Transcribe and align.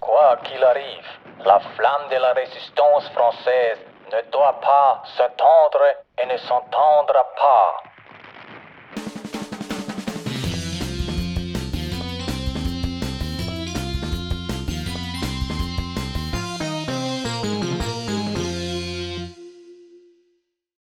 Quoi 0.00 0.36
qu'il 0.44 0.62
arrive, 0.62 1.06
la 1.44 1.58
flamme 1.58 2.08
de 2.10 2.16
la 2.16 2.32
résistance 2.34 3.08
française 3.10 3.78
ne 4.12 4.30
doit 4.30 4.60
pas 4.60 5.02
s'étendre 5.16 5.82
et 6.22 6.26
ne 6.26 6.36
s'entendra 6.38 7.24
pas. 7.36 7.82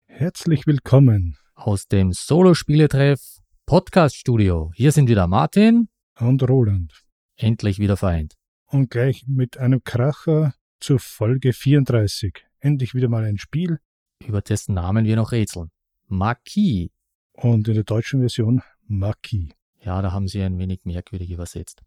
Herzlich 0.08 0.66
willkommen 0.66 1.36
aus 1.66 1.86
dem 1.86 2.12
Solo-Spieletreff 2.12 3.38
Podcast 3.66 4.16
Studio. 4.16 4.72
Hier 4.74 4.90
sind 4.90 5.08
wieder 5.08 5.28
Martin 5.28 5.88
und 6.18 6.42
Roland. 6.48 7.04
Endlich 7.36 7.78
wieder 7.78 7.96
vereint. 7.96 8.34
Und 8.66 8.90
gleich 8.90 9.24
mit 9.28 9.58
einem 9.58 9.84
Kracher 9.84 10.54
zur 10.80 10.98
Folge 10.98 11.52
34. 11.52 12.44
Endlich 12.58 12.94
wieder 12.94 13.08
mal 13.08 13.24
ein 13.24 13.38
Spiel. 13.38 13.78
Über 14.26 14.40
dessen 14.40 14.74
Namen 14.74 15.04
wir 15.04 15.14
noch 15.14 15.30
rätseln. 15.30 15.70
Marquis. 16.08 16.90
Und 17.32 17.68
in 17.68 17.74
der 17.74 17.84
deutschen 17.84 18.20
Version 18.20 18.62
Marquis. 18.88 19.50
Ja, 19.80 20.02
da 20.02 20.10
haben 20.10 20.26
sie 20.26 20.42
ein 20.42 20.58
wenig 20.58 20.84
merkwürdig 20.84 21.30
übersetzt. 21.30 21.82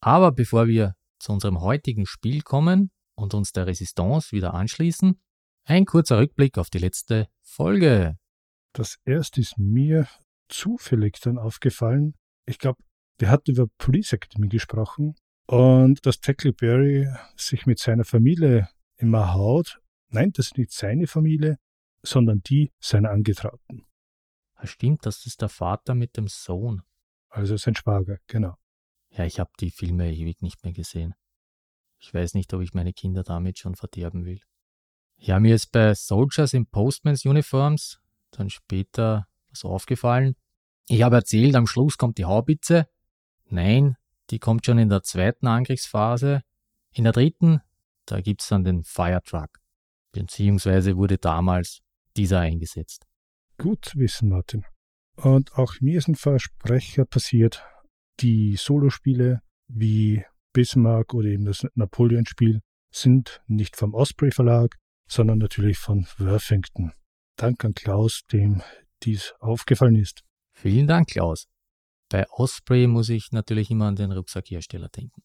Aber 0.00 0.32
bevor 0.32 0.66
wir 0.66 0.96
zu 1.18 1.32
unserem 1.32 1.62
heutigen 1.62 2.04
Spiel 2.04 2.42
kommen 2.42 2.90
und 3.14 3.32
uns 3.32 3.52
der 3.52 3.66
Resistance 3.66 4.32
wieder 4.32 4.52
anschließen, 4.52 5.18
ein 5.64 5.86
kurzer 5.86 6.18
Rückblick 6.18 6.58
auf 6.58 6.68
die 6.68 6.78
letzte 6.78 7.28
Folge. 7.40 8.18
Das 8.72 8.98
erste 9.04 9.40
ist 9.40 9.58
mir 9.58 10.08
zufällig 10.48 11.20
dann 11.20 11.38
aufgefallen. 11.38 12.14
Ich 12.46 12.58
glaube, 12.58 12.82
wir 13.18 13.30
hatten 13.30 13.52
über 13.52 13.66
Police 13.78 14.14
Academy 14.14 14.48
gesprochen 14.48 15.14
und 15.46 16.04
dass 16.06 16.20
Tackleberry 16.20 17.08
sich 17.36 17.66
mit 17.66 17.78
seiner 17.78 18.04
Familie 18.04 18.68
immer 18.96 19.34
haut. 19.34 19.80
Nein, 20.08 20.32
das 20.32 20.46
ist 20.46 20.58
nicht 20.58 20.72
seine 20.72 21.06
Familie, 21.06 21.58
sondern 22.02 22.40
die 22.42 22.70
seiner 22.80 23.10
Angetrauten. 23.10 23.84
Stimmt, 24.64 25.06
das 25.06 25.26
ist 25.26 25.42
der 25.42 25.48
Vater 25.48 25.94
mit 25.94 26.16
dem 26.16 26.28
Sohn. 26.28 26.82
Also 27.28 27.56
sein 27.56 27.74
Schwager, 27.74 28.18
genau. 28.26 28.54
Ja, 29.10 29.24
ich 29.24 29.40
habe 29.40 29.50
die 29.60 29.70
Filme 29.70 30.12
ewig 30.12 30.40
nicht 30.40 30.62
mehr 30.64 30.72
gesehen. 30.72 31.14
Ich 31.98 32.12
weiß 32.12 32.34
nicht, 32.34 32.52
ob 32.54 32.62
ich 32.62 32.74
meine 32.74 32.92
Kinder 32.92 33.22
damit 33.22 33.58
schon 33.58 33.74
verderben 33.74 34.24
will. 34.24 34.40
Ja, 35.16 35.38
mir 35.38 35.54
ist 35.54 35.72
bei 35.72 35.94
Soldiers 35.94 36.52
in 36.52 36.66
Postmans 36.66 37.24
Uniforms 37.24 38.01
dann 38.32 38.50
später 38.50 39.26
was 39.50 39.64
aufgefallen. 39.64 40.34
Ich 40.88 41.02
habe 41.02 41.16
erzählt, 41.16 41.54
am 41.54 41.66
Schluss 41.66 41.96
kommt 41.96 42.18
die 42.18 42.24
Haubitze. 42.24 42.86
Nein, 43.46 43.96
die 44.30 44.38
kommt 44.38 44.66
schon 44.66 44.78
in 44.78 44.88
der 44.88 45.02
zweiten 45.02 45.46
Angriffsphase. 45.46 46.42
In 46.92 47.04
der 47.04 47.12
dritten, 47.12 47.60
da 48.06 48.20
gibt's 48.20 48.48
dann 48.48 48.64
den 48.64 48.84
Firetruck. 48.84 49.60
Beziehungsweise 50.12 50.96
wurde 50.96 51.18
damals 51.18 51.80
dieser 52.16 52.40
eingesetzt. 52.40 53.06
Gut 53.58 53.84
zu 53.84 53.98
wissen, 53.98 54.28
Martin. 54.28 54.64
Und 55.16 55.52
auch 55.54 55.74
mir 55.80 55.98
ist 55.98 56.08
ein 56.08 56.14
Versprecher 56.14 57.04
passiert. 57.04 57.64
Die 58.20 58.56
Solospiele 58.56 59.40
wie 59.68 60.24
Bismarck 60.52 61.14
oder 61.14 61.28
eben 61.28 61.44
das 61.44 61.66
Napoleon-Spiel 61.74 62.60
sind 62.90 63.42
nicht 63.46 63.76
vom 63.76 63.94
Osprey 63.94 64.30
Verlag, 64.30 64.76
sondern 65.08 65.38
natürlich 65.38 65.78
von 65.78 66.06
Worthington. 66.18 66.92
Dank 67.36 67.64
an 67.64 67.74
Klaus, 67.74 68.22
dem 68.32 68.62
dies 69.02 69.34
aufgefallen 69.40 69.96
ist. 69.96 70.22
Vielen 70.52 70.86
Dank, 70.86 71.08
Klaus. 71.08 71.48
Bei 72.08 72.28
Osprey 72.30 72.86
muss 72.86 73.08
ich 73.08 73.32
natürlich 73.32 73.70
immer 73.70 73.86
an 73.86 73.96
den 73.96 74.12
Rucksackhersteller 74.12 74.88
denken. 74.88 75.22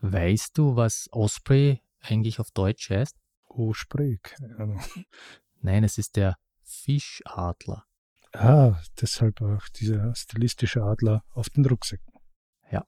Weißt 0.00 0.58
du, 0.58 0.76
was 0.76 1.08
Osprey 1.10 1.80
eigentlich 2.00 2.38
auf 2.38 2.50
Deutsch 2.50 2.90
heißt? 2.90 3.16
Osprey, 3.46 4.18
keine 4.22 4.56
Ahnung. 4.58 4.80
Nein, 5.60 5.84
es 5.84 5.98
ist 5.98 6.16
der 6.16 6.36
Fischadler. 6.62 7.86
Ah, 8.32 8.80
deshalb 9.00 9.40
auch 9.42 9.68
dieser 9.68 10.14
stilistische 10.14 10.82
Adler 10.82 11.24
auf 11.30 11.50
den 11.50 11.64
Rucksäcken. 11.66 12.12
Ja, 12.70 12.84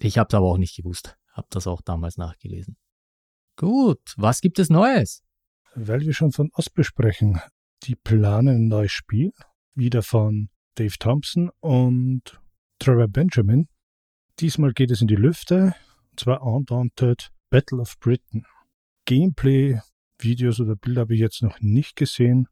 ich 0.00 0.18
habe 0.18 0.28
es 0.28 0.34
aber 0.34 0.46
auch 0.46 0.58
nicht 0.58 0.76
gewusst. 0.76 1.16
Hab 1.32 1.48
das 1.50 1.66
auch 1.66 1.80
damals 1.80 2.16
nachgelesen. 2.16 2.76
Gut, 3.56 4.14
was 4.16 4.40
gibt 4.40 4.58
es 4.58 4.68
Neues? 4.68 5.22
Weil 5.74 6.00
wir 6.00 6.14
schon 6.14 6.32
von 6.32 6.50
Osprey 6.54 6.84
sprechen, 6.84 7.40
die 7.84 7.96
planen 7.96 8.48
ein 8.48 8.68
neues 8.68 8.92
Spiel, 8.92 9.32
wieder 9.74 10.02
von 10.02 10.50
Dave 10.74 10.98
Thompson 10.98 11.50
und 11.60 12.40
Trevor 12.78 13.08
Benjamin. 13.08 13.68
Diesmal 14.38 14.72
geht 14.72 14.90
es 14.90 15.00
in 15.00 15.08
die 15.08 15.16
Lüfte, 15.16 15.74
und 16.10 16.20
zwar 16.20 16.42
Undaunted 16.42 17.30
Battle 17.50 17.80
of 17.80 17.98
Britain. 17.98 18.44
Gameplay, 19.04 19.80
Videos 20.18 20.60
oder 20.60 20.76
Bilder 20.76 21.02
habe 21.02 21.14
ich 21.14 21.20
jetzt 21.20 21.42
noch 21.42 21.60
nicht 21.60 21.96
gesehen. 21.96 22.46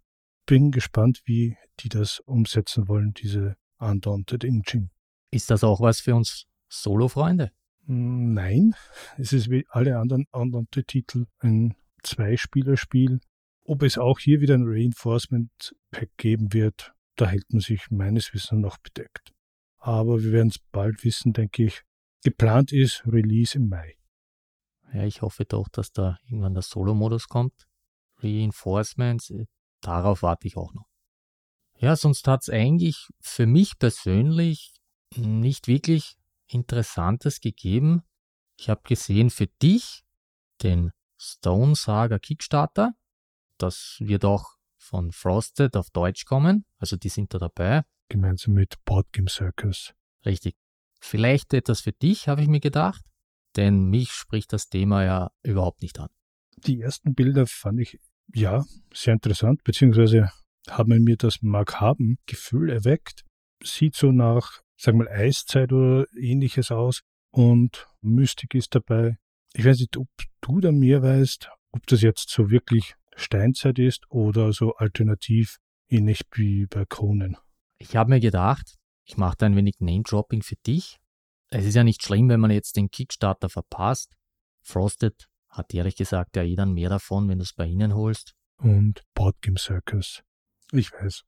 Bin 0.47 0.71
gespannt, 0.71 1.23
wie 1.25 1.57
die 1.81 1.89
das 1.89 2.21
umsetzen 2.21 2.89
wollen, 2.89 3.13
diese 3.15 3.57
Undaunted 3.79 4.45
Engine. 4.45 4.91
Ist 5.31 5.51
das 5.51 5.63
auch 5.63 5.81
was 5.81 6.01
für 6.01 6.15
uns 6.15 6.47
Solo-Freunde? 6.69 7.53
Nein, 7.87 8.75
es 9.17 9.33
ist 9.33 9.51
wie 9.51 9.65
alle 9.71 9.99
anderen 9.99 10.27
Undaunted-Titel 10.31 11.27
ein 11.39 11.75
Zweispielerspiel. 12.03 13.21
Ob 13.69 13.83
es 13.83 13.99
auch 13.99 14.19
hier 14.19 14.41
wieder 14.41 14.55
ein 14.55 14.65
Reinforcement 14.65 15.77
Pack 15.91 16.17
geben 16.17 16.55
wird, 16.55 16.95
da 17.17 17.27
hält 17.27 17.53
man 17.53 17.61
sich 17.61 17.91
meines 17.91 18.33
Wissens 18.33 18.63
noch 18.63 18.79
bedeckt. 18.79 19.35
Aber 19.77 20.23
wir 20.23 20.33
werden 20.33 20.49
es 20.49 20.59
bald 20.73 21.05
wissen, 21.05 21.35
denke 21.35 21.65
ich. 21.65 21.83
Geplant 22.25 22.73
ist 22.73 23.03
Release 23.07 23.59
im 23.59 23.69
Mai. 23.69 23.99
Ja, 24.95 25.05
ich 25.05 25.21
hoffe 25.21 25.45
doch, 25.45 25.69
dass 25.69 25.93
da 25.93 26.17
irgendwann 26.25 26.55
der 26.55 26.63
Solo-Modus 26.63 27.29
kommt. 27.29 27.69
Reinforcements, 28.23 29.29
äh, 29.29 29.45
darauf 29.83 30.23
warte 30.23 30.47
ich 30.47 30.57
auch 30.57 30.73
noch. 30.73 30.89
Ja, 31.79 31.95
sonst 31.95 32.27
hat 32.27 32.41
es 32.45 32.49
eigentlich 32.49 33.07
für 33.21 33.45
mich 33.45 33.79
persönlich 33.79 34.73
nicht 35.15 35.69
wirklich 35.69 36.17
Interessantes 36.47 37.41
gegeben. 37.41 38.01
Ich 38.59 38.71
habe 38.71 38.81
gesehen 38.85 39.29
für 39.29 39.49
dich 39.61 40.05
den 40.63 40.91
Stone 41.19 41.75
Saga 41.75 42.19
Kickstarter. 42.19 42.95
Das 43.59 43.97
wird 44.01 44.25
auch 44.25 44.57
von 44.77 45.13
Frosted 45.13 45.77
auf 45.77 45.91
Deutsch 45.91 46.25
kommen, 46.25 46.65
also 46.79 46.97
die 46.97 47.09
sind 47.09 47.35
da 47.35 47.39
dabei. 47.39 47.83
Gemeinsam 48.09 48.55
mit 48.55 48.77
Boardgame 48.85 49.29
Circus. 49.29 49.93
Richtig. 50.25 50.57
Vielleicht 51.01 51.53
etwas 51.53 51.83
für 51.83 51.93
dich, 51.93 52.29
habe 52.29 52.43
ich 52.43 52.49
mir 52.49 52.61
gedacht, 52.61 53.05
denn 53.57 53.85
mich 53.91 54.13
spricht 54.13 54.53
das 54.53 54.69
Thema 54.69 55.05
ja 55.05 55.31
überhaupt 55.43 55.83
nicht 55.83 55.99
an. 55.99 56.09
Die 56.57 56.81
ersten 56.81 57.15
Bilder 57.15 57.47
fand 57.47 57.81
ich 57.81 57.99
ja 58.35 58.65
sehr 58.93 59.15
interessant, 59.15 59.63
beziehungsweise 59.65 60.31
haben 60.69 61.03
mir 61.05 61.17
das 61.17 61.43
Mag 61.43 61.81
haben 61.81 62.19
Gefühl 62.27 62.71
erweckt. 62.71 63.25
Sieht 63.63 63.95
so 63.95 64.13
nach, 64.13 64.61
sagen 64.77 64.99
wir 64.99 65.05
mal, 65.05 65.13
Eiszeit 65.13 65.73
oder 65.73 66.07
ähnliches 66.17 66.71
aus 66.71 67.03
und 67.31 67.89
Mystik 68.01 68.55
ist 68.55 68.75
dabei. 68.75 69.19
Ich 69.55 69.65
weiß 69.65 69.79
nicht, 69.81 69.97
ob 69.97 70.09
du 70.41 70.61
da 70.61 70.73
mehr 70.73 71.03
weißt, 71.03 71.49
ob 71.73 71.87
das 71.87 72.03
jetzt 72.03 72.31
so 72.31 72.51
wirklich 72.51 72.95
Steinzeit 73.19 73.79
ist 73.79 74.11
oder 74.11 74.53
so 74.53 74.75
alternativ 74.75 75.59
ähnlich 75.89 76.23
wie 76.33 76.67
bei 76.67 76.85
Conan. 76.85 77.37
Ich 77.79 77.97
habe 77.97 78.11
mir 78.11 78.21
gedacht, 78.21 78.77
ich 79.05 79.17
mache 79.17 79.37
da 79.39 79.47
ein 79.47 79.57
wenig 79.57 79.81
Name-Dropping 79.81 80.43
für 80.43 80.57
dich. 80.67 80.99
Es 81.51 81.65
ist 81.65 81.75
ja 81.75 81.85
nicht 81.85 82.03
schlimm, 82.03 82.29
wenn 82.29 82.41
man 82.41 82.51
jetzt 82.51 82.77
den 82.77 82.91
Kickstarter 82.91 83.49
verpasst. 83.49 84.15
Frosted 84.63 85.29
hat 85.49 85.73
ehrlich 85.73 85.97
gesagt 85.97 86.37
ja 86.37 86.43
jeder 86.43 86.67
mehr 86.67 86.91
davon, 86.91 87.29
wenn 87.29 87.39
du 87.39 87.45
es 87.45 87.55
bei 87.55 87.67
ihnen 87.67 87.95
holst. 87.95 88.35
Und 88.59 89.03
Boardgame 89.15 89.59
Circus. 89.59 90.23
Ich 90.73 90.93
weiß. 90.93 91.23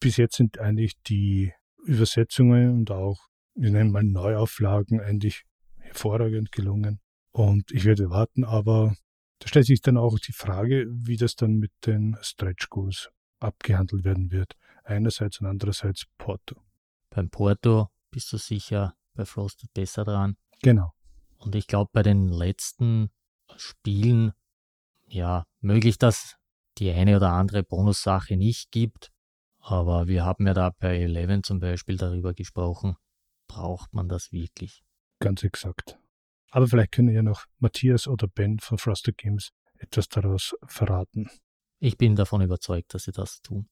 Bis 0.00 0.16
jetzt 0.16 0.36
sind 0.36 0.58
eigentlich 0.58 1.00
die 1.06 1.52
Übersetzungen 1.84 2.70
und 2.70 2.90
auch, 2.90 3.28
wir 3.54 3.70
nennen 3.70 3.92
mal 3.92 4.02
Neuauflagen, 4.02 5.00
eigentlich 5.00 5.44
hervorragend 5.76 6.50
gelungen. 6.50 7.00
Und 7.32 7.70
ich 7.70 7.84
werde 7.84 8.10
warten, 8.10 8.44
aber 8.44 8.96
da 9.42 9.48
stellt 9.48 9.66
sich 9.66 9.80
dann 9.80 9.96
auch 9.96 10.20
die 10.20 10.32
Frage, 10.32 10.86
wie 10.88 11.16
das 11.16 11.34
dann 11.34 11.56
mit 11.56 11.72
den 11.84 12.16
Stretch 12.20 12.70
Goals 12.70 13.10
abgehandelt 13.40 14.04
werden 14.04 14.30
wird. 14.30 14.54
Einerseits 14.84 15.40
und 15.40 15.48
andererseits 15.48 16.06
Porto. 16.16 16.62
Beim 17.10 17.28
Porto 17.28 17.88
bist 18.12 18.32
du 18.32 18.36
sicher 18.36 18.94
bei 19.14 19.24
Frosted 19.24 19.74
besser 19.74 20.04
dran. 20.04 20.36
Genau. 20.62 20.92
Und 21.38 21.56
ich 21.56 21.66
glaube, 21.66 21.90
bei 21.92 22.04
den 22.04 22.28
letzten 22.28 23.10
Spielen, 23.56 24.30
ja, 25.08 25.44
möglich, 25.60 25.98
dass 25.98 26.36
die 26.78 26.92
eine 26.92 27.16
oder 27.16 27.32
andere 27.32 27.64
Bonussache 27.64 28.36
nicht 28.36 28.70
gibt. 28.70 29.10
Aber 29.58 30.06
wir 30.06 30.24
haben 30.24 30.46
ja 30.46 30.54
da 30.54 30.70
bei 30.70 30.98
Eleven 30.98 31.42
zum 31.42 31.58
Beispiel 31.58 31.96
darüber 31.96 32.32
gesprochen. 32.32 32.94
Braucht 33.48 33.92
man 33.92 34.08
das 34.08 34.30
wirklich? 34.30 34.84
Ganz 35.18 35.42
exakt. 35.42 35.98
Aber 36.52 36.68
vielleicht 36.68 36.92
können 36.92 37.08
ja 37.08 37.22
noch 37.22 37.46
Matthias 37.58 38.06
oder 38.06 38.28
Ben 38.28 38.58
von 38.58 38.76
Frosted 38.76 39.16
Games 39.16 39.50
etwas 39.78 40.08
daraus 40.08 40.54
verraten. 40.66 41.28
Ich 41.80 41.96
bin 41.96 42.14
davon 42.14 42.42
überzeugt, 42.42 42.94
dass 42.94 43.04
sie 43.04 43.12
das 43.12 43.40
tun. 43.40 43.68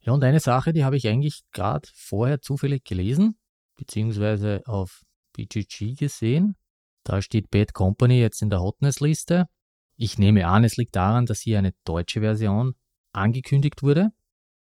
Ja, 0.00 0.12
und 0.12 0.22
eine 0.22 0.38
Sache, 0.38 0.74
die 0.74 0.84
habe 0.84 0.96
ich 0.96 1.08
eigentlich 1.08 1.42
gerade 1.52 1.88
vorher 1.94 2.42
zufällig 2.42 2.84
gelesen, 2.84 3.38
beziehungsweise 3.76 4.62
auf 4.66 5.02
BGG 5.32 5.94
gesehen. 5.94 6.56
Da 7.02 7.22
steht 7.22 7.50
Bad 7.50 7.72
Company 7.72 8.20
jetzt 8.20 8.42
in 8.42 8.50
der 8.50 8.60
Hotness-Liste. 8.60 9.46
Ich 9.96 10.18
nehme 10.18 10.46
an, 10.46 10.64
es 10.64 10.76
liegt 10.76 10.94
daran, 10.94 11.24
dass 11.24 11.40
hier 11.40 11.58
eine 11.58 11.72
deutsche 11.84 12.20
Version 12.20 12.74
angekündigt 13.12 13.82
wurde. 13.82 14.10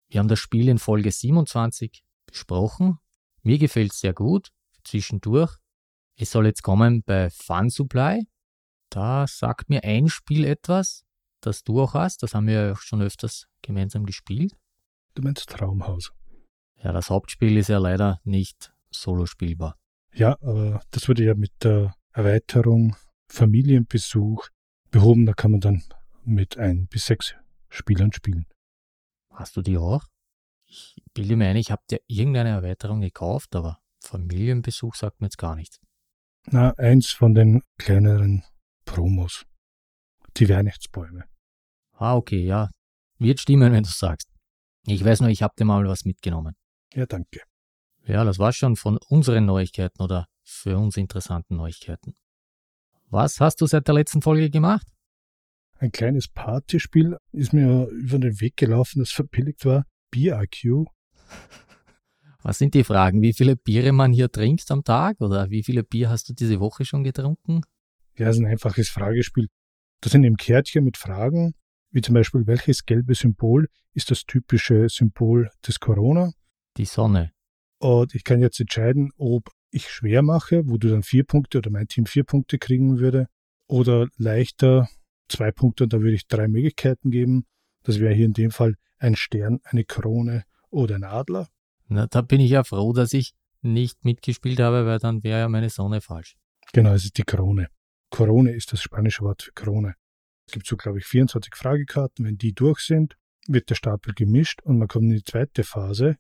Wir 0.10 0.20
haben 0.20 0.28
das 0.28 0.40
Spiel 0.40 0.70
in 0.70 0.78
Folge 0.78 1.12
27 1.12 2.04
besprochen. 2.28 3.00
Mir 3.42 3.58
gefällt 3.58 3.94
es 3.94 4.00
sehr 4.00 4.14
gut, 4.14 4.50
zwischendurch. 4.84 5.61
Es 6.22 6.30
soll 6.30 6.46
jetzt 6.46 6.62
kommen 6.62 7.02
bei 7.02 7.32
Fun 7.32 7.72
Supply. 7.72 8.28
Da 8.92 9.26
sagt 9.26 9.72
mir 9.72 9.84
ein 9.84 10.08
Spiel 10.08 10.46
etwas, 10.46 11.04
das 11.42 11.64
du 11.64 11.82
auch 11.82 11.96
hast. 11.96 12.22
Das 12.22 12.36
haben 12.36 12.46
wir 12.46 12.54
ja 12.54 12.76
schon 12.76 13.02
öfters 13.02 13.48
gemeinsam 13.64 14.06
gespielt. 14.06 14.54
Du 15.16 15.24
meinst 15.24 15.50
Traumhaus. 15.50 16.12
Ja, 16.76 16.92
das 16.92 17.10
Hauptspiel 17.10 17.58
ist 17.58 17.70
ja 17.70 17.80
leider 17.80 18.22
nicht 18.24 18.72
solo 18.92 19.26
spielbar. 19.26 19.80
Ja, 20.14 20.38
aber 20.42 20.84
das 20.92 21.10
wurde 21.10 21.24
ja 21.24 21.34
mit 21.34 21.54
der 21.64 21.96
Erweiterung 22.12 22.96
Familienbesuch 23.28 24.48
behoben. 24.92 25.26
Da 25.26 25.34
kann 25.34 25.50
man 25.50 25.62
dann 25.62 25.84
mit 26.24 26.56
ein 26.60 26.86
bis 26.86 27.08
sechs 27.08 27.34
Spielern 27.68 28.14
spielen. 28.14 28.46
Hast 29.32 29.58
du 29.58 29.64
die 29.64 29.80
auch? 29.80 30.04
Ich 30.66 31.02
bilde 31.16 31.36
mir 31.36 31.48
ein, 31.48 31.56
ich 31.56 31.72
habe 31.72 31.82
dir 31.90 32.00
irgendeine 32.06 32.50
Erweiterung 32.50 33.02
gekauft, 33.02 33.56
aber 33.56 33.80
Familienbesuch 34.04 34.94
sagt 34.94 35.20
mir 35.20 35.26
jetzt 35.26 35.40
gar 35.40 35.56
nichts. 35.56 35.80
Na, 36.50 36.72
eins 36.78 37.12
von 37.12 37.34
den 37.34 37.62
kleineren 37.78 38.44
Promos. 38.86 39.46
Die 40.38 40.50
Weihnachtsbäume. 40.50 41.26
Ah, 41.94 42.16
okay, 42.16 42.44
ja. 42.44 42.70
Wird 43.20 43.40
stimmen, 43.40 43.72
wenn 43.72 43.84
du 43.84 43.90
sagst. 43.90 44.28
Ich 44.88 45.06
weiß 45.06 45.22
nur, 45.22 45.30
ich 45.30 45.44
habe 45.44 45.54
dir 45.58 45.66
mal 45.66 45.86
was 45.88 46.06
mitgenommen. 46.06 46.56
Ja, 46.94 47.06
danke. 47.06 47.42
Ja, 48.06 48.24
das 48.24 48.40
war 48.40 48.52
schon 48.52 48.76
von 48.76 48.98
unseren 49.10 49.46
Neuigkeiten 49.46 50.02
oder 50.02 50.26
für 50.44 50.78
uns 50.78 50.98
interessanten 50.98 51.56
Neuigkeiten. 51.56 52.16
Was 53.10 53.40
hast 53.40 53.62
du 53.62 53.68
seit 53.68 53.88
der 53.88 53.96
letzten 53.96 54.22
Folge 54.22 54.50
gemacht? 54.50 54.88
Ein 55.78 55.92
kleines 55.92 56.28
Partyspiel 56.28 57.18
ist 57.32 57.54
mir 57.54 57.88
über 57.88 58.20
den 58.20 58.40
Weg 58.40 58.58
gelaufen, 58.58 59.00
das 59.00 59.12
verbilligt 59.12 59.66
war. 59.66 59.86
Bier 60.10 60.42
IQ. 60.42 60.86
Was 62.44 62.58
sind 62.58 62.74
die 62.74 62.84
Fragen? 62.84 63.22
Wie 63.22 63.34
viele 63.34 63.56
Biere 63.56 63.92
man 63.92 64.12
hier 64.14 64.32
trinkt 64.32 64.70
am 64.72 64.84
Tag? 64.84 65.22
Oder 65.22 65.50
wie 65.50 65.64
viele 65.64 65.84
Bier 65.84 66.10
hast 66.10 66.30
du 66.30 66.34
diese 66.34 66.60
Woche 66.60 66.86
schon 66.86 67.04
getrunken? 67.04 67.62
Ja, 68.18 68.30
es 68.30 68.38
ist 68.38 68.42
ein 68.42 68.48
einfaches 68.48 68.90
Fragespiel. 68.90 69.48
Das 70.02 70.12
sind 70.12 70.24
eben 70.24 70.38
Kärtchen 70.38 70.84
mit 70.84 70.98
Fragen, 70.98 71.54
wie 71.92 72.02
zum 72.02 72.16
Beispiel, 72.16 72.48
welches 72.48 72.86
gelbe 72.86 73.14
Symbol 73.14 73.68
ist 73.94 74.10
das 74.10 74.24
typische 74.24 74.88
Symbol 74.90 75.50
des 75.68 75.80
Corona? 75.80 76.32
Die 76.78 76.86
Sonne. 76.86 77.32
Und 77.80 78.16
ich 78.16 78.24
kann 78.24 78.40
jetzt 78.40 78.60
entscheiden, 78.60 79.12
ob 79.18 79.50
ich 79.70 79.90
schwer 79.90 80.22
mache, 80.22 80.64
wo 80.66 80.78
du 80.78 80.90
dann 80.90 81.04
vier 81.04 81.24
Punkte 81.24 81.60
oder 81.60 81.70
mein 81.70 81.88
Team 81.88 82.06
vier 82.06 82.24
Punkte 82.24 82.58
kriegen 82.58 83.00
würde, 83.00 83.28
oder 83.68 84.08
leichter 84.18 84.90
zwei 85.28 85.52
Punkte, 85.52 85.86
und 85.86 85.94
da 85.94 86.00
würde 86.02 86.16
ich 86.16 86.28
drei 86.28 86.48
Möglichkeiten 86.48 87.10
geben. 87.10 87.46
Das 87.84 88.00
wäre 88.00 88.14
hier 88.14 88.26
in 88.26 88.34
dem 88.34 88.52
Fall 88.52 88.76
ein 88.98 89.16
Stern, 89.16 89.60
eine 89.64 89.84
Krone 89.84 90.44
oder 90.70 90.96
ein 90.96 91.04
Adler. 91.04 91.48
Na, 91.92 92.08
da 92.08 92.22
bin 92.22 92.40
ich 92.40 92.52
ja 92.52 92.64
froh, 92.64 92.94
dass 92.94 93.12
ich 93.12 93.34
nicht 93.62 94.06
mitgespielt 94.06 94.62
habe, 94.62 94.86
weil 94.86 95.00
dann 95.00 95.24
wäre 95.24 95.42
ja 95.42 95.50
meine 95.50 95.70
Sonne 95.70 96.00
falsch. 96.00 96.38
Genau, 96.72 96.94
es 96.94 97.04
ist 97.04 97.18
die 97.18 97.24
Krone. 97.24 97.68
Krone 98.12 98.52
ist 98.52 98.72
das 98.72 98.82
spanische 98.82 99.24
Wort 99.24 99.44
für 99.44 99.52
Krone. 99.52 99.96
Es 100.48 100.54
gibt 100.54 100.66
so, 100.68 100.78
glaube 100.78 101.00
ich, 101.00 101.06
24 101.06 101.54
Fragekarten. 101.54 102.24
Wenn 102.26 102.38
die 102.38 102.54
durch 102.54 102.80
sind, 102.80 103.18
wird 103.46 103.70
der 103.70 103.76
Stapel 103.76 104.14
gemischt 104.14 104.62
und 104.64 104.78
man 104.78 104.88
kommt 104.88 105.06
in 105.06 105.16
die 105.18 105.24
zweite 105.24 105.66
Phase. 105.66 106.16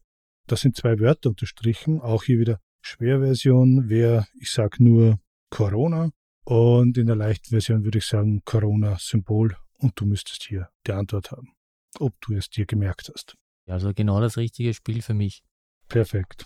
Das 0.45 0.59
sind 0.59 0.75
zwei 0.75 0.99
Wörter 0.99 1.29
unterstrichen. 1.29 2.01
Auch 2.01 2.23
hier 2.23 2.39
wieder 2.39 2.59
Schwerversion 2.81 3.87
wäre, 3.87 4.27
ich 4.41 4.51
sage 4.51 4.83
nur 4.83 5.19
Corona. 5.49 6.11
Und 6.43 6.97
in 6.97 7.07
der 7.07 7.15
leichten 7.15 7.49
Version 7.49 7.85
würde 7.85 7.99
ich 7.99 8.07
sagen 8.07 8.41
Corona-Symbol. 8.43 9.55
Und 9.77 9.93
du 9.95 10.05
müsstest 10.05 10.43
hier 10.43 10.67
die 10.85 10.91
Antwort 10.91 11.31
haben, 11.31 11.53
ob 11.97 12.19
du 12.19 12.33
es 12.33 12.49
dir 12.49 12.65
gemerkt 12.65 13.09
hast. 13.13 13.37
Also 13.67 13.93
genau 13.93 14.19
das 14.19 14.35
richtige 14.35 14.73
Spiel 14.73 15.01
für 15.01 15.13
mich. 15.13 15.43
Perfekt. 15.91 16.45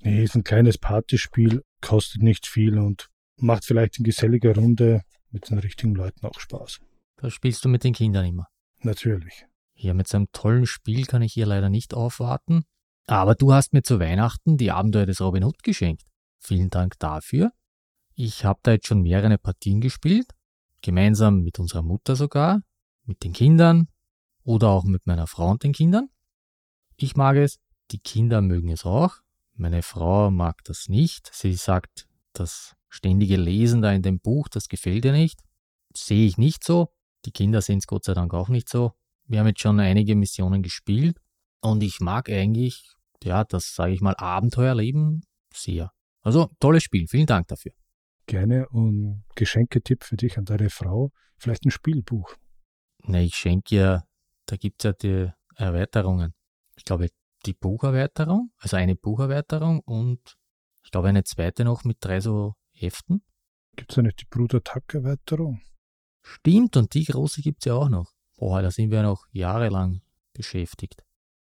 Nee, 0.00 0.24
ist 0.24 0.34
ein 0.34 0.42
kleines 0.42 0.78
Partyspiel, 0.78 1.62
kostet 1.80 2.22
nicht 2.22 2.46
viel 2.46 2.78
und 2.78 3.08
macht 3.36 3.64
vielleicht 3.64 3.98
in 3.98 4.04
geselliger 4.04 4.54
Runde 4.54 5.02
mit 5.30 5.48
den 5.48 5.58
richtigen 5.58 5.94
Leuten 5.94 6.26
auch 6.26 6.40
Spaß. 6.40 6.80
Das 7.16 7.32
spielst 7.32 7.64
du 7.64 7.68
mit 7.68 7.84
den 7.84 7.94
Kindern 7.94 8.26
immer. 8.26 8.48
Natürlich. 8.80 9.46
Ja, 9.74 9.94
mit 9.94 10.08
so 10.08 10.16
einem 10.16 10.32
tollen 10.32 10.66
Spiel 10.66 11.06
kann 11.06 11.22
ich 11.22 11.34
hier 11.34 11.46
leider 11.46 11.68
nicht 11.68 11.94
aufwarten. 11.94 12.64
Aber 13.06 13.34
du 13.34 13.52
hast 13.52 13.72
mir 13.72 13.82
zu 13.82 14.00
Weihnachten 14.00 14.56
die 14.56 14.72
Abenteuer 14.72 15.06
des 15.06 15.20
Robin 15.20 15.44
Hood 15.44 15.62
geschenkt. 15.62 16.02
Vielen 16.38 16.70
Dank 16.70 16.98
dafür. 16.98 17.52
Ich 18.14 18.44
habe 18.44 18.58
da 18.62 18.72
jetzt 18.72 18.88
schon 18.88 19.02
mehrere 19.02 19.38
Partien 19.38 19.80
gespielt. 19.80 20.26
Gemeinsam 20.82 21.42
mit 21.42 21.58
unserer 21.58 21.82
Mutter 21.82 22.16
sogar, 22.16 22.62
mit 23.04 23.22
den 23.22 23.34
Kindern 23.34 23.88
oder 24.42 24.68
auch 24.68 24.84
mit 24.84 25.06
meiner 25.06 25.26
Frau 25.26 25.50
und 25.50 25.62
den 25.62 25.72
Kindern. 25.72 26.08
Ich 26.96 27.16
mag 27.16 27.36
es, 27.36 27.60
die 27.90 27.98
Kinder 27.98 28.40
mögen 28.40 28.70
es 28.70 28.84
auch. 28.84 29.16
Meine 29.54 29.82
Frau 29.82 30.30
mag 30.30 30.64
das 30.64 30.88
nicht. 30.88 31.30
Sie 31.32 31.54
sagt, 31.54 32.08
das 32.32 32.74
ständige 32.88 33.36
Lesen 33.36 33.82
da 33.82 33.92
in 33.92 34.02
dem 34.02 34.20
Buch, 34.20 34.48
das 34.48 34.68
gefällt 34.68 35.04
ihr 35.04 35.12
nicht. 35.12 35.40
Sehe 35.94 36.26
ich 36.26 36.38
nicht 36.38 36.64
so. 36.64 36.92
Die 37.24 37.32
Kinder 37.32 37.60
sehen 37.60 37.78
es 37.78 37.86
Gott 37.86 38.04
sei 38.04 38.14
Dank 38.14 38.32
auch 38.32 38.48
nicht 38.48 38.68
so. 38.68 38.92
Wir 39.26 39.40
haben 39.40 39.46
jetzt 39.46 39.60
schon 39.60 39.78
einige 39.78 40.16
Missionen 40.16 40.62
gespielt 40.62 41.18
und 41.60 41.82
ich 41.82 42.00
mag 42.00 42.28
eigentlich, 42.30 42.94
ja, 43.22 43.44
das 43.44 43.74
sage 43.74 43.92
ich 43.92 44.00
mal, 44.00 44.16
Abenteuerleben 44.16 45.22
sehr. 45.52 45.92
Also 46.22 46.50
tolles 46.58 46.82
Spiel, 46.82 47.06
vielen 47.06 47.26
Dank 47.26 47.48
dafür. 47.48 47.72
Gerne 48.26 48.68
und 48.68 49.24
Geschenketipp 49.34 50.04
für 50.04 50.16
dich 50.16 50.38
an 50.38 50.44
deine 50.44 50.70
Frau, 50.70 51.12
vielleicht 51.36 51.64
ein 51.64 51.70
Spielbuch. 51.70 52.34
Ne, 53.04 53.24
ich 53.24 53.34
schenke 53.34 53.76
ja, 53.76 54.04
da 54.46 54.56
gibt 54.56 54.84
es 54.84 54.88
ja 54.88 54.92
die 54.92 55.32
Erweiterungen. 55.56 56.34
Ich 56.76 56.84
glaube, 56.84 57.08
die 57.46 57.54
Bucherweiterung, 57.54 58.52
also 58.58 58.76
eine 58.76 58.96
Bucherweiterung 58.96 59.80
und 59.80 60.36
ich 60.82 60.90
glaube 60.90 61.08
eine 61.08 61.24
zweite 61.24 61.64
noch 61.64 61.84
mit 61.84 61.98
drei 62.00 62.20
so 62.20 62.54
Heften. 62.72 63.22
Gibt 63.76 63.92
es 63.92 63.96
da 63.96 64.02
nicht 64.02 64.20
die 64.20 64.26
Bruder 64.26 64.62
Tack-Erweiterung? 64.62 65.60
Stimmt, 66.22 66.76
und 66.76 66.94
die 66.94 67.04
große 67.04 67.42
gibt 67.42 67.60
es 67.60 67.66
ja 67.66 67.74
auch 67.74 67.88
noch. 67.88 68.12
Boah, 68.36 68.62
da 68.62 68.70
sind 68.70 68.90
wir 68.90 69.02
noch 69.02 69.26
jahrelang 69.32 70.02
beschäftigt. 70.32 71.04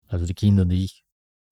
Also 0.07 0.25
die 0.25 0.33
Kinder 0.33 0.63
und 0.63 0.71
ich. 0.71 1.03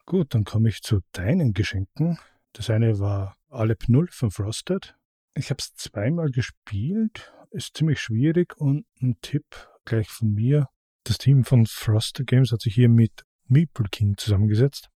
Gut, 0.05 0.34
dann 0.34 0.44
komme 0.44 0.70
ich 0.70 0.82
zu 0.82 1.00
deinen 1.13 1.53
Geschenken. 1.53 2.20
Das 2.53 2.70
eine 2.70 3.00
war 3.00 3.38
Alep 3.50 3.88
0 3.88 4.10
von 4.12 4.32
Frosted. 4.32 4.96
Ich 5.36 5.50
habe 5.50 5.60
es 5.60 5.74
zweimal 5.75 6.29
gespielt, 6.29 7.34
ist 7.51 7.77
ziemlich 7.77 8.00
schwierig 8.01 8.58
und 8.58 8.86
ein 9.01 9.17
Tipp 9.22 9.46
gleich 9.86 10.10
von 10.10 10.34
mir. 10.34 10.67
Das 11.03 11.17
Team 11.17 11.46
von 11.46 11.65
Frosted 11.65 12.27
Games 12.27 12.51
hat 12.51 12.62
sich 12.62 12.75
hier 12.75 12.89
mit 12.89 13.24
Meeple 13.51 13.86
King 13.91 14.15
zusammengesetzt 14.17 14.89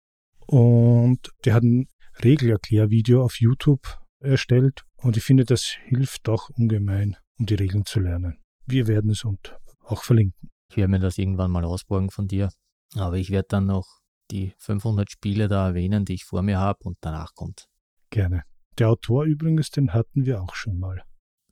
und 0.47 1.31
die 1.45 1.53
hat 1.53 1.63
ein 1.63 1.89
Regelerklärvideo 2.23 3.25
auf 3.25 3.41
YouTube 3.41 3.99
erstellt 4.21 4.85
und 4.97 5.17
ich 5.17 5.25
finde, 5.25 5.45
das 5.45 5.77
hilft 5.87 6.29
doch 6.29 6.51
ungemein, 6.51 7.17
um 7.39 7.47
die 7.47 7.55
Regeln 7.55 7.85
zu 7.85 8.01
lernen. 8.01 8.39
Wir 8.67 8.87
werden 8.87 9.11
es 9.11 9.25
und 9.25 9.59
auch 9.81 10.05
verlinken. 10.05 10.51
Ich 10.71 10.77
werde 10.77 10.91
mir 10.91 11.01
das 11.01 11.19
irgendwann 11.19 11.51
mal 11.51 11.65
ausborgen 11.65 12.11
von 12.11 12.29
dir, 12.29 12.51
aber 12.95 13.17
ich 13.17 13.31
werde 13.31 13.49
dann 13.49 13.67
noch 13.67 14.01
die 14.31 14.55
500 14.59 15.11
Spiele 15.11 15.49
da 15.49 15.69
erwähnen, 15.69 16.05
die 16.05 16.15
ich 16.15 16.25
vor 16.25 16.43
mir 16.43 16.59
habe 16.59 16.79
und 16.85 16.97
danach 17.01 17.35
kommt. 17.35 17.67
Gerne. 18.11 18.45
Der 18.79 18.89
Autor 18.89 19.25
übrigens, 19.25 19.71
den 19.71 19.93
hatten 19.93 20.25
wir 20.25 20.43
auch 20.43 20.55
schon 20.55 20.79
mal. 20.79 21.03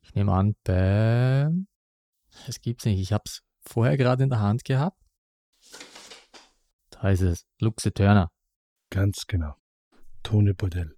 Ich 0.01 0.13
nehme 0.15 0.33
an, 0.33 0.55
bei... 0.63 1.49
Es 2.47 2.59
gibt's 2.59 2.85
nicht. 2.85 2.99
Ich 2.99 3.13
habe 3.13 3.23
es 3.25 3.41
vorher 3.61 3.95
gerade 3.95 4.23
in 4.23 4.29
der 4.29 4.39
Hand 4.39 4.65
gehabt. 4.65 4.97
Ist 7.11 7.21
es. 7.21 7.45
Luxe 7.59 7.93
Turner. 7.93 8.31
Ganz 8.89 9.27
genau. 9.27 9.55
Tone 10.23 10.53
Bordell. 10.53 10.95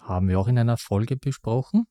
Haben 0.00 0.28
wir 0.28 0.40
auch 0.40 0.48
in 0.48 0.58
einer 0.58 0.76
Folge 0.76 1.16
besprochen. 1.16 1.86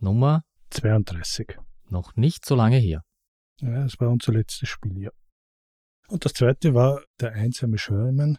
Nummer 0.00 0.42
32. 0.70 1.58
Noch 1.88 2.16
nicht 2.16 2.44
so 2.44 2.56
lange 2.56 2.76
her. 2.76 3.04
Ja, 3.60 3.84
das 3.84 4.00
war 4.00 4.10
unser 4.10 4.32
letztes 4.32 4.68
Spiel, 4.68 4.98
ja. 4.98 5.10
Und 6.08 6.24
das 6.24 6.32
zweite 6.32 6.74
war 6.74 7.02
Der 7.20 7.32
einsame 7.32 7.78
Sherman, 7.78 8.38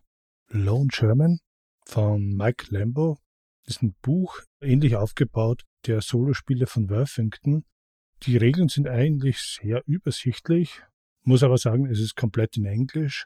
Lone 0.50 0.90
Sherman 0.92 1.40
von 1.86 2.36
Mike 2.36 2.66
Lambo. 2.70 3.18
Das 3.64 3.78
ist 3.78 3.82
ein 3.82 3.96
Buch, 4.02 4.42
ähnlich 4.62 4.98
aufgebaut, 4.98 5.64
der 5.86 6.02
Solospiele 6.02 6.68
von 6.68 6.90
Worthington. 6.90 7.64
Die 8.24 8.36
Regeln 8.36 8.68
sind 8.68 8.88
eigentlich 8.88 9.40
sehr 9.40 9.84
übersichtlich, 9.86 10.82
muss 11.24 11.44
aber 11.44 11.58
sagen, 11.58 11.86
es 11.86 12.00
ist 12.00 12.16
komplett 12.16 12.58
in 12.58 12.66
Englisch. 12.66 13.26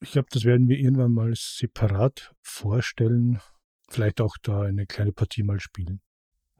Ich 0.00 0.12
glaube, 0.12 0.28
das 0.30 0.44
werden 0.44 0.68
wir 0.68 0.78
irgendwann 0.78 1.12
mal 1.12 1.32
separat 1.34 2.32
vorstellen. 2.40 3.40
Vielleicht 3.88 4.20
auch 4.20 4.36
da 4.42 4.62
eine 4.62 4.86
kleine 4.86 5.12
Partie 5.12 5.42
mal 5.42 5.60
spielen. 5.60 6.00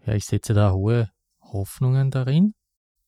Ja, 0.04 0.14
ich 0.14 0.24
setze 0.24 0.54
da 0.54 0.72
hohe 0.72 1.10
Hoffnungen 1.40 2.10
darin. 2.10 2.54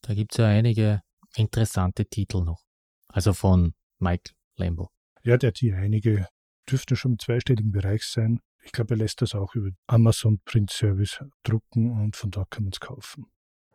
Da 0.02 0.14
gibt 0.14 0.32
es 0.32 0.38
ja 0.38 0.46
einige 0.46 1.00
interessante 1.34 2.06
Titel 2.06 2.42
noch. 2.44 2.62
Also 3.08 3.32
von 3.32 3.74
Mike 3.98 4.32
Lambo. 4.56 4.90
Ja, 5.22 5.36
der 5.36 5.48
hat 5.48 5.58
hier 5.58 5.76
einige 5.76 6.26
dürfte 6.70 6.96
schon 6.96 7.12
im 7.12 7.18
zweistelligen 7.18 7.72
Bereich 7.72 8.04
sein. 8.04 8.40
Ich 8.62 8.72
glaube, 8.72 8.94
er 8.94 8.98
lässt 8.98 9.22
das 9.22 9.34
auch 9.34 9.54
über 9.54 9.70
Amazon 9.86 10.40
Print 10.44 10.70
Service 10.70 11.18
drucken 11.42 11.90
und 11.90 12.16
von 12.16 12.30
dort 12.30 12.50
kann 12.50 12.64
man 12.64 12.72
es 12.72 12.80
kaufen. 12.80 13.26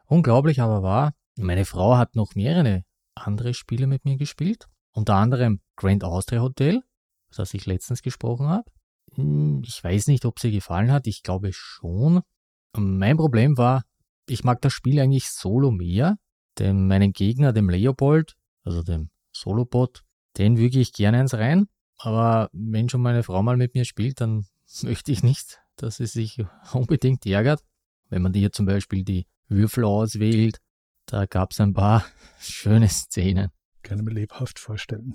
Unglaublich 0.05 0.61
aber 0.61 0.83
war, 0.83 1.13
meine 1.35 1.65
Frau 1.65 1.97
hat 1.97 2.15
noch 2.15 2.35
mehrere 2.35 2.83
andere 3.15 3.53
Spiele 3.53 3.87
mit 3.87 4.05
mir 4.05 4.17
gespielt. 4.17 4.67
Unter 4.95 5.15
anderem 5.15 5.59
Grand 5.75 6.05
Austria 6.05 6.41
Hotel, 6.41 6.81
das 7.35 7.53
ich 7.53 7.65
letztens 7.65 8.01
gesprochen 8.01 8.47
habe. 8.47 8.71
Hm, 9.15 9.61
ich 9.65 9.83
weiß 9.83 10.07
nicht, 10.07 10.23
ob 10.23 10.39
sie 10.39 10.51
gefallen 10.51 10.89
hat. 10.89 11.05
Ich 11.05 11.21
glaube 11.21 11.51
schon. 11.51 12.21
Mein 12.77 13.17
Problem 13.17 13.57
war, 13.57 13.83
ich 14.25 14.45
mag 14.45 14.61
das 14.61 14.71
Spiel 14.71 14.99
eigentlich 15.01 15.29
solo 15.29 15.69
mehr, 15.69 16.17
denn 16.59 16.87
meinen 16.87 17.11
Gegner, 17.11 17.51
dem 17.51 17.69
Leopold, 17.69 18.35
also 18.63 18.83
dem 18.83 19.09
Solobot, 19.33 20.03
den 20.37 20.57
wüge 20.57 20.79
ich 20.79 20.93
gerne 20.93 21.19
ins 21.19 21.33
Rein. 21.33 21.67
Aber 21.97 22.49
wenn 22.53 22.87
schon 22.87 23.01
meine 23.01 23.23
Frau 23.23 23.43
mal 23.43 23.57
mit 23.57 23.75
mir 23.75 23.83
spielt, 23.83 24.21
dann 24.21 24.45
möchte 24.83 25.11
ich 25.11 25.23
nicht, 25.23 25.59
dass 25.75 25.97
sie 25.97 26.07
sich 26.07 26.41
unbedingt 26.73 27.25
ärgert. 27.25 27.61
Wenn 28.07 28.21
man 28.21 28.33
hier 28.33 28.53
zum 28.53 28.65
Beispiel 28.65 29.03
die 29.03 29.27
Würfel 29.49 29.83
auswählt, 29.83 30.61
da 31.05 31.25
gab 31.25 31.51
es 31.51 31.59
ein 31.59 31.73
paar 31.73 32.05
schöne 32.39 32.87
Szenen. 32.87 33.51
Ich 33.85 33.91
mir 33.91 34.11
lebhaft 34.11 34.59
vorstellen. 34.59 35.13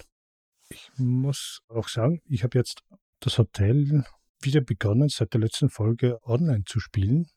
Ich 0.69 0.91
muss 0.97 1.61
auch 1.69 1.89
sagen, 1.89 2.21
ich 2.27 2.45
habe 2.45 2.57
jetzt 2.57 2.83
das 3.19 3.39
Hotel 3.39 4.05
wieder 4.41 4.61
begonnen, 4.61 5.09
seit 5.09 5.35
der 5.35 5.41
letzten 5.41 5.71
Folge 5.71 6.19
online 6.23 6.65
zu 6.65 6.79
spielen. 6.79 7.29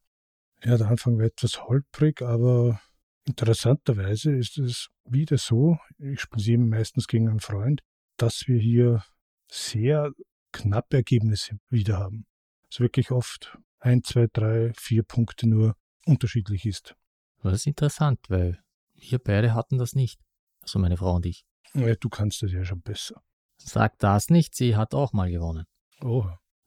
Ja, 0.64 0.78
der 0.78 0.88
Anfang 0.88 1.18
war 1.18 1.26
etwas 1.26 1.64
holprig, 1.64 2.22
aber 2.22 2.80
interessanterweise 3.26 4.36
ist 4.36 4.58
es 4.60 4.90
wieder 5.06 5.38
so, 5.38 5.78
ich 5.98 6.22
spiele 6.22 6.44
sie 6.44 6.58
meistens 6.58 7.08
gegen 7.08 7.28
einen 7.28 7.40
Freund, 7.40 7.82
dass 8.18 8.48
wir 8.48 8.60
hier 8.60 9.04
sehr 9.52 10.12
knappe 10.52 10.98
Ergebnisse 10.98 11.58
wieder 11.70 11.98
haben. 11.98 12.26
Es 12.70 12.80
wirklich 12.80 13.12
oft 13.12 13.58
ein, 13.80 14.04
zwei, 14.04 14.28
drei, 14.32 14.72
vier 14.78 15.04
Punkte 15.04 15.48
nur 15.50 15.76
unterschiedlich 16.06 16.66
ist. 16.66 16.96
Das 17.42 17.54
ist 17.54 17.68
interessant, 17.68 18.20
weil 18.30 18.64
wir 18.94 19.20
beide 19.20 19.54
hatten 19.54 19.78
das 19.78 19.94
nicht. 19.96 20.22
Also 20.64 20.80
meine 20.80 20.98
Frau 20.98 21.16
und 21.16 21.26
ich. 21.26 21.46
Ja, 21.74 21.96
du 21.96 22.10
kannst 22.10 22.42
das 22.42 22.52
ja 22.52 22.64
schon 22.66 22.82
besser. 22.82 23.22
Sag 23.58 23.98
das 24.00 24.30
nicht, 24.30 24.56
sie 24.56 24.76
hat 24.76 24.94
auch 24.94 25.14
mal 25.14 25.30
gewonnen. 25.30 25.66
Oh. 26.02 26.26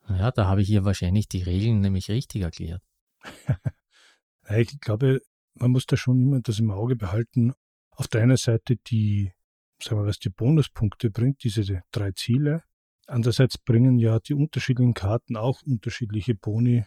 Ja, 0.09 0.31
da 0.31 0.47
habe 0.47 0.61
ich 0.61 0.69
ihr 0.69 0.85
wahrscheinlich 0.85 1.27
die 1.27 1.43
Regeln 1.43 1.81
nämlich 1.81 2.09
richtig 2.09 2.41
erklärt. 2.41 2.81
ich 4.49 4.79
glaube, 4.79 5.21
man 5.55 5.71
muss 5.71 5.85
da 5.85 5.97
schon 5.97 6.21
immer 6.21 6.41
das 6.41 6.59
im 6.59 6.71
Auge 6.71 6.95
behalten. 6.95 7.53
Auf 7.91 8.07
der 8.07 8.21
einen 8.21 8.37
Seite 8.37 8.77
die, 8.77 9.33
sagen 9.81 10.01
wir, 10.01 10.07
was 10.07 10.19
die 10.19 10.29
Bonuspunkte 10.29 11.09
bringt, 11.09 11.43
diese 11.43 11.81
drei 11.91 12.11
Ziele. 12.11 12.63
Andererseits 13.07 13.57
bringen 13.57 13.97
ja 13.97 14.19
die 14.19 14.33
unterschiedlichen 14.33 14.93
Karten 14.93 15.35
auch 15.35 15.61
unterschiedliche 15.63 16.35
Boni 16.35 16.85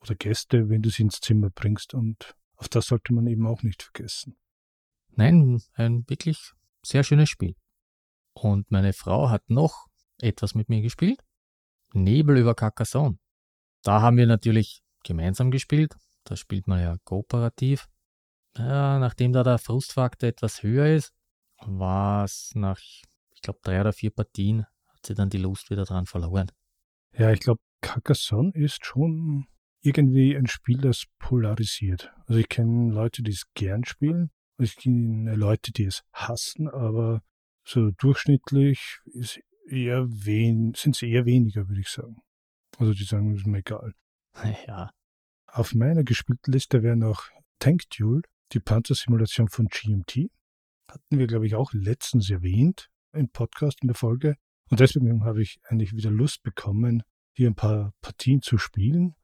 oder 0.00 0.14
Gäste, 0.14 0.68
wenn 0.68 0.82
du 0.82 0.90
sie 0.90 1.02
ins 1.02 1.20
Zimmer 1.20 1.50
bringst. 1.50 1.94
Und 1.94 2.36
auf 2.56 2.68
das 2.68 2.86
sollte 2.86 3.12
man 3.12 3.26
eben 3.26 3.46
auch 3.46 3.62
nicht 3.62 3.82
vergessen. 3.82 4.36
Nein, 5.16 5.60
ein 5.74 6.04
wirklich 6.08 6.52
sehr 6.84 7.02
schönes 7.02 7.30
Spiel. 7.30 7.56
Und 8.34 8.70
meine 8.70 8.92
Frau 8.92 9.30
hat 9.30 9.48
noch 9.48 9.86
etwas 10.20 10.54
mit 10.54 10.68
mir 10.68 10.82
gespielt. 10.82 11.20
Nebel 11.94 12.36
über 12.36 12.54
Carcassonne. 12.54 13.18
Da 13.82 14.02
haben 14.02 14.18
wir 14.18 14.26
natürlich 14.26 14.82
gemeinsam 15.04 15.50
gespielt. 15.50 15.94
Da 16.24 16.36
spielt 16.36 16.66
man 16.66 16.80
ja 16.80 16.96
kooperativ. 17.04 17.88
Ja, 18.58 18.98
nachdem 18.98 19.32
da 19.32 19.42
der 19.42 19.58
Frustfaktor 19.58 20.28
etwas 20.28 20.62
höher 20.62 20.94
ist, 20.94 21.12
war 21.58 22.24
es 22.24 22.52
nach, 22.54 22.78
ich 22.78 23.40
glaube, 23.42 23.60
drei 23.62 23.80
oder 23.80 23.92
vier 23.92 24.10
Partien, 24.10 24.66
hat 24.88 25.06
sie 25.06 25.14
dann 25.14 25.30
die 25.30 25.38
Lust 25.38 25.70
wieder 25.70 25.84
dran 25.84 26.06
verloren. 26.06 26.50
Ja, 27.12 27.30
ich 27.30 27.40
glaube, 27.40 27.60
Carcassonne 27.80 28.52
ist 28.54 28.84
schon 28.84 29.46
irgendwie 29.80 30.36
ein 30.36 30.46
Spiel, 30.46 30.78
das 30.78 31.04
polarisiert. 31.18 32.12
Also 32.26 32.40
ich 32.40 32.48
kenne 32.48 32.92
Leute, 32.92 33.22
die 33.22 33.30
es 33.30 33.44
gern 33.54 33.84
spielen. 33.84 34.30
Ich 34.58 34.76
kenne 34.76 35.34
Leute, 35.34 35.72
die 35.72 35.84
es 35.84 36.02
hassen, 36.12 36.68
aber 36.68 37.22
so 37.64 37.90
durchschnittlich 37.90 38.98
ist 39.06 39.40
eher 39.68 40.06
wen, 40.08 40.72
sind 40.74 40.96
es 40.96 41.02
eher 41.02 41.26
weniger, 41.26 41.68
würde 41.68 41.80
ich 41.80 41.88
sagen. 41.88 42.16
Also 42.78 42.92
die 42.92 43.04
sagen, 43.04 43.32
es 43.34 43.40
ist 43.40 43.46
mir 43.46 43.58
egal. 43.58 43.92
Ja. 44.66 44.90
Auf 45.46 45.74
meiner 45.74 46.04
gespielten 46.04 46.52
Liste 46.52 46.82
wäre 46.82 46.96
noch 46.96 47.30
Tank 47.58 47.82
Duel, 47.96 48.20
die 48.52 48.60
Panzersimulation 48.60 49.48
von 49.48 49.66
GMT. 49.66 50.30
Hatten 50.88 51.18
wir, 51.18 51.26
glaube 51.26 51.46
ich, 51.46 51.54
auch 51.54 51.72
letztens 51.72 52.28
erwähnt 52.30 52.88
im 53.12 53.30
Podcast 53.30 53.78
in 53.80 53.88
der 53.88 53.94
Folge. 53.94 54.36
Und 54.70 54.80
deswegen 54.80 55.24
habe 55.24 55.42
ich 55.42 55.58
eigentlich 55.64 55.94
wieder 55.94 56.10
Lust 56.10 56.42
bekommen, 56.42 57.02
hier 57.32 57.48
ein 57.48 57.54
paar 57.54 57.92
Partien 58.02 58.42
zu 58.42 58.58
spielen. 58.58 59.14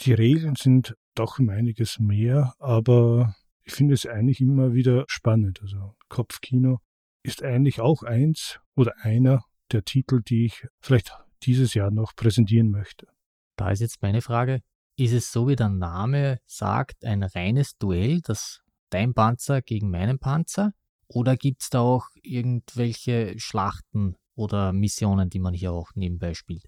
Die 0.00 0.12
Regeln 0.12 0.56
sind 0.56 0.96
doch 1.14 1.38
um 1.38 1.48
einiges 1.48 1.98
mehr, 1.98 2.54
aber 2.58 3.34
ich 3.66 3.74
finde 3.74 3.94
es 3.94 4.06
eigentlich 4.06 4.40
immer 4.40 4.72
wieder 4.72 5.04
spannend. 5.08 5.60
Also 5.60 5.96
Kopfkino 6.08 6.78
ist 7.22 7.42
eigentlich 7.42 7.80
auch 7.80 8.02
eins 8.02 8.60
oder 8.76 8.94
einer 9.00 9.44
der 9.72 9.84
Titel, 9.84 10.22
die 10.22 10.46
ich 10.46 10.66
vielleicht 10.80 11.12
dieses 11.42 11.74
Jahr 11.74 11.90
noch 11.90 12.14
präsentieren 12.14 12.70
möchte. 12.70 13.08
Da 13.56 13.70
ist 13.70 13.80
jetzt 13.80 14.00
meine 14.02 14.22
Frage, 14.22 14.62
ist 14.96 15.12
es 15.12 15.32
so, 15.32 15.48
wie 15.48 15.56
der 15.56 15.68
Name 15.68 16.38
sagt, 16.46 17.04
ein 17.04 17.22
reines 17.22 17.76
Duell, 17.76 18.20
das 18.20 18.62
dein 18.90 19.14
Panzer 19.14 19.62
gegen 19.62 19.90
meinen 19.90 20.18
Panzer? 20.18 20.72
Oder 21.08 21.36
gibt 21.36 21.62
es 21.62 21.70
da 21.70 21.80
auch 21.80 22.06
irgendwelche 22.22 23.38
Schlachten 23.38 24.16
oder 24.34 24.72
Missionen, 24.72 25.28
die 25.28 25.38
man 25.38 25.54
hier 25.54 25.72
auch 25.72 25.90
nebenbei 25.94 26.34
spielt? 26.34 26.64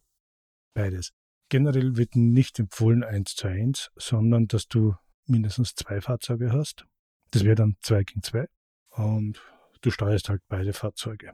Beides. 0.74 1.12
Generell 1.48 1.96
wird 1.96 2.14
nicht 2.14 2.58
empfohlen 2.58 3.02
1 3.02 3.34
zu 3.34 3.48
1, 3.48 3.90
sondern 3.96 4.48
dass 4.48 4.68
du 4.68 4.94
mindestens 5.28 5.74
zwei 5.74 6.00
Fahrzeuge 6.00 6.52
hast. 6.52 6.86
Das 7.30 7.44
wäre 7.44 7.54
dann 7.54 7.76
2 7.82 8.04
gegen 8.04 8.22
2. 8.22 8.46
Und 8.90 9.40
du 9.80 9.90
steuerst 9.90 10.28
halt 10.28 10.42
beide 10.48 10.72
Fahrzeuge. 10.72 11.32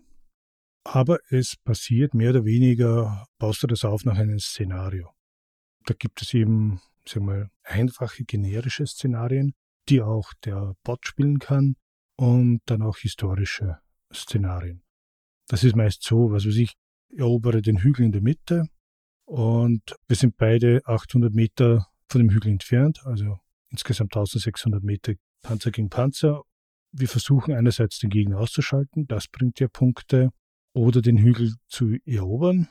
Aber 0.85 1.19
es 1.31 1.57
passiert 1.57 2.15
mehr 2.15 2.31
oder 2.31 2.45
weniger, 2.45 3.27
baust 3.39 3.63
du 3.63 3.67
das 3.67 3.85
auf 3.85 4.05
nach 4.05 4.19
einem 4.19 4.39
Szenario. 4.39 5.15
Da 5.87 5.95
gibt 5.95 6.21
es 6.21 6.35
eben, 6.35 6.81
sagen 7.07 7.27
wir 7.27 7.35
mal, 7.35 7.51
einfache 7.63 8.25
generische 8.25 8.87
Szenarien, 8.87 9.55
die 9.89 10.03
auch 10.03 10.33
der 10.45 10.75
Bot 10.83 11.07
spielen 11.07 11.39
kann 11.39 11.77
und 12.17 12.61
dann 12.67 12.83
auch 12.83 12.99
historische 12.99 13.79
Szenarien. 14.13 14.83
Das 15.49 15.65
ist 15.65 15.77
meist 15.77 16.03
so, 16.03 16.31
was 16.31 16.47
weiß 16.47 16.57
ich, 16.57 16.75
erobere 17.17 17.63
den 17.63 17.79
Hügel 17.79 18.07
in 18.07 18.13
der 18.13 18.23
Mitte 18.23 18.67
und 19.25 19.97
wir 20.07 20.17
sind 20.17 20.37
beide 20.37 20.81
800 20.85 21.33
Meter 21.33 21.87
von 22.09 22.21
dem 22.21 22.31
Hügel 22.31 22.53
entfernt, 22.53 23.01
also 23.05 23.39
insgesamt 23.75 24.17
1600 24.17 24.83
Meter 24.83 25.15
Panzer 25.43 25.73
gegen 25.73 25.91
Panzer. 25.91 26.43
Wir 26.93 27.09
versuchen 27.09 27.55
einerseits 27.55 27.99
den 27.99 28.11
Gegner 28.11 28.39
auszuschalten, 28.39 29.07
das 29.09 29.27
bringt 29.27 29.59
ja 29.59 29.67
Punkte, 29.69 30.31
oder 30.75 31.03
den 31.03 31.19
Hügel 31.19 31.55
zu 31.69 31.97
erobern. 32.05 32.69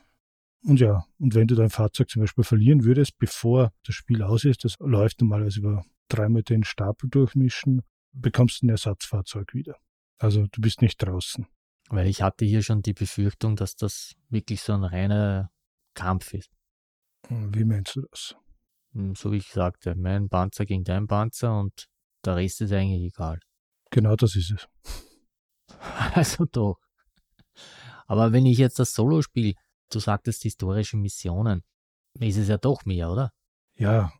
Und 0.65 0.79
ja, 0.79 1.05
und 1.19 1.35
wenn 1.35 1.47
du 1.47 1.55
dein 1.55 1.69
Fahrzeug 1.69 2.09
zum 2.09 2.21
Beispiel 2.21 2.43
verlieren 2.43 2.85
würdest, 2.85 3.17
bevor 3.17 3.73
das 3.85 3.95
Spiel 3.95 4.23
aus 4.23 4.45
ist, 4.45 4.63
das 4.63 4.77
läuft 4.79 5.19
normalerweise 5.19 5.59
über 5.59 5.85
dreimal 6.07 6.43
den 6.43 6.63
Stapel 6.63 7.09
durchmischen, 7.09 7.81
bekommst 8.13 8.61
du 8.61 8.67
ein 8.67 8.69
Ersatzfahrzeug 8.69 9.53
wieder. 9.53 9.75
Also 10.19 10.47
du 10.51 10.61
bist 10.61 10.81
nicht 10.81 10.97
draußen. 10.97 11.47
Weil 11.89 12.07
ich 12.07 12.21
hatte 12.21 12.45
hier 12.45 12.63
schon 12.63 12.81
die 12.81 12.93
Befürchtung, 12.93 13.57
dass 13.57 13.75
das 13.75 14.13
wirklich 14.29 14.61
so 14.61 14.73
ein 14.73 14.85
reiner 14.85 15.51
Kampf 15.95 16.33
ist. 16.33 16.49
Wie 17.29 17.65
meinst 17.65 17.95
du 17.95 18.01
das? 18.09 18.35
Hm, 18.93 19.15
so 19.15 19.31
wie 19.31 19.37
ich 19.37 19.47
sagte, 19.47 19.95
mein 19.95 20.29
Panzer 20.29 20.65
gegen 20.65 20.83
dein 20.83 21.07
Panzer 21.07 21.59
und 21.59 21.87
der 22.25 22.35
Rest 22.35 22.61
ist 22.61 22.71
eigentlich 22.71 23.13
egal. 23.13 23.39
Genau 23.91 24.15
das 24.15 24.35
ist 24.35 24.51
es. 24.51 24.67
Also 26.13 26.45
doch. 26.45 26.77
Aber 28.05 28.31
wenn 28.31 28.45
ich 28.45 28.57
jetzt 28.57 28.79
das 28.79 28.93
Solo 28.93 29.21
spiele, 29.21 29.53
du 29.89 29.99
sagtest 29.99 30.43
historische 30.43 30.97
Missionen, 30.97 31.63
ist 32.19 32.37
es 32.37 32.47
ja 32.47 32.57
doch 32.57 32.85
mehr, 32.85 33.09
oder? 33.09 33.31
Ja, 33.75 34.13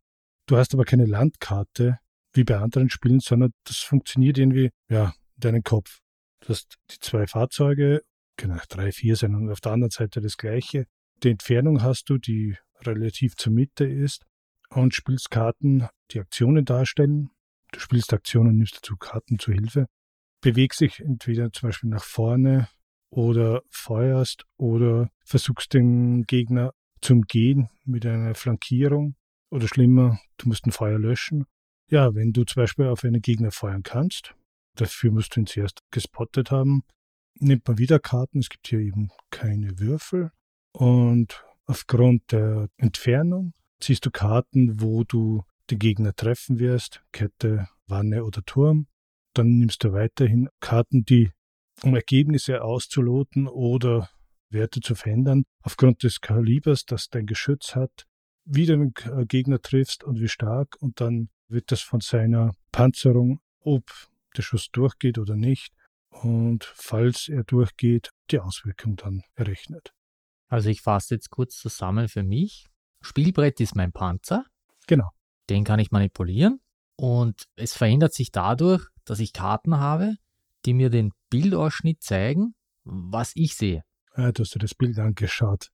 du 0.48 0.58
hast 0.58 0.74
aber 0.74 0.86
keine 0.86 1.06
Landkarte 1.06 2.00
wie 2.34 2.44
bei 2.44 2.58
anderen 2.58 2.90
Spielen, 2.90 3.20
sondern 3.20 3.54
das 3.66 3.78
funktioniert 3.78 4.38
irgendwie, 4.38 4.72
ja, 4.90 5.14
in 5.36 5.40
deinem 5.40 5.64
Kopf. 5.64 6.00
Du 6.40 6.50
hast 6.50 6.76
die 6.90 7.00
zwei 7.00 7.28
Fahrzeuge, 7.28 8.02
können 8.36 8.60
auch 8.60 8.66
drei, 8.66 8.92
vier 8.92 9.16
sein 9.16 9.36
und 9.36 9.52
auf 9.52 9.62
der 9.62 9.74
anderen 9.74 9.92
Seite 9.92 10.22
das 10.22 10.38
gleiche. 10.38 10.86
Die 11.22 11.30
Entfernung 11.30 11.84
hast 11.84 12.10
du, 12.10 12.18
die 12.18 12.58
relativ 12.82 13.36
zur 13.36 13.54
Mitte 13.54 13.86
ist 13.86 14.26
und 14.76 14.94
spielst 14.94 15.32
Karten, 15.32 15.88
die 16.12 16.20
Aktionen 16.20 16.66
darstellen. 16.66 17.30
Du 17.72 17.80
spielst 17.80 18.14
Aktionen, 18.14 18.58
nimmst 18.58 18.78
dazu 18.78 18.96
Karten 18.98 19.40
zur 19.40 19.54
Hilfe. 19.54 19.88
Bewegst 20.42 20.82
dich 20.82 21.00
entweder 21.00 21.52
zum 21.52 21.70
Beispiel 21.70 21.90
nach 21.90 22.04
vorne 22.04 22.68
oder 23.10 23.62
feuerst 23.70 24.46
oder 24.58 25.10
versuchst 25.24 25.74
den 25.74 26.24
Gegner 26.24 26.74
zu 27.02 27.14
umgehen 27.14 27.70
mit 27.86 28.06
einer 28.06 28.36
Flankierung 28.36 29.16
oder 29.50 29.68
schlimmer, 29.68 30.20
du 30.38 30.48
musst 30.48 30.66
ein 30.66 30.72
Feuer 30.72 31.00
löschen. 31.00 31.46
Ja, 31.90 32.16
wenn 32.16 32.34
du 32.34 32.44
zum 32.44 32.62
Beispiel 32.62 32.88
auf 32.88 33.04
einen 33.04 33.22
Gegner 33.22 33.52
feuern 33.52 33.84
kannst, 33.84 34.34
dafür 34.76 35.12
musst 35.12 35.36
du 35.36 35.42
ihn 35.42 35.46
zuerst 35.46 35.80
gespottet 35.92 36.52
haben, 36.52 36.84
nimmt 37.40 37.68
man 37.68 37.78
wieder 37.78 38.00
Karten, 38.00 38.40
es 38.40 38.50
gibt 38.50 38.68
hier 38.68 38.80
eben 38.80 39.10
keine 39.30 39.80
Würfel 39.80 40.32
und 40.72 41.44
Aufgrund 41.66 42.32
der 42.32 42.68
Entfernung 42.78 43.54
ziehst 43.84 44.06
du 44.06 44.12
Karten, 44.12 44.82
wo 44.82 45.04
du 45.04 45.44
den 45.70 45.80
Gegner 45.80 46.16
treffen 46.16 46.60
wirst, 46.60 47.04
Kette, 47.12 47.68
Wanne 47.88 48.24
oder 48.24 48.44
Turm. 48.44 48.88
Dann 49.34 49.60
nimmst 49.60 49.84
du 49.84 49.94
weiterhin 49.94 50.50
Karten, 50.60 51.06
die 51.06 51.32
um 51.82 51.96
Ergebnisse 51.96 52.64
auszuloten 52.64 53.48
oder 53.48 54.10
Werte 54.50 54.80
zu 54.80 54.96
verändern, 54.96 55.44
aufgrund 55.64 56.04
des 56.04 56.22
Kalibers, 56.22 56.86
das 56.86 57.10
dein 57.10 57.26
Geschütz 57.26 57.76
hat, 57.76 58.06
wie 58.46 58.66
du 58.66 58.78
den 58.78 58.94
Gegner 59.28 59.60
triffst 59.60 60.04
und 60.04 60.20
wie 60.20 60.28
stark. 60.28 60.76
Und 60.80 61.02
dann 61.02 61.30
wird 61.48 61.72
das 61.72 61.82
von 61.82 62.00
seiner 62.00 62.54
Panzerung, 62.72 63.40
ob 63.60 63.84
der 64.38 64.44
Schuss 64.44 64.70
durchgeht 64.72 65.18
oder 65.18 65.36
nicht, 65.36 65.74
und 66.10 66.64
falls 66.64 67.28
er 67.28 67.44
durchgeht, 67.44 68.12
die 68.30 68.40
Auswirkung 68.40 68.96
dann 68.96 69.24
errechnet. 69.34 69.94
Also 70.48 70.70
ich 70.70 70.82
fasse 70.82 71.16
jetzt 71.16 71.32
kurz 71.32 71.58
zusammen 71.58 72.08
für 72.08 72.22
mich. 72.22 72.68
Spielbrett 73.04 73.60
ist 73.60 73.76
mein 73.76 73.92
Panzer. 73.92 74.46
Genau. 74.88 75.10
Den 75.50 75.64
kann 75.64 75.80
ich 75.80 75.92
manipulieren 75.92 76.60
und 76.96 77.46
es 77.56 77.74
verändert 77.74 78.14
sich 78.14 78.32
dadurch, 78.32 78.88
dass 79.06 79.20
ich 79.20 79.34
Karten 79.34 79.78
habe, 79.78 80.16
die 80.66 80.74
mir 80.74 80.90
den 80.90 81.12
Bildausschnitt 81.30 82.02
zeigen, 82.02 82.56
was 82.84 83.34
ich 83.36 83.56
sehe. 83.56 83.84
Ja, 84.16 84.32
du 84.32 84.44
hast 84.44 84.56
dir 84.56 84.60
das 84.60 84.76
Bild 84.76 84.98
angeschaut. 85.00 85.70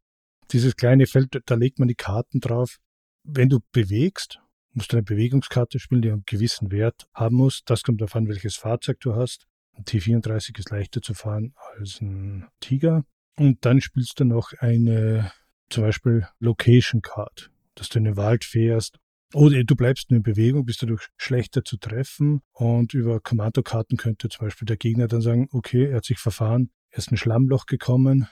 Dieses 0.51 0.75
kleine 0.75 1.05
Feld, 1.05 1.39
da 1.45 1.55
legt 1.55 1.77
man 1.79 1.87
die 1.87 1.95
Karten 1.95 2.39
drauf. 2.39 2.79
Wenn 3.23 3.49
du 3.49 3.59
bewegst, 3.71 4.39
musst 4.73 4.91
du 4.91 4.97
eine 4.97 5.03
Bewegungskarte 5.03 5.79
spielen, 5.79 6.01
die 6.01 6.11
einen 6.11 6.23
gewissen 6.25 6.71
Wert 6.71 7.07
haben 7.13 7.35
muss. 7.35 7.63
Das 7.65 7.83
kommt 7.83 8.01
darauf 8.01 8.15
an, 8.15 8.27
welches 8.27 8.55
Fahrzeug 8.55 8.99
du 9.01 9.15
hast. 9.15 9.45
Ein 9.73 9.83
T34 9.83 10.57
ist 10.57 10.71
leichter 10.71 11.01
zu 11.01 11.13
fahren 11.13 11.53
als 11.77 12.01
ein 12.01 12.47
Tiger. 12.59 13.03
Und 13.37 13.65
dann 13.65 13.81
spielst 13.81 14.19
du 14.19 14.25
noch 14.25 14.53
eine, 14.59 15.31
zum 15.69 15.83
Beispiel 15.83 16.27
Location 16.39 17.01
Card, 17.01 17.51
dass 17.75 17.89
du 17.89 17.99
in 17.99 18.05
den 18.05 18.17
Wald 18.17 18.43
fährst 18.43 18.99
oder 19.33 19.63
du 19.63 19.75
bleibst 19.75 20.09
nur 20.09 20.17
in 20.17 20.23
Bewegung, 20.23 20.65
bist 20.65 20.81
dadurch 20.81 21.07
schlechter 21.17 21.63
zu 21.63 21.77
treffen. 21.77 22.41
Und 22.51 22.93
über 22.93 23.19
Kommandokarten 23.19 23.97
könnte 23.97 24.29
zum 24.29 24.47
Beispiel 24.47 24.65
der 24.65 24.77
Gegner 24.77 25.07
dann 25.07 25.21
sagen, 25.21 25.47
okay, 25.51 25.89
er 25.89 25.97
hat 25.97 26.05
sich 26.05 26.17
verfahren, 26.17 26.71
er 26.89 26.99
ist 26.99 27.09
in 27.09 27.13
ein 27.13 27.17
Schlammloch 27.17 27.65
gekommen. 27.67 28.27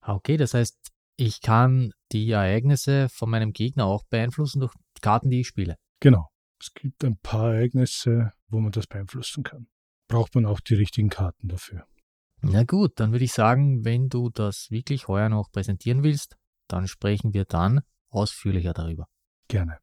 Ah, 0.00 0.14
okay, 0.14 0.36
das 0.38 0.54
heißt, 0.54 0.76
ich 1.16 1.42
kann 1.42 1.92
die 2.12 2.30
Ereignisse 2.30 3.08
von 3.10 3.28
meinem 3.28 3.52
Gegner 3.52 3.84
auch 3.84 4.04
beeinflussen 4.04 4.60
durch 4.60 4.72
Karten, 5.02 5.28
die 5.30 5.40
ich 5.40 5.48
spiele. 5.48 5.76
Genau. 6.00 6.28
Es 6.60 6.72
gibt 6.72 7.04
ein 7.04 7.18
paar 7.18 7.54
Ereignisse, 7.54 8.32
wo 8.48 8.60
man 8.60 8.72
das 8.72 8.86
beeinflussen 8.86 9.44
kann. 9.44 9.68
Braucht 10.08 10.34
man 10.34 10.46
auch 10.46 10.60
die 10.60 10.74
richtigen 10.74 11.10
Karten 11.10 11.48
dafür. 11.48 11.86
Na 12.40 12.64
gut, 12.64 12.92
dann 12.96 13.12
würde 13.12 13.24
ich 13.24 13.32
sagen, 13.32 13.84
wenn 13.84 14.08
du 14.08 14.30
das 14.30 14.70
wirklich 14.70 15.08
heuer 15.08 15.28
noch 15.28 15.50
präsentieren 15.50 16.02
willst, 16.02 16.36
dann 16.68 16.86
sprechen 16.88 17.34
wir 17.34 17.44
dann 17.44 17.80
ausführlicher 18.10 18.72
darüber. 18.72 19.08
Gerne. 19.48 19.78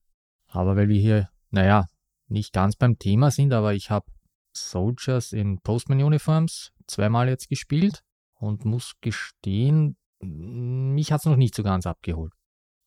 Aber 0.48 0.76
weil 0.76 0.88
wir 0.88 1.00
hier, 1.00 1.30
naja, 1.50 1.88
nicht 2.28 2.54
ganz 2.54 2.76
beim 2.76 2.98
Thema 2.98 3.32
sind, 3.32 3.54
aber 3.54 3.74
ich 3.74 3.90
habe 3.90 4.06
Soldiers 4.54 5.34
in 5.34 5.60
Postman 5.60 6.02
Uniforms 6.02 6.72
zweimal 6.88 7.28
jetzt 7.28 7.50
gespielt 7.50 8.04
und 8.36 8.66
muss 8.66 8.94
gestehen, 9.02 9.98
mich 10.22 11.12
hat 11.12 11.22
es 11.22 11.26
noch 11.26 11.36
nicht 11.36 11.56
so 11.56 11.64
ganz 11.64 11.86
abgeholt. 11.86 12.34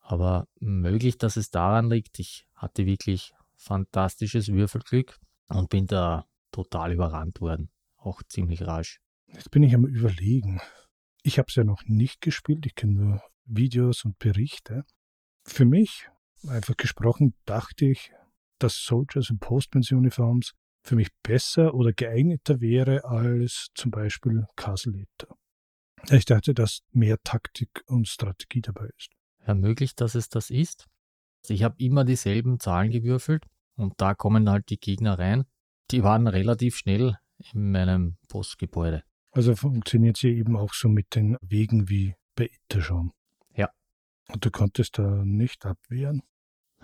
Aber 0.01 0.49
möglich, 0.59 1.19
dass 1.19 1.37
es 1.37 1.51
daran 1.51 1.91
liegt, 1.91 2.19
ich 2.19 2.47
hatte 2.55 2.87
wirklich 2.87 3.35
fantastisches 3.55 4.49
Würfelglück 4.49 5.19
und 5.49 5.69
bin 5.69 5.87
da 5.87 6.27
total 6.51 6.93
überrannt 6.93 7.41
worden. 7.41 7.71
Auch 7.97 8.23
ziemlich 8.29 8.67
rasch. 8.67 9.01
Jetzt 9.27 9.51
bin 9.51 9.63
ich 9.63 9.75
am 9.75 9.85
Überlegen. 9.85 10.61
Ich 11.23 11.39
habe 11.39 11.47
es 11.49 11.57
ja 11.57 11.65
noch 11.65 11.83
nicht 11.85 12.23
gespielt, 12.23 12.65
ich 12.65 12.75
kenne 12.75 12.95
nur 12.95 13.23
Videos 13.49 14.05
und 14.05 14.19
Berichte. 14.19 14.85
Für 15.45 15.65
mich, 15.65 16.09
einfach 16.47 16.77
gesprochen, 16.77 17.35
dachte 17.45 17.87
ich, 17.87 18.13
dass 18.59 18.77
Soldiers 18.77 19.31
in 19.31 19.39
Postmans 19.39 19.91
Uniforms 19.93 20.53
für 20.83 20.97
mich 20.97 21.09
besser 21.23 21.75
oder 21.75 21.93
geeigneter 21.93 22.61
wäre 22.61 23.05
als 23.05 23.69
zum 23.75 23.91
Beispiel 23.91 24.47
Castle 24.57 24.99
Eater. 24.99 25.35
Ich 26.11 26.25
dachte, 26.25 26.55
dass 26.55 26.81
mehr 26.93 27.19
Taktik 27.25 27.83
und 27.87 28.09
Strategie 28.09 28.61
dabei 28.61 28.89
ist. 28.97 29.11
Ja, 29.47 29.55
möglich, 29.55 29.95
dass 29.95 30.15
es 30.15 30.29
das 30.29 30.51
ist. 30.51 30.87
Ich 31.49 31.63
habe 31.63 31.77
immer 31.79 32.05
dieselben 32.05 32.61
Zahlen 32.61 32.91
gewürfelt 32.91 33.45
und 33.77 33.95
da 33.99 34.15
kommen 34.15 34.49
halt 34.49 34.71
die 34.71 34.79
Gegner 34.79 35.19
rein. 35.19 35.45
Die 35.91 36.03
waren 36.03 36.27
relativ 36.27 36.77
schnell 36.77 37.17
in 37.53 37.71
meinem 37.71 38.17
Postgebäude. 38.29 39.03
Also 39.33 39.55
funktioniert 39.55 40.17
sie 40.17 40.31
eben 40.31 40.57
auch 40.57 40.75
so 40.75 40.89
mit 40.89 41.15
den 41.15 41.37
Wegen 41.41 41.89
wie 41.89 42.15
bei 42.35 42.51
Itter 42.51 42.83
schon. 42.83 43.13
Und 44.33 44.45
du 44.45 44.51
konntest 44.51 44.99
da 44.99 45.23
nicht 45.25 45.65
abwehren? 45.65 46.23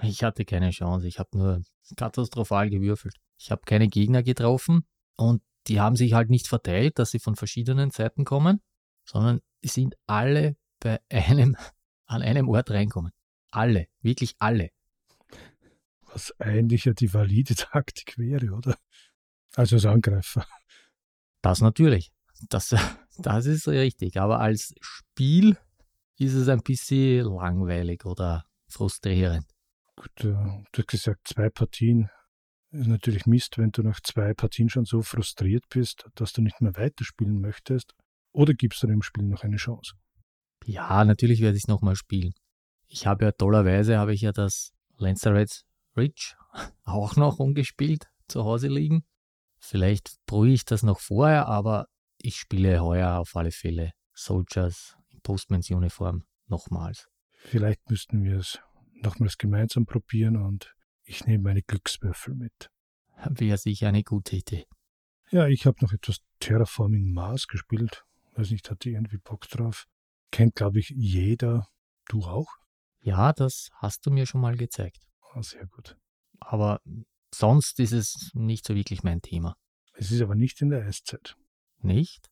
Ich 0.02 0.24
hatte 0.24 0.44
keine 0.44 0.70
Chance. 0.70 1.07
Ich 1.07 1.18
habe 1.18 1.37
nur 1.37 1.62
katastrophal 1.96 2.70
gewürfelt. 2.70 3.16
Ich 3.38 3.50
habe 3.50 3.62
keine 3.64 3.88
Gegner 3.88 4.22
getroffen 4.22 4.87
und 5.16 5.42
die 5.66 5.80
haben 5.80 5.96
sich 5.96 6.14
halt 6.14 6.30
nicht 6.30 6.46
verteilt, 6.46 6.98
dass 6.98 7.11
sie 7.11 7.18
von 7.18 7.37
verschiedenen 7.37 7.90
Seiten 7.90 8.24
kommen, 8.24 8.61
sondern 9.04 9.40
sind 9.62 9.94
alle 10.07 10.57
bei 10.80 11.00
einem, 11.11 11.57
an 12.07 12.22
einem 12.22 12.48
Ort 12.48 12.70
reinkommen. 12.70 13.12
Alle, 13.50 13.87
wirklich 14.00 14.35
alle. 14.38 14.70
Was 16.12 16.38
eigentlich 16.40 16.85
ja 16.85 16.92
die 16.92 17.12
valide 17.12 17.54
Taktik 17.57 18.18
wäre, 18.18 18.52
oder? 18.52 18.76
Also 19.54 19.76
als 19.76 19.87
Angreifer. 19.87 20.46
Das 21.42 21.61
natürlich. 21.61 22.12
Das, 22.48 22.74
das 23.18 23.46
ist 23.46 23.68
richtig. 23.68 24.18
Aber 24.18 24.40
als 24.40 24.74
Spiel 24.80 25.57
ist 26.18 26.35
es 26.35 26.48
ein 26.48 26.61
bisschen 26.61 27.27
langweilig 27.27 28.05
oder 28.05 28.44
frustrierend. 28.68 29.46
Gut, 29.96 30.11
du 30.16 30.37
hast 30.77 30.88
gesagt, 30.88 31.29
zwei 31.29 31.48
Partien. 31.48 32.11
Ist 32.70 32.88
natürlich 32.88 33.27
Mist, 33.27 33.57
wenn 33.59 33.70
du 33.70 33.83
nach 33.83 34.00
zwei 34.00 34.35
Partien 34.35 34.68
schon 34.68 34.85
so 34.85 35.00
frustriert 35.03 35.64
bist, 35.68 36.07
dass 36.16 36.33
du 36.33 36.42
nicht 36.42 36.61
mehr 36.61 36.74
weiterspielen 36.77 37.40
möchtest. 37.40 37.94
Oder 38.33 38.53
gibst 38.53 38.83
du 38.83 38.88
dem 38.88 39.03
Spiel 39.03 39.24
noch 39.24 39.44
eine 39.44 39.57
Chance? 39.57 39.94
Ja, 40.64 41.05
natürlich 41.05 41.40
werde 41.40 41.57
ich 41.57 41.64
es 41.64 41.68
nochmal 41.68 41.94
spielen. 41.94 42.35
Ich 42.88 43.07
habe 43.07 43.27
ja 43.27 43.33
tollerweise 43.33 43.98
habe 43.98 44.12
ich 44.12 44.22
ja 44.22 44.33
das 44.33 44.72
Lancerets 44.96 45.64
Ridge 45.96 46.35
auch 46.85 47.14
noch 47.16 47.38
umgespielt 47.38 48.09
zu 48.27 48.44
Hause 48.44 48.68
liegen. 48.68 49.05
Vielleicht 49.59 50.16
brühe 50.27 50.53
ich 50.53 50.64
das 50.64 50.83
noch 50.83 50.98
vorher, 50.98 51.46
aber 51.46 51.87
ich 52.18 52.37
spiele 52.37 52.83
heuer 52.83 53.18
auf 53.18 53.37
alle 53.37 53.53
Fälle 53.53 53.92
Soldiers 54.14 54.96
Postmans 55.24 55.70
Uniform 55.70 56.22
nochmals. 56.46 57.08
Vielleicht 57.32 57.90
müssten 57.90 58.22
wir 58.22 58.38
es 58.38 58.60
nochmals 58.92 59.37
gemeinsam 59.37 59.87
probieren 59.87 60.37
und 60.37 60.72
ich 61.02 61.26
nehme 61.26 61.42
meine 61.42 61.62
Glückswürfel 61.62 62.34
mit. 62.34 62.70
Wäre 63.28 63.58
sicher 63.58 63.88
eine 63.88 64.04
gute 64.04 64.37
Idee. 64.37 64.66
Ja, 65.30 65.48
ich 65.48 65.66
habe 65.66 65.78
noch 65.82 65.92
etwas 65.92 66.18
Terraforming 66.38 67.12
Mars 67.12 67.48
gespielt. 67.48 68.04
Weiß 68.37 68.50
nicht, 68.50 68.70
hatte 68.70 68.90
irgendwie 68.90 69.18
Bock 69.18 69.48
drauf. 69.48 69.87
Kennt, 70.30 70.54
glaube 70.54 70.78
ich, 70.78 70.90
jeder. 70.90 71.68
Du 72.06 72.22
auch? 72.22 72.48
Ja, 73.00 73.32
das 73.32 73.70
hast 73.74 74.06
du 74.06 74.10
mir 74.10 74.26
schon 74.26 74.40
mal 74.40 74.56
gezeigt. 74.56 75.06
Ah, 75.32 75.42
sehr 75.42 75.66
gut. 75.66 75.96
Aber 76.40 76.80
sonst 77.34 77.80
ist 77.80 77.92
es 77.92 78.30
nicht 78.34 78.66
so 78.66 78.74
wirklich 78.74 79.02
mein 79.02 79.22
Thema. 79.22 79.56
Es 79.94 80.10
ist 80.10 80.20
aber 80.22 80.34
nicht 80.34 80.60
in 80.60 80.70
der 80.70 80.84
Eiszeit. 80.84 81.37
Nicht? 81.78 82.30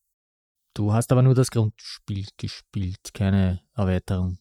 Du 0.75 0.93
hast 0.93 1.13
aber 1.13 1.23
nur 1.23 1.35
das 1.35 1.51
Grundspiel 1.51 2.27
gespielt, 2.37 3.13
keine 3.13 3.61
Erweiterung. 3.75 4.39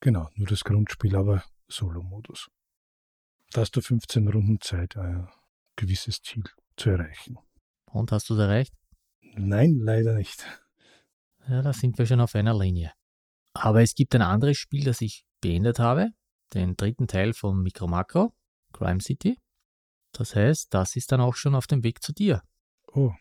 Genau, 0.00 0.28
nur 0.34 0.46
das 0.46 0.64
Grundspiel, 0.64 1.16
aber 1.16 1.44
Solo-Modus. 1.68 2.50
Da 3.52 3.62
hast 3.62 3.76
du 3.76 3.80
15 3.80 4.28
Runden 4.28 4.60
Zeit, 4.60 4.96
ein 4.96 5.28
gewisses 5.76 6.20
Ziel 6.20 6.44
zu 6.76 6.90
erreichen. 6.90 7.38
Und 7.86 8.12
hast 8.12 8.28
du 8.28 8.34
es 8.34 8.40
erreicht? 8.40 8.74
Nein, 9.20 9.78
leider 9.78 10.14
nicht. 10.14 10.44
Ja, 11.48 11.62
da 11.62 11.72
sind 11.72 11.98
wir 11.98 12.06
schon 12.06 12.20
auf 12.20 12.34
einer 12.34 12.58
Linie. 12.58 12.92
Aber 13.54 13.82
es 13.82 13.94
gibt 13.94 14.14
ein 14.14 14.22
anderes 14.22 14.58
Spiel, 14.58 14.84
das 14.84 15.00
ich 15.00 15.24
beendet 15.40 15.78
habe, 15.78 16.10
den 16.54 16.76
dritten 16.76 17.06
Teil 17.06 17.32
von 17.32 17.62
Micro 17.62 17.86
Macro, 17.86 18.34
Crime 18.72 19.00
City. 19.00 19.38
Das 20.12 20.34
heißt, 20.36 20.72
das 20.72 20.96
ist 20.96 21.12
dann 21.12 21.20
auch 21.20 21.34
schon 21.34 21.54
auf 21.54 21.66
dem 21.66 21.82
Weg 21.82 22.02
zu 22.02 22.12
dir. 22.12 22.42
Oh, 22.92 23.12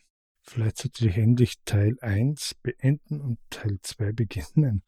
vielleicht 0.42 0.78
sollte 0.78 1.08
ich 1.08 1.18
endlich 1.18 1.56
Teil 1.66 1.98
1 2.02 2.56
beenden 2.62 3.22
und 3.22 3.40
Teil 3.50 3.80
2 3.82 4.12
beginnen. 4.14 4.84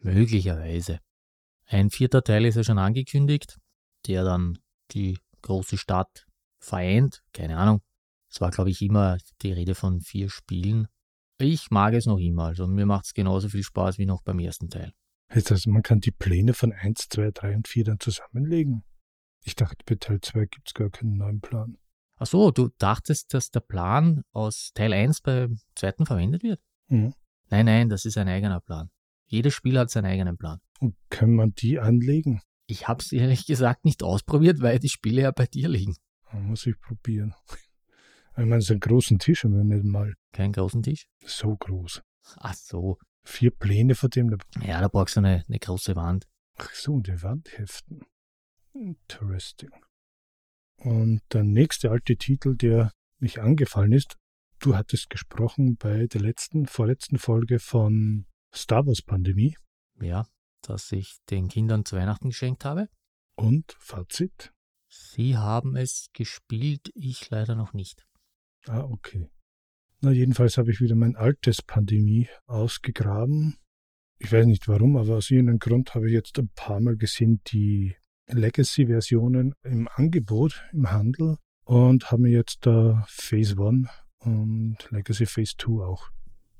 Möglicherweise. 0.00 0.98
Ein 1.66 1.90
vierter 1.90 2.22
Teil 2.22 2.44
ist 2.44 2.56
ja 2.56 2.64
schon 2.64 2.78
angekündigt, 2.78 3.58
der 4.06 4.24
dann 4.24 4.58
die 4.90 5.18
große 5.42 5.78
Stadt 5.78 6.26
vereint. 6.58 7.22
Keine 7.32 7.56
Ahnung. 7.56 7.82
Es 8.30 8.40
war, 8.40 8.50
glaube 8.50 8.70
ich, 8.70 8.82
immer 8.82 9.18
die 9.42 9.52
Rede 9.52 9.74
von 9.74 10.00
vier 10.00 10.28
Spielen. 10.28 10.88
Ich 11.38 11.70
mag 11.70 11.94
es 11.94 12.06
noch 12.06 12.18
immer, 12.18 12.46
also 12.46 12.66
mir 12.66 12.86
macht 12.86 13.06
es 13.06 13.14
genauso 13.14 13.48
viel 13.48 13.62
Spaß 13.62 13.98
wie 13.98 14.06
noch 14.06 14.22
beim 14.22 14.38
ersten 14.38 14.68
Teil. 14.68 14.92
Heißt 15.30 15.50
also, 15.50 15.70
man 15.70 15.82
kann 15.82 16.00
die 16.00 16.10
Pläne 16.10 16.54
von 16.54 16.72
1, 16.72 17.08
2, 17.08 17.30
3 17.32 17.56
und 17.56 17.68
4 17.68 17.84
dann 17.84 18.00
zusammenlegen? 18.00 18.84
Ich 19.44 19.56
dachte, 19.56 19.84
bei 19.84 19.96
Teil 19.96 20.20
2 20.20 20.46
gibt 20.46 20.68
es 20.68 20.74
gar 20.74 20.90
keinen 20.90 21.16
neuen 21.16 21.40
Plan. 21.40 21.78
Ach 22.22 22.26
so, 22.26 22.52
du 22.52 22.68
dachtest, 22.78 23.34
dass 23.34 23.50
der 23.50 23.58
Plan 23.58 24.22
aus 24.30 24.70
Teil 24.74 24.92
1 24.92 25.22
beim 25.22 25.58
zweiten 25.74 26.06
verwendet 26.06 26.44
wird? 26.44 26.60
Mhm. 26.86 27.14
Nein, 27.50 27.66
nein, 27.66 27.88
das 27.88 28.04
ist 28.04 28.16
ein 28.16 28.28
eigener 28.28 28.60
Plan. 28.60 28.90
Jedes 29.26 29.54
Spiel 29.54 29.76
hat 29.76 29.90
seinen 29.90 30.04
eigenen 30.04 30.38
Plan. 30.38 30.60
Und 30.78 30.94
kann 31.10 31.34
man 31.34 31.52
die 31.54 31.80
anlegen? 31.80 32.40
Ich 32.68 32.86
habe 32.86 33.02
es 33.02 33.10
ehrlich 33.10 33.44
gesagt 33.46 33.84
nicht 33.84 34.04
ausprobiert, 34.04 34.60
weil 34.60 34.78
die 34.78 34.88
Spiele 34.88 35.22
ja 35.22 35.32
bei 35.32 35.46
dir 35.46 35.68
liegen. 35.68 35.96
Muss 36.30 36.66
ich 36.66 36.78
probieren. 36.80 37.34
Ich 38.34 38.46
meine, 38.46 38.62
so 38.62 38.72
einen 38.72 38.80
großen 38.80 39.18
Tisch 39.18 39.44
haben 39.44 39.56
wir 39.56 39.64
nicht 39.64 39.84
mal. 39.84 40.14
Keinen 40.32 40.52
großen 40.52 40.82
Tisch? 40.82 41.06
So 41.26 41.54
groß. 41.54 42.02
Ach 42.36 42.54
so. 42.54 42.98
Vier 43.24 43.50
Pläne 43.50 43.94
von 43.94 44.08
dem. 44.08 44.38
Ja, 44.64 44.80
da 44.80 44.88
brauchst 44.88 45.16
du 45.16 45.20
eine, 45.20 45.44
eine 45.46 45.58
große 45.58 45.96
Wand. 45.96 46.26
Ach 46.56 46.72
so, 46.72 47.00
die 47.00 47.20
Wand 47.22 47.58
heften. 47.58 48.06
Interesting. 48.72 49.72
Und 50.84 51.22
der 51.32 51.44
nächste 51.44 51.90
alte 51.90 52.16
Titel, 52.16 52.56
der 52.56 52.92
mich 53.18 53.40
angefallen 53.40 53.92
ist, 53.92 54.16
du 54.58 54.74
hattest 54.74 55.10
gesprochen 55.10 55.76
bei 55.76 56.06
der 56.06 56.20
letzten, 56.20 56.66
vorletzten 56.66 57.18
Folge 57.18 57.60
von 57.60 58.26
Star 58.52 58.84
Wars 58.86 59.02
Pandemie. 59.02 59.56
Ja, 60.00 60.26
dass 60.62 60.90
ich 60.90 61.18
den 61.30 61.48
Kindern 61.48 61.84
zu 61.84 61.96
Weihnachten 61.96 62.30
geschenkt 62.30 62.64
habe. 62.64 62.88
Und 63.36 63.76
Fazit? 63.78 64.52
Sie 64.88 65.36
haben 65.36 65.76
es 65.76 66.08
gespielt, 66.12 66.90
ich 66.94 67.30
leider 67.30 67.54
noch 67.54 67.72
nicht. 67.72 68.04
Ah, 68.66 68.82
okay. 68.82 69.30
Na, 70.00 70.10
jedenfalls 70.10 70.58
habe 70.58 70.72
ich 70.72 70.80
wieder 70.80 70.96
mein 70.96 71.14
altes 71.14 71.62
Pandemie 71.62 72.28
ausgegraben. 72.46 73.56
Ich 74.18 74.32
weiß 74.32 74.46
nicht 74.46 74.66
warum, 74.68 74.96
aber 74.96 75.16
aus 75.16 75.30
irgendeinem 75.30 75.60
Grund 75.60 75.94
habe 75.94 76.08
ich 76.08 76.12
jetzt 76.12 76.38
ein 76.38 76.50
paar 76.54 76.80
Mal 76.80 76.96
gesehen, 76.96 77.40
die 77.48 77.96
Legacy-Versionen 78.28 79.54
im 79.62 79.88
Angebot, 79.94 80.64
im 80.72 80.90
Handel 80.90 81.38
und 81.64 82.10
habe 82.10 82.22
mir 82.22 82.30
jetzt 82.30 82.66
da 82.66 83.04
Phase 83.08 83.56
1 83.58 83.88
und 84.20 84.76
Legacy 84.90 85.26
Phase 85.26 85.54
2 85.58 85.84
auch 85.84 86.10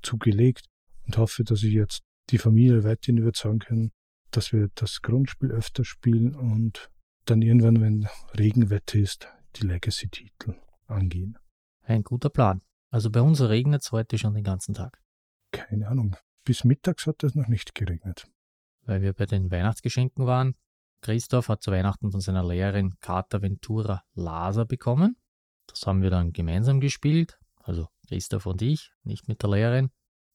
zugelegt 0.01 0.65
und 1.05 1.17
hoffe, 1.17 1.43
dass 1.43 1.63
ich 1.63 1.73
jetzt 1.73 2.01
die 2.29 2.37
Familie 2.37 2.83
weiterhin 2.83 3.17
überzeugen 3.17 3.59
kann, 3.59 3.91
dass 4.31 4.53
wir 4.53 4.69
das 4.75 5.01
Grundspiel 5.01 5.51
öfter 5.51 5.83
spielen 5.83 6.35
und 6.35 6.89
dann 7.25 7.41
irgendwann, 7.41 7.81
wenn 7.81 8.07
Regenwetter 8.37 8.99
ist, 8.99 9.27
die 9.55 9.67
Legacy-Titel 9.67 10.55
angehen. 10.87 11.37
Ein 11.83 12.03
guter 12.03 12.29
Plan. 12.29 12.61
Also 12.89 13.09
bei 13.09 13.21
uns 13.21 13.41
regnet 13.41 13.81
es 13.81 13.91
heute 13.91 14.17
schon 14.17 14.33
den 14.33 14.43
ganzen 14.43 14.73
Tag. 14.73 15.01
Keine 15.51 15.87
Ahnung. 15.87 16.15
Bis 16.45 16.63
mittags 16.63 17.07
hat 17.07 17.23
es 17.23 17.35
noch 17.35 17.47
nicht 17.47 17.75
geregnet. 17.75 18.27
Weil 18.85 19.01
wir 19.01 19.13
bei 19.13 19.25
den 19.25 19.51
Weihnachtsgeschenken 19.51 20.25
waren. 20.25 20.55
Christoph 21.03 21.49
hat 21.49 21.61
zu 21.61 21.71
Weihnachten 21.71 22.11
von 22.11 22.21
seiner 22.21 22.47
Lehrerin 22.47 22.97
Carta 23.01 23.41
Ventura 23.41 24.03
Laser 24.13 24.65
bekommen. 24.65 25.17
Das 25.67 25.85
haben 25.85 26.01
wir 26.01 26.09
dann 26.09 26.31
gemeinsam 26.31 26.79
gespielt. 26.79 27.37
Also 27.57 27.89
Christoph 28.07 28.45
und 28.45 28.61
ich, 28.61 28.91
nicht 29.03 29.27
mit 29.27 29.43
der 29.43 29.49
Lehrerin. 29.49 29.89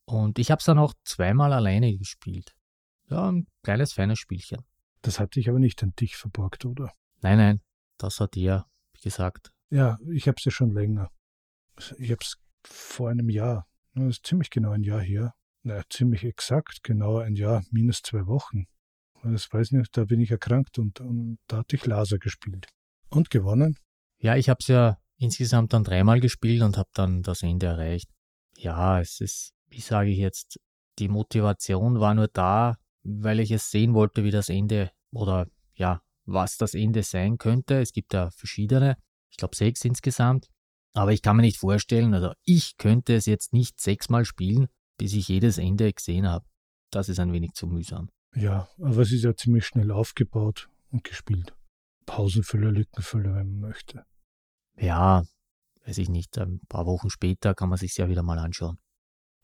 Und 0.04 0.38
ich 0.38 0.50
habe 0.50 0.58
es 0.58 0.66
dann 0.66 0.78
auch 0.78 0.92
zweimal 1.04 1.54
alleine 1.54 1.96
gespielt. 1.96 2.54
Ja, 3.08 3.30
ein 3.30 3.46
kleines, 3.62 3.94
feines 3.94 4.18
Spielchen. 4.18 4.62
Das 5.00 5.18
hatte 5.18 5.40
ich 5.40 5.48
aber 5.48 5.58
nicht 5.58 5.82
an 5.82 5.94
dich 5.98 6.16
verborgt, 6.16 6.66
oder? 6.66 6.92
Nein, 7.22 7.38
nein, 7.38 7.60
das 7.96 8.20
hat 8.20 8.36
er, 8.36 8.66
wie 8.92 9.00
gesagt. 9.00 9.50
Ja, 9.70 9.98
ich 10.12 10.28
habe 10.28 10.36
es 10.38 10.44
ja 10.44 10.50
schon 10.50 10.72
länger. 10.72 11.10
Ich 11.98 12.10
habe 12.10 12.20
es 12.20 12.36
vor 12.62 13.08
einem 13.08 13.30
Jahr, 13.30 13.66
das 13.94 14.16
ist 14.16 14.26
ziemlich 14.26 14.50
genau 14.50 14.72
ein 14.72 14.82
Jahr 14.82 15.00
her, 15.00 15.34
na, 15.62 15.82
ziemlich 15.88 16.24
exakt 16.24 16.82
genau 16.82 17.18
ein 17.18 17.36
Jahr, 17.36 17.64
minus 17.70 18.02
zwei 18.02 18.26
Wochen. 18.26 18.66
Das 19.22 19.52
weiß 19.52 19.72
ich 19.72 19.78
nicht, 19.78 19.96
da 19.96 20.04
bin 20.04 20.20
ich 20.20 20.30
erkrankt 20.30 20.78
und, 20.78 21.00
und 21.00 21.38
da 21.48 21.58
hatte 21.58 21.76
ich 21.76 21.86
Laser 21.86 22.18
gespielt. 22.18 22.66
Und 23.10 23.30
gewonnen? 23.30 23.76
Ja, 24.18 24.36
ich 24.36 24.48
habe 24.48 24.58
es 24.60 24.68
ja 24.68 24.98
insgesamt 25.18 25.72
dann 25.72 25.84
dreimal 25.84 26.20
gespielt 26.20 26.62
und 26.62 26.76
habe 26.76 26.90
dann 26.94 27.22
das 27.22 27.42
Ende 27.42 27.66
erreicht. 27.66 28.08
Ja, 28.56 29.00
es 29.00 29.20
ist, 29.20 29.52
wie 29.68 29.80
sage 29.80 30.10
ich 30.10 30.18
jetzt, 30.18 30.58
die 30.98 31.08
Motivation 31.08 32.00
war 32.00 32.14
nur 32.14 32.28
da, 32.28 32.76
weil 33.02 33.40
ich 33.40 33.50
es 33.50 33.70
sehen 33.70 33.94
wollte, 33.94 34.24
wie 34.24 34.30
das 34.30 34.48
Ende 34.48 34.90
oder 35.12 35.46
ja, 35.74 36.02
was 36.24 36.56
das 36.56 36.74
Ende 36.74 37.02
sein 37.02 37.38
könnte. 37.38 37.80
Es 37.80 37.92
gibt 37.92 38.12
ja 38.12 38.30
verschiedene, 38.30 38.96
ich 39.30 39.36
glaube 39.36 39.56
sechs 39.56 39.84
insgesamt. 39.84 40.48
Aber 40.94 41.12
ich 41.12 41.22
kann 41.22 41.36
mir 41.36 41.42
nicht 41.42 41.58
vorstellen, 41.58 42.14
also 42.14 42.32
ich 42.44 42.76
könnte 42.76 43.14
es 43.14 43.26
jetzt 43.26 43.52
nicht 43.52 43.80
sechsmal 43.80 44.24
spielen, 44.24 44.66
bis 44.96 45.12
ich 45.12 45.28
jedes 45.28 45.58
Ende 45.58 45.92
gesehen 45.92 46.26
habe. 46.26 46.46
Das 46.90 47.08
ist 47.08 47.20
ein 47.20 47.32
wenig 47.32 47.52
zu 47.52 47.66
mühsam. 47.66 48.10
Ja, 48.34 48.68
aber 48.78 48.98
es 48.98 49.12
ist 49.12 49.24
ja 49.24 49.34
ziemlich 49.34 49.66
schnell 49.66 49.90
aufgebaut 49.90 50.68
und 50.90 51.04
gespielt. 51.04 51.54
Pausenfüller, 52.06 52.70
Lückenfüller, 52.70 53.34
wenn 53.34 53.58
man 53.58 53.60
möchte. 53.60 54.04
Ja, 54.76 55.24
weiß 55.86 55.98
ich 55.98 56.08
nicht. 56.08 56.38
Ein 56.38 56.60
paar 56.68 56.86
Wochen 56.86 57.10
später 57.10 57.54
kann 57.54 57.68
man 57.68 57.78
sich 57.78 57.96
ja 57.96 58.08
wieder 58.08 58.22
mal 58.22 58.38
anschauen. 58.38 58.78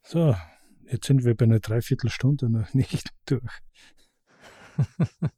So, 0.03 0.35
jetzt 0.87 1.07
sind 1.07 1.23
wir 1.23 1.35
bei 1.35 1.45
einer 1.45 1.59
Dreiviertelstunde 1.59 2.49
noch 2.49 2.73
nicht 2.73 3.09
durch. 3.25 3.59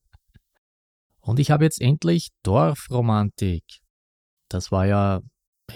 und 1.22 1.40
ich 1.40 1.52
habe 1.52 1.64
jetzt 1.64 1.82
endlich 1.82 2.30
Dorfromantik. 2.44 3.64
Das 4.50 4.72
war 4.72 4.86
ja 4.86 5.22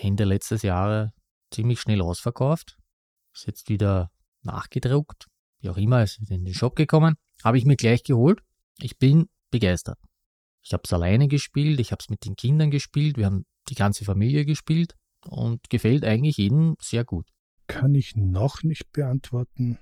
Ende 0.01 0.23
letztes 0.23 0.61
Jahres 0.61 1.11
ziemlich 1.51 1.81
schnell 1.81 2.01
ausverkauft. 2.01 2.77
Ist 3.33 3.47
jetzt 3.47 3.69
wieder 3.69 4.11
nachgedruckt. 4.41 5.27
Wie 5.59 5.69
auch 5.69 5.77
immer, 5.77 6.03
ist 6.03 6.19
in 6.29 6.45
den 6.45 6.53
Shop 6.53 6.75
gekommen. 6.75 7.17
Habe 7.43 7.57
ich 7.57 7.65
mir 7.65 7.75
gleich 7.75 8.03
geholt. 8.03 8.41
Ich 8.79 8.97
bin 8.97 9.27
begeistert. 9.49 9.99
Ich 10.63 10.73
habe 10.73 10.83
es 10.85 10.93
alleine 10.93 11.27
gespielt, 11.27 11.79
ich 11.79 11.91
habe 11.91 12.01
es 12.01 12.09
mit 12.09 12.25
den 12.25 12.35
Kindern 12.35 12.69
gespielt, 12.69 13.17
wir 13.17 13.25
haben 13.25 13.45
die 13.69 13.75
ganze 13.75 14.05
Familie 14.05 14.45
gespielt 14.45 14.95
und 15.25 15.69
gefällt 15.69 16.05
eigentlich 16.05 16.37
jedem 16.37 16.75
sehr 16.79 17.03
gut. 17.03 17.27
Kann 17.67 17.95
ich 17.95 18.15
noch 18.15 18.63
nicht 18.63 18.91
beantworten. 18.91 19.79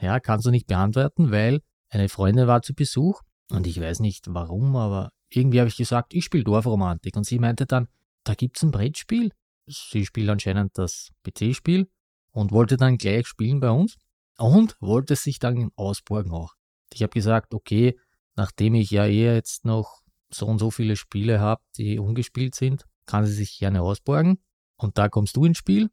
Ja, 0.00 0.20
kannst 0.20 0.46
du 0.46 0.50
nicht 0.50 0.66
beantworten, 0.66 1.30
weil 1.30 1.60
eine 1.88 2.08
Freundin 2.08 2.46
war 2.46 2.62
zu 2.62 2.74
Besuch 2.74 3.22
und 3.50 3.66
ich 3.66 3.80
weiß 3.80 4.00
nicht 4.00 4.26
warum, 4.28 4.76
aber 4.76 5.10
irgendwie 5.30 5.60
habe 5.60 5.68
ich 5.68 5.76
gesagt, 5.76 6.12
ich 6.14 6.24
spiele 6.24 6.44
Dorfromantik 6.44 7.16
und 7.16 7.24
sie 7.24 7.38
meinte 7.38 7.66
dann, 7.66 7.88
da 8.24 8.34
gibt 8.34 8.56
es 8.56 8.62
ein 8.62 8.70
Brettspiel. 8.70 9.30
Sie 9.66 10.04
spielt 10.04 10.28
anscheinend 10.28 10.76
das 10.76 11.10
PC-Spiel 11.24 11.88
und 12.32 12.52
wollte 12.52 12.76
dann 12.76 12.98
gleich 12.98 13.26
spielen 13.26 13.60
bei 13.60 13.70
uns 13.70 13.96
und 14.38 14.76
wollte 14.80 15.16
sich 15.16 15.38
dann 15.38 15.70
ausborgen 15.76 16.32
auch. 16.32 16.54
Ich 16.94 17.02
habe 17.02 17.10
gesagt, 17.10 17.54
okay, 17.54 17.98
nachdem 18.36 18.74
ich 18.74 18.90
ja 18.90 19.06
eh 19.06 19.34
jetzt 19.34 19.64
noch 19.64 20.02
so 20.30 20.46
und 20.46 20.58
so 20.58 20.70
viele 20.70 20.96
Spiele 20.96 21.40
habe, 21.40 21.62
die 21.76 21.98
ungespielt 21.98 22.54
sind, 22.54 22.84
kann 23.06 23.26
sie 23.26 23.32
sich 23.32 23.58
gerne 23.58 23.82
ausborgen. 23.82 24.38
Und 24.76 24.98
da 24.98 25.08
kommst 25.08 25.36
du 25.36 25.44
ins 25.44 25.58
Spiel. 25.58 25.90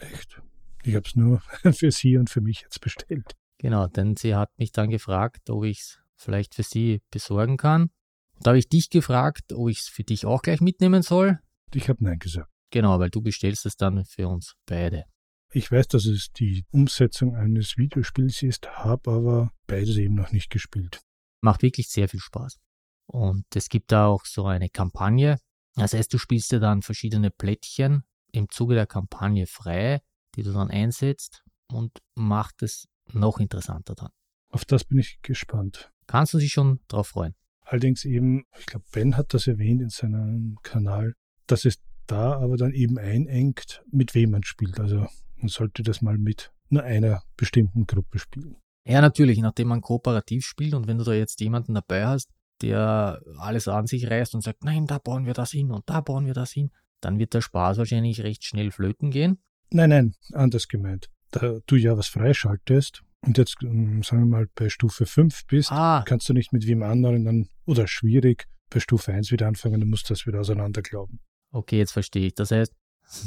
Echt? 0.00 0.40
Ich 0.84 0.94
habe 0.94 1.06
es 1.06 1.16
nur 1.16 1.40
für 1.72 1.90
sie 1.90 2.16
und 2.16 2.30
für 2.30 2.40
mich 2.40 2.62
jetzt 2.62 2.80
bestellt. 2.80 3.36
Genau, 3.58 3.88
denn 3.88 4.16
sie 4.16 4.34
hat 4.34 4.50
mich 4.58 4.72
dann 4.72 4.90
gefragt, 4.90 5.50
ob 5.50 5.64
ich 5.64 5.80
es 5.80 5.98
vielleicht 6.16 6.54
für 6.54 6.62
sie 6.62 7.02
besorgen 7.10 7.56
kann. 7.56 7.90
Und 8.34 8.46
da 8.46 8.50
habe 8.50 8.58
ich 8.58 8.68
dich 8.68 8.88
gefragt, 8.88 9.52
ob 9.52 9.68
ich 9.68 9.80
es 9.80 9.88
für 9.88 10.04
dich 10.04 10.24
auch 10.24 10.42
gleich 10.42 10.60
mitnehmen 10.60 11.02
soll. 11.02 11.40
Ich 11.74 11.88
habe 11.88 12.02
Nein 12.02 12.18
gesagt. 12.18 12.50
Genau, 12.70 12.98
weil 12.98 13.10
du 13.10 13.20
bestellst 13.20 13.66
es 13.66 13.76
dann 13.76 14.04
für 14.04 14.28
uns 14.28 14.54
beide. 14.66 15.04
Ich 15.50 15.72
weiß, 15.72 15.88
dass 15.88 16.04
es 16.04 16.30
die 16.32 16.66
Umsetzung 16.70 17.34
eines 17.34 17.78
Videospiels 17.78 18.42
ist, 18.42 18.68
habe 18.68 19.10
aber 19.10 19.52
beides 19.66 19.96
eben 19.96 20.14
noch 20.14 20.30
nicht 20.30 20.50
gespielt. 20.50 21.00
Macht 21.40 21.62
wirklich 21.62 21.88
sehr 21.88 22.08
viel 22.08 22.20
Spaß. 22.20 22.58
Und 23.06 23.44
es 23.54 23.70
gibt 23.70 23.90
da 23.90 24.06
auch 24.06 24.26
so 24.26 24.44
eine 24.44 24.68
Kampagne. 24.68 25.38
Das 25.74 25.94
heißt, 25.94 26.12
du 26.12 26.18
spielst 26.18 26.52
dir 26.52 26.60
dann 26.60 26.82
verschiedene 26.82 27.30
Plättchen 27.30 28.02
im 28.32 28.50
Zuge 28.50 28.74
der 28.74 28.86
Kampagne 28.86 29.46
frei, 29.46 30.02
die 30.34 30.42
du 30.42 30.52
dann 30.52 30.70
einsetzt 30.70 31.44
und 31.72 31.98
macht 32.14 32.62
es 32.62 32.86
noch 33.12 33.38
interessanter 33.38 33.94
dann. 33.94 34.10
Auf 34.50 34.66
das 34.66 34.84
bin 34.84 34.98
ich 34.98 35.20
gespannt. 35.22 35.90
Kannst 36.06 36.34
du 36.34 36.38
dich 36.38 36.52
schon 36.52 36.80
drauf 36.88 37.08
freuen? 37.08 37.34
Allerdings 37.62 38.04
eben, 38.04 38.44
ich 38.58 38.66
glaube, 38.66 38.84
Ben 38.92 39.16
hat 39.16 39.32
das 39.32 39.46
erwähnt 39.46 39.80
in 39.80 39.90
seinem 39.90 40.58
Kanal, 40.62 41.14
dass 41.46 41.64
es 41.64 41.80
da 42.06 42.34
aber 42.34 42.56
dann 42.56 42.72
eben 42.72 42.98
einengt, 42.98 43.82
mit 43.90 44.14
wem 44.14 44.30
man 44.30 44.42
spielt. 44.42 44.80
Also 44.80 45.06
man 45.38 45.48
sollte 45.48 45.82
das 45.82 46.02
mal 46.02 46.18
mit 46.18 46.52
nur 46.70 46.82
einer 46.82 47.22
bestimmten 47.36 47.86
Gruppe 47.86 48.18
spielen. 48.18 48.56
Ja, 48.86 49.00
natürlich, 49.00 49.38
nachdem 49.40 49.68
man 49.68 49.80
kooperativ 49.80 50.44
spielt 50.44 50.74
und 50.74 50.86
wenn 50.86 50.98
du 50.98 51.04
da 51.04 51.12
jetzt 51.12 51.40
jemanden 51.40 51.74
dabei 51.74 52.06
hast, 52.06 52.30
der 52.62 53.20
alles 53.38 53.68
an 53.68 53.86
sich 53.86 54.10
reißt 54.10 54.34
und 54.34 54.42
sagt, 54.42 54.64
nein, 54.64 54.86
da 54.86 54.98
bauen 54.98 55.26
wir 55.26 55.34
das 55.34 55.50
hin 55.50 55.70
und 55.70 55.88
da 55.88 56.00
bauen 56.00 56.26
wir 56.26 56.34
das 56.34 56.52
hin, 56.52 56.70
dann 57.00 57.18
wird 57.18 57.34
der 57.34 57.40
Spaß 57.40 57.78
wahrscheinlich 57.78 58.22
recht 58.22 58.44
schnell 58.44 58.70
flöten 58.70 59.10
gehen. 59.10 59.38
Nein, 59.70 59.90
nein, 59.90 60.14
anders 60.32 60.68
gemeint. 60.68 61.08
Da 61.30 61.58
du 61.66 61.76
ja 61.76 61.96
was 61.96 62.08
freischaltest 62.08 63.02
und 63.20 63.38
jetzt, 63.38 63.56
ähm, 63.62 64.02
sagen 64.02 64.22
wir 64.22 64.38
mal, 64.38 64.46
bei 64.54 64.68
Stufe 64.68 65.06
5 65.06 65.46
bist, 65.46 65.70
ah. 65.70 66.02
kannst 66.06 66.28
du 66.28 66.32
nicht 66.32 66.52
mit 66.52 66.66
wem 66.66 66.82
anderen 66.82 67.24
dann, 67.24 67.48
oder 67.66 67.86
schwierig, 67.86 68.46
bei 68.70 68.80
Stufe 68.80 69.12
1 69.12 69.30
wieder 69.30 69.46
anfangen, 69.46 69.80
du 69.80 69.86
musst 69.86 70.10
das 70.10 70.26
wieder 70.26 70.40
auseinanderglauben. 70.40 71.20
Okay, 71.52 71.78
jetzt 71.78 71.92
verstehe 71.92 72.26
ich. 72.26 72.34
Das 72.34 72.50
heißt, 72.50 72.72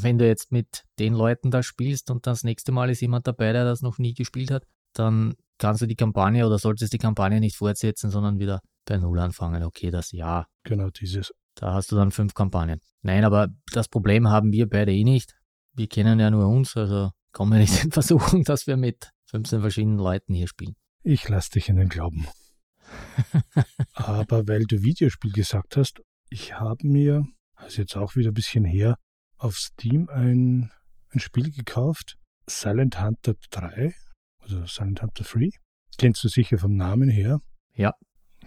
wenn 0.02 0.17
du 0.17 0.28
jetzt 0.28 0.52
mit 0.52 0.84
den 1.00 1.13
Leuten 1.13 1.52
da 1.52 1.63
spielst 1.63 2.12
und 2.12 2.28
das 2.28 2.44
nächste 2.44 2.72
Mal 2.72 2.89
ist 2.89 3.02
jemand 3.02 3.28
dabei, 3.28 3.52
der 3.52 3.65
das 3.65 3.82
noch 3.82 3.98
nie 3.98 4.13
gespielt 4.13 4.52
hat, 4.52 4.65
dann 4.94 5.36
kannst 5.58 5.82
du 5.82 5.86
die 5.86 5.96
Kampagne 5.96 6.46
oder 6.46 6.60
solltest 6.60 6.94
die 6.94 6.98
Kampagne 6.98 7.39
nicht 7.39 7.56
fortsetzen, 7.56 8.10
sondern 8.10 8.39
wieder 8.39 8.62
bei 8.86 8.98
Null 8.98 9.20
anfangen. 9.20 9.63
Okay, 9.63 9.91
das 9.91 10.12
ja. 10.12 10.46
Genau 10.63 10.89
dieses. 10.89 11.34
Da 11.56 11.74
hast 11.74 11.91
du 11.91 11.96
dann 11.96 12.12
fünf 12.12 12.34
Kampagnen. 12.34 12.80
Nein, 13.02 13.24
aber 13.24 13.48
das 13.72 13.88
Problem 13.88 14.28
haben 14.28 14.52
wir 14.52 14.70
beide 14.70 14.94
eh 14.94 15.04
nicht. 15.04 15.36
Wir 15.74 15.88
kennen 15.88 16.20
ja 16.20 16.30
nur 16.30 16.48
uns, 16.48 16.76
also 16.78 17.12
kommen 17.32 17.54
wir 17.54 17.60
nicht 17.60 17.84
in 17.84 17.91
Versuchung, 17.91 18.44
dass 18.44 18.67
wir 18.67 18.78
mit 18.78 19.12
15 19.26 19.62
verschiedenen 19.62 19.98
Leuten 19.98 20.34
hier 20.34 20.48
spielen. 20.48 20.76
Ich 21.04 21.28
lass 21.30 21.50
dich 21.50 21.70
in 21.70 21.78
den 21.78 21.89
Glauben. 21.89 22.28
Aber 23.94 24.48
weil 24.48 24.65
du 24.65 24.84
Videospiel 24.84 25.32
gesagt 25.32 25.78
hast, 25.78 26.02
ich 26.30 26.60
habe 26.60 26.88
mir, 26.88 27.26
also 27.56 27.82
jetzt 27.82 27.96
auch 27.96 28.15
wieder 28.15 28.32
ein 28.32 28.36
bisschen 28.36 28.65
her, 28.65 28.98
auf 29.41 29.58
Steam 29.58 30.08
ein, 30.10 30.71
ein 31.10 31.19
Spiel 31.19 31.51
gekauft, 31.51 32.17
Silent 32.47 33.01
Hunter 33.01 33.34
3 33.49 33.93
oder 34.45 34.67
Silent 34.67 35.01
Hunter 35.01 35.23
3. 35.23 35.49
Kennst 35.97 36.23
du 36.23 36.27
sicher 36.27 36.58
vom 36.58 36.75
Namen 36.75 37.10
her. 37.10 37.41
Ja. 37.73 37.93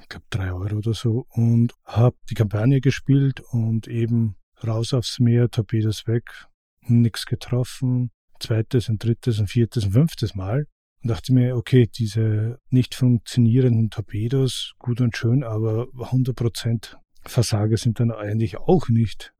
Ich 0.00 0.08
glaube 0.08 0.26
drei 0.30 0.52
Euro 0.52 0.76
oder 0.76 0.94
so 0.94 1.26
und 1.30 1.72
habe 1.84 2.16
die 2.30 2.34
Kampagne 2.34 2.80
gespielt 2.80 3.40
und 3.40 3.88
eben 3.88 4.36
raus 4.64 4.92
aufs 4.92 5.18
Meer, 5.18 5.50
Torpedos 5.50 6.06
weg, 6.06 6.46
nichts 6.82 7.26
getroffen, 7.26 8.10
zweites 8.38 8.88
und 8.88 9.02
drittes 9.02 9.38
und 9.40 9.48
viertes 9.48 9.84
und 9.86 9.92
fünftes 9.92 10.34
Mal 10.34 10.66
und 11.02 11.10
dachte 11.10 11.32
mir, 11.32 11.56
okay, 11.56 11.86
diese 11.86 12.58
nicht 12.70 12.94
funktionierenden 12.94 13.90
Torpedos, 13.90 14.74
gut 14.78 15.00
und 15.00 15.16
schön, 15.16 15.42
aber 15.42 15.84
100% 15.94 16.96
Versager 17.22 17.76
sind 17.76 18.00
dann 18.00 18.10
eigentlich 18.10 18.58
auch 18.58 18.88
nicht 18.88 19.32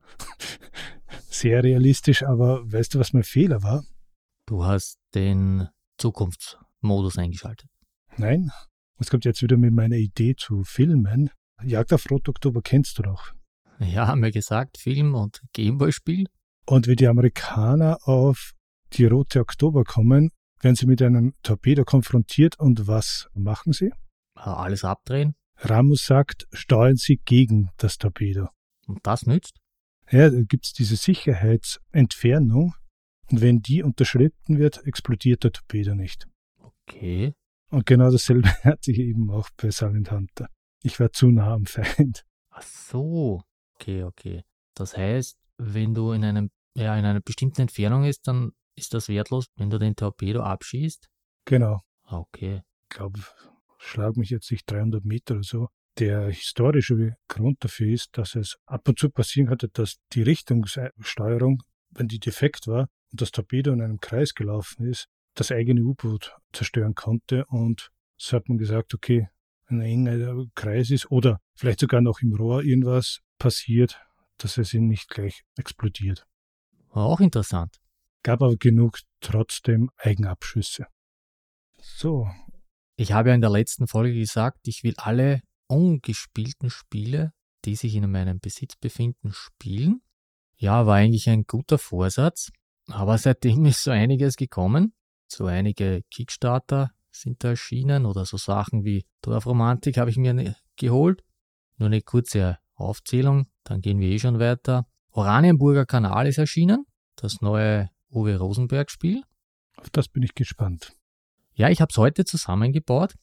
sehr 1.29 1.63
realistisch, 1.63 2.23
aber 2.23 2.71
weißt 2.71 2.95
du, 2.95 2.99
was 2.99 3.13
mein 3.13 3.23
Fehler 3.23 3.63
war? 3.63 3.83
Du 4.45 4.63
hast 4.63 4.97
den 5.13 5.67
Zukunftsmodus 5.97 7.17
eingeschaltet. 7.17 7.69
Nein, 8.17 8.51
was 8.97 9.09
kommt 9.09 9.25
jetzt 9.25 9.41
wieder 9.41 9.57
mit 9.57 9.73
meiner 9.73 9.97
Idee 9.97 10.35
zu 10.35 10.63
filmen? 10.63 11.29
Jagd 11.63 11.93
auf 11.93 12.09
Rot 12.09 12.29
Oktober 12.29 12.61
kennst 12.61 12.97
du 12.97 13.03
doch. 13.03 13.33
Ja, 13.79 14.07
haben 14.07 14.23
wir 14.23 14.31
gesagt, 14.31 14.77
Film 14.77 15.15
und 15.15 15.41
Gameboy-Spiel. 15.53 16.27
Und 16.65 16.87
wie 16.87 16.95
die 16.95 17.07
Amerikaner 17.07 17.97
auf 18.03 18.53
die 18.93 19.05
Rote 19.05 19.41
Oktober 19.41 19.83
kommen, 19.83 20.31
werden 20.61 20.75
sie 20.75 20.85
mit 20.85 21.01
einem 21.01 21.33
Torpedo 21.43 21.83
konfrontiert 21.83 22.59
und 22.59 22.87
was 22.87 23.27
machen 23.33 23.73
sie? 23.73 23.91
Alles 24.35 24.83
abdrehen. 24.83 25.35
Ramos 25.57 26.05
sagt, 26.05 26.47
steuern 26.53 26.95
sie 26.95 27.21
gegen 27.23 27.69
das 27.77 27.97
Torpedo. 27.97 28.49
Und 28.87 29.05
das 29.05 29.25
nützt? 29.25 29.57
Ja, 30.11 30.29
da 30.29 30.41
gibt 30.41 30.65
es 30.65 30.73
diese 30.73 30.95
Sicherheitsentfernung 30.95 32.75
und 33.31 33.41
wenn 33.41 33.61
die 33.61 33.83
unterschritten 33.83 34.59
wird, 34.59 34.85
explodiert 34.85 35.43
der 35.43 35.51
Torpedo 35.51 35.95
nicht. 35.95 36.27
Okay. 36.59 37.33
Und 37.71 37.85
genau 37.85 38.11
dasselbe 38.11 38.47
hatte 38.63 38.91
ich 38.91 38.99
eben 38.99 39.29
auch 39.31 39.49
bei 39.57 39.71
Silent 39.71 40.11
Hunter. 40.11 40.47
Ich 40.83 40.99
war 40.99 41.11
zu 41.11 41.31
nah 41.31 41.53
am 41.53 41.65
Feind. 41.65 42.23
Ach 42.51 42.61
so. 42.61 43.41
Okay, 43.75 44.03
okay. 44.03 44.43
Das 44.75 44.95
heißt, 44.95 45.37
wenn 45.57 45.93
du 45.93 46.11
in 46.11 46.23
einem 46.23 46.51
ja, 46.75 46.97
in 46.97 47.05
einer 47.05 47.21
bestimmten 47.21 47.61
Entfernung 47.61 48.03
ist, 48.03 48.27
dann 48.27 48.51
ist 48.75 48.93
das 48.93 49.07
wertlos, 49.07 49.47
wenn 49.55 49.69
du 49.69 49.79
den 49.79 49.95
Torpedo 49.95 50.41
abschießt? 50.41 51.09
Genau. 51.45 51.81
Ah, 52.03 52.17
okay. 52.17 52.61
Ich 52.83 52.97
glaube, 52.97 53.21
schlag 53.77 54.17
mich 54.17 54.29
jetzt 54.29 54.51
nicht 54.51 54.69
300 54.69 55.05
Meter 55.05 55.35
oder 55.35 55.43
so. 55.43 55.69
Der 55.97 56.27
historische 56.27 57.15
Grund 57.29 57.63
dafür 57.63 57.93
ist, 57.93 58.17
dass 58.17 58.35
es 58.35 58.57
ab 58.65 58.87
und 58.87 58.99
zu 58.99 59.09
passieren 59.09 59.49
hatte, 59.49 59.69
dass 59.69 59.95
die 60.11 60.23
Richtungssteuerung, 60.23 61.63
wenn 61.91 62.07
die 62.07 62.19
defekt 62.19 62.67
war 62.67 62.89
und 63.11 63.21
das 63.21 63.31
Torpedo 63.31 63.71
in 63.71 63.81
einem 63.81 63.99
Kreis 63.99 64.33
gelaufen 64.33 64.87
ist, 64.87 65.07
das 65.35 65.51
eigene 65.51 65.81
U-Boot 65.81 66.35
zerstören 66.51 66.95
konnte. 66.95 67.45
Und 67.45 67.91
so 68.17 68.35
hat 68.35 68.49
man 68.49 68.57
gesagt, 68.57 68.93
okay, 68.93 69.29
ein 69.67 69.81
enger 69.81 70.45
Kreis 70.53 70.89
ist 70.91 71.09
oder 71.11 71.39
vielleicht 71.55 71.79
sogar 71.79 72.01
noch 72.01 72.19
im 72.21 72.35
Rohr 72.35 72.63
irgendwas 72.63 73.21
passiert, 73.37 73.99
dass 74.37 74.57
es 74.57 74.73
ihn 74.73 74.87
nicht 74.87 75.09
gleich 75.09 75.43
explodiert. 75.57 76.27
War 76.89 77.05
auch 77.05 77.21
interessant. 77.21 77.77
Gab 78.21 78.41
aber 78.41 78.57
genug 78.57 78.99
trotzdem 79.21 79.91
Eigenabschüsse. 79.97 80.87
So. 81.79 82.27
Ich 82.97 83.11
habe 83.11 83.29
ja 83.29 83.35
in 83.35 83.41
der 83.41 83.49
letzten 83.49 83.87
Folge 83.87 84.13
gesagt, 84.13 84.67
ich 84.67 84.83
will 84.83 84.93
alle 84.97 85.41
ungespielten 85.67 86.69
Spiele, 86.69 87.33
die 87.65 87.75
sich 87.75 87.95
in 87.95 88.09
meinem 88.11 88.39
Besitz 88.39 88.75
befinden, 88.75 89.31
spielen. 89.31 90.01
Ja, 90.57 90.85
war 90.85 90.95
eigentlich 90.95 91.29
ein 91.29 91.43
guter 91.43 91.77
Vorsatz. 91.77 92.51
Aber 92.87 93.17
seitdem 93.17 93.65
ist 93.65 93.83
so 93.83 93.91
einiges 93.91 94.35
gekommen. 94.35 94.93
So 95.27 95.45
einige 95.45 96.03
Kickstarter 96.11 96.91
sind 97.11 97.43
da 97.43 97.49
erschienen 97.49 98.05
oder 98.05 98.25
so 98.25 98.37
Sachen 98.37 98.83
wie 98.83 99.05
Dorfromantik 99.21 99.97
habe 99.97 100.09
ich 100.09 100.17
mir 100.17 100.33
ne, 100.33 100.55
geholt. 100.75 101.23
Nur 101.77 101.87
eine 101.87 102.01
kurze 102.01 102.59
Aufzählung, 102.75 103.47
dann 103.63 103.81
gehen 103.81 103.99
wir 103.99 104.09
eh 104.09 104.19
schon 104.19 104.39
weiter. 104.39 104.85
Oranienburger 105.11 105.85
Kanal 105.85 106.27
ist 106.27 106.37
erschienen, 106.37 106.85
das 107.15 107.41
neue 107.41 107.89
Uwe 108.11 108.37
Rosenberg 108.37 108.91
Spiel. 108.91 109.23
Auf 109.77 109.89
das 109.89 110.09
bin 110.09 110.23
ich 110.23 110.35
gespannt. 110.35 110.93
Ja, 111.53 111.69
ich 111.69 111.81
habe 111.81 111.89
es 111.89 111.97
heute 111.97 112.25
zusammengebaut, 112.25 113.15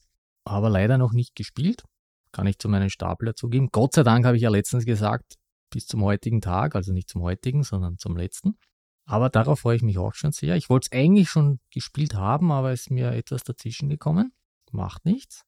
aber 0.44 0.70
leider 0.70 0.98
noch 0.98 1.12
nicht 1.12 1.34
gespielt. 1.34 1.82
Kann 2.32 2.46
ich 2.46 2.58
zu 2.58 2.68
meinen 2.68 2.90
Stapel 2.90 3.26
dazugeben. 3.26 3.68
Gott 3.70 3.94
sei 3.94 4.02
Dank 4.02 4.24
habe 4.24 4.36
ich 4.36 4.42
ja 4.42 4.50
letztens 4.50 4.84
gesagt, 4.84 5.34
bis 5.70 5.86
zum 5.86 6.02
heutigen 6.02 6.40
Tag, 6.40 6.74
also 6.74 6.92
nicht 6.92 7.08
zum 7.08 7.22
heutigen, 7.22 7.62
sondern 7.62 7.98
zum 7.98 8.16
letzten. 8.16 8.56
Aber 9.04 9.30
darauf 9.30 9.60
freue 9.60 9.76
ich 9.76 9.82
mich 9.82 9.98
auch 9.98 10.14
schon 10.14 10.32
sehr. 10.32 10.56
Ich 10.56 10.70
wollte 10.70 10.88
es 10.90 10.98
eigentlich 10.98 11.28
schon 11.28 11.60
gespielt 11.70 12.14
haben, 12.14 12.52
aber 12.52 12.72
es 12.72 12.82
ist 12.82 12.90
mir 12.90 13.12
etwas 13.12 13.42
dazwischen 13.42 13.88
gekommen. 13.88 14.32
Macht 14.70 15.04
nichts. 15.04 15.42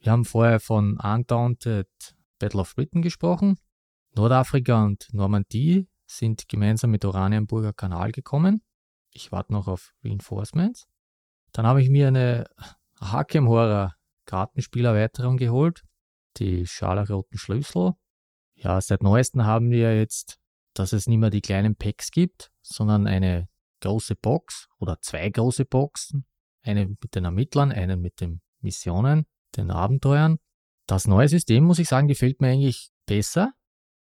Wir 0.00 0.12
haben 0.12 0.24
vorher 0.24 0.58
von 0.58 0.98
Undaunted 0.98 1.88
Battle 2.38 2.60
of 2.60 2.74
Britain 2.74 3.02
gesprochen. 3.02 3.58
Nordafrika 4.16 4.84
und 4.84 5.08
Normandie 5.12 5.88
sind 6.06 6.48
gemeinsam 6.48 6.90
mit 6.90 7.04
Oranienburger 7.04 7.72
Kanal 7.72 8.12
gekommen. 8.12 8.62
Ich 9.12 9.32
warte 9.32 9.52
noch 9.52 9.68
auf 9.68 9.92
Reinforcements. 10.04 10.86
Dann 11.52 11.66
habe 11.66 11.82
ich 11.82 11.88
mir 11.88 12.08
eine 12.08 12.46
Hakem 13.00 13.48
Horror 13.48 13.94
Kartenspielerweiterung 14.26 15.36
geholt, 15.36 15.82
die 16.38 16.66
scharlachroten 16.66 17.38
Schlüssel. 17.38 17.92
Ja, 18.54 18.80
seit 18.80 19.02
neuestem 19.02 19.44
haben 19.44 19.70
wir 19.70 19.96
jetzt, 19.96 20.38
dass 20.74 20.92
es 20.92 21.06
nicht 21.06 21.18
mehr 21.18 21.30
die 21.30 21.40
kleinen 21.40 21.76
Packs 21.76 22.10
gibt, 22.10 22.52
sondern 22.62 23.06
eine 23.06 23.48
große 23.80 24.16
Box 24.16 24.68
oder 24.78 25.00
zwei 25.00 25.28
große 25.28 25.64
Boxen. 25.64 26.26
Eine 26.62 26.86
mit 26.86 27.14
den 27.14 27.24
Ermittlern, 27.24 27.72
eine 27.72 27.96
mit 27.96 28.20
den 28.20 28.40
Missionen, 28.60 29.26
den 29.56 29.70
Abenteuern. 29.70 30.38
Das 30.86 31.06
neue 31.06 31.28
System, 31.28 31.64
muss 31.64 31.78
ich 31.78 31.88
sagen, 31.88 32.08
gefällt 32.08 32.40
mir 32.40 32.48
eigentlich 32.48 32.90
besser. 33.06 33.52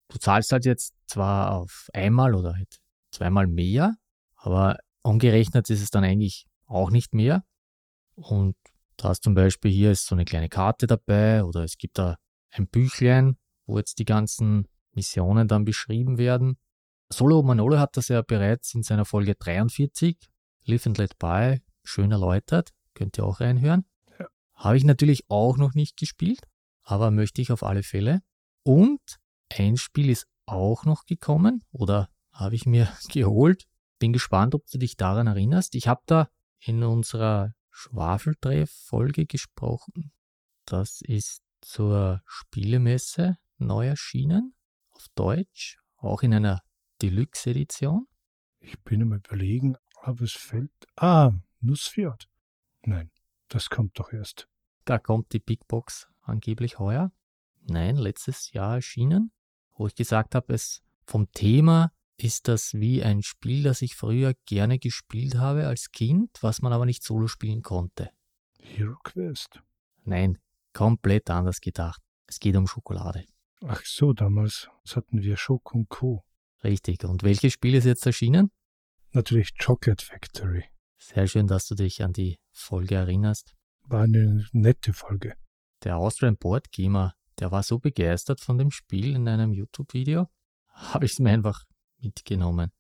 Du 0.10 0.17
zahlst 0.17 0.52
halt 0.52 0.65
jetzt 0.65 0.93
zwar 1.08 1.54
auf 1.54 1.89
einmal 1.93 2.36
oder 2.36 2.56
halt 2.56 2.80
zweimal 3.12 3.48
mehr, 3.48 3.96
aber 4.36 4.78
umgerechnet 5.02 5.69
ist 5.69 5.82
es 5.82 5.91
dann 5.91 6.04
eigentlich 6.04 6.46
auch 6.65 6.89
nicht 6.89 7.13
mehr. 7.13 7.43
Und 8.15 8.56
da 9.04 9.10
hast 9.10 9.24
zum 9.24 9.34
Beispiel 9.34 9.70
hier 9.70 9.92
ist 9.92 10.06
so 10.06 10.16
eine 10.16 10.24
kleine 10.24 10.48
Karte 10.48 10.88
dabei 10.88 11.44
oder 11.44 11.63
es 11.63 11.78
gibt 11.78 11.98
da 11.98 12.16
ein 12.52 12.68
Büchlein, 12.68 13.38
wo 13.66 13.78
jetzt 13.78 14.00
die 14.00 14.06
ganzen 14.06 14.70
Missionen 14.94 15.50
dann 15.50 15.66
beschrieben 15.66 16.18
werden. 16.18 16.58
Solo 17.10 17.44
Manolo 17.44 17.80
hat 17.80 17.98
das 17.98 18.08
ja 18.08 18.22
bereits 18.22 18.74
in 18.74 18.82
seiner 18.82 19.04
Folge 19.04 19.36
43, 19.36 20.18
Live 20.66 20.88
and 20.88 20.98
Let 20.98 21.20
By, 21.20 21.62
schön 21.84 22.12
erläutert. 22.12 22.70
Könnt 22.94 23.18
ihr 23.18 23.26
auch 23.26 23.42
reinhören. 23.42 23.86
Ja. 24.18 24.28
Habe 24.54 24.78
ich 24.78 24.86
natürlich 24.86 25.30
auch 25.30 25.58
noch 25.58 25.74
nicht 25.74 25.98
gespielt, 25.98 26.48
aber 26.84 27.12
möchte 27.12 27.42
ich 27.42 27.52
auf 27.52 27.63
alle 27.63 27.84
Fälle. 27.84 28.22
Und 28.63 29.02
ein 29.50 29.76
Spiel 29.76 30.10
ist 30.10 30.28
auch 30.46 30.86
noch 30.86 31.06
gekommen 31.06 31.66
oder 31.72 32.08
habe 32.32 32.56
ich 32.56 32.66
mir 32.66 32.88
geholt. 33.12 33.66
Bin 34.00 34.13
gespannt, 34.13 34.56
ob 34.56 34.66
du 34.68 34.78
dich 34.78 34.96
daran 34.96 35.28
erinnerst. 35.28 35.76
Ich 35.76 35.89
habe 35.89 36.02
da 36.06 36.30
in 36.60 36.84
unserer 36.84 37.54
Schwafeltreff-Folge 37.74 39.26
gesprochen. 39.26 40.12
Das 40.66 41.02
ist 41.02 41.44
zur 41.62 42.22
Spielemesse 42.26 43.38
neu 43.58 43.88
erschienen, 43.88 44.56
auf 44.92 45.08
Deutsch, 45.16 45.80
auch 45.98 46.22
in 46.22 46.34
einer 46.34 46.62
Deluxe-Edition. 47.02 48.08
Ich 48.60 48.80
bin 48.84 49.02
am 49.02 49.14
überlegen, 49.14 49.76
aber 50.02 50.22
es 50.22 50.34
fällt. 50.34 50.72
Ah, 50.96 51.32
Nussfjord. 51.60 52.30
Nein, 52.84 53.12
das 53.50 53.70
kommt 53.70 54.00
doch 54.00 54.14
erst. 54.14 54.48
Da 54.86 55.00
kommt 55.00 55.34
die 55.34 55.40
Big 55.40 55.68
Box 55.68 56.08
angeblich 56.22 56.80
heuer. 56.80 57.12
Nein, 57.62 57.96
letztes 57.96 58.52
Jahr 58.52 58.76
erschienen, 58.76 59.32
wo 59.74 59.88
ich 59.88 59.96
gesagt 59.96 60.36
habe, 60.36 60.54
es 60.54 60.84
vom 61.06 61.32
Thema 61.32 61.92
ist 62.17 62.47
das 62.47 62.73
wie 62.73 63.04
ein 63.04 63.23
Spiel, 63.23 63.63
das 63.63 63.82
ich 63.82 63.95
früher 63.95 64.34
gerne 64.45 64.80
gespielt 64.80 65.36
habe 65.36 65.67
als 65.67 65.91
Kind, 65.91 66.32
was 66.41 66.62
man 66.62 66.73
aber 66.73 66.86
nicht 66.86 67.04
solo 67.04 67.28
spielen 67.28 67.62
konnte. 67.62 68.10
Hero 68.60 68.97
Quest. 69.04 69.62
Nein, 70.04 70.38
komplett 70.73 71.30
anders 71.30 71.60
gedacht. 71.62 72.02
Es 72.28 72.39
geht 72.39 72.56
um 72.56 72.67
Schokolade. 72.67 73.26
Ach 73.65 73.84
so, 73.86 74.13
damals 74.13 74.69
hatten 74.93 75.21
wir 75.21 75.38
Schoko 75.38 75.78
und 75.78 75.89
Co. 75.89 76.23
Richtig. 76.63 77.04
Und 77.04 77.23
welches 77.23 77.54
Spiel 77.54 77.76
ist 77.76 77.86
jetzt 77.86 78.06
erschienen? 78.06 78.52
Natürlich 79.12 79.58
Chocolate 79.58 80.06
Factory. 80.06 80.65
Sehr 80.97 81.28
schön, 81.28 81.47
dass 81.47 81.67
du 81.67 81.76
dich 81.76 82.04
an 82.04 82.13
die 82.13 82.39
Folge 82.52 82.95
erinnerst. 82.95 83.56
War 83.84 84.04
eine 84.04 84.47
nette 84.54 84.93
Folge. 84.93 85.36
Der 85.84 85.97
Austrian 85.97 86.38
Board 86.38 86.71
Gamer, 86.71 87.13
der 87.39 87.52
war 87.52 87.63
so 87.63 87.80
begeistert 87.80 88.39
von 88.39 88.58
dem 88.58 88.71
Spiel 88.71 89.15
in 89.15 89.28
einem 89.28 89.52
YouTube-Video, 89.52 90.28
habe 90.69 91.06
ich 91.06 91.13
es 91.13 91.19
mir 91.19 91.32
einfach 91.32 91.65
mitgenommen. 92.04 92.72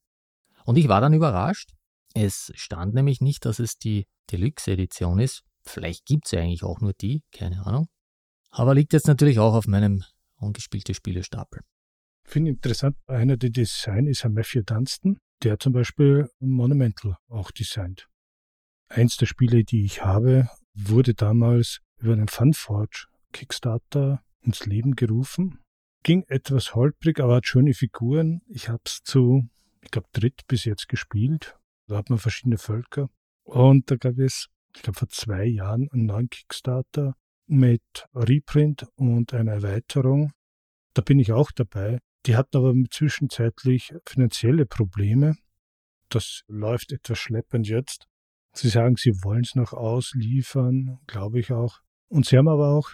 Und 0.65 0.77
ich 0.77 0.87
war 0.87 1.01
dann 1.01 1.13
überrascht. 1.13 1.71
Es 2.13 2.51
stand 2.55 2.93
nämlich 2.93 3.21
nicht, 3.21 3.45
dass 3.45 3.59
es 3.59 3.77
die 3.77 4.05
Deluxe-Edition 4.31 5.19
ist. 5.19 5.43
Vielleicht 5.65 6.05
gibt 6.05 6.25
es 6.25 6.31
ja 6.31 6.41
eigentlich 6.41 6.63
auch 6.63 6.79
nur 6.79 6.93
die, 6.93 7.23
keine 7.31 7.65
Ahnung. 7.65 7.87
Aber 8.49 8.75
liegt 8.75 8.93
jetzt 8.93 9.07
natürlich 9.07 9.39
auch 9.39 9.53
auf 9.55 9.65
meinem 9.65 10.03
ungespielte 10.35 10.93
Spielestapel. 10.93 11.61
Finde 12.25 12.51
interessant, 12.51 12.95
einer 13.07 13.37
der 13.37 13.49
Design 13.49 14.07
ist 14.07 14.23
Herr 14.23 14.29
Matthew 14.29 14.61
Dunstan, 14.63 15.17
der 15.41 15.59
zum 15.59 15.73
Beispiel 15.73 16.29
Monumental 16.39 17.17
auch 17.27 17.51
designt. 17.51 18.07
Eins 18.87 19.17
der 19.17 19.25
Spiele, 19.25 19.63
die 19.63 19.85
ich 19.85 20.03
habe, 20.03 20.47
wurde 20.73 21.13
damals 21.13 21.79
über 21.97 22.13
einen 22.13 22.27
Funforge 22.27 23.05
Kickstarter 23.31 24.23
ins 24.41 24.65
Leben 24.65 24.95
gerufen. 24.95 25.59
Ging 26.03 26.23
etwas 26.27 26.75
holprig, 26.75 27.19
aber 27.19 27.35
hat 27.35 27.47
schöne 27.47 27.73
Figuren. 27.73 28.41
Ich 28.47 28.67
habe 28.67 28.81
es 28.85 29.03
zu, 29.03 29.47
ich 29.81 29.89
glaube, 29.89 30.09
dritt 30.11 30.45
bis 30.47 30.65
jetzt 30.65 30.89
gespielt. 30.89 31.57
Da 31.87 31.97
hat 31.97 32.09
man 32.09 32.19
verschiedene 32.19 32.57
Völker. 32.57 33.09
Und 33.43 33.89
da 33.89 33.95
gab 33.95 34.17
es, 34.17 34.49
ich 34.75 34.81
glaube, 34.81 34.99
vor 34.99 35.09
zwei 35.09 35.45
Jahren 35.45 35.89
einen 35.91 36.05
neuen 36.05 36.29
Kickstarter 36.29 37.15
mit 37.47 37.81
Reprint 38.13 38.85
und 38.95 39.33
einer 39.33 39.53
Erweiterung. 39.53 40.33
Da 40.93 41.01
bin 41.01 41.19
ich 41.19 41.31
auch 41.31 41.51
dabei. 41.51 41.99
Die 42.25 42.35
hatten 42.35 42.57
aber 42.57 42.73
zwischenzeitlich 42.89 43.93
finanzielle 44.05 44.65
Probleme. 44.65 45.35
Das 46.09 46.43
läuft 46.47 46.91
etwas 46.91 47.19
schleppend 47.19 47.67
jetzt. 47.67 48.07
Sie 48.53 48.69
sagen, 48.69 48.97
sie 48.97 49.23
wollen 49.23 49.43
es 49.43 49.55
noch 49.55 49.73
ausliefern, 49.73 50.99
glaube 51.07 51.39
ich 51.39 51.51
auch. 51.51 51.79
Und 52.07 52.25
sie 52.25 52.37
haben 52.37 52.47
aber 52.47 52.69
auch, 52.69 52.91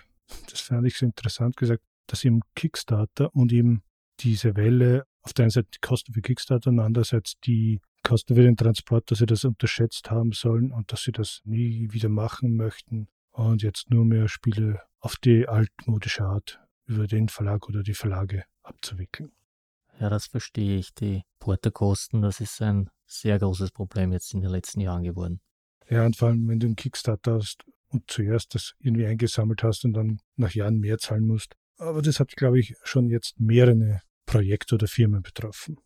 das 0.49 0.61
fand 0.61 0.87
ich 0.87 0.97
so 0.97 1.05
interessant 1.05 1.57
gesagt, 1.57 1.83
dass 2.11 2.23
im 2.23 2.41
Kickstarter 2.55 3.33
und 3.35 3.51
eben 3.51 3.83
diese 4.19 4.55
Welle, 4.55 5.05
auf 5.21 5.33
der 5.33 5.43
einen 5.43 5.51
Seite 5.51 5.69
die 5.73 5.79
Kosten 5.79 6.13
für 6.13 6.21
Kickstarter 6.21 6.69
und 6.69 6.79
andererseits 6.79 7.39
die 7.45 7.79
Kosten 8.03 8.35
für 8.35 8.43
den 8.43 8.57
Transport, 8.57 9.11
dass 9.11 9.19
sie 9.19 9.25
das 9.25 9.45
unterschätzt 9.45 10.09
haben 10.09 10.31
sollen 10.31 10.71
und 10.71 10.91
dass 10.91 11.03
sie 11.03 11.11
das 11.11 11.41
nie 11.43 11.87
wieder 11.91 12.09
machen 12.09 12.55
möchten 12.55 13.07
und 13.31 13.61
jetzt 13.61 13.89
nur 13.89 14.05
mehr 14.05 14.27
Spiele 14.27 14.81
auf 14.99 15.15
die 15.17 15.47
altmodische 15.47 16.23
Art 16.23 16.59
über 16.85 17.07
den 17.07 17.29
Verlag 17.29 17.67
oder 17.67 17.83
die 17.83 17.93
Verlage 17.93 18.43
abzuwickeln. 18.63 19.31
Ja, 19.99 20.09
das 20.09 20.27
verstehe 20.27 20.77
ich. 20.77 20.93
Die 20.93 21.23
Porterkosten, 21.39 22.21
das 22.21 22.39
ist 22.39 22.61
ein 22.61 22.89
sehr 23.05 23.37
großes 23.37 23.71
Problem 23.71 24.11
jetzt 24.11 24.33
in 24.33 24.41
den 24.41 24.49
letzten 24.49 24.79
Jahren 24.79 25.03
geworden. 25.03 25.41
Ja, 25.89 26.05
und 26.05 26.15
vor 26.15 26.29
allem, 26.29 26.47
wenn 26.47 26.59
du 26.59 26.67
einen 26.67 26.75
Kickstarter 26.75 27.35
hast 27.35 27.65
und 27.89 28.09
zuerst 28.09 28.55
das 28.55 28.73
irgendwie 28.79 29.05
eingesammelt 29.05 29.63
hast 29.63 29.83
und 29.85 29.93
dann 29.93 30.19
nach 30.35 30.51
Jahren 30.51 30.79
mehr 30.79 30.97
zahlen 30.99 31.25
musst. 31.25 31.55
Aber 31.79 32.01
das 32.01 32.19
hat, 32.19 32.35
glaube 32.35 32.59
ich, 32.59 32.75
schon 32.83 33.09
jetzt 33.09 33.39
mehrere 33.39 34.01
Projekte 34.25 34.75
oder 34.75 34.87
Firmen 34.87 35.23
betroffen. 35.23 35.79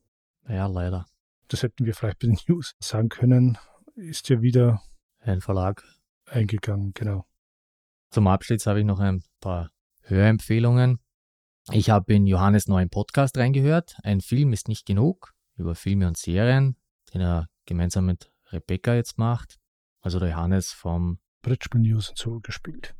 Ja, 0.50 0.66
leider. 0.66 1.06
Das 1.48 1.62
hätten 1.62 1.86
wir 1.86 1.94
vielleicht 1.94 2.20
bei 2.20 2.28
den 2.28 2.40
News 2.48 2.76
sagen 2.80 3.10
können. 3.10 3.60
Ist 3.96 4.28
ja 4.28 4.42
wieder 4.42 4.82
ein 5.20 5.40
Verlag 5.40 5.84
eingegangen, 6.26 6.94
genau. 6.96 7.26
Zum 8.10 8.28
Abschluss 8.28 8.66
habe 8.66 8.80
ich 8.80 8.86
noch 8.86 9.00
ein 9.00 9.24
paar 9.40 9.70
Hörempfehlungen. 10.02 11.00
Ich 11.72 11.92
habe 11.92 12.14
in 12.14 12.26
Johannes 12.26 12.68
neuen 12.68 12.90
Podcast 12.90 13.38
reingehört. 13.38 13.96
Ein 14.04 14.20
Film 14.20 14.52
ist 14.52 14.68
nicht 14.68 14.88
genug 14.88 15.34
über 15.58 15.76
Filme 15.76 16.08
und 16.08 16.18
Serien, 16.18 16.76
den 17.14 17.22
er 17.22 17.48
gemeinsam 17.66 18.08
mit 18.08 18.32
Rebecca 18.52 18.96
jetzt 18.96 19.20
macht. 19.20 19.60
Also 20.02 20.20
der 20.20 20.30
Johannes 20.30 20.72
vom 20.72 21.20
Brettspiel 21.44 21.82
News 21.82 22.10
und 22.10 22.18
so 22.18 22.40
gespielt. 22.40 22.96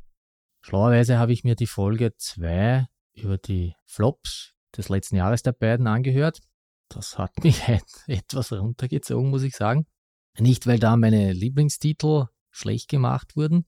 Schlauerweise 0.66 1.18
habe 1.18 1.34
ich 1.34 1.44
mir 1.44 1.56
die 1.56 1.66
Folge 1.66 2.16
2 2.16 2.86
über 3.12 3.36
die 3.36 3.74
Flops 3.84 4.54
des 4.74 4.88
letzten 4.88 5.16
Jahres 5.16 5.42
der 5.42 5.52
beiden 5.52 5.86
angehört. 5.86 6.40
Das 6.88 7.18
hat 7.18 7.32
mich 7.44 7.60
etwas 8.06 8.50
runtergezogen, 8.50 9.28
muss 9.28 9.42
ich 9.42 9.56
sagen. 9.56 9.84
Nicht, 10.38 10.66
weil 10.66 10.78
da 10.78 10.96
meine 10.96 11.34
Lieblingstitel 11.34 12.28
schlecht 12.50 12.88
gemacht 12.88 13.36
wurden. 13.36 13.66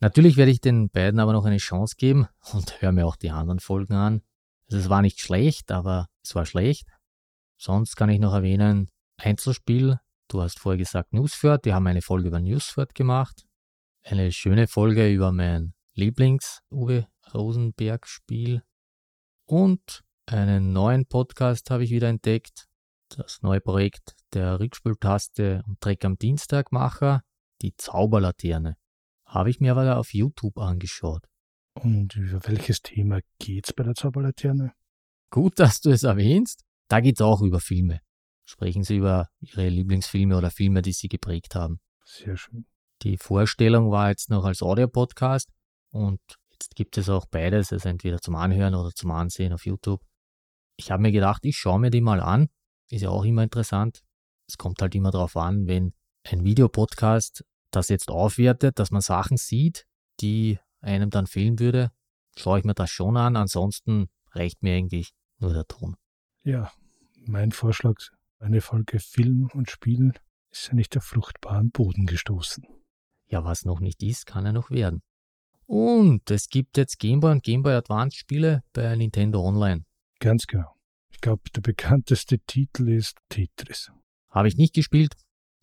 Natürlich 0.00 0.36
werde 0.36 0.50
ich 0.50 0.60
den 0.60 0.90
beiden 0.90 1.18
aber 1.18 1.32
noch 1.32 1.46
eine 1.46 1.56
Chance 1.56 1.94
geben 1.96 2.28
und 2.52 2.82
höre 2.82 2.92
mir 2.92 3.06
auch 3.06 3.16
die 3.16 3.30
anderen 3.30 3.58
Folgen 3.58 3.94
an. 3.94 4.20
Also 4.66 4.76
es 4.80 4.90
war 4.90 5.00
nicht 5.00 5.20
schlecht, 5.20 5.72
aber 5.72 6.08
es 6.22 6.34
war 6.34 6.44
schlecht. 6.44 6.86
Sonst 7.56 7.96
kann 7.96 8.10
ich 8.10 8.20
noch 8.20 8.34
erwähnen, 8.34 8.90
Einzelspiel. 9.16 9.98
Du 10.28 10.42
hast 10.42 10.58
vorher 10.58 10.76
gesagt 10.76 11.14
Newsford. 11.14 11.64
Die 11.64 11.72
haben 11.72 11.86
eine 11.86 12.02
Folge 12.02 12.28
über 12.28 12.38
Newsford 12.38 12.94
gemacht. 12.94 13.46
Eine 14.02 14.30
schöne 14.30 14.68
Folge 14.68 15.10
über 15.10 15.32
mein 15.32 15.72
Lieblings-Uwe 15.98 17.08
Rosenberg-Spiel. 17.34 18.62
Und 19.46 20.04
einen 20.26 20.72
neuen 20.72 21.06
Podcast 21.06 21.70
habe 21.70 21.82
ich 21.82 21.90
wieder 21.90 22.08
entdeckt. 22.08 22.68
Das 23.08 23.42
neue 23.42 23.60
Projekt 23.60 24.14
der 24.32 24.60
Rückspultaste 24.60 25.64
und 25.66 25.84
Dreck 25.84 26.04
am 26.04 26.16
Dienstagmacher, 26.16 27.22
die 27.62 27.74
Zauberlaterne. 27.76 28.76
Habe 29.26 29.50
ich 29.50 29.58
mir 29.58 29.72
aber 29.72 29.98
auf 29.98 30.14
YouTube 30.14 30.58
angeschaut. 30.58 31.24
Und 31.74 32.14
über 32.14 32.46
welches 32.46 32.80
Thema 32.80 33.18
geht's 33.40 33.72
bei 33.72 33.82
der 33.82 33.94
Zauberlaterne? 33.94 34.72
Gut, 35.30 35.58
dass 35.58 35.80
du 35.80 35.90
es 35.90 36.04
erwähnst. 36.04 36.64
Da 36.86 37.00
geht's 37.00 37.20
auch 37.20 37.42
über 37.42 37.58
Filme. 37.58 38.00
Sprechen 38.44 38.84
Sie 38.84 38.98
über 38.98 39.30
Ihre 39.40 39.68
Lieblingsfilme 39.68 40.36
oder 40.36 40.52
Filme, 40.52 40.80
die 40.80 40.92
Sie 40.92 41.08
geprägt 41.08 41.56
haben. 41.56 41.80
Sehr 42.04 42.36
schön. 42.36 42.66
Die 43.02 43.16
Vorstellung 43.16 43.90
war 43.90 44.10
jetzt 44.10 44.30
noch 44.30 44.44
als 44.44 44.62
Audio-Podcast 44.62 45.48
und 45.90 46.20
jetzt 46.52 46.74
gibt 46.74 46.98
es 46.98 47.08
auch 47.08 47.26
beides, 47.26 47.72
also 47.72 47.88
entweder 47.88 48.20
zum 48.20 48.34
Anhören 48.36 48.74
oder 48.74 48.90
zum 48.94 49.10
Ansehen 49.10 49.52
auf 49.52 49.66
YouTube. 49.66 50.02
Ich 50.76 50.90
habe 50.90 51.02
mir 51.02 51.12
gedacht, 51.12 51.44
ich 51.44 51.56
schaue 51.56 51.80
mir 51.80 51.90
die 51.90 52.00
mal 52.00 52.20
an. 52.20 52.48
Ist 52.90 53.02
ja 53.02 53.10
auch 53.10 53.24
immer 53.24 53.42
interessant. 53.42 54.02
Es 54.46 54.56
kommt 54.56 54.80
halt 54.80 54.94
immer 54.94 55.10
darauf 55.10 55.36
an, 55.36 55.66
wenn 55.66 55.92
ein 56.24 56.44
Videopodcast 56.44 57.44
das 57.70 57.88
jetzt 57.88 58.10
aufwertet, 58.10 58.78
dass 58.78 58.90
man 58.90 59.02
Sachen 59.02 59.36
sieht, 59.36 59.86
die 60.20 60.58
einem 60.80 61.10
dann 61.10 61.26
fehlen 61.26 61.58
würde, 61.58 61.90
schaue 62.36 62.58
ich 62.58 62.64
mir 62.64 62.74
das 62.74 62.90
schon 62.90 63.16
an. 63.16 63.36
Ansonsten 63.36 64.08
reicht 64.32 64.62
mir 64.62 64.74
eigentlich 64.74 65.12
nur 65.38 65.52
der 65.52 65.66
Ton. 65.66 65.96
Ja, 66.44 66.72
mein 67.26 67.52
Vorschlag, 67.52 67.96
eine 68.38 68.60
Folge 68.60 69.00
Film 69.00 69.50
und 69.52 69.70
Spielen 69.70 70.14
ist 70.50 70.68
ja 70.68 70.74
nicht 70.74 70.96
auf 70.96 71.04
fruchtbaren 71.04 71.70
Boden 71.70 72.06
gestoßen. 72.06 72.66
Ja, 73.26 73.44
was 73.44 73.64
noch 73.64 73.80
nicht 73.80 74.02
ist, 74.02 74.26
kann 74.26 74.46
er 74.46 74.52
noch 74.52 74.70
werden. 74.70 75.02
Und 75.68 76.30
es 76.30 76.48
gibt 76.48 76.78
jetzt 76.78 76.98
Gameboy 76.98 77.30
und 77.30 77.42
Gameboy 77.42 77.74
Advance 77.74 78.16
Spiele 78.16 78.64
bei 78.72 78.96
Nintendo 78.96 79.46
Online. 79.46 79.84
Ganz 80.18 80.46
genau. 80.46 80.74
Ich 81.10 81.20
glaube, 81.20 81.42
der 81.54 81.60
bekannteste 81.60 82.38
Titel 82.38 82.88
ist 82.88 83.18
Tetris. 83.28 83.92
Habe 84.30 84.48
ich 84.48 84.56
nicht 84.56 84.74
gespielt, 84.74 85.14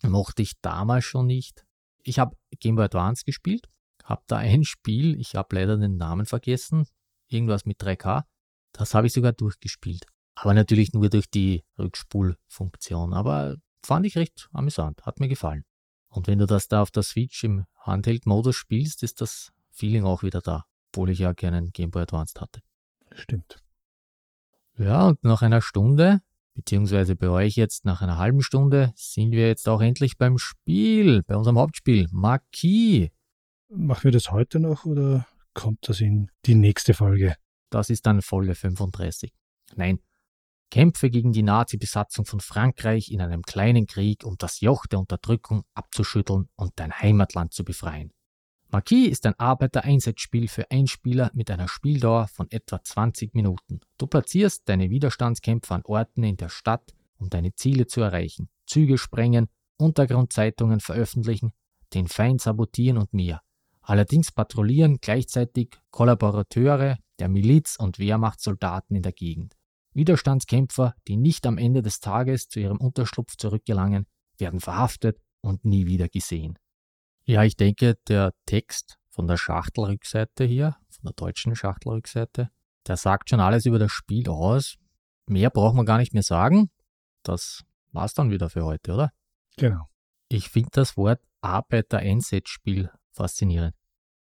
mochte 0.04 0.42
ich 0.42 0.52
damals 0.62 1.04
schon 1.04 1.26
nicht. 1.26 1.66
Ich 2.04 2.20
habe 2.20 2.36
Game 2.60 2.76
Boy 2.76 2.84
Advance 2.84 3.24
gespielt, 3.24 3.68
habe 4.04 4.22
da 4.28 4.36
ein 4.36 4.62
Spiel, 4.62 5.18
ich 5.18 5.34
habe 5.34 5.56
leider 5.56 5.76
den 5.76 5.96
Namen 5.96 6.26
vergessen, 6.26 6.86
irgendwas 7.26 7.64
mit 7.64 7.80
3K. 7.80 8.22
Das 8.70 8.94
habe 8.94 9.08
ich 9.08 9.12
sogar 9.12 9.32
durchgespielt. 9.32 10.06
Aber 10.36 10.54
natürlich 10.54 10.92
nur 10.92 11.10
durch 11.10 11.28
die 11.28 11.64
Rückspulfunktion. 11.80 13.12
Aber 13.12 13.56
fand 13.82 14.06
ich 14.06 14.16
recht 14.16 14.48
amüsant, 14.52 15.04
hat 15.04 15.18
mir 15.18 15.26
gefallen. 15.28 15.64
Und 16.10 16.28
wenn 16.28 16.38
du 16.38 16.46
das 16.46 16.68
da 16.68 16.82
auf 16.82 16.92
der 16.92 17.02
Switch 17.02 17.42
im 17.42 17.64
Handheld-Modus 17.80 18.54
spielst, 18.54 19.02
ist 19.02 19.20
das 19.20 19.50
Feeling 19.76 20.04
auch 20.04 20.22
wieder 20.22 20.40
da, 20.40 20.64
obwohl 20.92 21.10
ich 21.10 21.18
ja 21.18 21.34
keinen 21.34 21.70
Game 21.72 21.90
Boy 21.90 22.02
Advance 22.02 22.40
hatte. 22.40 22.60
Stimmt. 23.12 23.62
Ja, 24.78 25.08
und 25.08 25.22
nach 25.22 25.42
einer 25.42 25.60
Stunde, 25.60 26.20
beziehungsweise 26.54 27.16
bei 27.16 27.28
euch 27.28 27.56
jetzt 27.56 27.84
nach 27.84 28.02
einer 28.02 28.18
halben 28.18 28.42
Stunde, 28.42 28.92
sind 28.94 29.32
wir 29.32 29.46
jetzt 29.46 29.68
auch 29.68 29.80
endlich 29.80 30.18
beim 30.18 30.38
Spiel, 30.38 31.22
bei 31.22 31.36
unserem 31.36 31.58
Hauptspiel, 31.58 32.08
Marquis. 32.10 33.10
Machen 33.68 34.04
wir 34.04 34.12
das 34.12 34.30
heute 34.30 34.60
noch 34.60 34.84
oder 34.84 35.26
kommt 35.54 35.88
das 35.88 36.00
in 36.00 36.30
die 36.46 36.54
nächste 36.54 36.94
Folge? 36.94 37.36
Das 37.70 37.90
ist 37.90 38.06
dann 38.06 38.22
Folge 38.22 38.54
35. 38.54 39.32
Nein, 39.74 40.00
Kämpfe 40.70 41.10
gegen 41.10 41.32
die 41.32 41.42
Nazi-Besatzung 41.42 42.24
von 42.24 42.40
Frankreich 42.40 43.10
in 43.10 43.20
einem 43.20 43.42
kleinen 43.42 43.86
Krieg, 43.86 44.24
um 44.24 44.36
das 44.38 44.60
Joch 44.60 44.86
der 44.86 44.98
Unterdrückung 44.98 45.64
abzuschütteln 45.74 46.48
und 46.56 46.72
dein 46.76 46.92
Heimatland 46.92 47.52
zu 47.52 47.64
befreien. 47.64 48.12
Marquis 48.68 49.08
ist 49.08 49.26
ein 49.26 49.38
Arbeitereinsatzspiel 49.38 50.48
für 50.48 50.70
Einspieler 50.70 51.30
mit 51.34 51.50
einer 51.50 51.68
Spieldauer 51.68 52.26
von 52.26 52.50
etwa 52.50 52.82
20 52.82 53.34
Minuten. 53.34 53.80
Du 53.96 54.06
platzierst 54.06 54.68
deine 54.68 54.90
Widerstandskämpfer 54.90 55.76
an 55.76 55.84
Orten 55.84 56.24
in 56.24 56.36
der 56.36 56.48
Stadt, 56.48 56.94
um 57.18 57.30
deine 57.30 57.54
Ziele 57.54 57.86
zu 57.86 58.00
erreichen. 58.00 58.48
Züge 58.66 58.98
sprengen, 58.98 59.48
Untergrundzeitungen 59.78 60.80
veröffentlichen, 60.80 61.52
den 61.94 62.08
Feind 62.08 62.40
sabotieren 62.40 62.98
und 62.98 63.12
mehr. 63.14 63.40
Allerdings 63.82 64.32
patrouillieren 64.32 64.98
gleichzeitig 65.00 65.78
Kollaborateure 65.90 66.98
der 67.20 67.28
Miliz 67.28 67.76
und 67.76 68.00
Wehrmachtssoldaten 68.00 68.96
in 68.96 69.02
der 69.02 69.12
Gegend. 69.12 69.54
Widerstandskämpfer, 69.94 70.94
die 71.06 71.16
nicht 71.16 71.46
am 71.46 71.56
Ende 71.56 71.82
des 71.82 72.00
Tages 72.00 72.48
zu 72.48 72.60
ihrem 72.60 72.78
Unterschlupf 72.78 73.36
zurückgelangen, 73.36 74.06
werden 74.38 74.60
verhaftet 74.60 75.20
und 75.40 75.64
nie 75.64 75.86
wieder 75.86 76.08
gesehen. 76.08 76.58
Ja, 77.28 77.42
ich 77.42 77.56
denke, 77.56 77.96
der 78.06 78.34
Text 78.46 78.98
von 79.10 79.26
der 79.26 79.36
Schachtelrückseite 79.36 80.44
hier, 80.44 80.76
von 80.88 81.06
der 81.06 81.12
deutschen 81.14 81.56
Schachtelrückseite, 81.56 82.50
der 82.86 82.96
sagt 82.96 83.30
schon 83.30 83.40
alles 83.40 83.66
über 83.66 83.80
das 83.80 83.90
Spiel 83.90 84.28
aus. 84.28 84.76
Mehr 85.26 85.50
braucht 85.50 85.74
man 85.74 85.86
gar 85.86 85.98
nicht 85.98 86.14
mehr 86.14 86.22
sagen. 86.22 86.70
Das 87.24 87.64
war's 87.90 88.14
dann 88.14 88.30
wieder 88.30 88.48
für 88.48 88.64
heute, 88.64 88.92
oder? 88.92 89.12
Genau. 89.56 89.88
Ich 90.28 90.50
finde 90.50 90.70
das 90.72 90.96
Wort 90.96 91.20
Arbeitereinsatzspiel 91.40 92.92
faszinierend. 93.10 93.74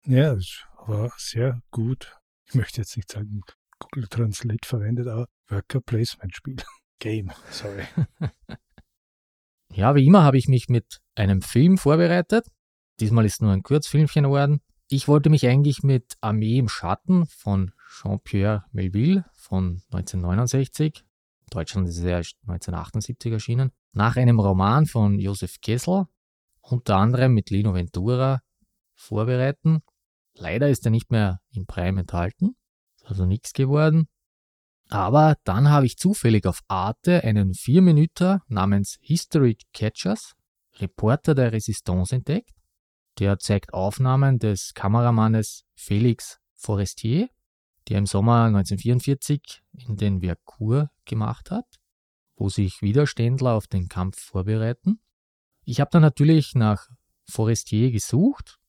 Ja, 0.06 0.34
es 0.34 0.64
war 0.86 1.12
sehr 1.18 1.60
gut. 1.72 2.16
Ich 2.46 2.54
möchte 2.54 2.82
jetzt 2.82 2.96
nicht 2.98 3.12
sagen, 3.12 3.42
Google 3.80 4.10
Translate 4.10 4.68
verwendet, 4.68 5.08
aber 5.08 5.28
Worker 5.48 5.82
Placement 5.82 6.36
Spiel. 6.36 6.58
Game, 7.00 7.32
sorry. 7.50 7.86
ja, 9.74 9.96
wie 9.96 10.06
immer 10.06 10.22
habe 10.22 10.38
ich 10.38 10.48
mich 10.48 10.70
mit 10.70 11.02
einem 11.16 11.42
Film 11.42 11.80
vorbereitet. 11.80 12.46
Diesmal 13.02 13.26
ist 13.26 13.42
nur 13.42 13.52
ein 13.52 13.64
Kurzfilmchen 13.64 14.26
geworden. 14.26 14.62
Ich 14.88 15.08
wollte 15.08 15.32
mich 15.32 15.48
eigentlich 15.48 15.82
mit 15.82 16.18
Armee 16.22 16.60
im 16.60 16.70
Schatten 16.70 17.26
von 17.26 17.72
Jean-Pierre 17.90 18.66
Melville 18.74 19.26
von 19.34 19.82
1969, 19.92 21.04
in 21.42 21.48
Deutschland 21.50 21.90
ist 21.90 21.98
er 21.98 22.18
1978 22.18 23.32
erschienen, 23.32 23.72
nach 23.92 24.18
einem 24.18 24.40
Roman 24.40 24.86
von 24.86 25.18
Josef 25.18 25.62
Kessel, 25.62 26.06
unter 26.62 26.98
anderem 26.98 27.34
mit 27.34 27.50
Lino 27.50 27.74
Ventura, 27.74 28.42
vorbereiten. 28.94 29.82
Leider 30.36 30.70
ist 30.70 30.86
er 30.86 30.92
nicht 30.92 31.10
mehr 31.10 31.42
im 31.50 31.66
Prime 31.66 32.02
enthalten, 32.02 32.56
ist 32.98 33.08
also 33.08 33.26
nichts 33.26 33.54
geworden. 33.54 34.10
Aber 34.90 35.38
dann 35.44 35.70
habe 35.70 35.88
ich 35.88 35.98
zufällig 35.98 36.46
auf 36.46 36.62
Arte 36.68 37.24
einen 37.24 37.56
Vierminüter 37.56 38.44
namens 38.48 39.00
History 39.02 39.58
Catchers, 39.74 40.34
Reporter 40.76 41.34
der 41.34 41.52
Resistance, 41.52 42.16
entdeckt. 42.16 42.61
Der 43.20 43.40
zeigt 43.40 43.74
Aufnahmen 43.74 44.40
des 44.40 44.74
Kameramannes 44.74 45.66
Felix 45.76 46.40
Forestier, 46.56 47.30
der 47.90 47.98
im 47.98 48.06
Sommer 48.06 48.46
1944 48.46 49.62
in 49.74 49.98
den 49.98 50.22
Vercours 50.22 50.88
gemacht 51.06 51.52
hat, 51.52 51.80
wo 52.36 52.50
sich 52.50 52.82
Widerständler 52.82 53.54
auf 53.54 53.68
den 53.68 53.90
Kampf 53.90 54.20
vorbereiten. 54.20 55.00
Ich 55.64 55.80
habe 55.80 55.90
dann 55.92 56.02
natürlich 56.02 56.56
nach 56.56 56.88
Forestier 57.30 57.92
gesucht, 57.92 58.60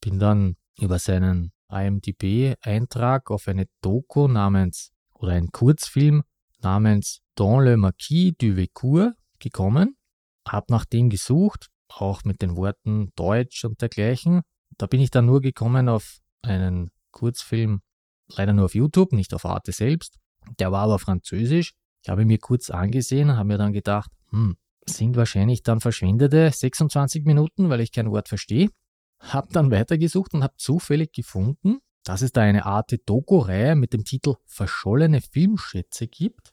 bin 0.00 0.18
dann 0.18 0.56
über 0.78 0.98
seinen 0.98 1.52
IMDB-Eintrag 1.68 3.30
auf 3.30 3.48
eine 3.48 3.66
Doku 3.80 4.28
namens 4.28 4.92
oder 5.14 5.32
einen 5.32 5.52
Kurzfilm 5.52 6.22
namens 6.60 7.20
Dans 7.34 7.62
le 7.62 7.76
Marquis 7.76 8.34
du 8.38 8.54
Vécourt 8.54 9.14
gekommen, 9.38 9.96
habe 10.46 10.66
nach 10.70 10.84
dem 10.84 11.10
gesucht, 11.10 11.68
auch 12.00 12.24
mit 12.24 12.42
den 12.42 12.56
Worten 12.56 13.12
Deutsch 13.16 13.64
und 13.64 13.80
dergleichen. 13.80 14.42
Da 14.78 14.86
bin 14.86 15.00
ich 15.00 15.10
dann 15.10 15.26
nur 15.26 15.40
gekommen 15.40 15.88
auf 15.88 16.18
einen 16.42 16.90
Kurzfilm, 17.10 17.80
leider 18.28 18.52
nur 18.52 18.66
auf 18.66 18.74
YouTube, 18.74 19.12
nicht 19.12 19.34
auf 19.34 19.44
Arte 19.44 19.72
selbst. 19.72 20.18
Der 20.58 20.72
war 20.72 20.82
aber 20.82 20.98
französisch. 20.98 21.74
Ich 22.02 22.08
habe 22.08 22.22
ihn 22.22 22.28
mir 22.28 22.38
kurz 22.38 22.70
angesehen, 22.70 23.36
habe 23.36 23.48
mir 23.48 23.58
dann 23.58 23.72
gedacht, 23.72 24.10
hm, 24.30 24.56
sind 24.86 25.16
wahrscheinlich 25.16 25.62
dann 25.62 25.80
verschwendete 25.80 26.50
26 26.50 27.24
Minuten, 27.24 27.70
weil 27.70 27.80
ich 27.80 27.92
kein 27.92 28.10
Wort 28.10 28.28
verstehe. 28.28 28.68
Hab 29.20 29.50
dann 29.50 29.70
weitergesucht 29.70 30.34
und 30.34 30.42
habe 30.42 30.54
zufällig 30.58 31.12
gefunden, 31.12 31.78
dass 32.04 32.20
es 32.20 32.32
da 32.32 32.42
eine 32.42 32.66
Art 32.66 32.94
Doku-Reihe 33.06 33.74
mit 33.74 33.94
dem 33.94 34.04
Titel 34.04 34.34
Verschollene 34.44 35.22
Filmschätze 35.22 36.06
gibt. 36.06 36.52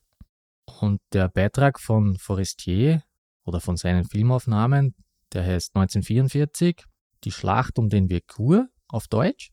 Und 0.79 1.01
der 1.11 1.27
Beitrag 1.27 1.79
von 1.79 2.17
Forestier 2.17 3.03
oder 3.43 3.59
von 3.59 3.75
seinen 3.75 4.05
Filmaufnahmen, 4.05 4.95
der 5.33 5.43
heißt 5.43 5.75
1944, 5.75 6.85
Die 7.23 7.31
Schlacht 7.31 7.77
um 7.79 7.89
den 7.89 8.09
Verkur 8.09 8.67
auf 8.87 9.07
Deutsch. 9.07 9.51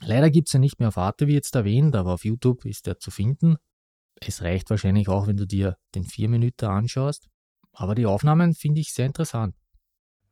Leider 0.00 0.30
gibt 0.30 0.48
es 0.48 0.52
ja 0.52 0.58
nicht 0.58 0.78
mehr 0.78 0.88
auf 0.88 0.98
Arte, 0.98 1.26
wie 1.26 1.34
jetzt 1.34 1.54
erwähnt, 1.54 1.96
aber 1.96 2.12
auf 2.14 2.24
YouTube 2.24 2.64
ist 2.64 2.86
er 2.86 2.98
zu 2.98 3.10
finden. 3.10 3.56
Es 4.20 4.42
reicht 4.42 4.70
wahrscheinlich 4.70 5.08
auch, 5.08 5.26
wenn 5.26 5.36
du 5.36 5.46
dir 5.46 5.76
den 5.94 6.04
4 6.04 6.28
Minuten 6.28 6.66
anschaust. 6.66 7.28
Aber 7.72 7.94
die 7.94 8.06
Aufnahmen 8.06 8.54
finde 8.54 8.80
ich 8.80 8.92
sehr 8.92 9.06
interessant. 9.06 9.54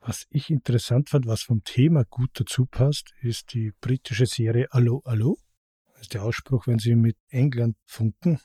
Was 0.01 0.27
ich 0.31 0.51
interessant 0.51 1.09
fand, 1.09 1.27
was 1.27 1.43
vom 1.43 1.65
Thema 1.65 2.05
gut 2.05 2.31
dazu 2.35 2.67
passt, 2.67 3.13
ist 3.23 3.55
die 3.55 3.73
britische 3.81 4.27
Serie 4.27 4.67
Allo 4.71 5.01
Allo. 5.05 5.39
Das 5.93 6.03
ist 6.03 6.15
der 6.15 6.25
Ausspruch, 6.25 6.67
wenn 6.67 6.79
sie 6.79 6.95
mit 6.95 7.17
England 7.29 7.77
funken. 7.87 8.41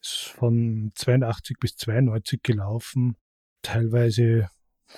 Ist 0.00 0.28
von 0.28 0.92
82 0.94 1.56
bis 1.58 1.76
92 1.76 2.42
gelaufen. 2.42 3.16
Teilweise 3.62 4.50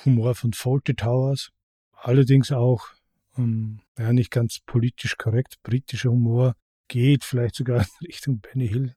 Humor 0.04 0.34
von 0.34 0.52
Fawlty 0.52 0.94
Towers. 0.94 1.50
Allerdings 1.92 2.50
auch, 2.52 2.88
ähm, 3.36 3.80
ja, 3.98 4.12
nicht 4.12 4.30
ganz 4.30 4.60
politisch 4.64 5.16
korrekt. 5.16 5.56
Britischer 5.62 6.10
Humor 6.10 6.54
geht 6.88 7.24
vielleicht 7.24 7.54
sogar 7.54 7.80
in 8.00 8.06
Richtung 8.06 8.40
Benny 8.40 8.68
Hill. 8.68 8.94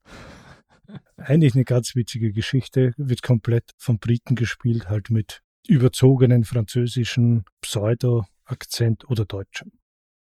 Eigentlich 1.17 1.55
eine 1.55 1.63
ganz 1.63 1.95
witzige 1.95 2.31
Geschichte, 2.31 2.93
wird 2.97 3.23
komplett 3.23 3.71
von 3.77 3.97
Briten 3.97 4.35
gespielt, 4.35 4.89
halt 4.89 5.09
mit 5.09 5.41
überzogenen 5.67 6.43
französischen 6.43 7.43
Pseudo-Akzent 7.61 9.09
oder 9.09 9.25
Deutschem. 9.25 9.71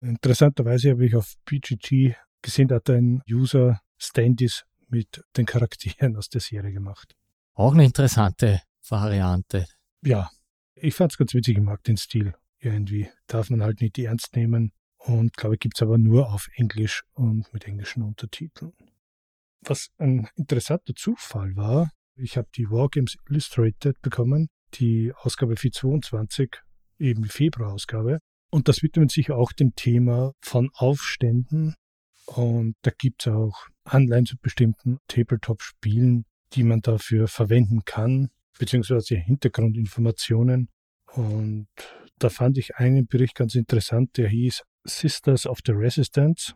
Interessanterweise 0.02 0.92
habe 0.92 1.06
ich 1.06 1.16
auf 1.16 1.36
BGG 1.46 2.16
gesehen, 2.42 2.68
da 2.70 2.76
hat 2.76 2.90
ein 2.90 3.22
User 3.30 3.82
Standis 3.98 4.66
mit 4.88 5.24
den 5.38 5.46
Charakteren 5.46 6.16
aus 6.16 6.30
der 6.30 6.42
Serie 6.42 6.72
gemacht. 6.72 7.16
Auch 7.54 7.74
eine 7.74 7.86
interessante 7.86 8.62
Variante. 8.88 9.68
Ja, 10.02 10.32
ich 10.82 10.96
fand 10.96 11.12
es 11.12 11.18
ganz 11.18 11.34
witzig, 11.34 11.58
ich 11.58 11.64
mag 11.64 11.84
den 11.84 11.98
Stil 11.98 12.34
irgendwie. 12.60 13.10
Darf 13.28 13.50
man 13.50 13.62
halt 13.62 13.82
nicht 13.82 13.98
ernst 13.98 14.36
nehmen 14.36 14.72
und 14.98 15.36
glaube 15.38 15.56
ich 15.56 15.60
gibt 15.60 15.78
es 15.78 15.82
aber 15.82 15.98
nur 15.98 16.34
auf 16.34 16.48
Englisch 16.56 17.04
und 17.14 17.52
mit 17.54 17.66
englischen 17.66 18.04
Untertiteln. 18.04 18.74
Was 19.62 19.90
ein 19.98 20.28
interessanter 20.36 20.94
Zufall 20.96 21.56
war, 21.56 21.92
ich 22.16 22.38
habe 22.38 22.48
die 22.56 22.70
Wargames 22.70 23.16
Illustrated 23.30 24.02
bekommen 24.02 24.50
die 24.76 25.14
Ausgabe 25.16 25.56
422, 25.56 26.52
eben 27.00 27.24
die 27.24 27.30
Februarausgabe. 27.30 28.20
Und 28.52 28.68
das 28.68 28.82
widmet 28.82 29.12
sich 29.12 29.32
auch 29.32 29.52
dem 29.52 29.74
Thema 29.76 30.34
von 30.42 30.70
Aufständen. 30.74 31.76
Und 32.26 32.76
da 32.82 32.92
gibt 32.92 33.26
es 33.26 33.34
auch 33.34 33.68
Anleihen 33.84 34.26
zu 34.26 34.38
bestimmten 34.38 35.00
Tabletop-Spielen, 35.08 36.26
die 36.54 36.64
man 36.64 36.82
dafür 36.82 37.28
verwenden 37.28 37.84
kann, 37.86 38.30
beziehungsweise 38.58 39.16
Hintergrundinformationen. 39.16 40.70
Und 41.14 41.68
da 42.18 42.30
fand 42.30 42.58
ich 42.58 42.76
einen 42.76 43.08
Bericht 43.08 43.36
ganz 43.36 43.56
interessant, 43.56 44.18
der 44.18 44.30
hieß 44.30 44.64
Sisters 44.84 45.46
of 45.46 45.60
the 45.66 45.74
Resistance, 45.74 46.54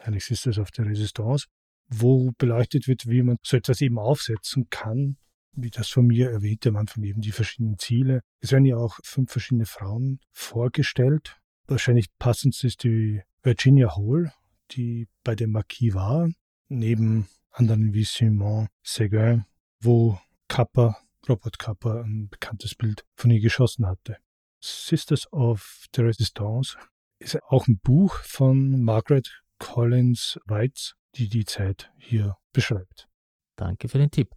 eigentlich 0.00 0.24
Sisters 0.24 0.58
of 0.58 0.68
the 0.76 0.82
Resistance, 0.82 1.46
wo 1.88 2.32
beleuchtet 2.38 2.88
wird, 2.88 3.06
wie 3.06 3.22
man 3.22 3.36
so 3.42 3.56
etwas 3.56 3.80
eben 3.80 3.98
aufsetzen 3.98 4.68
kann 4.70 5.16
wie 5.56 5.70
das 5.70 5.88
von 5.88 6.06
mir 6.06 6.30
erwähnte, 6.30 6.70
am 6.70 6.76
Anfang 6.76 7.02
eben 7.04 7.20
die 7.20 7.32
verschiedenen 7.32 7.78
Ziele. 7.78 8.20
Es 8.40 8.52
werden 8.52 8.64
ja 8.64 8.76
auch 8.76 8.98
fünf 9.02 9.30
verschiedene 9.30 9.66
Frauen 9.66 10.20
vorgestellt. 10.32 11.36
Wahrscheinlich 11.66 12.06
passendste 12.18 12.66
ist 12.66 12.82
die 12.84 13.22
Virginia 13.42 13.96
Hall, 13.96 14.32
die 14.72 15.08
bei 15.22 15.34
der 15.34 15.48
Marquis 15.48 15.94
war, 15.94 16.28
neben 16.68 17.28
anderen 17.50 17.92
wie 17.94 18.04
Simon 18.04 18.68
Seguin, 18.82 19.44
wo 19.80 20.18
Kappa, 20.48 20.98
Robert 21.28 21.58
Kappa, 21.58 22.02
ein 22.02 22.28
bekanntes 22.28 22.74
Bild 22.74 23.04
von 23.16 23.30
ihr 23.30 23.40
geschossen 23.40 23.86
hatte. 23.86 24.18
Sisters 24.60 25.30
of 25.32 25.86
the 25.94 26.02
Resistance 26.02 26.76
ist 27.18 27.42
auch 27.44 27.66
ein 27.66 27.78
Buch 27.78 28.16
von 28.20 28.82
Margaret 28.82 29.42
Collins 29.58 30.38
Weitz, 30.46 30.94
die 31.16 31.28
die 31.28 31.44
Zeit 31.44 31.92
hier 31.96 32.36
beschreibt. 32.52 33.08
Danke 33.56 33.88
für 33.88 33.98
den 33.98 34.10
Tipp. 34.10 34.34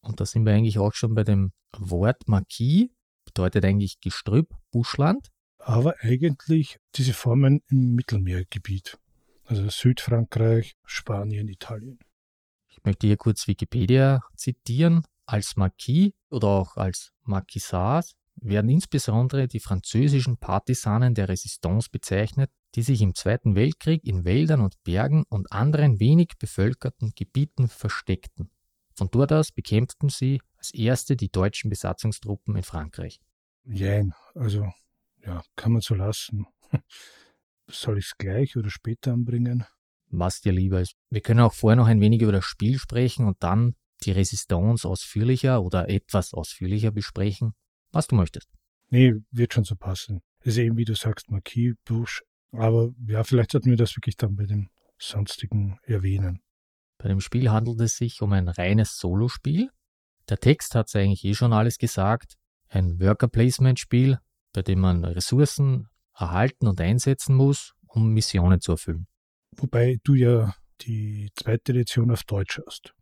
Und 0.00 0.20
da 0.20 0.26
sind 0.26 0.44
wir 0.44 0.52
eigentlich 0.52 0.78
auch 0.78 0.94
schon 0.94 1.14
bei 1.14 1.24
dem 1.24 1.52
Wort 1.76 2.28
Marquis, 2.28 2.90
bedeutet 3.24 3.64
eigentlich 3.64 4.00
Gestrüpp, 4.00 4.54
Buschland. 4.70 5.28
Aber 5.58 5.96
eigentlich 6.00 6.78
diese 6.94 7.12
Formen 7.12 7.62
im 7.68 7.94
Mittelmeergebiet, 7.94 8.98
also 9.46 9.68
Südfrankreich, 9.68 10.76
Spanien, 10.84 11.48
Italien. 11.48 11.98
Ich 12.68 12.84
möchte 12.84 13.06
hier 13.08 13.16
kurz 13.16 13.48
Wikipedia 13.48 14.22
zitieren. 14.36 15.04
Als 15.26 15.56
Marquis 15.56 16.12
oder 16.30 16.48
auch 16.48 16.76
als 16.76 17.12
Marquisats 17.22 18.14
werden 18.36 18.70
insbesondere 18.70 19.48
die 19.48 19.60
französischen 19.60 20.36
Partisanen 20.38 21.14
der 21.14 21.28
Resistance 21.28 21.88
bezeichnet, 21.90 22.50
die 22.74 22.82
sich 22.82 23.00
im 23.00 23.14
Zweiten 23.14 23.54
Weltkrieg 23.54 24.04
in 24.04 24.24
Wäldern 24.24 24.60
und 24.60 24.82
Bergen 24.84 25.24
und 25.28 25.50
anderen 25.50 25.98
wenig 25.98 26.32
bevölkerten 26.38 27.12
Gebieten 27.16 27.68
versteckten. 27.68 28.50
Von 28.94 29.08
dort 29.10 29.32
aus 29.32 29.52
bekämpften 29.52 30.08
sie 30.08 30.40
als 30.58 30.72
erste 30.72 31.16
die 31.16 31.30
deutschen 31.30 31.70
Besatzungstruppen 31.70 32.56
in 32.56 32.62
Frankreich. 32.62 33.20
Jein, 33.64 34.12
also 34.34 34.70
ja, 35.24 35.42
kann 35.56 35.72
man 35.72 35.80
so 35.80 35.94
lassen. 35.94 36.46
Soll 37.68 37.98
ich 37.98 38.06
es 38.06 38.18
gleich 38.18 38.56
oder 38.56 38.70
später 38.70 39.12
anbringen? 39.12 39.64
Was 40.08 40.40
dir 40.40 40.52
lieber 40.52 40.80
ist. 40.80 40.94
Wir 41.10 41.20
können 41.20 41.40
auch 41.40 41.52
vorher 41.52 41.76
noch 41.76 41.88
ein 41.88 42.00
wenig 42.00 42.22
über 42.22 42.32
das 42.32 42.44
Spiel 42.44 42.78
sprechen 42.78 43.26
und 43.26 43.42
dann 43.42 43.74
die 44.02 44.12
Resistance 44.12 44.86
ausführlicher 44.88 45.62
oder 45.62 45.88
etwas 45.88 46.34
ausführlicher 46.34 46.90
besprechen, 46.90 47.54
was 47.92 48.06
du 48.08 48.16
möchtest. 48.16 48.48
Nee, 48.90 49.14
wird 49.30 49.54
schon 49.54 49.64
so 49.64 49.74
passen. 49.74 50.20
Ist 50.42 50.58
eben, 50.58 50.76
wie 50.76 50.84
du 50.84 50.94
sagst, 50.94 51.30
Marquis, 51.30 51.74
Bush. 51.84 52.22
Aber 52.52 52.90
ja, 53.06 53.24
vielleicht 53.24 53.50
sollten 53.50 53.70
wir 53.70 53.76
das 53.76 53.96
wirklich 53.96 54.16
dann 54.16 54.36
bei 54.36 54.44
dem 54.44 54.70
sonstigen 54.98 55.78
erwähnen. 55.82 56.40
Bei 56.98 57.08
dem 57.08 57.20
Spiel 57.20 57.50
handelt 57.50 57.80
es 57.80 57.96
sich 57.96 58.22
um 58.22 58.32
ein 58.32 58.48
reines 58.48 58.96
Solospiel. 58.96 59.70
Der 60.28 60.38
Text 60.38 60.74
hat 60.74 60.88
es 60.88 60.96
eigentlich 60.96 61.24
eh 61.24 61.34
schon 61.34 61.52
alles 61.52 61.78
gesagt. 61.78 62.34
Ein 62.68 63.00
Worker-Placement-Spiel, 63.00 64.18
bei 64.52 64.62
dem 64.62 64.80
man 64.80 65.04
Ressourcen 65.04 65.88
erhalten 66.14 66.66
und 66.66 66.80
einsetzen 66.80 67.34
muss, 67.34 67.74
um 67.86 68.12
Missionen 68.12 68.60
zu 68.60 68.72
erfüllen. 68.72 69.06
Wobei 69.52 69.98
du 70.04 70.14
ja 70.14 70.54
die 70.82 71.30
zweite 71.34 71.72
Edition 71.72 72.10
auf 72.10 72.24
Deutsch 72.24 72.60
hast. 72.66 72.94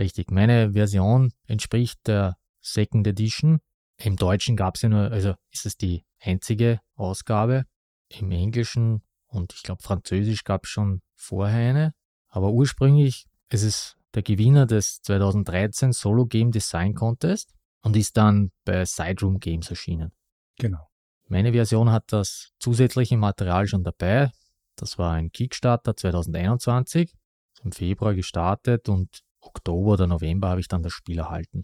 Richtig, 0.00 0.30
meine 0.30 0.72
Version 0.72 1.30
entspricht 1.46 2.06
der 2.06 2.38
Second 2.62 3.06
Edition. 3.06 3.60
Im 3.98 4.16
Deutschen 4.16 4.56
gab 4.56 4.76
es 4.76 4.82
ja 4.82 4.88
nur, 4.88 5.10
also 5.10 5.34
ist 5.52 5.66
es 5.66 5.76
die 5.76 6.06
einzige 6.18 6.80
Ausgabe. 6.94 7.66
Im 8.08 8.30
Englischen 8.30 9.02
und 9.26 9.52
ich 9.52 9.62
glaube 9.62 9.82
Französisch 9.82 10.44
gab 10.44 10.64
es 10.64 10.70
schon 10.70 11.02
vorher 11.16 11.68
eine. 11.68 11.94
Aber 12.28 12.50
ursprünglich 12.50 13.26
ist 13.50 13.62
es 13.62 13.96
der 14.14 14.22
Gewinner 14.22 14.64
des 14.64 15.02
2013 15.02 15.92
Solo 15.92 16.24
Game 16.24 16.50
Design 16.50 16.94
Contest 16.94 17.52
und 17.82 17.94
ist 17.94 18.16
dann 18.16 18.52
bei 18.64 18.86
Sideroom 18.86 19.38
Games 19.38 19.68
erschienen. 19.68 20.12
Genau. 20.56 20.88
Meine 21.28 21.52
Version 21.52 21.90
hat 21.90 22.04
das 22.10 22.52
zusätzliche 22.58 23.18
Material 23.18 23.66
schon 23.66 23.84
dabei. 23.84 24.30
Das 24.76 24.96
war 24.96 25.12
ein 25.12 25.30
Kickstarter 25.30 25.94
2021, 25.94 27.14
im 27.62 27.72
Februar 27.72 28.14
gestartet 28.14 28.88
und 28.88 29.24
Oktober 29.40 29.92
oder 29.92 30.06
November 30.06 30.48
habe 30.48 30.60
ich 30.60 30.68
dann 30.68 30.82
das 30.82 30.92
Spiel 30.92 31.18
erhalten. 31.18 31.62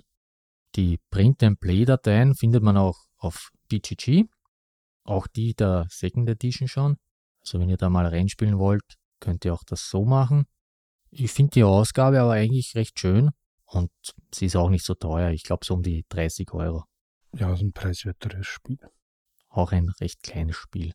Die 0.75 0.99
Print-and-Play-Dateien 1.11 2.35
findet 2.35 2.63
man 2.63 2.77
auch 2.77 3.07
auf 3.17 3.51
BGG, 3.69 4.25
auch 5.05 5.27
die 5.27 5.55
der 5.55 5.87
Second 5.89 6.29
Edition 6.29 6.69
schon. 6.69 6.97
Also 7.41 7.61
wenn 7.61 7.69
ihr 7.69 7.77
da 7.77 7.89
mal 7.89 8.07
reinspielen 8.07 8.59
wollt, 8.59 8.97
könnt 9.21 9.45
ihr 9.45 9.55
auch 9.55 9.65
das 9.65 9.89
so 9.89 10.05
machen. 10.05 10.47
Ich 11.11 11.33
finde 11.33 11.53
die 11.53 11.65
Ausgabe 11.65 12.21
aber 12.21 12.33
eigentlich 12.33 12.75
recht 12.75 12.99
schön 12.99 13.31
und 13.65 13.91
sie 14.35 14.47
ist 14.47 14.57
auch 14.57 14.69
nicht 14.69 14.85
so 14.85 14.95
teuer. 14.95 15.31
Ich 15.31 15.45
glaube 15.45 15.65
so 15.65 15.75
um 15.75 15.83
die 15.83 16.05
30 16.09 16.53
Euro. 16.53 16.85
Ja, 17.35 17.55
so 17.57 17.65
ein 17.65 17.73
preiswerteres 17.73 18.47
Spiel. 18.47 18.79
Auch 19.49 19.73
ein 19.73 19.89
recht 20.01 20.23
kleines 20.23 20.57
Spiel. 20.57 20.93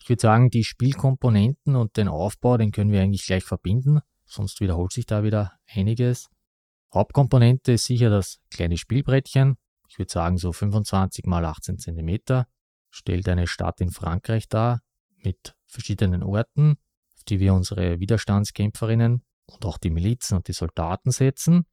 Ich 0.00 0.08
würde 0.08 0.22
sagen, 0.22 0.50
die 0.50 0.64
Spielkomponenten 0.64 1.74
und 1.74 1.96
den 1.96 2.08
Aufbau, 2.08 2.56
den 2.56 2.70
können 2.70 2.92
wir 2.92 3.02
eigentlich 3.02 3.26
gleich 3.26 3.42
verbinden, 3.42 4.00
sonst 4.26 4.60
wiederholt 4.60 4.92
sich 4.92 5.06
da 5.06 5.22
wieder 5.22 5.52
einiges. 5.66 6.28
Hauptkomponente 6.92 7.72
ist 7.72 7.86
sicher 7.86 8.10
das 8.10 8.40
kleine 8.50 8.76
Spielbrettchen. 8.76 9.56
Ich 9.88 9.98
würde 9.98 10.12
sagen 10.12 10.36
so 10.36 10.52
25 10.52 11.26
mal 11.26 11.44
18 11.44 11.78
cm. 11.78 12.44
Stellt 12.90 13.28
eine 13.28 13.46
Stadt 13.46 13.80
in 13.80 13.90
Frankreich 13.90 14.48
dar 14.48 14.80
mit 15.22 15.56
verschiedenen 15.66 16.22
Orten, 16.22 16.76
auf 17.16 17.24
die 17.24 17.40
wir 17.40 17.54
unsere 17.54 18.00
Widerstandskämpferinnen 18.00 19.22
und 19.46 19.64
auch 19.64 19.78
die 19.78 19.90
Milizen 19.90 20.36
und 20.36 20.48
die 20.48 20.52
Soldaten 20.52 21.10
setzen. 21.10 21.66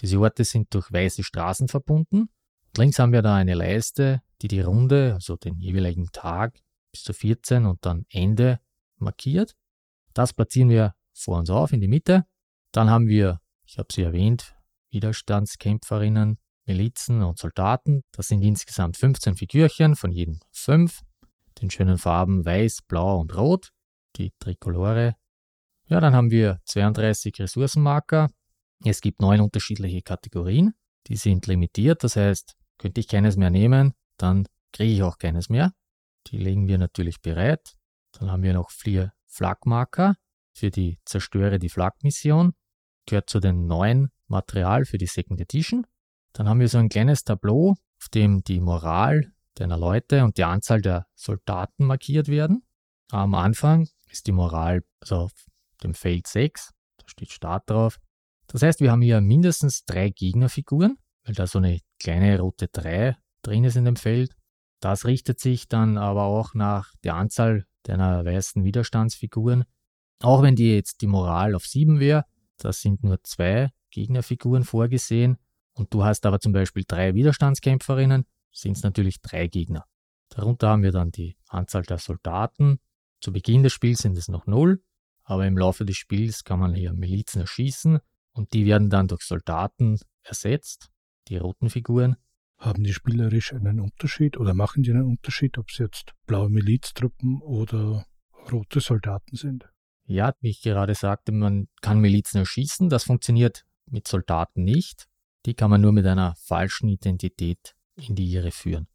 Diese 0.00 0.18
Orte 0.18 0.44
sind 0.44 0.74
durch 0.74 0.92
weiße 0.92 1.22
Straßen 1.22 1.68
verbunden. 1.68 2.28
Und 2.68 2.78
links 2.78 2.98
haben 2.98 3.12
wir 3.12 3.22
da 3.22 3.36
eine 3.36 3.54
Leiste, 3.54 4.22
die 4.42 4.48
die 4.48 4.60
Runde, 4.60 5.14
also 5.14 5.36
den 5.36 5.58
jeweiligen 5.58 6.08
Tag 6.12 6.58
bis 6.90 7.02
zu 7.02 7.12
14 7.12 7.66
und 7.66 7.84
dann 7.86 8.06
Ende 8.10 8.60
markiert. 8.96 9.54
Das 10.12 10.32
platzieren 10.32 10.68
wir 10.68 10.94
vor 11.14 11.38
uns 11.38 11.50
auf 11.50 11.72
in 11.72 11.80
die 11.80 11.88
Mitte. 11.88 12.24
Dann 12.72 12.90
haben 12.90 13.06
wir, 13.06 13.40
ich 13.64 13.78
habe 13.78 13.92
sie 13.92 14.02
erwähnt, 14.02 14.54
Widerstandskämpferinnen, 14.90 16.38
Milizen 16.66 17.22
und 17.22 17.38
Soldaten. 17.38 18.02
Das 18.12 18.28
sind 18.28 18.42
insgesamt 18.42 18.96
15 18.96 19.36
Figürchen, 19.36 19.96
von 19.96 20.10
jedem 20.10 20.40
5. 20.52 21.02
Den 21.60 21.70
schönen 21.70 21.98
Farben 21.98 22.44
Weiß, 22.44 22.82
Blau 22.82 23.20
und 23.20 23.36
Rot, 23.36 23.70
die 24.16 24.32
Trikolore. 24.38 25.14
Ja, 25.86 26.00
dann 26.00 26.14
haben 26.14 26.30
wir 26.30 26.60
32 26.64 27.38
Ressourcenmarker. 27.38 28.30
Es 28.84 29.00
gibt 29.00 29.20
neun 29.20 29.40
unterschiedliche 29.40 30.02
Kategorien. 30.02 30.74
Die 31.06 31.16
sind 31.16 31.46
limitiert, 31.46 32.02
das 32.02 32.16
heißt, 32.16 32.56
könnte 32.78 33.00
ich 33.00 33.08
keines 33.08 33.36
mehr 33.36 33.50
nehmen, 33.50 33.92
dann 34.16 34.46
kriege 34.72 34.92
ich 34.92 35.02
auch 35.02 35.18
keines 35.18 35.48
mehr. 35.48 35.72
Die 36.28 36.38
legen 36.38 36.66
wir 36.66 36.78
natürlich 36.78 37.20
bereit. 37.20 37.74
Dann 38.12 38.30
haben 38.30 38.42
wir 38.42 38.54
noch 38.54 38.70
vier 38.70 39.12
Flagmarker 39.26 40.16
für 40.54 40.70
die 40.70 40.98
Zerstöre 41.04 41.58
die 41.58 41.68
Flak-Mission. 41.68 42.54
Gehört 43.06 43.28
zu 43.28 43.40
den 43.40 43.66
neuen 43.66 44.10
Material 44.28 44.84
für 44.84 44.98
die 44.98 45.06
Second 45.06 45.40
Edition. 45.40 45.86
Dann 46.32 46.48
haben 46.48 46.60
wir 46.60 46.68
so 46.68 46.78
ein 46.78 46.88
kleines 46.88 47.24
Tableau, 47.24 47.74
auf 48.00 48.08
dem 48.08 48.42
die 48.42 48.60
Moral 48.60 49.32
deiner 49.54 49.78
Leute 49.78 50.24
und 50.24 50.38
die 50.38 50.44
Anzahl 50.44 50.80
der 50.80 51.06
Soldaten 51.14 51.84
markiert 51.84 52.28
werden. 52.28 52.64
Am 53.10 53.34
Anfang 53.34 53.88
ist 54.08 54.26
die 54.26 54.32
Moral 54.32 54.82
also 55.00 55.16
auf 55.16 55.32
dem 55.82 55.94
Feld 55.94 56.26
6, 56.26 56.72
da 56.96 57.08
steht 57.08 57.30
Start 57.30 57.68
drauf. 57.68 57.98
Das 58.46 58.62
heißt, 58.62 58.80
wir 58.80 58.90
haben 58.90 59.02
hier 59.02 59.20
mindestens 59.20 59.84
drei 59.84 60.10
Gegnerfiguren, 60.10 60.98
weil 61.24 61.34
da 61.34 61.46
so 61.46 61.58
eine 61.58 61.80
kleine 62.00 62.38
rote 62.38 62.68
3 62.68 63.16
drin 63.42 63.64
ist 63.64 63.76
in 63.76 63.84
dem 63.84 63.96
Feld. 63.96 64.34
Das 64.80 65.04
richtet 65.04 65.40
sich 65.40 65.68
dann 65.68 65.96
aber 65.96 66.24
auch 66.24 66.54
nach 66.54 66.92
der 67.04 67.14
Anzahl 67.14 67.66
deiner 67.84 68.24
weißen 68.24 68.64
Widerstandsfiguren. 68.64 69.64
Auch 70.20 70.42
wenn 70.42 70.56
die 70.56 70.74
jetzt 70.74 71.02
die 71.02 71.06
Moral 71.06 71.54
auf 71.54 71.66
7 71.66 72.00
wäre, 72.00 72.24
da 72.58 72.72
sind 72.72 73.02
nur 73.02 73.22
zwei 73.24 73.70
Gegnerfiguren 73.90 74.64
vorgesehen 74.64 75.38
und 75.74 75.92
du 75.92 76.04
hast 76.04 76.26
aber 76.26 76.40
zum 76.40 76.52
Beispiel 76.52 76.84
drei 76.86 77.14
Widerstandskämpferinnen, 77.14 78.24
sind 78.52 78.76
es 78.76 78.82
natürlich 78.82 79.20
drei 79.20 79.48
Gegner. 79.48 79.84
Darunter 80.28 80.68
haben 80.68 80.82
wir 80.82 80.92
dann 80.92 81.10
die 81.10 81.36
Anzahl 81.48 81.82
der 81.82 81.98
Soldaten. 81.98 82.78
Zu 83.20 83.32
Beginn 83.32 83.62
des 83.62 83.72
Spiels 83.72 84.00
sind 84.00 84.16
es 84.16 84.28
noch 84.28 84.46
null, 84.46 84.82
aber 85.22 85.46
im 85.46 85.58
Laufe 85.58 85.84
des 85.84 85.96
Spiels 85.96 86.44
kann 86.44 86.60
man 86.60 86.74
hier 86.74 86.92
Milizen 86.92 87.40
erschießen 87.40 87.98
und 88.32 88.52
die 88.52 88.66
werden 88.66 88.90
dann 88.90 89.08
durch 89.08 89.22
Soldaten 89.22 89.98
ersetzt, 90.22 90.90
die 91.28 91.36
roten 91.36 91.70
Figuren. 91.70 92.16
Haben 92.58 92.84
die 92.84 92.92
spielerisch 92.92 93.52
einen 93.52 93.80
Unterschied 93.80 94.36
oder 94.38 94.54
machen 94.54 94.82
die 94.82 94.90
einen 94.90 95.04
Unterschied, 95.04 95.58
ob 95.58 95.70
es 95.70 95.78
jetzt 95.78 96.12
blaue 96.26 96.50
Miliztruppen 96.50 97.40
oder 97.40 98.06
rote 98.50 98.80
Soldaten 98.80 99.36
sind? 99.36 99.68
Ja, 100.06 100.34
wie 100.40 100.50
ich 100.50 100.62
gerade 100.62 100.94
sagte, 100.94 101.32
man 101.32 101.68
kann 101.80 102.00
Milizen 102.00 102.38
erschießen. 102.38 102.88
Das 102.88 103.04
funktioniert 103.04 103.64
mit 103.86 104.06
Soldaten 104.06 104.64
nicht. 104.64 105.06
Die 105.46 105.54
kann 105.54 105.70
man 105.70 105.80
nur 105.80 105.92
mit 105.92 106.06
einer 106.06 106.34
falschen 106.36 106.88
Identität 106.88 107.74
in 107.96 108.14
die 108.14 108.30
Irre 108.32 108.50
führen. 108.50 108.88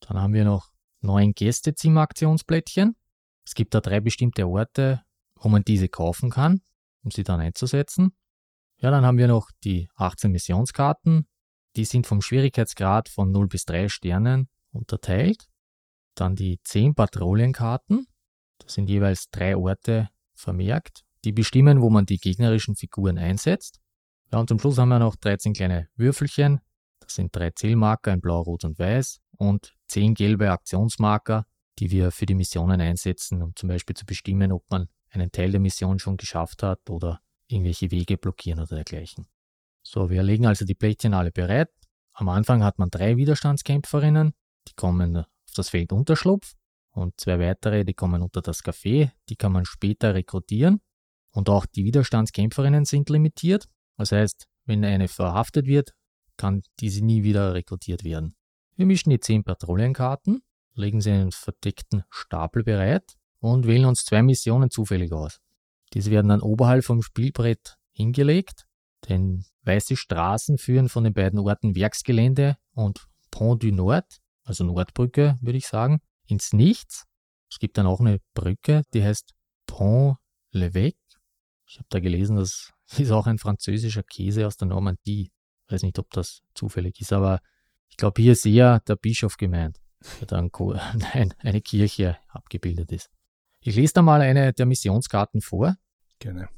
Dann 0.00 0.20
haben 0.20 0.34
wir 0.34 0.44
noch 0.44 0.72
neun 1.00 1.34
Gästezimmer-Aktionsplättchen. 1.34 2.96
Es 3.44 3.54
gibt 3.54 3.74
da 3.74 3.80
drei 3.80 4.00
bestimmte 4.00 4.46
Orte, 4.46 5.02
wo 5.36 5.48
man 5.48 5.64
diese 5.64 5.88
kaufen 5.88 6.30
kann, 6.30 6.60
um 7.02 7.10
sie 7.10 7.24
dann 7.24 7.40
einzusetzen. 7.40 8.12
Ja, 8.78 8.90
dann 8.90 9.04
haben 9.04 9.18
wir 9.18 9.28
noch 9.28 9.50
die 9.64 9.88
18 9.96 10.30
Missionskarten, 10.30 11.26
die 11.76 11.84
sind 11.84 12.06
vom 12.06 12.20
Schwierigkeitsgrad 12.20 13.08
von 13.08 13.30
0 13.30 13.48
bis 13.48 13.64
3 13.64 13.88
Sternen 13.88 14.48
unterteilt. 14.72 15.48
Dann 16.14 16.36
die 16.36 16.60
10 16.62 16.94
Patrouillenkarten. 16.94 18.06
Das 18.64 18.74
sind 18.74 18.88
jeweils 18.88 19.30
drei 19.30 19.56
Orte 19.56 20.08
vermerkt, 20.34 21.04
die 21.24 21.32
bestimmen, 21.32 21.80
wo 21.80 21.90
man 21.90 22.06
die 22.06 22.18
gegnerischen 22.18 22.76
Figuren 22.76 23.18
einsetzt. 23.18 23.80
Ja, 24.32 24.38
und 24.38 24.48
zum 24.48 24.58
Schluss 24.58 24.78
haben 24.78 24.88
wir 24.88 24.98
noch 24.98 25.16
13 25.16 25.52
kleine 25.52 25.88
Würfelchen. 25.96 26.60
Das 27.00 27.14
sind 27.14 27.34
drei 27.34 27.50
Zählmarker 27.50 28.12
in 28.12 28.20
Blau, 28.20 28.40
Rot 28.40 28.64
und 28.64 28.78
Weiß 28.78 29.20
und 29.36 29.74
10 29.88 30.14
gelbe 30.14 30.50
Aktionsmarker, 30.50 31.46
die 31.78 31.90
wir 31.90 32.10
für 32.10 32.26
die 32.26 32.34
Missionen 32.34 32.80
einsetzen, 32.80 33.42
um 33.42 33.54
zum 33.56 33.68
Beispiel 33.68 33.96
zu 33.96 34.06
bestimmen, 34.06 34.52
ob 34.52 34.64
man 34.70 34.88
einen 35.10 35.30
Teil 35.30 35.50
der 35.50 35.60
Mission 35.60 35.98
schon 35.98 36.16
geschafft 36.16 36.62
hat 36.62 36.88
oder 36.88 37.20
irgendwelche 37.48 37.90
Wege 37.90 38.16
blockieren 38.16 38.60
oder 38.60 38.76
dergleichen. 38.76 39.26
So, 39.82 40.10
wir 40.10 40.22
legen 40.22 40.46
also 40.46 40.64
die 40.64 40.74
Plättchen 40.74 41.12
alle 41.12 41.32
bereit. 41.32 41.68
Am 42.14 42.28
Anfang 42.28 42.62
hat 42.62 42.78
man 42.78 42.88
drei 42.88 43.16
Widerstandskämpferinnen, 43.16 44.32
die 44.68 44.74
kommen 44.74 45.16
auf 45.16 45.26
das 45.54 45.70
Feld 45.70 45.92
Unterschlupf 45.92 46.54
und 46.92 47.18
zwei 47.18 47.38
weitere, 47.38 47.84
die 47.84 47.94
kommen 47.94 48.22
unter 48.22 48.42
das 48.42 48.62
Café, 48.62 49.10
die 49.28 49.36
kann 49.36 49.52
man 49.52 49.64
später 49.64 50.14
rekrutieren. 50.14 50.80
Und 51.30 51.48
auch 51.48 51.66
die 51.66 51.84
Widerstandskämpferinnen 51.84 52.84
sind 52.84 53.08
limitiert. 53.08 53.66
Das 53.96 54.12
heißt, 54.12 54.46
wenn 54.66 54.84
eine 54.84 55.08
verhaftet 55.08 55.66
wird, 55.66 55.94
kann 56.36 56.62
diese 56.80 57.04
nie 57.04 57.22
wieder 57.22 57.54
rekrutiert 57.54 58.04
werden. 58.04 58.36
Wir 58.76 58.86
mischen 58.86 59.10
die 59.10 59.20
zehn 59.20 59.44
Patrouillenkarten, 59.44 60.42
legen 60.74 61.00
sie 61.00 61.10
in 61.10 61.16
einen 61.16 61.32
verdeckten 61.32 62.04
Stapel 62.10 62.62
bereit 62.62 63.14
und 63.40 63.66
wählen 63.66 63.86
uns 63.86 64.04
zwei 64.04 64.22
Missionen 64.22 64.70
zufällig 64.70 65.12
aus. 65.12 65.40
Diese 65.94 66.10
werden 66.10 66.28
dann 66.28 66.40
oberhalb 66.40 66.84
vom 66.84 67.02
Spielbrett 67.02 67.76
hingelegt 67.92 68.66
denn 69.08 69.44
weiße 69.64 69.96
Straßen 69.96 70.58
führen 70.58 70.88
von 70.88 71.04
den 71.04 71.14
beiden 71.14 71.38
Orten 71.38 71.74
Werksgelände 71.74 72.56
und 72.74 73.06
Pont 73.30 73.62
du 73.62 73.72
Nord, 73.72 74.20
also 74.44 74.64
Nordbrücke, 74.64 75.38
würde 75.40 75.58
ich 75.58 75.66
sagen, 75.66 76.00
ins 76.26 76.52
Nichts. 76.52 77.04
Es 77.50 77.58
gibt 77.58 77.78
dann 77.78 77.86
auch 77.86 78.00
eine 78.00 78.20
Brücke, 78.34 78.82
die 78.94 79.02
heißt 79.02 79.34
Pont 79.66 80.16
l'Evêque. 80.52 80.96
Ich 81.66 81.78
habe 81.78 81.86
da 81.90 82.00
gelesen, 82.00 82.36
das 82.36 82.72
ist 82.98 83.10
auch 83.10 83.26
ein 83.26 83.38
französischer 83.38 84.02
Käse 84.02 84.46
aus 84.46 84.56
der 84.56 84.68
Normandie. 84.68 85.32
Ich 85.66 85.72
weiß 85.72 85.82
nicht, 85.82 85.98
ob 85.98 86.10
das 86.10 86.42
zufällig 86.54 87.00
ist, 87.00 87.12
aber 87.12 87.40
ich 87.88 87.96
glaube, 87.96 88.22
hier 88.22 88.32
ist 88.32 88.46
eher 88.46 88.80
der 88.80 88.96
Bischof 88.96 89.36
gemeint, 89.36 89.78
der 90.20 90.26
dann 90.26 90.50
eine 91.38 91.60
Kirche 91.60 92.18
abgebildet 92.28 92.90
ist. 92.92 93.10
Ich 93.60 93.76
lese 93.76 93.94
da 93.94 94.02
mal 94.02 94.20
eine 94.20 94.52
der 94.52 94.66
Missionskarten 94.66 95.40
vor. 95.40 95.76
Gerne. 96.18 96.48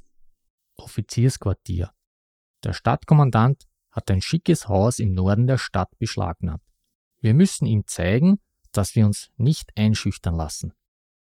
Offiziersquartier. 0.77 1.91
Der 2.63 2.73
Stadtkommandant 2.73 3.65
hat 3.91 4.11
ein 4.11 4.23
schickes 4.23 4.69
Haus 4.69 4.99
im 4.99 5.13
Norden 5.13 5.47
der 5.47 5.59
Stadt 5.59 5.91
beschlagnahmt. 5.99 6.63
Wir 7.21 7.35
müssen 7.35 7.67
ihm 7.67 7.87
zeigen, 7.87 8.41
dass 8.77 8.95
wir 8.95 9.07
uns 9.07 9.31
nicht 9.37 9.71
einschüchtern 9.77 10.37
lassen. 10.37 10.73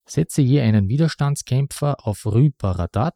Setze 0.05 0.41
je 0.41 0.61
einen 0.61 0.89
Widerstandskämpfer 0.89 2.07
auf 2.07 2.25
Rue 2.25 2.51
Baradat, 2.57 3.15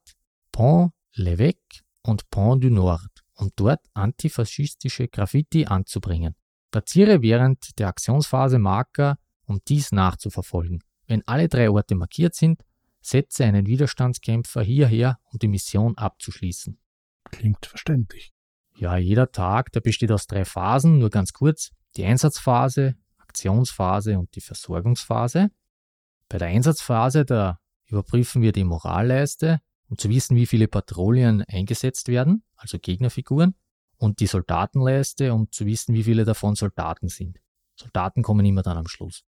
Pont 0.51 0.91
l'Évêque 1.15 1.81
und 2.03 2.29
Pont 2.29 2.63
du 2.63 2.69
Nord, 2.69 3.23
um 3.35 3.49
dort 3.55 3.81
antifaschistische 3.93 5.07
Graffiti 5.07 5.65
anzubringen. 5.65 6.35
Platziere 6.71 7.21
während 7.21 7.79
der 7.79 7.87
Aktionsphase 7.87 8.59
Marker, 8.59 9.17
um 9.45 9.59
dies 9.67 9.91
nachzuverfolgen. 9.91 10.83
Wenn 11.07 11.27
alle 11.27 11.47
drei 11.47 11.69
Orte 11.69 11.95
markiert 11.95 12.35
sind, 12.35 12.63
setze 13.01 13.43
einen 13.43 13.67
Widerstandskämpfer 13.67 14.63
hierher, 14.63 15.19
um 15.31 15.39
die 15.39 15.47
Mission 15.47 15.97
abzuschließen. 15.97 16.79
Klingt 17.31 17.65
verständlich. 17.65 18.33
Ja, 18.75 18.97
jeder 18.97 19.31
Tag, 19.31 19.71
der 19.71 19.81
besteht 19.81 20.11
aus 20.11 20.27
drei 20.27 20.45
Phasen, 20.45 20.99
nur 20.99 21.09
ganz 21.09 21.33
kurz. 21.33 21.71
Die 21.95 22.05
Einsatzphase, 22.05 22.95
Aktionsphase 23.33 24.19
und 24.19 24.35
die 24.35 24.41
Versorgungsphase. 24.41 25.49
Bei 26.29 26.37
der 26.37 26.49
Einsatzphase, 26.49 27.25
da 27.25 27.59
überprüfen 27.87 28.43
wir 28.43 28.51
die 28.51 28.63
Moralleiste, 28.63 29.59
um 29.89 29.97
zu 29.97 30.09
wissen, 30.09 30.37
wie 30.37 30.45
viele 30.45 30.67
Patrouillen 30.67 31.43
eingesetzt 31.47 32.07
werden, 32.07 32.43
also 32.55 32.77
Gegnerfiguren, 32.77 33.55
und 33.97 34.19
die 34.19 34.27
Soldatenleiste, 34.27 35.33
um 35.33 35.51
zu 35.51 35.65
wissen, 35.65 35.95
wie 35.95 36.03
viele 36.03 36.25
davon 36.25 36.55
Soldaten 36.55 37.09
sind. 37.09 37.39
Soldaten 37.75 38.21
kommen 38.21 38.45
immer 38.45 38.61
dann 38.61 38.77
am 38.77 38.87
Schluss. 38.87 39.23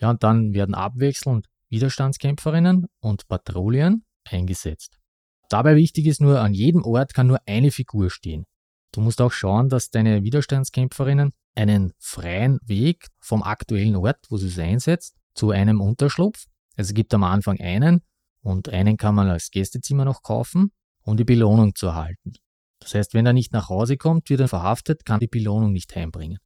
Ja, 0.00 0.10
und 0.10 0.22
dann 0.22 0.54
werden 0.54 0.74
abwechselnd 0.74 1.46
Widerstandskämpferinnen 1.68 2.86
und 3.00 3.28
Patrouillen 3.28 4.04
eingesetzt. 4.24 4.98
Dabei 5.50 5.76
wichtig 5.76 6.06
ist 6.06 6.20
nur, 6.20 6.40
an 6.40 6.54
jedem 6.54 6.82
Ort 6.82 7.12
kann 7.12 7.26
nur 7.26 7.40
eine 7.46 7.70
Figur 7.70 8.10
stehen. 8.10 8.46
Du 8.92 9.00
musst 9.00 9.20
auch 9.20 9.32
schauen, 9.32 9.68
dass 9.68 9.90
deine 9.90 10.22
Widerstandskämpferinnen 10.24 11.32
einen 11.54 11.92
freien 11.98 12.58
Weg 12.64 13.08
vom 13.20 13.42
aktuellen 13.42 13.96
Ort, 13.96 14.26
wo 14.28 14.36
sie 14.36 14.48
es 14.48 14.58
einsetzt, 14.58 15.16
zu 15.34 15.50
einem 15.50 15.80
Unterschlupf. 15.80 16.46
Also 16.76 16.90
es 16.90 16.94
gibt 16.94 17.14
am 17.14 17.24
Anfang 17.24 17.60
einen 17.60 18.02
und 18.42 18.68
einen 18.68 18.96
kann 18.96 19.14
man 19.14 19.28
als 19.28 19.50
Gästezimmer 19.50 20.04
noch 20.04 20.22
kaufen, 20.22 20.72
um 21.02 21.16
die 21.16 21.24
Belohnung 21.24 21.74
zu 21.74 21.86
erhalten. 21.86 22.32
Das 22.80 22.94
heißt, 22.94 23.14
wenn 23.14 23.26
er 23.26 23.32
nicht 23.32 23.52
nach 23.52 23.68
Hause 23.68 23.96
kommt, 23.96 24.30
wird 24.30 24.40
er 24.40 24.48
verhaftet, 24.48 25.04
kann 25.04 25.20
die 25.20 25.28
Belohnung 25.28 25.72
nicht 25.72 25.94
heimbringen. 25.94 26.38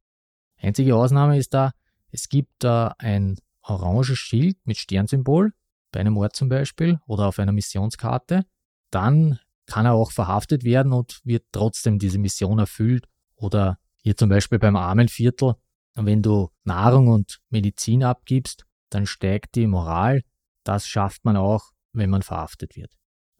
Einzige 0.57 0.95
Ausnahme 0.95 1.37
ist 1.37 1.53
da, 1.53 1.71
es 2.11 2.29
gibt 2.29 2.51
da 2.59 2.93
ein 2.97 3.37
oranges 3.61 4.17
Schild 4.17 4.57
mit 4.65 4.77
Sternsymbol, 4.77 5.53
bei 5.91 5.99
einem 5.99 6.17
Ort 6.17 6.35
zum 6.35 6.49
Beispiel 6.49 6.99
oder 7.07 7.27
auf 7.27 7.39
einer 7.39 7.53
Missionskarte. 7.53 8.45
Dann 8.91 9.39
kann 9.65 9.85
er 9.85 9.93
auch 9.93 10.11
verhaftet 10.11 10.63
werden 10.63 10.93
und 10.93 11.21
wird 11.23 11.45
trotzdem 11.51 11.99
diese 11.99 12.19
Mission 12.19 12.59
erfüllt. 12.59 13.07
Oder 13.35 13.79
hier 14.01 14.15
zum 14.15 14.29
Beispiel 14.29 14.59
beim 14.59 14.75
Armenviertel, 14.75 15.55
wenn 15.95 16.21
du 16.21 16.49
Nahrung 16.63 17.07
und 17.07 17.39
Medizin 17.49 18.03
abgibst, 18.03 18.65
dann 18.89 19.05
steigt 19.05 19.55
die 19.55 19.67
Moral. 19.67 20.23
Das 20.63 20.87
schafft 20.87 21.25
man 21.25 21.37
auch, 21.37 21.71
wenn 21.93 22.09
man 22.09 22.21
verhaftet 22.21 22.75
wird. 22.75 22.91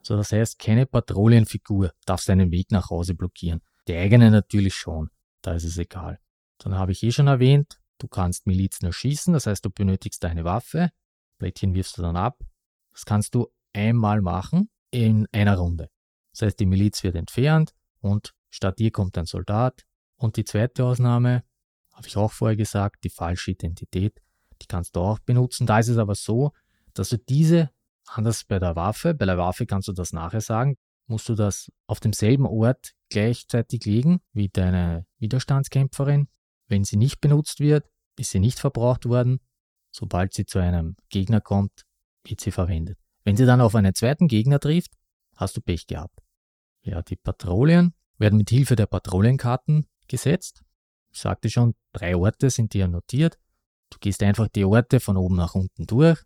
So, 0.01 0.15
das 0.15 0.31
heißt, 0.31 0.59
keine 0.59 0.85
Patrouillenfigur 0.85 1.91
darf 2.05 2.21
seinen 2.21 2.51
Weg 2.51 2.71
nach 2.71 2.89
Hause 2.89 3.15
blockieren. 3.15 3.61
Die 3.87 3.95
eigene 3.95 4.31
natürlich 4.31 4.75
schon, 4.75 5.09
da 5.41 5.53
ist 5.53 5.63
es 5.63 5.77
egal. 5.77 6.19
Dann 6.59 6.75
habe 6.75 6.91
ich 6.91 7.03
eh 7.03 7.11
schon 7.11 7.27
erwähnt, 7.27 7.79
du 7.97 8.07
kannst 8.07 8.47
Milizen 8.47 8.85
erschießen, 8.85 9.33
das 9.33 9.47
heißt, 9.47 9.65
du 9.65 9.69
benötigst 9.69 10.23
deine 10.23 10.43
Waffe, 10.43 10.89
Blättchen 11.37 11.73
wirfst 11.73 11.97
du 11.97 12.01
dann 12.01 12.15
ab. 12.15 12.39
Das 12.93 13.05
kannst 13.05 13.35
du 13.35 13.47
einmal 13.73 14.21
machen 14.21 14.69
in 14.91 15.27
einer 15.31 15.57
Runde. 15.57 15.89
Das 16.35 16.47
heißt, 16.47 16.59
die 16.59 16.65
Miliz 16.65 17.01
wird 17.03 17.15
entfernt 17.15 17.73
und 18.01 18.33
statt 18.49 18.79
dir 18.79 18.91
kommt 18.91 19.17
ein 19.17 19.25
Soldat. 19.25 19.85
Und 20.17 20.35
die 20.35 20.43
zweite 20.43 20.83
Ausnahme, 20.83 21.43
habe 21.93 22.07
ich 22.07 22.17
auch 22.17 22.31
vorher 22.31 22.57
gesagt, 22.57 23.05
die 23.05 23.09
falsche 23.09 23.51
Identität, 23.51 24.21
die 24.61 24.67
kannst 24.67 24.97
du 24.97 24.99
auch 24.99 25.19
benutzen. 25.19 25.65
Da 25.65 25.79
ist 25.79 25.87
es 25.87 25.97
aber 25.97 26.13
so, 26.13 26.51
dass 26.93 27.09
du 27.09 27.17
diese, 27.17 27.69
anders 28.05 28.43
bei 28.43 28.59
der 28.59 28.75
Waffe, 28.75 29.13
bei 29.13 29.25
der 29.25 29.37
Waffe 29.37 29.65
kannst 29.65 29.87
du 29.87 29.93
das 29.93 30.11
nachher 30.11 30.41
sagen, 30.41 30.75
musst 31.07 31.29
du 31.29 31.35
das 31.35 31.71
auf 31.87 32.01
demselben 32.01 32.45
Ort 32.45 32.91
gleichzeitig 33.09 33.85
legen 33.85 34.19
wie 34.33 34.49
deine 34.49 35.05
Widerstandskämpferin. 35.19 36.27
Wenn 36.67 36.83
sie 36.83 36.97
nicht 36.97 37.21
benutzt 37.21 37.61
wird, 37.61 37.87
ist 38.17 38.31
sie 38.31 38.39
nicht 38.39 38.59
verbraucht 38.59 39.05
worden. 39.05 39.39
Sobald 39.91 40.33
sie 40.33 40.45
zu 40.45 40.59
einem 40.59 40.97
Gegner 41.07 41.39
kommt, 41.39 41.85
wird 42.25 42.41
sie 42.41 42.51
verwendet. 42.51 42.97
Wenn 43.23 43.37
sie 43.37 43.45
dann 43.45 43.61
auf 43.61 43.75
einen 43.75 43.93
zweiten 43.93 44.27
Gegner 44.27 44.59
trifft, 44.59 44.91
hast 45.35 45.55
du 45.55 45.61
Pech 45.61 45.87
gehabt. 45.87 46.24
Ja, 46.85 47.01
die 47.01 47.15
Patrouillen 47.15 47.95
werden 48.19 48.37
mit 48.37 48.51
Hilfe 48.51 48.75
der 48.75 48.85
Patrouillenkarten 48.85 49.87
gesetzt. 50.07 50.63
Ich 51.11 51.19
sagte 51.19 51.49
schon, 51.49 51.73
drei 51.93 52.15
Orte 52.15 52.51
sind 52.51 52.73
dir 52.73 52.87
notiert. 52.87 53.39
Du 53.89 53.97
gehst 53.99 54.21
einfach 54.21 54.47
die 54.49 54.65
Orte 54.65 54.99
von 54.99 55.17
oben 55.17 55.35
nach 55.35 55.55
unten 55.55 55.87
durch. 55.87 56.21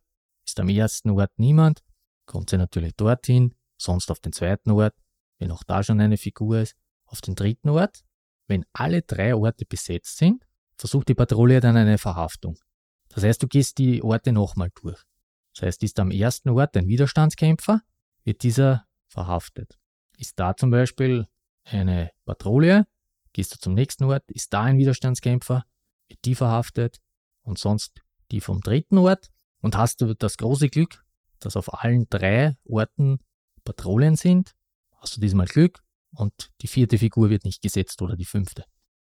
Ist 0.45 0.59
am 0.59 0.67
ersten 0.67 1.11
Ort 1.11 1.31
niemand, 1.37 1.81
kommt 2.25 2.49
sie 2.49 2.57
natürlich 2.57 2.93
dorthin, 2.95 3.55
sonst 3.77 4.11
auf 4.11 4.19
den 4.19 4.33
zweiten 4.33 4.71
Ort, 4.71 4.95
wenn 5.37 5.51
auch 5.51 5.63
da 5.63 5.81
schon 5.81 6.01
eine 6.01 6.17
Figur 6.17 6.59
ist, 6.59 6.75
auf 7.05 7.21
den 7.21 7.35
dritten 7.35 7.69
Ort. 7.69 8.03
Wenn 8.47 8.65
alle 8.73 9.01
drei 9.01 9.33
Orte 9.35 9.65
besetzt 9.65 10.17
sind, 10.17 10.45
versucht 10.75 11.07
die 11.07 11.15
Patrouille 11.15 11.61
dann 11.61 11.77
eine 11.77 11.97
Verhaftung. 11.97 12.57
Das 13.09 13.23
heißt, 13.23 13.41
du 13.41 13.47
gehst 13.47 13.77
die 13.77 14.03
Orte 14.03 14.33
nochmal 14.33 14.71
durch. 14.81 15.01
Das 15.53 15.63
heißt, 15.63 15.83
ist 15.83 15.99
am 15.99 16.11
ersten 16.11 16.49
Ort 16.49 16.75
ein 16.75 16.87
Widerstandskämpfer, 16.87 17.81
wird 18.23 18.43
dieser 18.43 18.85
verhaftet. 19.07 19.79
Ist 20.19 20.37
da 20.37 20.53
zum 20.53 20.69
Beispiel 20.69 21.27
eine 21.63 22.11
Patrouille, 22.25 22.85
gehst 23.31 23.53
du 23.53 23.57
zum 23.57 23.73
nächsten 23.73 24.03
Ort, 24.03 24.29
ist 24.31 24.53
da 24.53 24.63
ein 24.63 24.77
Widerstandskämpfer, 24.77 25.63
wird 26.09 26.25
die 26.25 26.35
verhaftet 26.35 26.97
und 27.41 27.57
sonst 27.57 28.01
die 28.29 28.41
vom 28.41 28.59
dritten 28.59 28.97
Ort 28.97 29.29
und 29.61 29.77
hast 29.77 30.01
du 30.01 30.13
das 30.13 30.35
große 30.35 30.67
Glück, 30.67 31.05
dass 31.39 31.55
auf 31.55 31.73
allen 31.73 32.07
drei 32.09 32.57
Orten 32.65 33.19
Patrouillen 33.63 34.17
sind, 34.17 34.55
hast 34.97 35.15
du 35.15 35.21
diesmal 35.21 35.47
Glück 35.47 35.79
und 36.13 36.51
die 36.61 36.67
vierte 36.67 36.97
Figur 36.97 37.29
wird 37.29 37.45
nicht 37.45 37.61
gesetzt 37.61 38.01
oder 38.01 38.17
die 38.17 38.25
fünfte. 38.25 38.65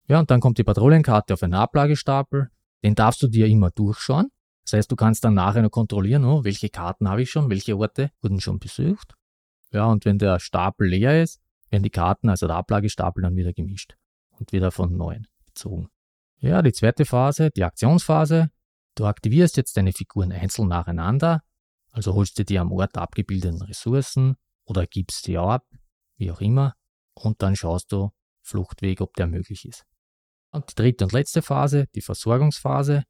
Ja, 0.08 0.20
und 0.20 0.32
dann 0.32 0.40
kommt 0.40 0.58
die 0.58 0.64
Patrouillenkarte 0.64 1.36
auf 1.36 1.44
einen 1.44 1.54
Ablagestapel, 1.54 2.50
den 2.84 2.96
darfst 2.96 3.22
du 3.22 3.28
dir 3.28 3.46
immer 3.46 3.70
durchschauen. 3.70 4.32
Das 4.64 4.74
heißt, 4.74 4.92
du 4.92 4.96
kannst 4.96 5.24
dann 5.24 5.36
nachher 5.36 5.62
noch 5.62 5.70
kontrollieren, 5.70 6.26
oh, 6.26 6.44
welche 6.44 6.70
Karten 6.70 7.08
habe 7.08 7.22
ich 7.22 7.30
schon, 7.30 7.52
welche 7.52 7.78
Orte 7.78 8.10
wurden 8.24 8.42
schon 8.42 8.58
besucht. 8.58 9.14
Ja, 9.72 9.86
und 9.86 10.06
wenn 10.06 10.18
der 10.18 10.40
Stapel 10.40 10.88
leer 10.88 11.22
ist, 11.22 11.42
werden 11.70 11.84
die 11.84 11.90
Karten, 11.90 12.30
also 12.30 12.48
der 12.48 12.56
Ablagestapel, 12.56 13.24
dann 13.24 13.36
wieder 13.36 13.54
gemischt 13.54 13.98
und 14.32 14.52
wieder 14.52 14.72
von 14.72 14.96
neuem 14.96 15.26
gezogen. 15.46 15.90
Ja, 16.40 16.62
die 16.62 16.74
zweite 16.74 17.06
Phase, 17.06 17.50
die 17.52 17.64
Aktionsphase. 17.64 18.50
Du 18.96 19.06
aktivierst 19.06 19.58
jetzt 19.58 19.76
deine 19.76 19.92
Figuren 19.92 20.32
einzeln 20.32 20.70
nacheinander, 20.70 21.42
also 21.92 22.14
holst 22.14 22.38
du 22.40 22.46
die 22.46 22.60
am 22.60 22.72
Ort 22.72 22.98
abgebildeten 22.98 23.62
Ressourcen 23.62 24.36
oder 24.66 24.86
gibst 24.86 25.26
sie 25.26 25.38
ab, 25.38 25.66
wie 26.18 26.32
auch 26.32 26.42
immer, 26.42 26.76
und 27.14 27.42
dann 27.42 27.56
schaust 27.56 27.92
du 27.92 28.12
Fluchtweg, 28.42 29.02
ob 29.02 29.14
der 29.16 29.28
möglich 29.28 29.66
ist. 29.66 29.86
Und 30.52 30.70
die 30.70 30.76
dritte 30.76 31.06
und 31.06 31.14
letzte 31.14 31.42
Phase, 31.42 31.88
die 31.96 32.02
Versorgungsphase. 32.02 33.04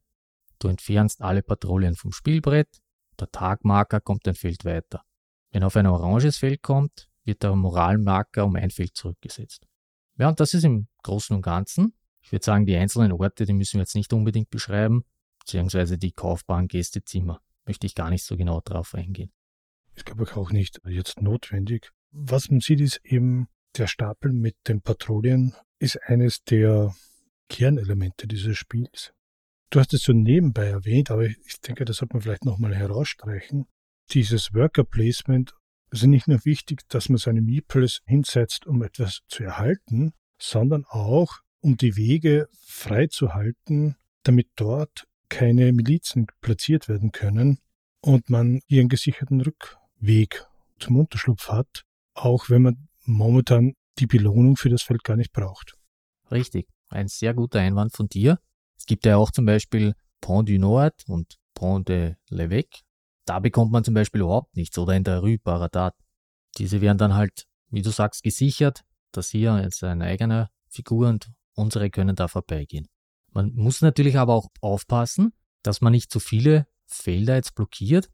Du 0.58 0.68
entfernst 0.68 1.20
alle 1.20 1.42
Patrouillen 1.42 1.94
vom 1.94 2.12
Spielbrett, 2.12 2.80
der 3.20 3.30
Tagmarker 3.30 4.00
kommt 4.00 4.26
ein 4.26 4.34
Feld 4.34 4.64
weiter. 4.64 5.02
Wenn 5.52 5.62
auf 5.62 5.76
ein 5.76 5.86
oranges 5.86 6.38
Feld 6.38 6.62
kommt, 6.62 7.08
wird 7.24 7.42
der 7.42 7.54
Moralmarker 7.54 8.44
um 8.44 8.56
ein 8.56 8.70
Feld 8.70 8.96
zurückgesetzt. 8.96 9.66
Ja, 10.18 10.28
und 10.28 10.40
das 10.40 10.54
ist 10.54 10.64
im 10.64 10.88
Großen 11.02 11.34
und 11.34 11.42
Ganzen. 11.42 11.94
Ich 12.20 12.32
würde 12.32 12.44
sagen, 12.44 12.66
die 12.66 12.76
einzelnen 12.76 13.12
Orte, 13.12 13.44
die 13.44 13.52
müssen 13.52 13.74
wir 13.74 13.82
jetzt 13.82 13.94
nicht 13.94 14.12
unbedingt 14.12 14.50
beschreiben, 14.50 15.04
beziehungsweise 15.40 15.98
die 15.98 16.12
kaufbaren 16.12 16.68
Gästezimmer. 16.68 17.40
Möchte 17.66 17.86
ich 17.86 17.94
gar 17.94 18.10
nicht 18.10 18.24
so 18.24 18.36
genau 18.36 18.60
drauf 18.64 18.94
eingehen. 18.94 19.32
Ist, 19.94 20.06
glaube 20.06 20.24
ich, 20.24 20.36
auch 20.36 20.50
nicht 20.50 20.80
jetzt 20.86 21.20
notwendig. 21.20 21.90
Was 22.10 22.50
man 22.50 22.60
sieht, 22.60 22.80
ist 22.80 23.00
eben 23.04 23.48
der 23.76 23.86
Stapel 23.86 24.32
mit 24.32 24.56
den 24.68 24.80
Patrouillen 24.80 25.54
ist 25.78 26.02
eines 26.02 26.42
der 26.44 26.94
Kernelemente 27.48 28.26
dieses 28.26 28.56
Spiels. 28.56 29.12
Du 29.70 29.80
hast 29.80 29.92
es 29.92 30.02
so 30.02 30.12
nebenbei 30.12 30.66
erwähnt, 30.66 31.10
aber 31.10 31.26
ich 31.26 31.60
denke, 31.66 31.84
das 31.84 31.98
sollte 31.98 32.14
man 32.14 32.22
vielleicht 32.22 32.44
nochmal 32.44 32.74
herausstreichen 32.74 33.66
dieses 34.10 34.54
Worker 34.54 34.84
Placement 34.84 35.54
ist 35.90 36.04
nicht 36.04 36.28
nur 36.28 36.44
wichtig, 36.44 36.88
dass 36.88 37.08
man 37.08 37.18
seine 37.18 37.42
Meeples 37.42 38.00
hinsetzt, 38.06 38.66
um 38.66 38.82
etwas 38.82 39.20
zu 39.28 39.44
erhalten, 39.44 40.12
sondern 40.38 40.84
auch, 40.86 41.38
um 41.60 41.76
die 41.76 41.96
Wege 41.96 42.48
freizuhalten, 42.66 43.96
damit 44.22 44.48
dort 44.56 45.06
keine 45.28 45.72
Milizen 45.72 46.26
platziert 46.40 46.88
werden 46.88 47.12
können 47.12 47.58
und 48.00 48.30
man 48.30 48.60
ihren 48.68 48.88
gesicherten 48.88 49.40
Rückweg 49.40 50.44
zum 50.78 50.96
Unterschlupf 50.96 51.48
hat, 51.48 51.84
auch 52.14 52.48
wenn 52.48 52.62
man 52.62 52.88
momentan 53.04 53.74
die 53.98 54.06
Belohnung 54.06 54.56
für 54.56 54.68
das 54.68 54.82
Feld 54.82 55.04
gar 55.04 55.16
nicht 55.16 55.32
braucht. 55.32 55.74
Richtig, 56.30 56.68
ein 56.88 57.08
sehr 57.08 57.34
guter 57.34 57.60
Einwand 57.60 57.96
von 57.96 58.08
dir. 58.08 58.38
Es 58.76 58.86
gibt 58.86 59.06
ja 59.06 59.16
auch 59.16 59.30
zum 59.30 59.46
Beispiel 59.46 59.94
Pont 60.20 60.48
du 60.48 60.58
Nord 60.58 61.04
und 61.08 61.36
Pont 61.54 61.88
de 61.88 62.14
l'Évêque, 62.30 62.82
da 63.26 63.40
bekommt 63.40 63.72
man 63.72 63.84
zum 63.84 63.94
Beispiel 63.94 64.22
überhaupt 64.22 64.56
nichts 64.56 64.78
oder 64.78 64.94
in 64.94 65.04
der 65.04 65.18
Rue 65.18 65.38
Baradat. 65.38 65.94
Diese 66.56 66.80
werden 66.80 66.98
dann 66.98 67.14
halt, 67.14 67.46
wie 67.70 67.82
du 67.82 67.90
sagst, 67.90 68.22
gesichert. 68.22 68.84
Das 69.12 69.30
hier 69.30 69.62
ist 69.62 69.82
eine 69.84 70.04
eigene 70.04 70.48
Figur 70.68 71.08
und 71.08 71.30
unsere 71.54 71.90
können 71.90 72.16
da 72.16 72.28
vorbeigehen. 72.28 72.88
Man 73.30 73.52
muss 73.54 73.82
natürlich 73.82 74.16
aber 74.18 74.34
auch 74.34 74.48
aufpassen, 74.60 75.32
dass 75.62 75.80
man 75.80 75.92
nicht 75.92 76.10
zu 76.10 76.20
viele 76.20 76.66
Felder 76.86 77.34
jetzt 77.34 77.54
blockiert. 77.54 78.08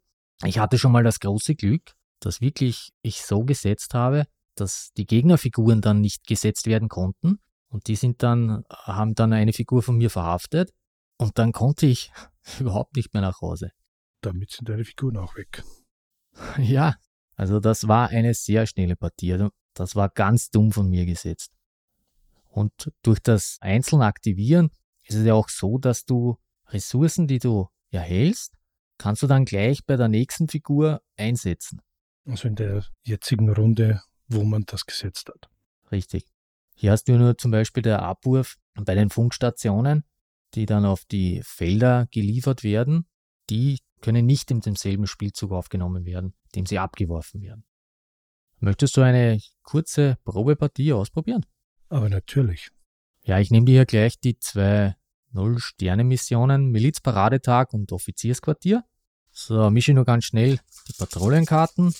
Ich 0.44 0.58
hatte 0.58 0.78
schon 0.78 0.92
mal 0.92 1.04
das 1.04 1.20
große 1.20 1.54
Glück, 1.54 1.94
dass 2.20 2.40
wirklich 2.40 2.92
ich 3.02 3.22
so 3.22 3.44
gesetzt 3.44 3.94
habe, 3.94 4.26
dass 4.54 4.92
die 4.96 5.06
Gegnerfiguren 5.06 5.80
dann 5.80 6.00
nicht 6.00 6.26
gesetzt 6.26 6.66
werden 6.66 6.88
konnten 6.88 7.38
und 7.68 7.86
die 7.88 7.96
sind 7.96 8.22
dann, 8.22 8.64
haben 8.70 9.14
dann 9.14 9.32
eine 9.32 9.52
Figur 9.52 9.82
von 9.82 9.96
mir 9.96 10.10
verhaftet 10.10 10.72
und 11.18 11.38
dann 11.38 11.52
konnte 11.52 11.86
ich 11.86 12.10
überhaupt 12.58 12.96
nicht 12.96 13.12
mehr 13.12 13.22
nach 13.22 13.40
Hause. 13.40 13.70
Damit 14.22 14.52
sind 14.52 14.68
deine 14.68 14.84
Figuren 14.84 15.16
auch 15.18 15.36
weg. 15.36 15.62
Ja, 16.56 16.96
also 17.36 17.60
das 17.60 17.88
war 17.88 18.08
eine 18.08 18.32
sehr 18.32 18.66
schnelle 18.66 18.96
Partie. 18.96 19.34
Also 19.34 19.50
das 19.74 19.96
war 19.96 20.08
ganz 20.08 20.48
dumm 20.48 20.72
von 20.72 20.88
mir 20.88 21.04
gesetzt. 21.04 21.52
Und 22.48 22.90
durch 23.02 23.20
das 23.20 23.58
einzelne 23.60 24.06
Aktivieren 24.06 24.70
ist 25.04 25.16
es 25.16 25.26
ja 25.26 25.34
auch 25.34 25.50
so, 25.50 25.76
dass 25.76 26.06
du 26.06 26.38
Ressourcen, 26.68 27.26
die 27.26 27.38
du 27.38 27.68
erhältst, 27.90 28.54
kannst 28.98 29.22
du 29.22 29.26
dann 29.26 29.44
gleich 29.44 29.84
bei 29.84 29.96
der 29.96 30.08
nächsten 30.08 30.48
Figur 30.48 31.02
einsetzen. 31.16 31.82
Also 32.26 32.48
in 32.48 32.54
der 32.54 32.84
jetzigen 33.04 33.50
Runde, 33.50 34.02
wo 34.28 34.44
man 34.44 34.64
das 34.66 34.86
gesetzt 34.86 35.28
hat. 35.28 35.50
Richtig. 35.90 36.26
Hier 36.76 36.92
hast 36.92 37.04
du 37.08 37.18
nur 37.18 37.36
zum 37.36 37.50
Beispiel 37.50 37.82
der 37.82 38.02
Abwurf 38.02 38.56
bei 38.74 38.94
den 38.94 39.10
Funkstationen, 39.10 40.04
die 40.54 40.66
dann 40.66 40.84
auf 40.84 41.04
die 41.04 41.42
Felder 41.42 42.06
geliefert 42.10 42.62
werden. 42.62 43.06
Die 43.50 43.78
können 44.02 44.26
nicht 44.26 44.50
in 44.50 44.60
demselben 44.60 45.06
Spielzug 45.06 45.52
aufgenommen 45.52 46.04
werden, 46.04 46.34
dem 46.54 46.66
sie 46.66 46.78
abgeworfen 46.78 47.40
werden. 47.40 47.64
Möchtest 48.58 48.96
du 48.96 49.00
eine 49.00 49.40
kurze 49.62 50.18
Probepartie 50.24 50.92
ausprobieren? 50.92 51.46
Aber 51.88 52.08
natürlich. 52.08 52.70
Ja, 53.22 53.38
ich 53.38 53.50
nehme 53.50 53.66
dir 53.66 53.72
hier 53.72 53.86
gleich 53.86 54.20
die 54.20 54.38
zwei 54.38 54.94
Null-Sterne-Missionen 55.30 56.70
Milizparadetag 56.70 57.72
und 57.72 57.92
Offiziersquartier. 57.92 58.84
So, 59.30 59.70
mische 59.70 59.94
nur 59.94 60.04
ganz 60.04 60.26
schnell 60.26 60.60
die 60.88 60.92
Patrouillenkarten. 60.92 61.94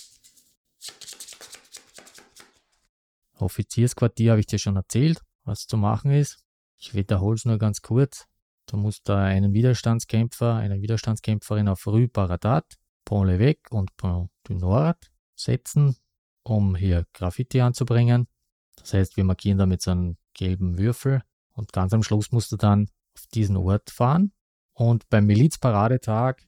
Offiziersquartier 3.39 4.31
habe 4.31 4.39
ich 4.39 4.45
dir 4.45 4.59
schon 4.59 4.75
erzählt, 4.75 5.21
was 5.43 5.65
zu 5.65 5.77
machen 5.77 6.11
ist. 6.11 6.43
Ich 6.77 6.93
wiederhole 6.93 7.35
es 7.35 7.45
nur 7.45 7.57
ganz 7.57 7.81
kurz. 7.81 8.27
Du 8.65 8.77
musst 8.77 9.07
da 9.09 9.23
einen 9.23 9.53
Widerstandskämpfer, 9.53 10.55
eine 10.55 10.81
Widerstandskämpferin 10.81 11.67
auf 11.67 11.85
Rue 11.85 12.07
Baradat, 12.07 12.75
Pont 13.05 13.29
l'Evêque 13.29 13.69
und 13.69 13.95
Pont 13.97 14.29
du 14.43 14.53
Nord 14.53 15.11
setzen, 15.35 15.95
um 16.43 16.75
hier 16.75 17.05
Graffiti 17.13 17.61
anzubringen. 17.61 18.27
Das 18.75 18.93
heißt, 18.93 19.17
wir 19.17 19.23
markieren 19.23 19.57
damit 19.57 19.81
so 19.81 19.91
einen 19.91 20.17
gelben 20.33 20.77
Würfel 20.77 21.21
und 21.53 21.73
ganz 21.73 21.93
am 21.93 22.03
Schluss 22.03 22.31
musst 22.31 22.51
du 22.51 22.57
dann 22.57 22.87
auf 23.15 23.27
diesen 23.33 23.57
Ort 23.57 23.89
fahren. 23.89 24.31
Und 24.73 25.07
beim 25.09 25.25
Milizparadetag, 25.25 26.41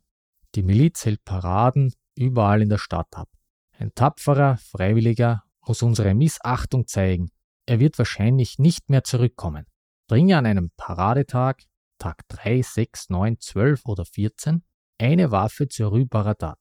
die 0.56 0.64
Miliz 0.64 1.06
hält 1.06 1.24
Paraden 1.26 1.94
überall 2.16 2.62
in 2.62 2.70
der 2.70 2.78
Stadt 2.78 3.16
ab. 3.16 3.30
Ein 3.78 3.94
tapferer 3.94 4.58
Freiwilliger 4.58 5.44
muss 5.68 5.84
unsere 5.84 6.14
Missachtung 6.14 6.88
zeigen. 6.88 7.30
Er 7.66 7.80
wird 7.80 7.98
wahrscheinlich 7.98 8.58
nicht 8.58 8.90
mehr 8.90 9.04
zurückkommen. 9.04 9.66
Bringe 10.08 10.38
an 10.38 10.46
einem 10.46 10.72
Paradetag, 10.78 11.64
Tag 12.06 12.22
3, 12.28 12.62
6, 12.62 13.10
9, 13.10 13.40
12 13.40 13.82
oder 13.86 14.06
14, 14.06 14.64
eine 15.00 15.32
Waffe 15.32 15.68
zur 15.68 15.90
Rue 15.90 16.06
Baradat. 16.06 16.60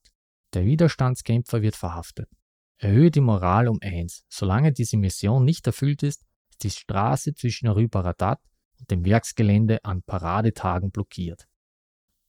Der 0.55 0.65
Widerstandskämpfer 0.65 1.61
wird 1.61 1.77
verhaftet. 1.77 2.31
Erhöhe 2.79 3.11
die 3.11 3.21
Moral 3.21 3.69
um 3.69 3.79
eins. 3.83 4.25
Solange 4.31 4.73
diese 4.73 4.97
Mission 4.97 5.45
nicht 5.45 5.67
erfüllt 5.67 6.03
ist, 6.03 6.25
ist 6.49 6.65
die 6.65 6.71
Straße 6.71 7.35
zwischen 7.35 7.69
Rue 7.69 7.89
Baradat 7.89 8.41
und 8.79 8.91
dem 8.91 9.05
Werksgelände 9.05 9.85
an 9.85 10.03
Paradetagen 10.03 10.91
blockiert. 10.91 11.47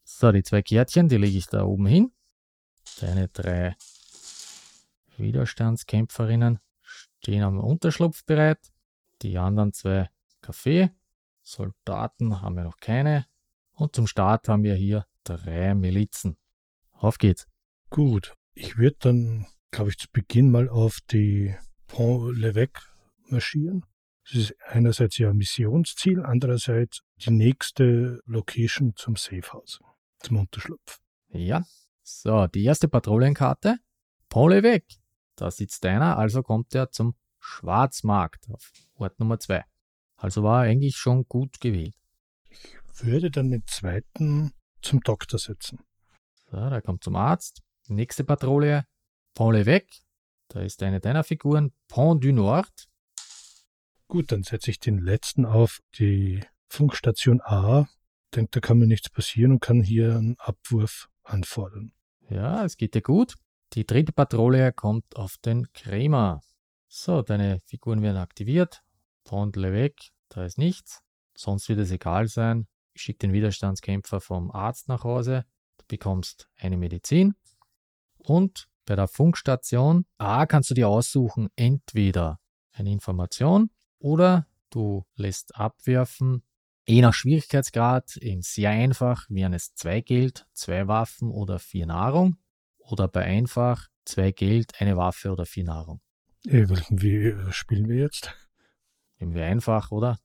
So, 0.03 0.33
die 0.33 0.43
zwei 0.43 0.61
Kärtchen, 0.61 1.07
die 1.07 1.15
lege 1.15 1.37
ich 1.37 1.47
da 1.47 1.63
oben 1.63 1.85
hin. 1.85 2.11
Deine 2.99 3.29
drei 3.29 3.77
Widerstandskämpferinnen 5.15 6.59
stehen 6.81 7.43
am 7.43 7.61
Unterschlupf 7.61 8.25
bereit. 8.25 8.73
Die 9.21 9.37
anderen 9.37 9.71
zwei 9.71 10.09
Kaffee. 10.41 10.91
Soldaten 11.45 12.41
haben 12.41 12.55
wir 12.55 12.63
noch 12.63 12.77
keine. 12.77 13.25
Und 13.73 13.95
zum 13.95 14.07
Start 14.07 14.49
haben 14.49 14.63
wir 14.63 14.75
hier 14.75 15.05
drei 15.23 15.75
Milizen. 15.75 16.37
Auf 16.91 17.17
geht's. 17.17 17.47
Gut, 17.89 18.33
ich 18.53 18.77
würde 18.77 18.97
dann, 18.99 19.45
glaube 19.71 19.91
ich, 19.91 19.97
zu 19.97 20.07
Beginn 20.11 20.49
mal 20.49 20.67
auf 20.69 20.99
die 21.11 21.55
Pont 21.87 22.35
l'Evêque 22.35 22.81
marschieren. 23.29 23.85
Das 24.23 24.35
ist 24.35 24.55
einerseits 24.65 25.17
ja 25.19 25.29
ein 25.29 25.37
Missionsziel, 25.37 26.23
andererseits 26.23 27.01
die 27.17 27.31
nächste 27.31 28.21
Location 28.25 28.93
zum 28.95 29.15
Safehouse, 29.15 29.81
zum 30.19 30.37
Unterschlupf. 30.37 30.99
Ja, 31.29 31.63
so, 32.01 32.47
die 32.47 32.63
erste 32.63 32.87
Patrouillenkarte. 32.87 33.77
Pont 34.29 34.51
l'Evêque. 34.51 34.97
Da 35.35 35.51
sitzt 35.51 35.85
einer, 35.85 36.17
also 36.17 36.41
kommt 36.41 36.73
er 36.73 36.89
zum 36.89 37.13
Schwarzmarkt 37.39 38.49
auf 38.49 38.71
Ort 38.95 39.19
Nummer 39.19 39.39
2. 39.39 39.63
Also 40.15 40.43
war 40.43 40.65
er 40.65 40.71
eigentlich 40.71 40.95
schon 40.95 41.25
gut 41.27 41.59
gewählt. 41.59 41.95
Ich 42.49 43.03
würde 43.03 43.29
dann 43.31 43.51
den 43.51 43.65
zweiten 43.67 44.53
zum 44.81 45.01
Doktor 45.01 45.39
setzen. 45.39 45.79
So, 46.49 46.69
der 46.69 46.81
kommt 46.81 47.03
zum 47.03 47.15
Arzt. 47.15 47.61
Nächste 47.87 48.23
Patrouille, 48.23 48.85
Pont 49.33 49.55
l'Evêque. 49.55 50.01
Da 50.47 50.61
ist 50.61 50.81
eine 50.83 50.99
deiner 50.99 51.23
Figuren, 51.23 51.73
Pont 51.87 52.23
du 52.23 52.31
Nord. 52.31 52.87
Gut, 54.07 54.31
dann 54.31 54.43
setze 54.43 54.71
ich 54.71 54.79
den 54.79 54.99
letzten 54.99 55.45
auf 55.45 55.79
die 55.97 56.43
Funkstation 56.69 57.41
A. 57.41 57.87
Denke, 58.33 58.51
da 58.51 58.59
kann 58.59 58.77
mir 58.77 58.87
nichts 58.87 59.09
passieren 59.09 59.53
und 59.53 59.59
kann 59.59 59.81
hier 59.81 60.15
einen 60.15 60.35
Abwurf 60.39 61.09
anfordern. 61.23 61.91
Ja, 62.29 62.63
es 62.63 62.77
geht 62.77 62.95
dir 62.95 63.01
gut. 63.01 63.35
Die 63.73 63.85
dritte 63.85 64.11
Patrouille 64.11 64.71
kommt 64.71 65.15
auf 65.15 65.37
den 65.37 65.71
Krämer. 65.73 66.41
So, 66.87 67.21
deine 67.21 67.59
Figuren 67.65 68.01
werden 68.01 68.17
aktiviert. 68.17 68.84
Pont 69.25 69.57
l'Evêque, 69.57 70.11
da 70.29 70.45
ist 70.45 70.57
nichts. 70.57 71.01
Sonst 71.35 71.67
wird 71.67 71.79
es 71.79 71.91
egal 71.91 72.27
sein. 72.27 72.67
Ich 72.93 73.01
schicke 73.01 73.19
den 73.19 73.33
Widerstandskämpfer 73.33 74.21
vom 74.21 74.51
Arzt 74.51 74.87
nach 74.87 75.03
Hause. 75.03 75.45
Du 75.77 75.85
bekommst 75.87 76.47
eine 76.57 76.77
Medizin. 76.77 77.35
Und 78.17 78.69
bei 78.85 78.95
der 78.95 79.07
Funkstation 79.07 80.05
A 80.17 80.45
kannst 80.45 80.69
du 80.69 80.75
dir 80.75 80.87
aussuchen, 80.87 81.49
entweder 81.55 82.39
eine 82.71 82.91
Information 82.91 83.69
oder 83.99 84.47
du 84.69 85.05
lässt 85.15 85.55
abwerfen, 85.55 86.43
je 86.87 87.01
nach 87.01 87.13
Schwierigkeitsgrad, 87.13 88.15
in 88.17 88.41
sehr 88.41 88.69
einfach 88.69 89.25
wären 89.29 89.53
es 89.53 89.73
zwei 89.73 90.01
Geld, 90.01 90.45
zwei 90.53 90.87
Waffen 90.87 91.31
oder 91.31 91.59
vier 91.59 91.87
Nahrung. 91.87 92.37
Oder 92.77 93.07
bei 93.07 93.23
einfach 93.23 93.87
zwei 94.05 94.31
Geld, 94.31 94.79
eine 94.79 94.95
Waffe 94.95 95.31
oder 95.31 95.47
vier 95.47 95.63
Nahrung. 95.63 96.01
Äh, 96.45 96.67
wie 96.89 97.35
spielen 97.51 97.89
wir 97.89 97.97
jetzt? 97.97 98.31
Nehmen 99.19 99.33
wir 99.33 99.45
einfach, 99.45 99.91
oder? 99.91 100.19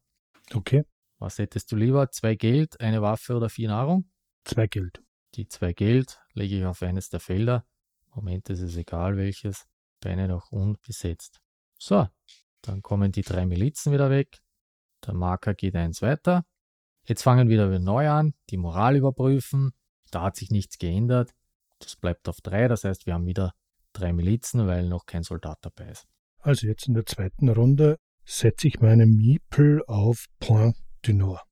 Okay. 0.53 0.84
Was 1.18 1.38
hättest 1.38 1.70
du 1.70 1.76
lieber? 1.76 2.11
Zwei 2.11 2.34
Geld, 2.34 2.80
eine 2.80 3.03
Waffe 3.03 3.36
oder 3.36 3.51
vier 3.51 3.68
Nahrung? 3.68 4.11
Zwei 4.45 4.66
Geld. 4.66 5.03
Die 5.34 5.47
zwei 5.47 5.72
Geld 5.72 6.20
lege 6.32 6.59
ich 6.59 6.64
auf 6.64 6.82
eines 6.82 7.09
der 7.11 7.20
Felder. 7.20 7.64
Moment 8.14 8.49
ist 8.51 8.61
es 8.61 8.76
egal 8.76 9.16
welches. 9.16 9.66
Beine 10.01 10.28
noch 10.28 10.51
unbesetzt. 10.51 11.41
So, 11.78 12.09
dann 12.62 12.82
kommen 12.82 13.12
die 13.12 13.22
drei 13.22 13.47
Milizen 13.47 13.93
wieder 13.93 14.11
weg. 14.11 14.38
Der 15.07 15.14
Marker 15.14 15.55
geht 15.55 15.76
eins 15.76 16.03
weiter. 16.03 16.45
Jetzt 17.05 17.22
fangen 17.22 17.49
wir 17.49 17.68
wieder 17.68 17.78
neu 17.78 18.09
an, 18.09 18.34
die 18.51 18.57
Moral 18.57 18.97
überprüfen. 18.97 19.72
Da 20.11 20.22
hat 20.22 20.36
sich 20.36 20.51
nichts 20.51 20.78
geändert. 20.78 21.32
Das 21.78 21.97
bleibt 21.97 22.28
auf 22.28 22.41
drei, 22.41 22.68
das 22.68 22.84
heißt, 22.84 23.07
wir 23.07 23.14
haben 23.14 23.26
wieder 23.26 23.55
drei 23.93 24.12
Milizen, 24.12 24.66
weil 24.66 24.88
noch 24.88 25.07
kein 25.07 25.22
Soldat 25.22 25.59
dabei 25.62 25.91
ist. 25.91 26.07
Also 26.38 26.66
jetzt 26.66 26.88
in 26.88 26.95
der 26.95 27.07
zweiten 27.07 27.49
Runde 27.49 27.99
setze 28.31 28.68
ich 28.68 28.81
meine 28.81 29.07
Miepel 29.07 29.83
auf 29.87 30.26
Point 30.39 30.76
du 31.03 31.12
Nord. 31.14 31.43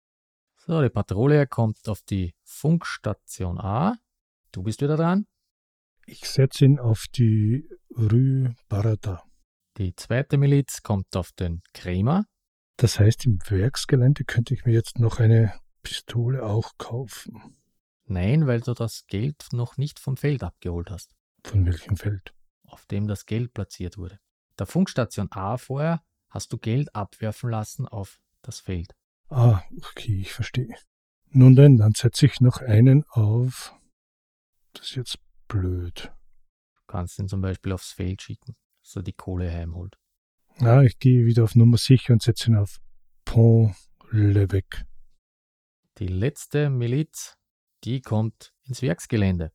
So, 0.58 0.80
die 0.80 0.88
Patrouille 0.88 1.46
kommt 1.46 1.88
auf 1.88 2.02
die 2.02 2.34
Funkstation 2.44 3.58
A. 3.58 3.96
Du 4.52 4.62
bist 4.62 4.80
wieder 4.80 4.96
dran. 4.96 5.26
Ich 6.06 6.20
setze 6.20 6.64
ihn 6.64 6.78
auf 6.78 7.06
die 7.12 7.68
Rue 7.90 8.54
Barada. 8.68 9.24
Die 9.76 9.94
zweite 9.96 10.38
Miliz 10.38 10.82
kommt 10.82 11.16
auf 11.16 11.32
den 11.32 11.62
Krämer. 11.74 12.24
Das 12.76 13.00
heißt, 13.00 13.26
im 13.26 13.38
Werksgelände 13.48 14.24
könnte 14.24 14.54
ich 14.54 14.64
mir 14.64 14.72
jetzt 14.72 14.98
noch 14.98 15.18
eine 15.18 15.52
Pistole 15.82 16.44
auch 16.44 16.72
kaufen. 16.78 17.56
Nein, 18.04 18.46
weil 18.46 18.60
du 18.60 18.72
das 18.72 19.04
Geld 19.08 19.48
noch 19.52 19.78
nicht 19.78 19.98
vom 19.98 20.16
Feld 20.16 20.44
abgeholt 20.44 20.90
hast. 20.90 21.10
Von 21.44 21.66
welchem 21.66 21.96
Feld? 21.96 22.32
Auf 22.66 22.86
dem 22.86 23.08
das 23.08 23.26
Geld 23.26 23.52
platziert 23.52 23.98
wurde. 23.98 24.20
Der 24.58 24.66
Funkstation 24.66 25.28
A 25.32 25.56
vorher 25.56 26.02
hast 26.28 26.52
du 26.52 26.58
Geld 26.58 26.94
abwerfen 26.94 27.50
lassen 27.50 27.86
auf 27.86 28.20
das 28.42 28.60
Feld. 28.60 28.94
Ah, 29.28 29.62
okay, 29.90 30.20
ich 30.20 30.32
verstehe. 30.32 30.74
Nun 31.30 31.54
denn, 31.56 31.76
dann 31.76 31.92
setze 31.92 32.26
ich 32.26 32.40
noch 32.40 32.58
einen 32.58 33.04
auf. 33.08 33.74
Das 34.72 34.86
ist 34.86 34.96
jetzt 34.96 35.18
blöd. 35.48 36.12
Du 36.76 36.82
kannst 36.86 37.18
ihn 37.18 37.28
zum 37.28 37.40
Beispiel 37.40 37.72
aufs 37.72 37.92
Feld 37.92 38.22
schicken, 38.22 38.56
dass 38.82 38.96
er 38.96 39.02
die 39.02 39.12
Kohle 39.12 39.50
heimholt. 39.50 39.98
Ah, 40.60 40.82
ich 40.82 40.98
gehe 40.98 41.26
wieder 41.26 41.44
auf 41.44 41.54
Nummer 41.54 41.76
sicher 41.76 42.12
und 42.12 42.22
setze 42.22 42.50
ihn 42.50 42.56
auf 42.56 42.80
Pont 43.24 43.74
l'Evêque. 44.10 44.84
Die 45.98 46.08
letzte 46.08 46.70
Miliz 46.70 47.38
die 47.84 48.00
kommt 48.00 48.52
ins 48.64 48.82
Werksgelände. 48.82 49.52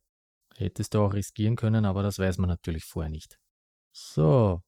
Hättest 0.56 0.94
du 0.94 1.00
auch 1.00 1.14
riskieren 1.14 1.56
können, 1.56 1.84
aber 1.84 2.02
das 2.02 2.18
weiß 2.18 2.38
man 2.38 2.48
natürlich 2.48 2.84
vorher 2.84 3.10
nicht. 3.10 3.38
So, 3.92 4.62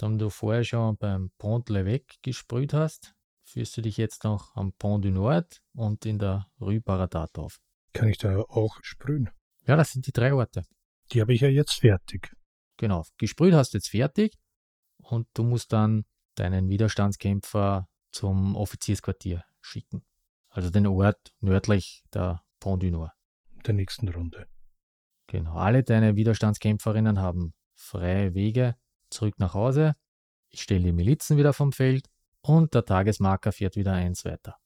nachdem 0.00 0.18
du 0.18 0.30
vorher 0.30 0.64
schon 0.64 0.96
beim 0.96 1.30
Pont 1.38 1.68
Levesque 1.68 2.18
gesprüht 2.22 2.72
hast, 2.72 3.14
führst 3.42 3.76
du 3.76 3.82
dich 3.82 3.96
jetzt 3.96 4.22
noch 4.24 4.54
am 4.54 4.72
Pont 4.72 5.04
du 5.04 5.10
Nord 5.10 5.60
und 5.74 6.06
in 6.06 6.18
der 6.18 6.46
Rue 6.60 6.80
Baradat 6.80 7.36
auf. 7.38 7.58
Kann 7.92 8.08
ich 8.08 8.18
da 8.18 8.38
auch 8.38 8.78
sprühen? 8.82 9.30
Ja, 9.66 9.76
das 9.76 9.92
sind 9.92 10.06
die 10.06 10.12
drei 10.12 10.32
Orte. 10.32 10.62
Die 11.10 11.20
habe 11.20 11.34
ich 11.34 11.40
ja 11.40 11.48
jetzt 11.48 11.80
fertig. 11.80 12.30
Genau, 12.76 13.04
gesprüht 13.16 13.54
hast 13.54 13.74
du 13.74 13.78
jetzt 13.78 13.88
fertig 13.88 14.38
und 14.98 15.26
du 15.34 15.42
musst 15.42 15.72
dann 15.72 16.04
deinen 16.36 16.68
Widerstandskämpfer 16.68 17.88
zum 18.12 18.54
Offiziersquartier 18.54 19.44
schicken. 19.60 20.04
Also 20.48 20.70
den 20.70 20.86
Ort 20.86 21.34
nördlich 21.40 22.04
der 22.14 22.44
Pont 22.60 22.84
du 22.84 22.90
Nord. 22.90 23.12
Der 23.66 23.74
nächsten 23.74 24.08
Runde. 24.08 24.46
Genau, 25.26 25.54
alle 25.54 25.82
deine 25.82 26.14
Widerstandskämpferinnen 26.14 27.20
haben 27.20 27.52
freie 27.74 28.34
Wege 28.34 28.76
zurück 29.10 29.38
nach 29.38 29.54
Hause. 29.54 29.94
Ich 30.50 30.62
stelle 30.62 30.84
die 30.84 30.92
Milizen 30.92 31.36
wieder 31.36 31.52
vom 31.52 31.72
Feld 31.72 32.08
und 32.40 32.74
der 32.74 32.84
Tagesmarker 32.84 33.52
fährt 33.52 33.76
wieder 33.76 33.92
eins 33.92 34.24
weiter. 34.24 34.56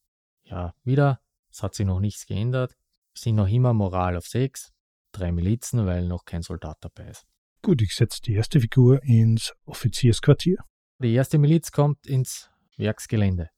Ja, 0.45 0.75
wieder, 0.85 1.21
es 1.51 1.63
hat 1.63 1.75
sich 1.75 1.87
noch 1.87 2.01
nichts 2.01 2.27
geändert. 2.27 2.77
Sind 3.15 3.37
noch 3.37 3.49
immer 3.49 3.73
Moral 3.73 4.17
auf 4.17 4.27
6, 4.27 4.73
drei 5.13 5.33
Milizen, 5.33 5.87
weil 5.87 6.07
noch 6.07 6.25
kein 6.25 6.43
Soldat 6.43 6.79
dabei 6.81 7.09
ist. 7.09 7.27
Gut, 7.63 7.83
ich 7.83 7.95
setze 7.95 8.21
die 8.23 8.35
erste 8.35 8.61
Figur 8.61 9.03
ins 9.03 9.55
Offiziersquartier. 9.65 10.59
Die 10.99 11.15
erste 11.15 11.39
Miliz 11.39 11.71
kommt 11.71 12.07
ins 12.07 12.51
Werksgelände. 12.77 13.51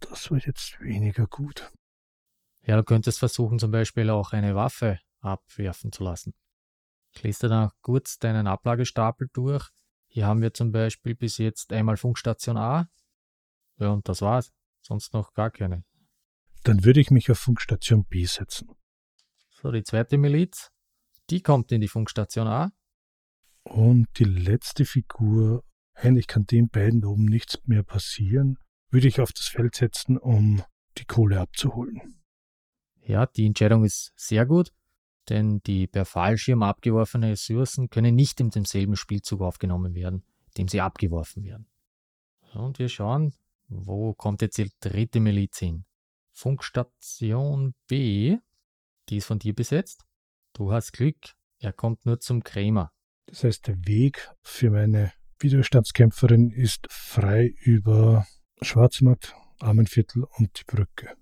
Das 0.00 0.30
war 0.30 0.38
jetzt 0.38 0.78
weniger 0.80 1.26
gut. 1.26 1.70
Ja, 2.62 2.76
du 2.76 2.82
könntest 2.82 3.18
versuchen, 3.18 3.58
zum 3.58 3.70
Beispiel 3.70 4.10
auch 4.10 4.32
eine 4.32 4.54
Waffe 4.54 4.98
abwerfen 5.20 5.92
zu 5.92 6.04
lassen. 6.04 6.34
Ich 7.12 7.22
lese 7.22 7.48
dann 7.48 7.70
kurz 7.80 8.18
deinen 8.18 8.46
Ablagestapel 8.46 9.28
durch. 9.32 9.70
Hier 10.16 10.26
haben 10.26 10.40
wir 10.40 10.54
zum 10.54 10.72
Beispiel 10.72 11.14
bis 11.14 11.36
jetzt 11.36 11.74
einmal 11.74 11.98
Funkstation 11.98 12.56
A. 12.56 12.88
Ja, 13.76 13.90
und 13.90 14.08
das 14.08 14.22
war's. 14.22 14.50
Sonst 14.80 15.12
noch 15.12 15.34
gar 15.34 15.50
keine. 15.50 15.84
Dann 16.62 16.84
würde 16.84 17.00
ich 17.00 17.10
mich 17.10 17.30
auf 17.30 17.38
Funkstation 17.38 18.06
B 18.06 18.24
setzen. 18.24 18.70
So, 19.50 19.70
die 19.70 19.82
zweite 19.82 20.16
Miliz, 20.16 20.70
die 21.28 21.42
kommt 21.42 21.70
in 21.70 21.82
die 21.82 21.88
Funkstation 21.88 22.46
A. 22.46 22.72
Und 23.64 24.06
die 24.16 24.24
letzte 24.24 24.86
Figur, 24.86 25.62
eigentlich 25.92 26.28
kann 26.28 26.46
den 26.46 26.70
beiden 26.70 27.04
oben 27.04 27.26
nichts 27.26 27.58
mehr 27.66 27.82
passieren, 27.82 28.56
würde 28.88 29.08
ich 29.08 29.20
auf 29.20 29.34
das 29.34 29.48
Feld 29.48 29.74
setzen, 29.74 30.16
um 30.16 30.62
die 30.96 31.04
Kohle 31.04 31.40
abzuholen. 31.40 32.22
Ja, 33.02 33.26
die 33.26 33.44
Entscheidung 33.44 33.84
ist 33.84 34.14
sehr 34.16 34.46
gut, 34.46 34.72
denn 35.28 35.60
die 35.66 35.86
per 35.86 36.04
Fallschirm 36.04 36.62
abgeworfenen 36.62 37.30
Ressourcen 37.30 37.90
können 37.90 38.14
nicht 38.14 38.40
in 38.40 38.50
demselben 38.50 38.96
Spielzug 38.96 39.40
aufgenommen 39.40 39.94
werden, 39.94 40.24
dem 40.56 40.68
sie 40.68 40.80
abgeworfen 40.80 41.44
werden. 41.44 41.66
Und 42.54 42.78
wir 42.78 42.88
schauen, 42.88 43.34
wo 43.68 44.14
kommt 44.14 44.42
jetzt 44.42 44.58
die 44.58 44.70
dritte 44.80 45.20
Miliz 45.20 45.58
hin? 45.58 45.84
Funkstation 46.32 47.74
B, 47.86 48.38
die 49.08 49.16
ist 49.18 49.26
von 49.26 49.38
dir 49.38 49.54
besetzt. 49.54 50.04
Du 50.52 50.72
hast 50.72 50.92
Glück, 50.92 51.34
er 51.58 51.72
kommt 51.72 52.04
nur 52.06 52.20
zum 52.20 52.42
Krämer. 52.42 52.92
Das 53.26 53.44
heißt, 53.44 53.66
der 53.66 53.76
Weg 53.86 54.30
für 54.42 54.70
meine 54.70 55.12
Widerstandskämpferin 55.40 56.50
ist 56.50 56.86
frei 56.90 57.54
über 57.60 58.26
Schwarzmarkt, 58.62 59.34
Armenviertel 59.58 60.24
und 60.38 60.58
die 60.58 60.64
Brücke. 60.64 61.16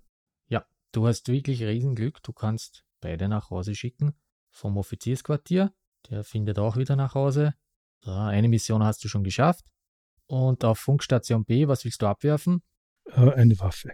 Ja, 0.49 0.67
du 0.93 1.07
hast 1.07 1.29
wirklich 1.29 1.63
Riesenglück. 1.63 2.23
Du 2.23 2.33
kannst 2.33 2.84
beide 3.05 3.29
nach 3.29 3.51
Hause 3.51 3.75
schicken 3.75 4.15
vom 4.51 4.79
Offiziersquartier. 4.79 5.73
Der 6.09 6.25
findet 6.25 6.59
auch 6.59 6.77
wieder 6.77 6.97
nach 6.97 7.15
Hause. 7.15 7.55
So, 8.01 8.11
eine 8.11 8.49
Mission 8.49 8.83
hast 8.83 9.05
du 9.05 9.09
schon 9.09 9.25
geschafft. 9.25 9.67
Und 10.27 10.65
auf 10.65 10.79
Funkstation 10.79 11.45
B, 11.45 11.69
was 11.69 11.85
willst 11.85 12.01
du 12.01 12.07
abwerfen? 12.07 12.63
Äh, 13.05 13.31
eine 13.33 13.59
Waffe. 13.61 13.93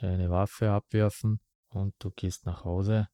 Eine 0.00 0.28
Waffe 0.28 0.70
abwerfen 0.70 1.40
und 1.70 1.94
du 1.98 2.10
gehst 2.10 2.44
nach 2.44 2.64
Hause. 2.64 3.08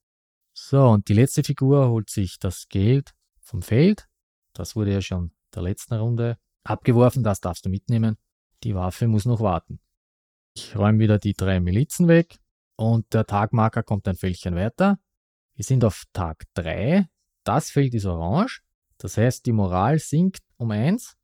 So, 0.53 0.89
und 0.89 1.09
die 1.09 1.15
letzte 1.15 1.45
Figur 1.45 1.89
holt 1.89 2.11
sich 2.11 2.41
das 2.41 2.69
Geld 2.69 3.15
vom 3.41 3.63
Feld. 3.63 4.09
Das 4.55 4.75
wurde 4.75 4.93
ja 4.93 5.01
schon 5.01 5.33
der 5.55 5.63
letzten 5.63 5.95
Runde 5.95 6.37
abgeworfen, 6.65 7.23
das 7.23 7.41
darfst 7.41 7.65
du 7.65 7.71
mitnehmen. 7.71 8.19
Die 8.65 8.75
Waffe 8.75 9.07
muss 9.07 9.25
noch 9.25 9.41
warten. 9.41 9.81
Ich 10.55 10.77
räume 10.77 10.99
wieder 10.99 11.19
die 11.19 11.35
drei 11.35 11.61
Milizen 11.61 12.09
weg 12.09 12.39
und 12.77 13.15
der 13.15 13.25
Tagmarker 13.25 13.85
kommt 13.85 14.09
ein 14.09 14.17
Fältchen 14.17 14.57
weiter. 14.57 14.99
Wir 15.55 15.65
sind 15.65 15.85
auf 15.85 16.05
Tag 16.13 16.45
3. 16.55 17.07
Das 17.45 17.71
Feld 17.71 17.95
ist 17.95 18.07
orange. 18.07 18.63
Das 18.99 19.17
heißt, 19.17 19.45
die 19.47 19.53
Moral 19.53 19.99
sinkt 19.99 20.43
um 20.57 20.71
1. 20.71 21.15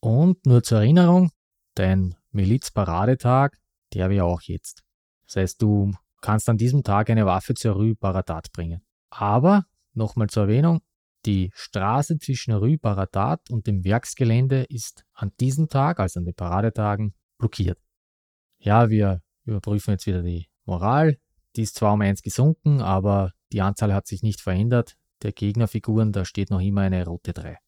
Und 0.00 0.44
nur 0.46 0.62
zur 0.62 0.78
Erinnerung, 0.78 1.30
dein 1.74 2.16
Milizparadetag, 2.30 3.56
der 3.92 4.10
wäre 4.10 4.24
auch 4.24 4.42
jetzt. 4.42 4.82
Das 5.26 5.36
heißt, 5.36 5.62
du 5.62 5.92
kannst 6.20 6.48
an 6.48 6.56
diesem 6.56 6.82
Tag 6.82 7.10
eine 7.10 7.26
Waffe 7.26 7.54
zur 7.54 7.74
Rue 7.74 7.94
Baradat 7.94 8.50
bringen. 8.52 8.82
Aber, 9.10 9.64
nochmal 9.92 10.28
zur 10.28 10.44
Erwähnung, 10.44 10.80
die 11.26 11.50
Straße 11.54 12.18
zwischen 12.18 12.54
Rue 12.54 12.78
Baradat 12.78 13.50
und 13.50 13.66
dem 13.66 13.84
Werksgelände 13.84 14.64
ist 14.68 15.04
an 15.12 15.32
diesem 15.40 15.68
Tag, 15.68 16.00
also 16.00 16.20
an 16.20 16.24
den 16.24 16.34
Paradetagen, 16.34 17.14
blockiert. 17.38 17.78
Ja, 18.58 18.90
wir 18.90 19.22
überprüfen 19.44 19.92
jetzt 19.92 20.06
wieder 20.06 20.22
die 20.22 20.48
Moral. 20.64 21.18
Die 21.56 21.62
ist 21.62 21.76
zwar 21.76 21.94
um 21.94 22.00
eins 22.00 22.22
gesunken, 22.22 22.80
aber 22.80 23.32
die 23.52 23.62
Anzahl 23.62 23.92
hat 23.94 24.06
sich 24.06 24.22
nicht 24.22 24.40
verändert. 24.40 24.96
Der 25.22 25.32
Gegnerfiguren, 25.32 26.12
da 26.12 26.24
steht 26.24 26.50
noch 26.50 26.60
immer 26.60 26.82
eine 26.82 27.04
rote 27.04 27.32
3. 27.32 27.58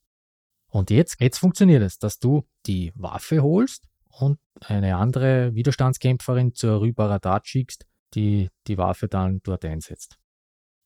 Und 0.69 0.91
jetzt, 0.91 1.21
jetzt 1.21 1.39
funktioniert 1.39 1.83
es, 1.83 1.99
dass 1.99 2.19
du 2.19 2.47
die 2.67 2.93
Waffe 2.95 3.43
holst 3.43 3.89
und 4.09 4.39
eine 4.61 4.97
andere 4.97 5.55
Widerstandskämpferin 5.55 6.55
zur 6.55 6.77
Rue 6.79 6.93
Baradat 6.93 7.49
schickst, 7.49 7.87
die 8.15 8.49
die 8.67 8.79
Waffe 8.79 9.09
dann 9.09 9.41
dort 9.43 9.65
einsetzt. 9.65 10.17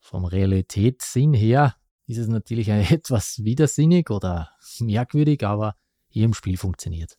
Vom 0.00 0.24
Realitätssinn 0.24 1.34
her 1.34 1.76
ist 2.06 2.18
es 2.18 2.28
natürlich 2.28 2.68
etwas 2.68 3.42
widersinnig 3.44 4.10
oder 4.10 4.50
merkwürdig, 4.80 5.44
aber 5.44 5.76
hier 6.08 6.24
im 6.24 6.34
Spiel 6.34 6.56
funktioniert. 6.56 7.18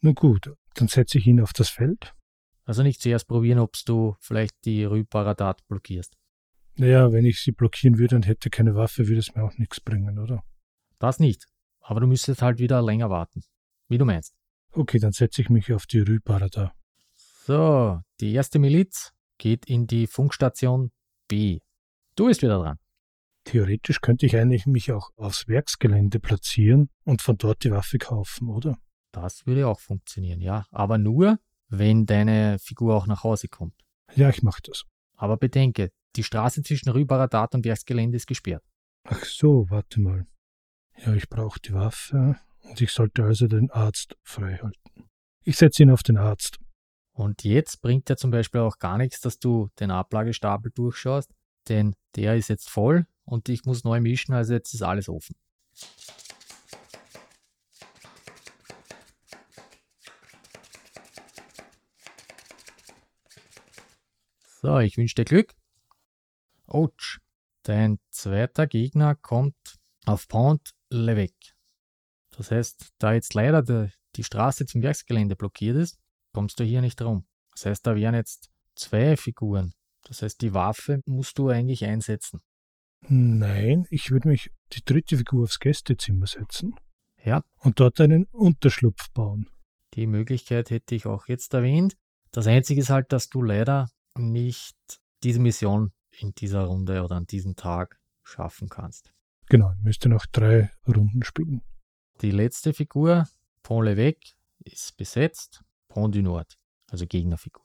Nun 0.00 0.14
gut, 0.14 0.52
dann 0.74 0.88
setze 0.88 1.18
ich 1.18 1.26
ihn 1.26 1.40
auf 1.40 1.52
das 1.52 1.68
Feld. 1.68 2.14
Also 2.64 2.82
nicht 2.82 3.00
zuerst 3.00 3.28
probieren, 3.28 3.58
ob 3.58 3.76
du 3.84 4.16
vielleicht 4.20 4.64
die 4.64 4.84
Rue 4.84 5.04
Baradat 5.04 5.66
blockierst. 5.68 6.16
Naja, 6.76 7.12
wenn 7.12 7.24
ich 7.24 7.40
sie 7.40 7.52
blockieren 7.52 7.98
würde 7.98 8.16
und 8.16 8.26
hätte 8.26 8.50
keine 8.50 8.74
Waffe, 8.74 9.08
würde 9.08 9.20
es 9.20 9.34
mir 9.34 9.44
auch 9.44 9.56
nichts 9.58 9.80
bringen, 9.80 10.18
oder? 10.18 10.42
Das 10.98 11.18
nicht. 11.18 11.46
Aber 11.80 12.00
du 12.00 12.06
müsstest 12.06 12.42
halt 12.42 12.58
wieder 12.58 12.80
länger 12.80 13.10
warten. 13.10 13.42
Wie 13.88 13.98
du 13.98 14.04
meinst. 14.04 14.34
Okay, 14.72 14.98
dann 14.98 15.12
setze 15.12 15.42
ich 15.42 15.50
mich 15.50 15.72
auf 15.72 15.86
die 15.86 16.00
Rue 16.00 16.20
Baradat. 16.20 16.72
So, 17.44 18.00
die 18.20 18.32
erste 18.32 18.58
Miliz 18.58 19.12
geht 19.36 19.66
in 19.66 19.86
die 19.86 20.06
Funkstation 20.06 20.92
B. 21.28 21.58
Du 22.14 22.26
bist 22.26 22.42
wieder 22.42 22.58
dran. 22.58 22.78
Theoretisch 23.44 24.00
könnte 24.00 24.26
ich 24.26 24.36
eigentlich 24.36 24.66
mich 24.66 24.92
auch 24.92 25.10
aufs 25.16 25.48
Werksgelände 25.48 26.20
platzieren 26.20 26.88
und 27.04 27.20
von 27.20 27.36
dort 27.36 27.64
die 27.64 27.72
Waffe 27.72 27.98
kaufen, 27.98 28.48
oder? 28.48 28.78
Das 29.10 29.46
würde 29.46 29.66
auch 29.66 29.80
funktionieren, 29.80 30.40
ja. 30.40 30.66
Aber 30.70 30.96
nur, 30.96 31.38
wenn 31.68 32.06
deine 32.06 32.58
Figur 32.60 32.94
auch 32.94 33.06
nach 33.06 33.24
Hause 33.24 33.48
kommt. 33.48 33.74
Ja, 34.14 34.30
ich 34.30 34.42
mache 34.42 34.62
das. 34.62 34.84
Aber 35.16 35.36
bedenke, 35.36 35.90
die 36.16 36.22
Straße 36.22 36.62
zwischen 36.62 36.90
Rübaradat 36.90 37.54
und 37.54 37.64
Werksgelände 37.64 38.16
ist 38.16 38.26
gesperrt. 38.26 38.64
Ach 39.04 39.24
so, 39.24 39.66
warte 39.68 40.00
mal. 40.00 40.26
Ja, 41.04 41.14
ich 41.14 41.28
brauche 41.28 41.58
die 41.60 41.72
Waffe 41.72 42.36
und 42.62 42.80
ich 42.80 42.92
sollte 42.92 43.24
also 43.24 43.46
den 43.46 43.70
Arzt 43.70 44.16
freihalten. 44.22 45.08
Ich 45.44 45.56
setze 45.56 45.82
ihn 45.82 45.90
auf 45.90 46.02
den 46.02 46.16
Arzt. 46.16 46.58
Und 47.14 47.44
jetzt 47.44 47.82
bringt 47.82 48.08
ja 48.08 48.16
zum 48.16 48.30
Beispiel 48.30 48.60
auch 48.60 48.78
gar 48.78 48.96
nichts, 48.96 49.20
dass 49.20 49.38
du 49.38 49.68
den 49.80 49.90
Ablagestapel 49.90 50.70
durchschaust, 50.74 51.30
denn 51.68 51.94
der 52.16 52.36
ist 52.36 52.48
jetzt 52.48 52.70
voll 52.70 53.06
und 53.24 53.48
ich 53.48 53.64
muss 53.64 53.84
neu 53.84 54.00
mischen, 54.00 54.34
also 54.34 54.54
jetzt 54.54 54.72
ist 54.72 54.82
alles 54.82 55.08
offen. 55.08 55.36
So, 64.62 64.78
ich 64.78 64.96
wünsche 64.96 65.16
dir 65.16 65.24
Glück. 65.24 65.54
Ouch. 66.66 67.18
Dein 67.64 67.98
zweiter 68.10 68.66
Gegner 68.66 69.14
kommt 69.14 69.56
auf 70.04 70.26
Pont 70.28 70.72
Levesque. 70.90 71.54
Das 72.36 72.50
heißt, 72.50 72.92
da 72.98 73.12
jetzt 73.12 73.34
leider 73.34 73.62
die, 73.62 73.92
die 74.16 74.24
Straße 74.24 74.66
zum 74.66 74.82
Werksgelände 74.82 75.36
blockiert 75.36 75.76
ist, 75.76 75.98
kommst 76.32 76.58
du 76.58 76.64
hier 76.64 76.80
nicht 76.80 77.00
rum. 77.02 77.26
Das 77.52 77.66
heißt, 77.66 77.86
da 77.86 77.94
wären 77.94 78.14
jetzt 78.14 78.50
zwei 78.74 79.16
Figuren. 79.16 79.74
Das 80.04 80.22
heißt, 80.22 80.40
die 80.40 80.54
Waffe 80.54 81.02
musst 81.06 81.38
du 81.38 81.48
eigentlich 81.48 81.84
einsetzen. 81.84 82.40
Nein, 83.08 83.86
ich 83.90 84.10
würde 84.10 84.28
mich 84.28 84.50
die 84.72 84.84
dritte 84.84 85.16
Figur 85.16 85.44
aufs 85.44 85.58
Gästezimmer 85.58 86.26
setzen. 86.26 86.74
Ja. 87.22 87.42
Und 87.58 87.78
dort 87.80 88.00
einen 88.00 88.24
Unterschlupf 88.24 89.10
bauen. 89.12 89.48
Die 89.94 90.06
Möglichkeit 90.06 90.70
hätte 90.70 90.94
ich 90.94 91.06
auch 91.06 91.28
jetzt 91.28 91.52
erwähnt. 91.54 91.96
Das 92.30 92.46
Einzige 92.46 92.80
ist 92.80 92.90
halt, 92.90 93.12
dass 93.12 93.28
du 93.28 93.42
leider 93.42 93.90
nicht 94.16 94.76
diese 95.22 95.40
Mission 95.40 95.92
in 96.18 96.34
dieser 96.34 96.64
Runde 96.64 97.02
oder 97.02 97.16
an 97.16 97.26
diesem 97.26 97.56
Tag 97.56 97.98
schaffen 98.22 98.68
kannst. 98.68 99.12
Genau, 99.48 99.72
müsste 99.82 100.08
noch 100.08 100.26
drei 100.26 100.70
Runden 100.86 101.22
spielen. 101.22 101.62
Die 102.20 102.30
letzte 102.30 102.72
Figur, 102.72 103.26
Pont 103.62 103.86
l'Evêque, 103.88 104.34
ist 104.64 104.96
besetzt. 104.96 105.62
Pont 105.88 106.14
du 106.14 106.22
Nord, 106.22 106.56
also 106.90 107.06
Gegnerfigur. 107.06 107.64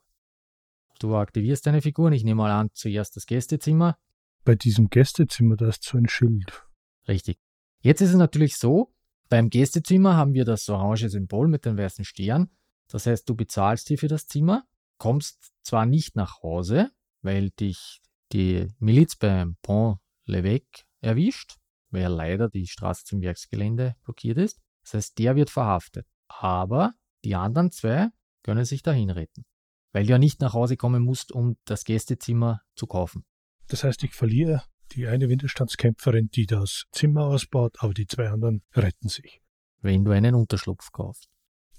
Du 0.98 1.14
aktivierst 1.14 1.66
deine 1.66 1.80
Figuren. 1.80 2.12
Ich 2.12 2.24
nehme 2.24 2.42
mal 2.42 2.50
an, 2.50 2.70
zuerst 2.72 3.16
das 3.16 3.26
Gästezimmer. 3.26 3.96
Bei 4.44 4.54
diesem 4.54 4.90
Gästezimmer, 4.90 5.56
da 5.56 5.68
ist 5.68 5.84
so 5.84 5.96
ein 5.96 6.08
Schild. 6.08 6.64
Richtig. 7.06 7.38
Jetzt 7.80 8.00
ist 8.00 8.10
es 8.10 8.16
natürlich 8.16 8.56
so, 8.56 8.92
beim 9.28 9.50
Gästezimmer 9.50 10.16
haben 10.16 10.34
wir 10.34 10.44
das 10.44 10.68
orange 10.68 11.08
Symbol 11.08 11.48
mit 11.48 11.64
den 11.64 11.78
weißen 11.78 12.04
Stern. 12.04 12.50
Das 12.88 13.06
heißt, 13.06 13.28
du 13.28 13.34
bezahlst 13.34 13.88
hier 13.88 13.98
für 13.98 14.08
das 14.08 14.26
Zimmer, 14.26 14.64
kommst 14.96 15.52
zwar 15.62 15.86
nicht 15.86 16.16
nach 16.16 16.42
Hause, 16.42 16.90
weil 17.22 17.50
dich 17.50 18.00
die 18.32 18.68
Miliz 18.78 19.16
beim 19.16 19.56
Pont 19.62 19.98
l'Evêque 20.26 20.84
erwischt, 21.00 21.56
weil 21.90 22.08
leider 22.08 22.48
die 22.48 22.66
Straße 22.66 23.04
zum 23.04 23.22
Werksgelände 23.22 23.96
blockiert 24.02 24.38
ist. 24.38 24.60
Das 24.82 24.94
heißt, 24.94 25.18
der 25.18 25.36
wird 25.36 25.50
verhaftet. 25.50 26.06
Aber 26.28 26.94
die 27.24 27.34
anderen 27.34 27.70
zwei 27.70 28.08
können 28.42 28.64
sich 28.64 28.82
dahin 28.82 29.10
retten, 29.10 29.44
weil 29.92 30.04
du 30.04 30.12
ja 30.12 30.18
nicht 30.18 30.40
nach 30.40 30.52
Hause 30.52 30.76
kommen 30.76 31.02
musst, 31.02 31.32
um 31.32 31.56
das 31.64 31.84
Gästezimmer 31.84 32.62
zu 32.74 32.86
kaufen. 32.86 33.24
Das 33.68 33.84
heißt, 33.84 34.02
ich 34.04 34.14
verliere 34.14 34.62
die 34.92 35.06
eine 35.06 35.28
Widerstandskämpferin, 35.28 36.30
die 36.30 36.46
das 36.46 36.84
Zimmer 36.92 37.24
ausbaut, 37.24 37.76
aber 37.80 37.92
die 37.92 38.06
zwei 38.06 38.30
anderen 38.30 38.62
retten 38.74 39.08
sich. 39.08 39.42
Wenn 39.80 40.04
du 40.04 40.12
einen 40.12 40.34
Unterschlupf 40.34 40.90
kaufst. 40.92 41.28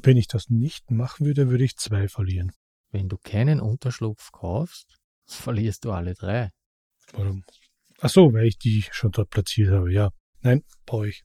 Wenn 0.01 0.15
ich 0.15 0.27
das 0.27 0.49
nicht 0.49 0.91
machen 0.91 1.25
würde, 1.25 1.49
würde 1.49 1.63
ich 1.63 1.75
zwei 1.75 2.07
verlieren. 2.07 2.51
Wenn 2.91 3.09
du 3.09 3.17
keinen 3.17 3.59
Unterschlupf 3.59 4.31
kaufst, 4.31 4.98
verlierst 5.35 5.85
du 5.85 5.91
alle 5.91 6.13
drei. 6.13 6.49
Warum? 7.13 7.43
Ach 8.01 8.09
so, 8.09 8.33
weil 8.33 8.45
ich 8.45 8.57
die 8.57 8.85
schon 8.91 9.11
dort 9.11 9.29
platziert 9.29 9.71
habe, 9.71 9.91
ja. 9.91 10.09
Nein, 10.41 10.63
brauche 10.85 11.09
ich. 11.09 11.23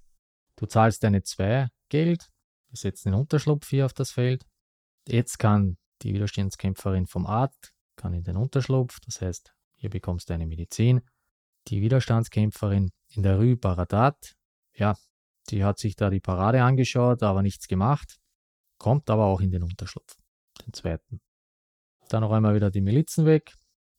Du 0.57 0.66
zahlst 0.66 1.02
deine 1.02 1.22
zwei 1.22 1.68
Geld, 1.88 2.28
wir 2.68 2.76
setzen 2.76 3.11
den 3.11 3.20
Unterschlupf 3.20 3.68
hier 3.68 3.86
auf 3.86 3.92
das 3.92 4.11
Feld. 4.11 4.44
Jetzt 5.07 5.38
kann 5.38 5.76
die 6.02 6.14
Widerstandskämpferin 6.14 7.07
vom 7.07 7.26
Arzt, 7.26 7.72
kann 7.96 8.14
in 8.14 8.24
den 8.24 8.36
Unterschlupf, 8.36 8.98
das 9.05 9.20
heißt, 9.20 9.52
hier 9.76 9.90
bekommst 9.90 10.28
du 10.28 10.34
eine 10.34 10.46
Medizin. 10.46 11.02
Die 11.68 11.80
Widerstandskämpferin 11.80 12.90
in 13.09 13.22
der 13.22 13.36
Rue 13.36 13.57
Baradat, 13.57 14.34
ja, 14.74 14.96
die 15.50 15.64
hat 15.64 15.78
sich 15.78 15.94
da 15.94 16.11
die 16.11 16.20
Parade 16.20 16.62
angeschaut, 16.62 17.22
aber 17.22 17.42
nichts 17.42 17.68
gemacht, 17.68 18.18
kommt 18.78 19.09
aber 19.11 19.26
auch 19.26 19.40
in 19.40 19.50
den 19.50 19.62
Unterschlupf, 19.62 20.16
den 20.64 20.72
zweiten. 20.72 21.20
Dann 22.09 22.22
noch 22.22 22.32
einmal 22.32 22.55
wieder 22.55 22.70
die 22.70 22.80
Milizen 22.80 23.26
weg. 23.26 23.55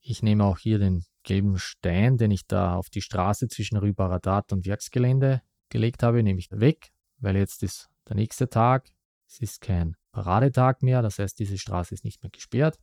Ich 0.08 0.22
nehme 0.22 0.44
auch 0.44 0.58
hier 0.58 0.78
den 0.78 1.04
gelben 1.24 1.58
Stein, 1.58 2.16
den 2.16 2.30
ich 2.30 2.46
da 2.46 2.76
auf 2.76 2.90
die 2.90 3.02
Straße 3.02 3.48
zwischen 3.48 3.76
Rue 3.76 3.92
Baradat 3.92 4.52
und 4.52 4.64
Werksgelände 4.64 5.42
gelegt 5.68 6.04
habe, 6.04 6.22
nehme 6.22 6.38
ich 6.38 6.48
weg, 6.52 6.92
weil 7.18 7.36
jetzt 7.36 7.64
ist 7.64 7.88
der 8.08 8.14
nächste 8.14 8.48
Tag. 8.48 8.88
Es 9.26 9.40
ist 9.40 9.60
kein 9.60 9.96
Paradetag 10.12 10.80
mehr, 10.84 11.02
das 11.02 11.18
heißt, 11.18 11.40
diese 11.40 11.58
Straße 11.58 11.92
ist 11.92 12.04
nicht 12.04 12.22
mehr 12.22 12.30
gesperrt. 12.30 12.78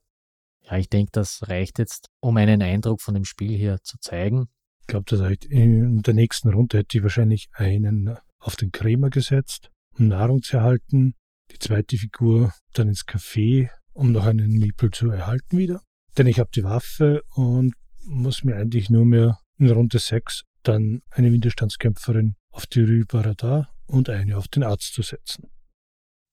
Ja, 0.63 0.75
ich 0.75 0.89
denke, 0.89 1.11
das 1.13 1.47
reicht 1.47 1.79
jetzt, 1.79 2.09
um 2.19 2.35
einen 2.35 2.61
Eindruck 2.61 2.99
von 2.99 3.13
dem 3.13 3.23
Spiel 3.23 3.57
hier 3.57 3.81
zu 3.83 3.97
zeigen. 3.99 4.49
Ich 4.81 4.87
glaube, 4.87 5.05
das 5.07 5.21
heißt, 5.21 5.45
in 5.45 6.01
der 6.01 6.13
nächsten 6.13 6.49
Runde 6.49 6.79
hätte 6.79 6.97
ich 6.97 7.03
wahrscheinlich 7.03 7.47
einen 7.53 8.17
auf 8.37 8.57
den 8.57 8.73
Krämer 8.73 9.09
gesetzt, 9.09 9.71
um 9.97 10.09
Nahrung 10.09 10.41
zu 10.41 10.57
erhalten. 10.57 11.15
Die 11.51 11.59
zweite 11.59 11.95
Figur 11.95 12.53
dann 12.73 12.89
ins 12.89 13.05
Café, 13.07 13.69
um 13.93 14.11
noch 14.11 14.25
einen 14.25 14.51
Miepel 14.51 14.91
zu 14.91 15.09
erhalten 15.09 15.57
wieder. 15.57 15.81
Denn 16.17 16.27
ich 16.27 16.39
habe 16.39 16.49
die 16.53 16.63
Waffe 16.63 17.23
und 17.35 17.73
muss 18.05 18.43
mir 18.43 18.55
eigentlich 18.55 18.89
nur 18.89 19.05
mehr 19.05 19.39
in 19.57 19.69
Runde 19.69 19.99
6 19.99 20.43
dann 20.63 21.01
eine 21.09 21.31
Widerstandskämpferin 21.31 22.35
auf 22.51 22.67
die 22.67 22.81
Rue 22.81 23.05
Barada 23.05 23.69
und 23.87 24.09
eine 24.09 24.37
auf 24.37 24.47
den 24.47 24.63
Arzt 24.63 24.93
zu 24.93 25.01
setzen. 25.01 25.49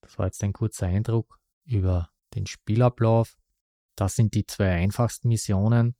Das 0.01 0.17
war 0.17 0.27
jetzt 0.27 0.43
ein 0.43 0.53
kurzer 0.53 0.87
Eindruck 0.87 1.39
über 1.65 2.09
den 2.35 2.45
Spielablauf. 2.45 3.37
Das 3.95 4.15
sind 4.15 4.33
die 4.33 4.45
zwei 4.45 4.71
einfachsten 4.71 5.27
Missionen. 5.27 5.95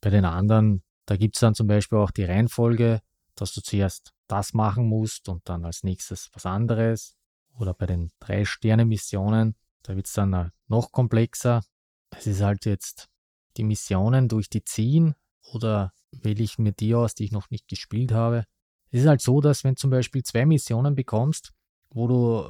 Bei 0.00 0.10
den 0.10 0.24
anderen, 0.24 0.82
da 1.06 1.16
gibt 1.16 1.36
es 1.36 1.40
dann 1.40 1.54
zum 1.54 1.66
Beispiel 1.66 1.98
auch 1.98 2.10
die 2.10 2.24
Reihenfolge, 2.24 3.00
dass 3.34 3.52
du 3.52 3.62
zuerst 3.62 4.12
das 4.28 4.54
machen 4.54 4.88
musst 4.88 5.28
und 5.28 5.48
dann 5.48 5.64
als 5.64 5.82
nächstes 5.82 6.30
was 6.32 6.46
anderes. 6.46 7.16
Oder 7.58 7.74
bei 7.74 7.86
den 7.86 8.10
drei 8.20 8.44
Sterne-Missionen, 8.44 9.56
da 9.82 9.96
wird 9.96 10.06
es 10.06 10.12
dann 10.12 10.50
noch 10.66 10.92
komplexer. 10.92 11.62
Es 12.10 12.26
ist 12.26 12.40
halt 12.40 12.64
jetzt 12.64 13.08
die 13.56 13.64
Missionen 13.64 14.28
durch 14.28 14.48
die 14.48 14.64
ziehen 14.64 15.14
oder 15.52 15.92
wähle 16.12 16.42
ich 16.42 16.58
mir 16.58 16.72
die 16.72 16.94
aus, 16.94 17.14
die 17.14 17.24
ich 17.24 17.32
noch 17.32 17.50
nicht 17.50 17.68
gespielt 17.68 18.12
habe. 18.12 18.44
Es 18.90 19.00
ist 19.02 19.08
halt 19.08 19.20
so, 19.20 19.40
dass 19.40 19.64
wenn 19.64 19.76
zum 19.76 19.90
Beispiel 19.90 20.22
zwei 20.22 20.46
Missionen 20.46 20.94
bekommst, 20.94 21.52
wo 21.90 22.06
du 22.06 22.48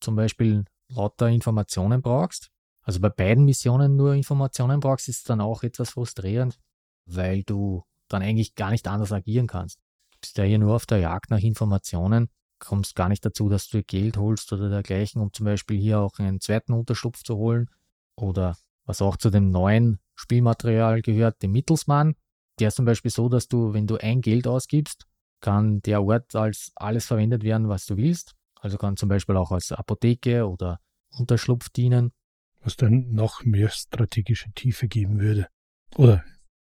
zum 0.00 0.16
Beispiel 0.16 0.64
lauter 0.88 1.28
Informationen 1.28 2.02
brauchst, 2.02 2.50
also 2.82 3.00
bei 3.00 3.08
beiden 3.08 3.44
Missionen 3.44 3.96
nur 3.96 4.14
Informationen 4.14 4.80
brauchst, 4.80 5.08
ist 5.08 5.18
es 5.18 5.24
dann 5.24 5.40
auch 5.40 5.62
etwas 5.62 5.90
frustrierend, 5.90 6.58
weil 7.06 7.42
du 7.42 7.82
dann 8.08 8.22
eigentlich 8.22 8.54
gar 8.54 8.70
nicht 8.70 8.86
anders 8.86 9.12
agieren 9.12 9.46
kannst. 9.46 9.80
Du 10.12 10.18
bist 10.20 10.38
ja 10.38 10.44
hier 10.44 10.58
nur 10.58 10.76
auf 10.76 10.86
der 10.86 10.98
Jagd 10.98 11.30
nach 11.30 11.40
Informationen, 11.40 12.28
kommst 12.58 12.94
gar 12.94 13.08
nicht 13.08 13.24
dazu, 13.24 13.48
dass 13.48 13.68
du 13.68 13.82
Geld 13.82 14.16
holst 14.16 14.52
oder 14.52 14.68
dergleichen, 14.68 15.20
um 15.20 15.32
zum 15.32 15.44
Beispiel 15.44 15.78
hier 15.78 16.00
auch 16.00 16.18
einen 16.18 16.40
zweiten 16.40 16.72
Unterschlupf 16.72 17.22
zu 17.22 17.36
holen. 17.36 17.68
Oder 18.14 18.56
was 18.86 19.02
auch 19.02 19.16
zu 19.16 19.30
dem 19.30 19.50
neuen 19.50 20.00
Spielmaterial 20.14 21.02
gehört, 21.02 21.42
dem 21.42 21.52
Mittelsmann. 21.52 22.14
Der 22.58 22.68
ist 22.68 22.76
zum 22.76 22.86
Beispiel 22.86 23.10
so, 23.10 23.28
dass 23.28 23.48
du, 23.48 23.74
wenn 23.74 23.86
du 23.86 23.96
ein 23.98 24.22
Geld 24.22 24.46
ausgibst, 24.46 25.06
kann 25.40 25.82
der 25.82 26.02
Ort 26.02 26.34
als 26.34 26.72
alles 26.76 27.06
verwendet 27.06 27.42
werden, 27.42 27.68
was 27.68 27.84
du 27.84 27.96
willst. 27.96 28.34
Also 28.60 28.78
kann 28.78 28.96
zum 28.96 29.08
Beispiel 29.08 29.36
auch 29.36 29.52
als 29.52 29.72
Apotheke 29.72 30.48
oder 30.48 30.80
Unterschlupf 31.10 31.68
dienen. 31.68 32.12
Was 32.60 32.76
dann 32.76 33.12
noch 33.12 33.44
mehr 33.44 33.68
strategische 33.68 34.50
Tiefe 34.52 34.88
geben 34.88 35.20
würde. 35.20 35.48
Oder 35.96 36.24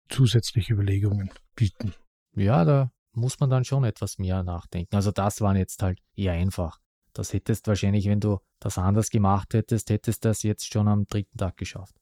zusätzliche 0.09 0.75
Überlegungen 0.75 1.31
bieten. 1.57 1.95
Ja, 2.37 2.65
da 2.65 2.93
muss 3.13 3.41
man 3.41 3.51
dann 3.51 3.65
schon 3.65 3.85
etwas 3.85 4.19
mehr 4.19 4.43
nachdenken. 4.43 4.95
Also 4.95 5.11
das 5.11 5.41
war 5.41 5.57
jetzt 5.57 5.83
halt 5.83 5.99
eher 6.15 6.33
einfach. 6.33 6.79
Das 7.15 7.33
hättest 7.33 7.67
wahrscheinlich, 7.67 8.07
wenn 8.07 8.21
du 8.21 8.39
das 8.61 8.79
anders 8.79 9.11
gemacht 9.11 9.55
hättest, 9.55 9.91
hättest 9.91 10.25
das 10.25 10.43
jetzt 10.43 10.73
schon 10.73 10.87
am 10.89 11.07
dritten 11.07 11.37
Tag 11.37 11.57
geschafft. 11.57 11.97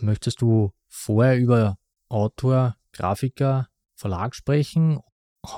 Möchtest 0.00 0.42
du 0.42 0.72
vorher 0.88 1.38
über 1.38 1.76
Autor, 2.08 2.76
Grafiker, 2.92 3.68
Verlag 3.94 4.34
sprechen 4.34 5.00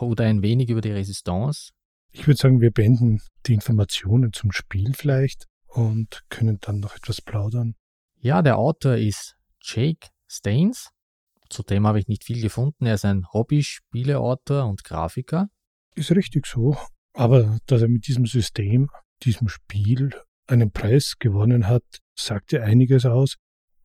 oder 0.01 0.24
ein 0.24 0.43
wenig 0.43 0.70
über 0.70 0.80
die 0.80 0.93
Resistance? 0.93 1.70
Ich 2.12 2.26
würde 2.26 2.39
sagen, 2.39 2.61
wir 2.61 2.70
beenden 2.70 3.20
die 3.47 3.55
Informationen 3.55 4.32
zum 4.32 4.53
Spiel 4.53 4.95
vielleicht 4.95 5.47
und 5.66 6.22
können 6.30 6.59
dann 6.61 6.80
noch 6.80 6.97
etwas 6.97 7.20
plaudern. 7.20 7.74
Ja, 8.16 8.43
der 8.43 8.59
Autor 8.59 8.97
ist 8.97 9.36
Jake 9.61 10.09
Staines. 10.26 10.91
Zudem 11.51 11.86
habe 11.86 11.99
ich 11.99 12.09
nicht 12.09 12.24
viel 12.24 12.41
gefunden. 12.41 12.86
Er 12.86 12.95
ist 12.95 13.05
ein 13.05 13.26
Hobby-Spieleautor 13.32 14.66
und 14.66 14.84
Grafiker. 14.84 15.49
Ist 15.95 16.11
richtig 16.12 16.47
so. 16.47 16.76
Aber 17.12 17.59
dass 17.66 17.82
er 17.82 17.89
mit 17.89 18.07
diesem 18.07 18.26
System, 18.26 18.89
diesem 19.22 19.49
Spiel 19.49 20.11
einen 20.47 20.70
Preis 20.70 21.14
gewonnen 21.18 21.66
hat, 21.66 21.84
sagt 22.14 22.53
ja 22.53 22.62
einiges 22.62 23.05
aus. 23.05 23.36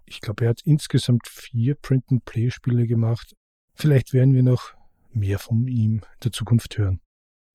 Ich 0.06 0.22
glaube, 0.22 0.46
er 0.46 0.52
hat 0.52 0.62
insgesamt 0.64 1.28
vier 1.28 1.76
Print-and-Play-Spiele 1.76 2.88
gemacht. 2.88 3.36
Vielleicht 3.74 4.14
werden 4.14 4.34
wir 4.34 4.44
noch 4.44 4.74
mehr 5.12 5.40
von 5.40 5.68
ihm 5.68 5.96
in 5.96 6.02
der 6.24 6.32
Zukunft 6.32 6.78
hören. 6.78 7.00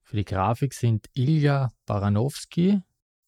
Für 0.03 0.16
die 0.16 0.24
Grafik 0.24 0.72
sind 0.72 1.07
Ilja 1.12 1.70
Baranowski 1.86 2.80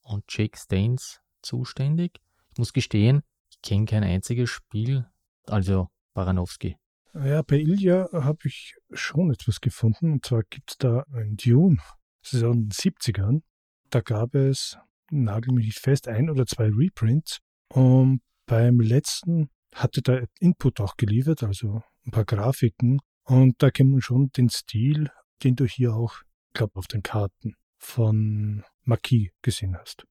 und 0.02 0.24
Jake 0.28 0.58
Staines 0.58 1.20
zuständig. 1.42 2.20
Ich 2.52 2.58
muss 2.58 2.72
gestehen, 2.72 3.22
ich 3.50 3.60
kenne 3.62 3.84
kein 3.84 4.02
einziges 4.02 4.50
Spiel, 4.50 5.06
also 5.46 5.88
Baranowski. 6.14 6.76
Ja, 7.14 7.42
bei 7.42 7.56
Ilja 7.56 8.08
habe 8.12 8.38
ich 8.44 8.76
schon 8.92 9.32
etwas 9.32 9.60
gefunden. 9.60 10.12
Und 10.12 10.24
zwar 10.24 10.42
gibt 10.44 10.70
es 10.70 10.78
da 10.78 11.04
ein 11.12 11.36
Dune, 11.36 11.78
das 12.22 12.34
ist 12.34 12.44
aus 12.44 12.54
den 12.54 12.70
70ern. 12.70 13.42
Da 13.90 14.00
gab 14.00 14.34
es, 14.34 14.78
nagel 15.10 15.52
mich 15.52 15.66
nicht 15.66 15.80
fest, 15.80 16.06
ein 16.08 16.30
oder 16.30 16.46
zwei 16.46 16.68
Reprints. 16.68 17.38
Und 17.68 18.22
beim 18.50 18.80
letzten 18.80 19.48
hatte 19.76 20.02
da 20.02 20.24
Input 20.40 20.80
auch 20.80 20.96
geliefert, 20.96 21.44
also 21.44 21.84
ein 22.04 22.10
paar 22.10 22.24
Grafiken. 22.24 22.98
Und 23.22 23.62
da 23.62 23.70
kennt 23.70 23.92
man 23.92 24.00
schon 24.00 24.32
den 24.32 24.50
Stil, 24.50 25.08
den 25.44 25.54
du 25.54 25.66
hier 25.66 25.94
auch, 25.94 26.16
glaube 26.52 26.74
auf 26.74 26.88
den 26.88 27.04
Karten 27.04 27.54
von 27.78 28.64
Marquis 28.82 29.30
gesehen 29.40 29.76
hast. 29.78 30.04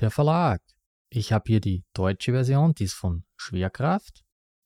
Der 0.00 0.10
Verlag. 0.10 0.62
Ich 1.10 1.34
habe 1.34 1.44
hier 1.48 1.60
die 1.60 1.84
deutsche 1.92 2.32
Version, 2.32 2.72
die 2.72 2.84
ist 2.84 2.94
von 2.94 3.24
Schwerkraft. 3.36 4.24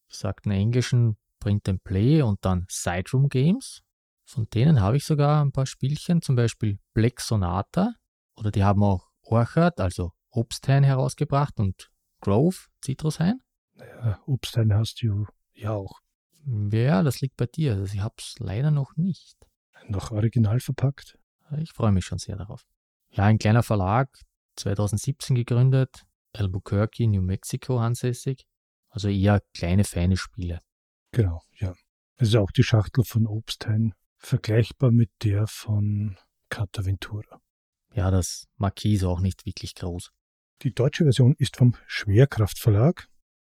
Sagt 0.09 0.47
einen 0.47 0.61
englischen 0.61 1.17
Print 1.41 1.69
and 1.69 1.83
Play 1.83 2.23
und 2.23 2.45
dann 2.45 2.67
Sideroom 2.69 3.29
Games. 3.29 3.83
Von 4.25 4.47
denen 4.55 4.81
habe 4.81 4.99
ich 4.99 5.05
sogar 5.05 5.45
ein 5.45 5.51
paar 5.51 5.67
Spielchen, 5.67 6.23
zum 6.23 6.37
Beispiel 6.37 6.79
Black 6.95 7.21
Sonata. 7.21 7.93
Oder 8.37 8.53
die 8.53 8.63
haben 8.63 8.85
auch 8.85 9.09
Orchard, 9.23 9.81
also 9.81 10.13
Obsthain 10.31 10.85
herausgebracht 10.85 11.59
und 11.59 11.90
Grove, 12.21 12.57
Zitrushain? 12.81 13.41
Naja, 13.75 14.21
Obsthain 14.27 14.75
hast 14.75 15.03
du 15.03 15.27
ja 15.55 15.73
auch. 15.73 16.01
Ja, 16.73 17.03
das 17.03 17.21
liegt 17.21 17.37
bei 17.37 17.47
dir. 17.47 17.75
Also 17.75 17.95
ich 17.95 18.01
habe 18.01 18.15
es 18.19 18.35
leider 18.39 18.71
noch 18.71 18.97
nicht. 18.97 19.37
Noch 19.89 20.11
original 20.11 20.61
verpackt? 20.61 21.19
Ich 21.59 21.73
freue 21.73 21.93
mich 21.93 22.05
schon 22.05 22.19
sehr 22.19 22.37
darauf. 22.37 22.65
Ja, 23.11 23.25
ein 23.25 23.39
kleiner 23.39 23.63
Verlag, 23.63 24.09
2017 24.57 25.35
gegründet, 25.35 26.05
Albuquerque, 26.33 27.09
New 27.09 27.23
Mexico 27.23 27.79
ansässig. 27.79 28.47
Also 28.89 29.09
eher 29.09 29.41
kleine, 29.55 29.85
feine 29.85 30.17
Spiele. 30.17 30.61
Genau, 31.13 31.43
ja. 31.59 31.75
Ist 32.19 32.37
auch 32.37 32.51
die 32.51 32.63
Schachtel 32.63 33.05
von 33.05 33.27
Obstheim 33.27 33.95
vergleichbar 34.19 34.91
mit 34.91 35.11
der 35.23 35.47
von 35.47 36.17
Cataventura. 36.51 37.41
Ja, 37.95 38.11
das 38.11 38.47
Marquis 38.57 39.01
ist 39.01 39.05
auch 39.05 39.21
nicht 39.21 39.47
wirklich 39.47 39.75
groß. 39.75 40.13
Die 40.63 40.75
deutsche 40.75 41.05
Version 41.05 41.35
ist 41.39 41.57
vom 41.57 41.75
Schwerkraft 41.87 42.59
Verlag. 42.59 43.09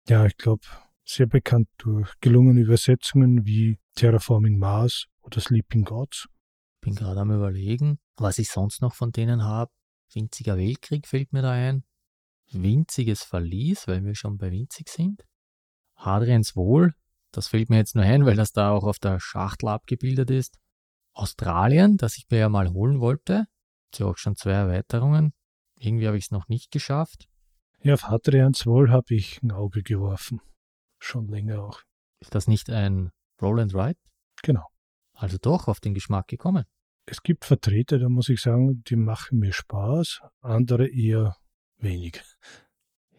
Ja, 0.07 0.27
ich 0.27 0.37
glaube, 0.37 0.67
sehr 1.03 1.25
bekannt 1.25 1.67
durch 1.79 2.13
gelungene 2.21 2.61
Übersetzungen 2.61 3.43
wie 3.43 3.79
Terraforming 3.95 4.59
Mars 4.59 5.07
oder 5.21 5.41
Sleeping 5.41 5.83
Gods. 5.83 6.27
Bin 6.79 6.93
gerade 6.93 7.21
am 7.21 7.31
überlegen, 7.31 7.97
was 8.17 8.37
ich 8.37 8.51
sonst 8.51 8.83
noch 8.83 8.93
von 8.93 9.11
denen 9.11 9.43
habe. 9.43 9.71
Winziger 10.13 10.57
Weltkrieg 10.57 11.07
fällt 11.07 11.33
mir 11.33 11.41
da 11.41 11.51
ein. 11.51 11.85
Winziges 12.51 13.23
Verlies, 13.23 13.87
weil 13.87 14.05
wir 14.05 14.13
schon 14.13 14.37
bei 14.37 14.51
winzig 14.51 14.87
sind. 14.87 15.25
Hadrians 15.95 16.55
Wohl, 16.55 16.93
das 17.31 17.47
fällt 17.47 17.71
mir 17.71 17.77
jetzt 17.77 17.95
nur 17.95 18.03
ein, 18.03 18.27
weil 18.27 18.35
das 18.35 18.51
da 18.51 18.71
auch 18.71 18.83
auf 18.83 18.99
der 18.99 19.19
Schachtel 19.19 19.69
abgebildet 19.69 20.29
ist. 20.29 20.59
Australien, 21.13 21.97
das 21.97 22.17
ich 22.17 22.27
mir 22.29 22.37
ja 22.37 22.49
mal 22.49 22.71
holen 22.71 22.99
wollte. 22.99 23.47
Ist 23.91 23.99
ja 23.99 24.05
auch 24.05 24.17
schon 24.17 24.35
zwei 24.35 24.51
Erweiterungen. 24.51 25.33
Irgendwie 25.83 26.07
habe 26.07 26.17
ich 26.17 26.25
es 26.25 26.31
noch 26.31 26.47
nicht 26.47 26.71
geschafft. 26.71 27.27
Ja, 27.81 27.95
auf 27.95 28.03
Hadrians 28.03 28.67
Wohl 28.67 28.91
habe 28.91 29.15
ich 29.15 29.41
ein 29.41 29.51
Auge 29.51 29.81
geworfen. 29.81 30.39
Schon 30.99 31.27
länger 31.27 31.63
auch. 31.63 31.81
Ist 32.19 32.35
das 32.35 32.47
nicht 32.47 32.69
ein 32.69 33.09
Roland 33.41 33.73
Wright? 33.73 33.97
Genau. 34.43 34.67
Also 35.13 35.37
doch 35.41 35.67
auf 35.67 35.79
den 35.79 35.95
Geschmack 35.95 36.27
gekommen. 36.27 36.65
Es 37.07 37.23
gibt 37.23 37.45
Vertreter, 37.45 37.97
da 37.97 38.09
muss 38.09 38.29
ich 38.29 38.41
sagen, 38.41 38.83
die 38.83 38.95
machen 38.95 39.39
mir 39.39 39.53
Spaß, 39.53 40.21
andere 40.41 40.87
eher 40.87 41.35
wenig. 41.77 42.21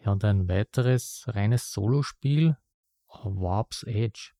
Ja, 0.05 0.13
und 0.13 0.23
ein 0.23 0.47
weiteres 0.47 1.25
reines 1.27 1.73
Solospiel, 1.73 2.55
Warp's 3.09 3.83
Edge. 3.83 4.31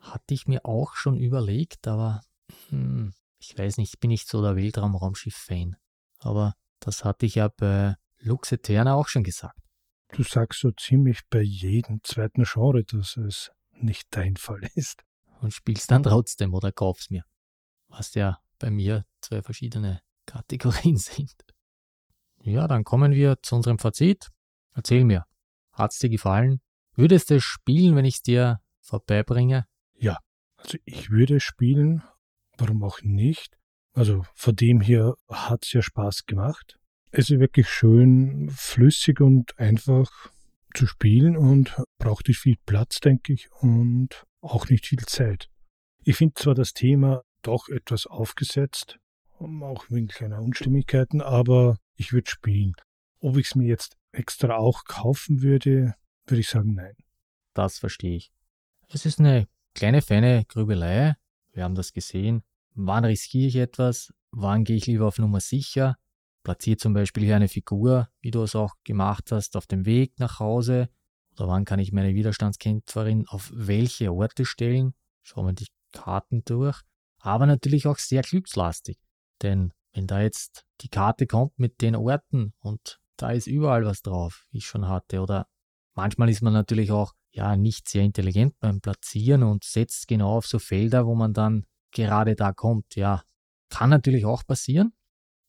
Hatte 0.00 0.34
ich 0.34 0.48
mir 0.48 0.64
auch 0.66 0.94
schon 0.94 1.16
überlegt, 1.16 1.86
aber 1.86 2.22
hm, 2.70 3.14
ich 3.38 3.56
weiß 3.56 3.76
nicht, 3.76 3.94
ich 3.94 4.00
bin 4.00 4.08
nicht 4.08 4.28
so 4.28 4.42
der 4.42 4.56
Weltraum-Raumschiff-Fan. 4.56 5.76
Aber 6.18 6.54
das 6.84 7.04
hatte 7.04 7.26
ich 7.26 7.36
ja 7.36 7.48
bei 7.48 7.96
Lux 8.18 8.52
Eterna 8.52 8.94
auch 8.94 9.08
schon 9.08 9.24
gesagt. 9.24 9.58
Du 10.12 10.22
sagst 10.22 10.60
so 10.60 10.70
ziemlich 10.70 11.20
bei 11.28 11.40
jedem 11.40 12.02
zweiten 12.04 12.44
Genre, 12.44 12.84
dass 12.84 13.16
es 13.16 13.50
nicht 13.72 14.06
dein 14.10 14.36
Fall 14.36 14.60
ist. 14.74 15.02
Und 15.40 15.52
spielst 15.52 15.90
dann 15.90 16.02
trotzdem 16.02 16.54
oder 16.54 16.72
kaufst 16.72 17.10
mir. 17.10 17.24
Was 17.88 18.14
ja 18.14 18.38
bei 18.58 18.70
mir 18.70 19.04
zwei 19.20 19.42
verschiedene 19.42 20.00
Kategorien 20.26 20.96
sind. 20.98 21.34
Ja, 22.40 22.68
dann 22.68 22.84
kommen 22.84 23.12
wir 23.12 23.42
zu 23.42 23.56
unserem 23.56 23.78
Fazit. 23.78 24.30
Erzähl 24.74 25.04
mir, 25.04 25.26
hat's 25.72 25.98
dir 25.98 26.08
gefallen? 26.10 26.60
Würdest 26.94 27.30
du 27.30 27.40
spielen, 27.40 27.96
wenn 27.96 28.04
ich 28.04 28.16
es 28.16 28.22
dir 28.22 28.60
vorbeibringe? 28.80 29.66
Ja, 29.94 30.18
also 30.56 30.78
ich 30.84 31.10
würde 31.10 31.40
spielen, 31.40 32.02
warum 32.56 32.82
auch 32.82 33.02
nicht? 33.02 33.58
Also 33.94 34.24
von 34.34 34.56
dem 34.56 34.80
her 34.80 35.14
hat's 35.28 35.72
ja 35.72 35.80
Spaß 35.80 36.26
gemacht. 36.26 36.78
Es 37.12 37.30
ist 37.30 37.38
wirklich 37.38 37.68
schön 37.68 38.50
flüssig 38.50 39.20
und 39.20 39.56
einfach 39.58 40.10
zu 40.74 40.86
spielen 40.86 41.36
und 41.36 41.80
braucht 41.98 42.26
nicht 42.26 42.40
viel 42.40 42.56
Platz, 42.66 42.98
denke 42.98 43.32
ich, 43.32 43.50
und 43.60 44.26
auch 44.40 44.68
nicht 44.68 44.86
viel 44.86 45.06
Zeit. 45.06 45.48
Ich 46.02 46.16
finde 46.16 46.34
zwar 46.34 46.54
das 46.54 46.74
Thema 46.74 47.22
doch 47.42 47.68
etwas 47.68 48.06
aufgesetzt, 48.06 48.98
auch 49.38 49.84
wegen 49.90 50.08
kleiner 50.08 50.42
Unstimmigkeiten, 50.42 51.20
aber 51.20 51.78
ich 51.94 52.12
würde 52.12 52.28
spielen. 52.28 52.74
Ob 53.20 53.36
ich 53.36 53.46
es 53.46 53.54
mir 53.54 53.68
jetzt 53.68 53.96
extra 54.10 54.56
auch 54.56 54.84
kaufen 54.84 55.42
würde, 55.42 55.94
würde 56.26 56.40
ich 56.40 56.48
sagen, 56.48 56.74
nein. 56.74 56.96
Das 57.54 57.78
verstehe 57.78 58.16
ich. 58.16 58.32
Es 58.88 59.06
ist 59.06 59.20
eine 59.20 59.46
kleine, 59.74 60.02
feine 60.02 60.44
Grübelei. 60.46 61.14
Wir 61.52 61.62
haben 61.62 61.76
das 61.76 61.92
gesehen. 61.92 62.42
Wann 62.74 63.04
riskiere 63.04 63.48
ich 63.48 63.56
etwas? 63.56 64.12
Wann 64.32 64.64
gehe 64.64 64.76
ich 64.76 64.86
lieber 64.86 65.06
auf 65.06 65.18
Nummer 65.18 65.40
sicher? 65.40 65.96
Platziere 66.42 66.76
zum 66.76 66.92
Beispiel 66.92 67.24
hier 67.24 67.36
eine 67.36 67.48
Figur, 67.48 68.08
wie 68.20 68.30
du 68.30 68.42
es 68.42 68.54
auch 68.54 68.74
gemacht 68.84 69.32
hast, 69.32 69.56
auf 69.56 69.66
dem 69.66 69.86
Weg 69.86 70.18
nach 70.18 70.40
Hause. 70.40 70.88
Oder 71.32 71.48
wann 71.48 71.64
kann 71.64 71.78
ich 71.78 71.92
meine 71.92 72.14
Widerstandskämpferin 72.14 73.26
auf 73.28 73.50
welche 73.54 74.12
Orte 74.12 74.44
stellen? 74.44 74.94
Schauen 75.22 75.46
wir 75.46 75.52
die 75.52 75.68
Karten 75.92 76.44
durch. 76.44 76.80
Aber 77.18 77.46
natürlich 77.46 77.86
auch 77.86 77.98
sehr 77.98 78.22
glückslastig. 78.22 78.98
Denn 79.42 79.72
wenn 79.92 80.06
da 80.06 80.20
jetzt 80.20 80.64
die 80.80 80.88
Karte 80.88 81.26
kommt 81.26 81.58
mit 81.58 81.80
den 81.80 81.96
Orten 81.96 82.52
und 82.58 83.00
da 83.16 83.30
ist 83.30 83.46
überall 83.46 83.84
was 83.84 84.02
drauf, 84.02 84.46
wie 84.50 84.58
ich 84.58 84.66
schon 84.66 84.88
hatte, 84.88 85.20
oder 85.20 85.46
manchmal 85.94 86.28
ist 86.28 86.42
man 86.42 86.52
natürlich 86.52 86.90
auch 86.90 87.14
ja 87.30 87.56
nicht 87.56 87.88
sehr 87.88 88.02
intelligent 88.02 88.58
beim 88.58 88.80
Platzieren 88.80 89.44
und 89.44 89.64
setzt 89.64 90.08
genau 90.08 90.36
auf 90.36 90.46
so 90.46 90.58
Felder, 90.58 91.06
wo 91.06 91.14
man 91.14 91.32
dann 91.32 91.64
gerade 91.94 92.34
da 92.34 92.52
kommt. 92.52 92.94
Ja, 92.96 93.22
kann 93.70 93.88
natürlich 93.88 94.26
auch 94.26 94.44
passieren. 94.46 94.92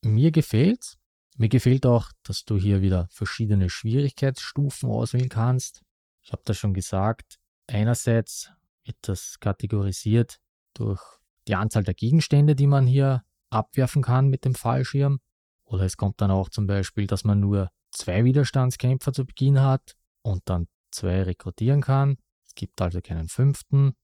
Mir 0.02 0.32
gefällt's. 0.32 0.98
Mir 1.38 1.50
gefällt 1.50 1.86
auch, 1.86 2.12
dass 2.24 2.46
du 2.46 2.58
hier 2.58 2.82
wieder 2.82 3.10
verschiedene 3.12 3.70
Schwierigkeitsstufen 3.70 4.89
auswählen 4.89 5.28
kannst. 5.28 5.84
Ich 6.22 6.32
habe 6.32 6.41
das 6.46 6.58
schon 6.58 6.74
gesagt. 6.74 7.38
Einerseits 7.68 8.50
wird 8.86 8.98
das 9.02 9.39
kategorisiert 9.41 10.39
durch 10.74 11.02
die 11.48 11.56
Anzahl 11.56 11.84
der 11.84 11.93
Gegenstände, 11.93 12.56
die 12.56 12.68
man 12.68 12.88
hier 12.88 13.24
abwerfen 13.50 14.02
kann 14.02 14.30
mit 14.30 14.46
dem 14.46 14.56
Fallschirm. 14.56 15.20
Oder 15.66 15.84
es 15.84 15.98
kommt 15.98 16.22
dann 16.22 16.32
auch 16.32 16.50
zum 16.50 16.68
Beispiel, 16.68 17.08
dass 17.08 17.24
man 17.24 17.39
nur 17.39 17.70
zwei 17.91 18.24
Widerstandskämpfer 18.24 19.12
zu 19.12 19.26
Beginn 19.26 19.62
hat 19.62 19.96
und 20.22 20.43
dann 20.46 20.68
zwei 20.91 21.24
rekrutieren 21.24 21.82
kann. 21.82 22.18
Es 22.46 22.56
gibt 22.56 22.82
also 22.82 23.02
keinen 23.02 23.28
fünften. 23.28 23.96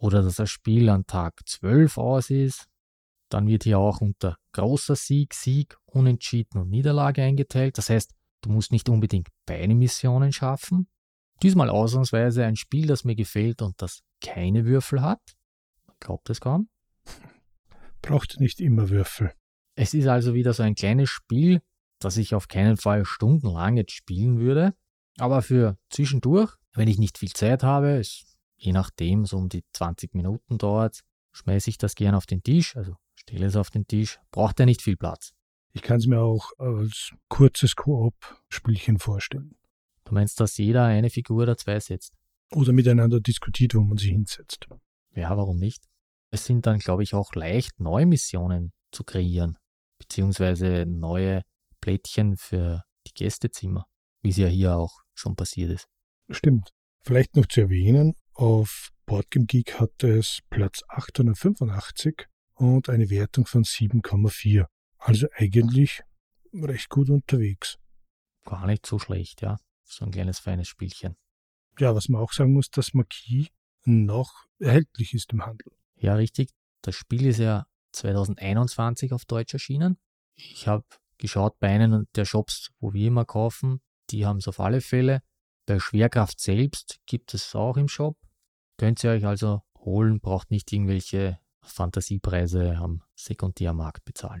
Oder 0.00 0.22
dass 0.22 0.36
das 0.36 0.50
Spiel 0.50 0.88
an 0.88 1.06
Tag 1.06 1.46
12 1.46 1.98
aus 1.98 2.30
ist. 2.30 2.66
Dann 3.28 3.46
wird 3.46 3.64
hier 3.64 3.78
auch 3.78 4.00
unter 4.00 4.36
großer 4.52 4.96
Sieg, 4.96 5.34
Sieg, 5.34 5.76
Unentschieden 5.84 6.58
und 6.58 6.70
Niederlage 6.70 7.22
eingeteilt. 7.22 7.76
Das 7.76 7.90
heißt, 7.90 8.12
du 8.40 8.50
musst 8.50 8.72
nicht 8.72 8.88
unbedingt 8.88 9.28
beide 9.46 9.74
Missionen 9.74 10.32
schaffen. 10.32 10.88
Diesmal 11.42 11.68
ausnahmsweise 11.68 12.44
ein 12.44 12.56
Spiel, 12.56 12.86
das 12.86 13.04
mir 13.04 13.14
gefällt 13.14 13.62
und 13.62 13.80
das 13.82 14.00
keine 14.22 14.64
Würfel 14.64 15.02
hat. 15.02 15.20
Man 15.86 15.96
glaubt 16.00 16.30
es 16.30 16.40
kaum. 16.40 16.68
Braucht 18.02 18.40
nicht 18.40 18.60
immer 18.60 18.88
Würfel. 18.88 19.32
Es 19.76 19.92
ist 19.92 20.06
also 20.06 20.34
wieder 20.34 20.54
so 20.54 20.62
ein 20.62 20.74
kleines 20.74 21.10
Spiel, 21.10 21.60
das 22.00 22.16
ich 22.16 22.34
auf 22.34 22.48
keinen 22.48 22.78
Fall 22.78 23.04
stundenlang 23.04 23.76
jetzt 23.76 23.92
spielen 23.92 24.40
würde. 24.40 24.74
Aber 25.18 25.42
für 25.42 25.76
zwischendurch, 25.90 26.54
wenn 26.72 26.88
ich 26.88 26.98
nicht 26.98 27.18
viel 27.18 27.32
Zeit 27.32 27.62
habe, 27.62 27.98
es, 27.98 28.24
je 28.60 28.72
nachdem 28.72 29.24
so 29.24 29.38
um 29.38 29.48
die 29.48 29.64
20 29.72 30.14
Minuten 30.14 30.58
dauert, 30.58 31.00
schmeiße 31.32 31.70
ich 31.70 31.78
das 31.78 31.94
gern 31.94 32.14
auf 32.14 32.26
den 32.26 32.42
Tisch, 32.42 32.76
also 32.76 32.94
stelle 33.14 33.46
es 33.46 33.56
auf 33.56 33.70
den 33.70 33.86
Tisch, 33.86 34.20
braucht 34.30 34.60
er 34.60 34.66
nicht 34.66 34.82
viel 34.82 34.96
Platz. 34.96 35.32
Ich 35.72 35.82
kann 35.82 35.98
es 35.98 36.06
mir 36.06 36.20
auch 36.20 36.50
als 36.58 37.12
kurzes 37.28 37.76
Koop-Spielchen 37.76 38.98
vorstellen. 38.98 39.56
Du 40.04 40.14
meinst, 40.14 40.40
dass 40.40 40.58
jeder 40.58 40.84
eine 40.84 41.10
Figur 41.10 41.44
oder 41.44 41.56
zwei 41.56 41.78
setzt? 41.80 42.14
Oder 42.52 42.72
miteinander 42.72 43.20
diskutiert, 43.20 43.74
wo 43.74 43.80
man 43.80 43.96
sie 43.96 44.10
hinsetzt. 44.10 44.66
Ja, 45.14 45.36
warum 45.36 45.58
nicht? 45.58 45.84
Es 46.30 46.44
sind 46.44 46.66
dann, 46.66 46.80
glaube 46.80 47.02
ich, 47.02 47.14
auch 47.14 47.34
leicht 47.34 47.78
neue 47.80 48.06
Missionen 48.06 48.72
zu 48.90 49.04
kreieren, 49.04 49.56
beziehungsweise 49.98 50.84
neue 50.86 51.42
Plättchen 51.80 52.36
für 52.36 52.82
die 53.06 53.12
Gästezimmer, 53.14 53.86
wie 54.22 54.30
es 54.30 54.36
ja 54.36 54.48
hier 54.48 54.76
auch 54.76 55.00
schon 55.14 55.36
passiert 55.36 55.70
ist. 55.70 55.88
Stimmt. 56.28 56.70
Vielleicht 57.02 57.36
noch 57.36 57.46
zu 57.46 57.62
erwähnen, 57.62 58.14
auf 58.40 58.90
Boardgame 59.04 59.44
Geek 59.44 59.78
hat 59.78 60.02
es 60.02 60.40
Platz 60.48 60.82
885 60.88 62.26
und 62.54 62.88
eine 62.88 63.10
Wertung 63.10 63.44
von 63.44 63.64
7,4. 63.64 64.64
Also 64.96 65.26
eigentlich 65.34 66.00
recht 66.54 66.88
gut 66.88 67.10
unterwegs. 67.10 67.76
Gar 68.46 68.66
nicht 68.66 68.86
so 68.86 68.98
schlecht, 68.98 69.42
ja. 69.42 69.58
So 69.84 70.06
ein 70.06 70.10
kleines 70.10 70.38
feines 70.38 70.68
Spielchen. 70.68 71.16
Ja, 71.78 71.94
was 71.94 72.08
man 72.08 72.22
auch 72.22 72.32
sagen 72.32 72.54
muss, 72.54 72.70
dass 72.70 72.94
Marquis 72.94 73.48
noch 73.84 74.46
erhältlich 74.58 75.12
ist 75.12 75.34
im 75.34 75.44
Handel. 75.44 75.70
Ja, 75.96 76.14
richtig. 76.14 76.48
Das 76.80 76.94
Spiel 76.94 77.26
ist 77.26 77.40
ja 77.40 77.66
2021 77.92 79.12
auf 79.12 79.26
Deutsch 79.26 79.52
erschienen. 79.52 79.98
Ich 80.34 80.66
habe 80.66 80.86
geschaut 81.18 81.58
bei 81.58 81.68
einem 81.68 82.06
der 82.14 82.24
Shops, 82.24 82.70
wo 82.80 82.94
wir 82.94 83.08
immer 83.08 83.26
kaufen. 83.26 83.82
Die 84.08 84.24
haben 84.24 84.38
es 84.38 84.48
auf 84.48 84.60
alle 84.60 84.80
Fälle. 84.80 85.20
Bei 85.66 85.78
Schwerkraft 85.78 86.40
selbst 86.40 87.00
gibt 87.04 87.34
es 87.34 87.54
auch 87.54 87.76
im 87.76 87.88
Shop. 87.88 88.16
Könnt 88.80 89.04
ihr 89.04 89.10
euch 89.10 89.26
also 89.26 89.60
holen, 89.80 90.20
braucht 90.20 90.50
nicht 90.50 90.72
irgendwelche 90.72 91.38
Fantasiepreise 91.60 92.78
am 92.78 93.02
Sekundärmarkt 93.14 94.06
bezahlen. 94.06 94.40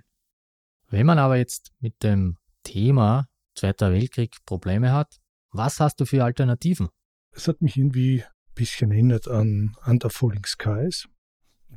Wenn 0.88 1.04
man 1.04 1.18
aber 1.18 1.36
jetzt 1.36 1.74
mit 1.78 2.02
dem 2.02 2.38
Thema 2.62 3.28
Zweiter 3.54 3.92
Weltkrieg 3.92 4.38
Probleme 4.46 4.92
hat, 4.92 5.20
was 5.50 5.78
hast 5.78 6.00
du 6.00 6.06
für 6.06 6.24
Alternativen? 6.24 6.88
Es 7.32 7.48
hat 7.48 7.60
mich 7.60 7.76
irgendwie 7.76 8.22
ein 8.22 8.54
bisschen 8.54 8.90
erinnert 8.90 9.28
an 9.28 9.76
Under 9.84 10.08
Falling 10.08 10.46
Skies, 10.46 11.06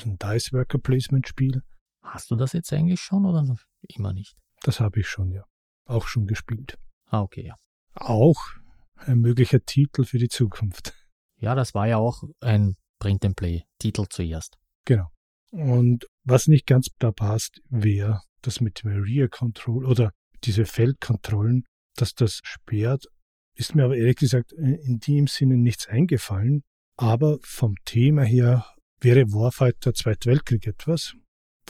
ein 0.01 0.17
Dice 0.17 0.53
Worker 0.53 0.77
Placement 0.77 1.27
Spiel. 1.27 1.63
Hast 2.01 2.31
du 2.31 2.37
das 2.37 2.53
jetzt 2.53 2.71
eigentlich 2.71 3.01
schon 3.01 3.25
oder 3.25 3.43
noch 3.43 3.59
immer 3.89 4.13
nicht? 4.13 4.37
Das 4.61 4.79
habe 4.79 5.01
ich 5.01 5.09
schon, 5.09 5.31
ja. 5.31 5.43
Auch 5.83 6.07
schon 6.07 6.27
gespielt. 6.27 6.79
Ah, 7.07 7.23
okay, 7.23 7.45
ja. 7.45 7.57
Auch 7.93 8.41
ein 8.95 9.19
möglicher 9.19 9.65
Titel 9.65 10.05
für 10.05 10.17
die 10.17 10.29
Zukunft. 10.29 10.93
Ja, 11.43 11.55
das 11.55 11.73
war 11.73 11.89
ja 11.89 11.97
auch 11.97 12.23
ein 12.39 12.75
Print-and-Play-Titel 12.99 14.05
zuerst. 14.09 14.55
Genau. 14.85 15.09
Und 15.51 16.07
was 16.23 16.47
nicht 16.47 16.65
ganz 16.65 16.87
da 16.99 17.11
passt, 17.11 17.59
wäre 17.69 18.21
das 18.41 18.61
mit 18.61 18.85
Rear 18.85 19.27
Control 19.27 19.85
oder 19.85 20.13
diese 20.45 20.63
Feldkontrollen, 20.63 21.65
dass 21.97 22.13
das 22.13 22.39
sperrt, 22.43 23.07
ist 23.55 23.75
mir 23.75 23.83
aber 23.83 23.97
ehrlich 23.97 24.15
gesagt 24.15 24.53
in 24.53 24.99
dem 24.99 25.27
Sinne 25.27 25.57
nichts 25.57 25.85
eingefallen. 25.85 26.63
Aber 26.95 27.39
vom 27.41 27.75
Thema 27.83 28.23
her 28.23 28.65
wäre 29.01 29.25
Warfighter 29.33 29.93
Zweiter 29.93 30.31
Weltkrieg 30.31 30.65
etwas. 30.65 31.13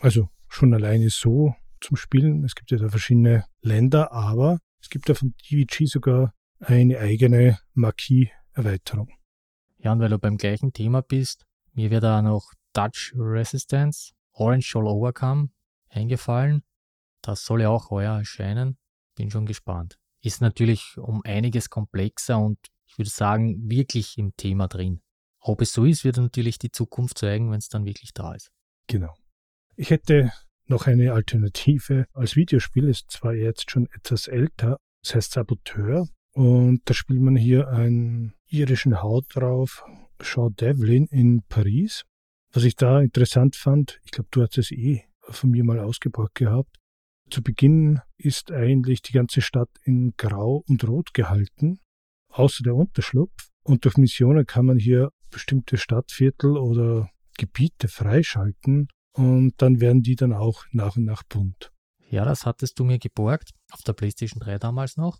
Also 0.02 0.30
schon 0.50 0.72
alleine 0.76 1.10
so 1.10 1.56
zum 1.82 1.98
Spielen. 1.98 2.44
Es 2.44 2.54
gibt 2.54 2.70
ja 2.70 2.78
da 2.78 2.90
verschiedene 2.90 3.46
Länder, 3.62 4.12
aber 4.12 4.60
es 4.80 4.90
gibt 4.90 5.10
ja 5.10 5.16
von 5.16 5.34
DVG 5.50 5.88
sogar 5.88 6.32
eine 6.60 7.00
eigene 7.00 7.58
Marquis-Erweiterung. 7.74 9.10
Ja, 9.84 9.92
und 9.92 10.00
weil 10.00 10.10
du 10.10 10.18
beim 10.18 10.38
gleichen 10.38 10.72
Thema 10.72 11.02
bist, 11.02 11.46
mir 11.74 11.92
wäre 11.92 12.02
da 12.02 12.22
noch 12.22 12.54
Dutch 12.72 13.14
Resistance, 13.18 14.14
Orange 14.32 14.66
Shall 14.66 14.88
Overcome 14.88 15.50
eingefallen. 15.90 16.64
Das 17.22 17.44
soll 17.44 17.62
ja 17.62 17.70
auch 17.70 17.90
heuer 17.90 18.18
erscheinen. 18.18 18.78
Bin 19.16 19.30
schon 19.30 19.46
gespannt. 19.46 20.00
Ist 20.22 20.42
natürlich 20.42 20.98
um 20.98 21.22
einiges 21.26 21.70
komplexer 21.70 22.40
und 22.40 22.58
ich 22.86 22.98
würde 22.98 23.10
sagen, 23.10 23.70
wirklich 23.70 24.18
im 24.18 24.36
Thema 24.38 24.68
drin. 24.68 25.02
Ob 25.40 25.62
es 25.62 25.74
so 25.74 25.84
ist, 25.84 26.06
wird 26.06 26.18
natürlich 26.18 26.58
die 26.58 26.72
Zukunft 26.72 27.18
zeigen, 27.18 27.52
wenn 27.52 27.58
es 27.58 27.68
dann 27.68 27.86
wirklich 27.86 28.14
da 28.14 28.34
ist. 28.34 28.52
Genau. 28.88 29.14
Ich 29.76 29.90
hätte 29.90 30.32
noch 30.66 30.88
eine 30.88 31.12
Alternative 31.12 32.06
als 32.14 32.38
Videospiel, 32.38 32.88
ist 32.88 33.12
zwar 33.12 33.34
jetzt 33.34 33.70
schon 33.70 33.90
etwas 33.94 34.28
älter, 34.28 34.78
das 35.02 35.16
heißt 35.16 35.32
Saboteur. 35.34 36.08
Und 36.32 36.82
da 36.86 36.94
spielt 36.94 37.20
man 37.20 37.36
hier 37.36 37.68
einen 37.68 38.34
irischen 38.54 39.02
Haut 39.02 39.26
drauf, 39.30 39.84
Sean 40.22 40.56
Devlin 40.56 41.08
in 41.08 41.42
Paris. 41.50 42.04
Was 42.54 42.64
ich 42.64 42.76
da 42.76 43.02
interessant 43.02 43.56
fand, 43.56 44.00
ich 44.06 44.12
glaube, 44.12 44.30
du 44.32 44.44
hast 44.44 44.58
es 44.58 44.72
eh 44.72 45.04
von 45.22 45.50
mir 45.50 45.64
mal 45.64 45.80
ausgebracht 45.80 46.36
gehabt. 46.36 46.78
Zu 47.30 47.42
Beginn 47.42 48.00
ist 48.18 48.52
eigentlich 48.52 49.02
die 49.02 49.14
ganze 49.14 49.42
Stadt 49.42 49.70
in 49.84 50.14
Grau 50.18 50.64
und 50.68 50.88
Rot 50.88 51.14
gehalten, 51.14 51.80
außer 52.30 52.64
der 52.64 52.76
Unterschlupf. 52.76 53.50
Und 53.64 53.86
durch 53.86 53.98
Missionen 53.98 54.46
kann 54.46 54.66
man 54.66 54.78
hier 54.78 55.10
bestimmte 55.32 55.78
Stadtviertel 55.78 56.58
oder 56.58 57.10
Gebiete 57.38 57.88
freischalten 57.88 58.88
und 59.14 59.54
dann 59.58 59.80
werden 59.80 60.04
die 60.04 60.16
dann 60.16 60.34
auch 60.34 60.66
nach 60.72 60.96
und 60.96 61.06
nach 61.06 61.24
bunt. 61.24 61.72
Ja, 62.10 62.26
das 62.26 62.46
hattest 62.46 62.78
du 62.78 62.84
mir 62.84 63.00
geborgt, 63.00 63.50
auf 63.72 63.82
der 63.82 63.94
PlayStation 63.94 64.40
3 64.40 64.60
damals 64.60 64.98
noch. 64.98 65.20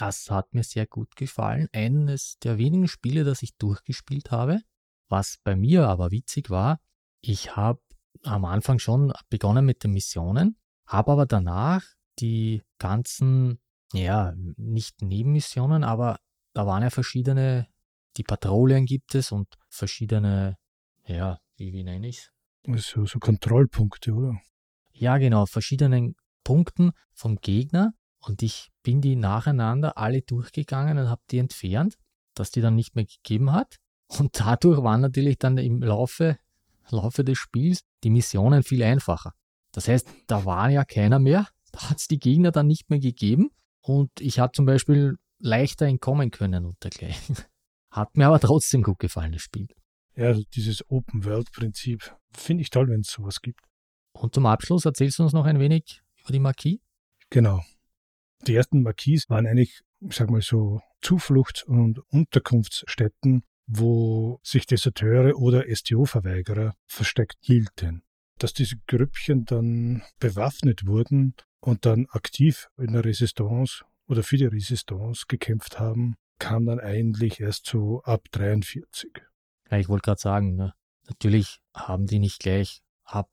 Das 0.00 0.30
hat 0.30 0.54
mir 0.54 0.62
sehr 0.62 0.86
gut 0.86 1.14
gefallen. 1.14 1.68
Eines 1.74 2.38
der 2.42 2.56
wenigen 2.56 2.88
Spiele, 2.88 3.22
das 3.22 3.42
ich 3.42 3.54
durchgespielt 3.58 4.30
habe. 4.30 4.62
Was 5.10 5.36
bei 5.44 5.54
mir 5.54 5.88
aber 5.88 6.10
witzig 6.10 6.48
war, 6.48 6.80
ich 7.20 7.54
habe 7.54 7.82
am 8.22 8.46
Anfang 8.46 8.78
schon 8.78 9.12
begonnen 9.28 9.66
mit 9.66 9.84
den 9.84 9.90
Missionen, 9.90 10.56
habe 10.86 11.12
aber 11.12 11.26
danach 11.26 11.84
die 12.18 12.62
ganzen, 12.78 13.60
ja, 13.92 14.32
nicht 14.56 15.02
Nebenmissionen, 15.02 15.84
aber 15.84 16.18
da 16.54 16.66
waren 16.66 16.82
ja 16.82 16.88
verschiedene, 16.88 17.68
die 18.16 18.22
Patrouillen 18.22 18.86
gibt 18.86 19.14
es 19.14 19.32
und 19.32 19.48
verschiedene, 19.68 20.56
ja, 21.04 21.40
wie, 21.56 21.74
wie 21.74 21.84
nenne 21.84 22.08
ich 22.08 22.30
es? 22.66 22.86
So, 22.86 23.04
so 23.04 23.18
Kontrollpunkte, 23.18 24.14
oder? 24.14 24.40
Ja, 24.92 25.18
genau, 25.18 25.44
verschiedenen 25.44 26.14
Punkten 26.42 26.92
vom 27.12 27.36
Gegner 27.36 27.92
und 28.20 28.42
ich 28.42 28.70
bin 28.82 29.00
die 29.00 29.16
nacheinander 29.16 29.98
alle 29.98 30.22
durchgegangen 30.22 30.98
und 30.98 31.08
habe 31.08 31.22
die 31.30 31.38
entfernt, 31.38 31.96
dass 32.34 32.50
die 32.50 32.60
dann 32.60 32.74
nicht 32.74 32.94
mehr 32.94 33.06
gegeben 33.06 33.52
hat. 33.52 33.76
Und 34.08 34.38
dadurch 34.38 34.82
waren 34.82 35.00
natürlich 35.00 35.38
dann 35.38 35.58
im 35.58 35.82
Laufe, 35.82 36.38
Laufe 36.90 37.24
des 37.24 37.38
Spiels 37.38 37.84
die 38.02 38.10
Missionen 38.10 38.62
viel 38.62 38.82
einfacher. 38.82 39.34
Das 39.72 39.88
heißt, 39.88 40.08
da 40.26 40.44
war 40.44 40.68
ja 40.70 40.84
keiner 40.84 41.18
mehr, 41.18 41.46
da 41.72 41.90
hat 41.90 41.98
es 41.98 42.08
die 42.08 42.18
Gegner 42.18 42.50
dann 42.50 42.66
nicht 42.66 42.90
mehr 42.90 42.98
gegeben 42.98 43.50
und 43.80 44.10
ich 44.20 44.38
habe 44.38 44.52
zum 44.52 44.66
Beispiel 44.66 45.16
leichter 45.38 45.86
entkommen 45.86 46.30
können 46.30 46.66
und 46.66 46.82
dergleichen. 46.82 47.36
Hat 47.90 48.16
mir 48.16 48.26
aber 48.26 48.38
trotzdem 48.38 48.82
gut 48.82 48.98
gefallen, 48.98 49.32
das 49.32 49.42
Spiel. 49.42 49.66
Ja, 50.14 50.26
also 50.26 50.42
dieses 50.54 50.88
Open-World-Prinzip 50.88 52.14
finde 52.32 52.62
ich 52.62 52.70
toll, 52.70 52.88
wenn 52.88 53.00
es 53.00 53.10
sowas 53.10 53.40
gibt. 53.40 53.60
Und 54.12 54.34
zum 54.34 54.46
Abschluss 54.46 54.84
erzählst 54.84 55.18
du 55.18 55.24
uns 55.24 55.32
noch 55.32 55.44
ein 55.44 55.58
wenig 55.58 56.02
über 56.20 56.32
die 56.32 56.38
Marquis? 56.38 56.78
Genau. 57.30 57.62
Die 58.46 58.54
ersten 58.54 58.82
Marquis 58.82 59.28
waren 59.28 59.46
eigentlich, 59.46 59.80
ich 60.00 60.16
sag 60.16 60.30
mal 60.30 60.40
so, 60.40 60.80
Zufluchts- 61.02 61.62
und 61.64 62.00
Unterkunftsstätten, 62.10 63.42
wo 63.66 64.40
sich 64.42 64.66
Deserteure 64.66 65.36
oder 65.36 65.64
STO-Verweigerer 65.68 66.74
versteckt 66.86 67.36
hielten. 67.40 68.02
Dass 68.38 68.52
diese 68.52 68.76
Grüppchen 68.86 69.44
dann 69.44 70.02
bewaffnet 70.18 70.86
wurden 70.86 71.34
und 71.60 71.84
dann 71.84 72.06
aktiv 72.10 72.68
in 72.78 72.92
der 72.92 73.04
Resistance 73.04 73.84
oder 74.06 74.22
für 74.22 74.38
die 74.38 74.46
Resistance 74.46 75.24
gekämpft 75.28 75.78
haben, 75.78 76.16
kam 76.38 76.64
dann 76.64 76.80
eigentlich 76.80 77.40
erst 77.40 77.66
so 77.66 78.02
ab 78.02 78.24
43. 78.32 79.10
Ja, 79.70 79.78
ich 79.78 79.88
wollte 79.88 80.06
gerade 80.06 80.20
sagen, 80.20 80.56
ne? 80.56 80.74
natürlich 81.08 81.60
haben 81.74 82.06
die 82.06 82.18
nicht 82.18 82.40
gleich 82.40 82.82
ab 83.04 83.30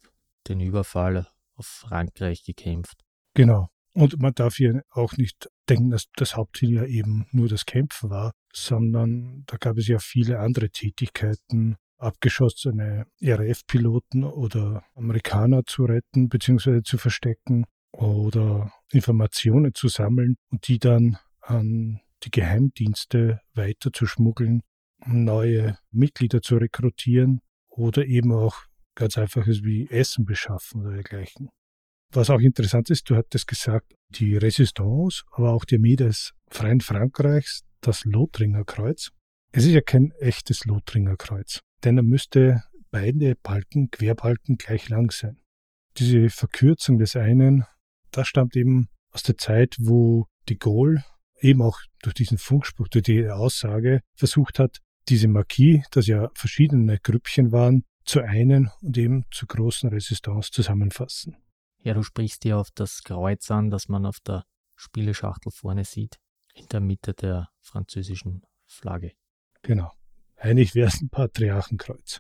den 0.48 0.60
Überfall 0.60 1.28
auf 1.56 1.66
Frankreich 1.66 2.44
gekämpft. 2.44 3.04
Genau. 3.34 3.70
Und 3.98 4.22
man 4.22 4.36
darf 4.36 4.58
hier 4.58 4.84
auch 4.92 5.18
nicht 5.18 5.50
denken, 5.68 5.90
dass 5.90 6.06
das 6.16 6.36
Hauptziel 6.36 6.76
ja 6.76 6.86
eben 6.86 7.26
nur 7.32 7.50
das 7.50 7.66
Kämpfen 7.66 8.12
war, 8.12 8.32
sondern 8.54 9.44
da 9.48 9.58
gab 9.58 9.76
es 9.80 9.88
ja 9.88 9.98
viele 9.98 10.38
andere 10.38 10.70
Tätigkeiten, 10.70 11.78
abgeschossene 11.98 13.08
RAF-Piloten 13.20 14.24
oder 14.24 14.84
Amerikaner 14.94 15.66
zu 15.66 15.86
retten 15.86 16.30
bzw. 16.30 16.84
zu 16.84 17.00
verstecken 17.00 17.66
oder 17.92 18.72
Informationen 18.92 19.74
zu 19.74 19.88
sammeln 19.88 20.36
und 20.52 20.68
die 20.68 20.78
dann 20.78 21.18
an 21.42 22.00
die 22.22 22.30
Geheimdienste 22.30 23.42
weiter 23.56 23.92
zu 23.92 24.06
schmuggeln, 24.06 24.62
neue 25.08 25.80
Mitglieder 25.90 26.44
zu 26.44 26.58
rekrutieren 26.58 27.42
oder 27.68 28.06
eben 28.06 28.32
auch 28.32 28.58
ganz 28.94 29.18
einfaches 29.18 29.64
wie 29.64 29.90
Essen 29.90 30.24
beschaffen 30.24 30.82
oder 30.82 30.92
dergleichen. 30.92 31.50
Was 32.14 32.30
auch 32.30 32.40
interessant 32.40 32.90
ist, 32.90 33.10
du 33.10 33.16
hattest 33.16 33.48
gesagt, 33.48 33.94
die 34.10 34.38
Resistance, 34.38 35.24
aber 35.32 35.52
auch 35.52 35.66
die 35.66 35.76
Armee 35.76 35.96
des 35.96 36.34
Freien 36.50 36.80
Frankreichs, 36.80 37.64
das 37.82 38.06
Lothringer 38.06 38.64
Kreuz. 38.64 39.12
Es 39.52 39.66
ist 39.66 39.74
ja 39.74 39.82
kein 39.82 40.12
echtes 40.20 40.66
Lothringer 40.66 41.18
Kreuz, 41.18 41.62
denn 41.84 41.98
er 41.98 42.04
müsste 42.04 42.64
beide 42.92 43.36
Balken, 43.36 43.92
Querbalken 43.92 44.58
gleich 44.58 44.90
lang 44.90 45.12
sein. 45.12 45.38
Diese 45.98 46.30
Verkürzung 46.30 46.98
des 46.98 47.16
einen, 47.16 47.66
das 48.12 48.28
stammt 48.28 48.56
eben 48.56 48.88
aus 49.12 49.24
der 49.24 49.38
Zeit, 49.38 49.76
wo 49.80 50.28
de 50.48 50.58
Gaulle 50.58 51.04
eben 51.42 51.62
auch 51.62 51.80
durch 52.02 52.16
diesen 52.16 52.38
Funkspruch, 52.38 52.88
durch 52.88 53.04
die 53.04 53.30
Aussage 53.30 54.02
versucht 54.16 54.60
hat, 54.60 54.78
diese 55.10 55.28
Marquis, 55.28 55.84
das 55.92 56.08
ja 56.08 56.30
verschiedene 56.34 57.00
Grüppchen 57.00 57.52
waren, 57.52 57.84
zu 58.06 58.22
einen 58.22 58.70
und 58.82 58.98
eben 58.98 59.26
zur 59.32 59.48
großen 59.48 59.90
Resistance 59.90 60.52
zusammenfassen. 60.52 61.36
Ja, 61.88 61.94
du 61.94 62.04
sprichst 62.04 62.44
hier 62.44 62.58
auf 62.58 62.70
das 62.72 63.02
Kreuz 63.02 63.50
an, 63.50 63.70
das 63.70 63.88
man 63.88 64.06
auf 64.06 64.20
der 64.20 64.44
Spieleschachtel 64.76 65.54
vorne 65.54 65.86
sieht, 65.86 66.20
in 66.54 66.68
der 66.68 66.82
Mitte 66.82 67.14
der 67.14 67.48
französischen 67.62 68.42
Flagge. 68.66 69.14
Genau. 69.62 69.94
Eigentlich 70.36 70.76
wäre 70.76 70.90
es 70.90 71.00
ein 71.00 71.08
Patriarchenkreuz. 71.08 72.20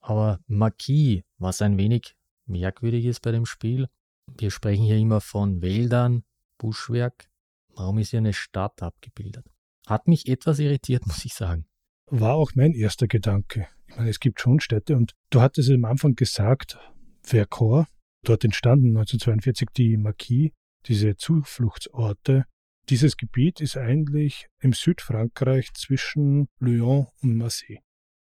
Aber 0.00 0.40
Marquis, 0.46 1.22
was 1.38 1.62
ein 1.62 1.78
wenig 1.78 2.16
merkwürdig 2.44 3.06
ist 3.06 3.20
bei 3.22 3.32
dem 3.32 3.46
Spiel, 3.46 3.88
wir 4.36 4.50
sprechen 4.50 4.84
hier 4.84 4.98
immer 4.98 5.22
von 5.22 5.62
Wäldern, 5.62 6.22
Buschwerk. 6.58 7.30
Warum 7.74 7.96
ist 7.96 8.10
hier 8.10 8.18
eine 8.18 8.34
Stadt 8.34 8.82
abgebildet? 8.82 9.46
Hat 9.86 10.06
mich 10.06 10.28
etwas 10.28 10.58
irritiert, 10.58 11.06
muss 11.06 11.24
ich 11.24 11.32
sagen. 11.32 11.64
War 12.08 12.34
auch 12.34 12.50
mein 12.54 12.74
erster 12.74 13.08
Gedanke. 13.08 13.68
Ich 13.86 13.96
meine, 13.96 14.10
es 14.10 14.20
gibt 14.20 14.38
schon 14.38 14.60
Städte 14.60 14.96
und 14.96 15.14
du 15.30 15.40
hattest 15.40 15.70
am 15.70 15.86
Anfang 15.86 16.14
gesagt, 16.14 16.78
Vercors, 17.22 17.86
Dort 18.24 18.44
entstanden 18.44 18.96
1942 18.96 19.68
die 19.76 19.96
Marquis, 19.96 20.52
diese 20.86 21.16
Zufluchtsorte. 21.16 22.44
Dieses 22.88 23.16
Gebiet 23.16 23.60
ist 23.60 23.76
eigentlich 23.76 24.46
im 24.60 24.72
Südfrankreich 24.72 25.72
zwischen 25.74 26.48
Lyon 26.58 27.06
und 27.22 27.36
Marseille. 27.36 27.80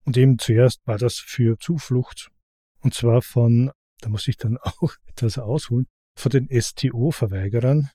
Und 0.04 0.18
eben 0.18 0.40
zuerst 0.40 0.86
war 0.86 0.98
das 0.98 1.18
für 1.18 1.58
Zuflucht. 1.58 2.32
Und 2.82 2.94
zwar 2.94 3.22
von, 3.22 3.72
da 4.02 4.10
muss 4.10 4.28
ich 4.28 4.38
dann 4.38 4.58
auch 4.62 4.94
etwas 5.08 5.38
ausholen, 5.38 5.88
von 6.16 6.32
den 6.32 6.50
STO-Verweigerern. 6.50 7.90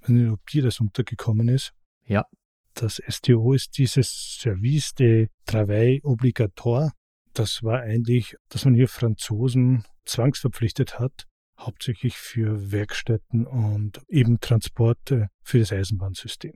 Ich 0.00 0.02
weiß 0.02 0.08
nicht, 0.10 0.30
ob 0.30 0.46
dir 0.46 0.62
das 0.62 0.80
untergekommen 0.80 1.48
ist. 1.48 1.72
Ja. 2.04 2.26
Das 2.74 3.02
STO 3.08 3.52
ist 3.52 3.76
dieses 3.78 4.38
Service 4.40 4.94
de 4.94 5.28
Travail 5.44 6.00
Obligatoire. 6.04 6.92
Das 7.40 7.62
war 7.62 7.80
eigentlich, 7.80 8.36
dass 8.50 8.66
man 8.66 8.74
hier 8.74 8.86
Franzosen 8.86 9.86
zwangsverpflichtet 10.04 10.98
hat, 10.98 11.26
hauptsächlich 11.58 12.18
für 12.18 12.70
Werkstätten 12.70 13.46
und 13.46 14.02
eben 14.08 14.40
Transporte 14.40 15.30
für 15.42 15.58
das 15.58 15.72
Eisenbahnsystem. 15.72 16.52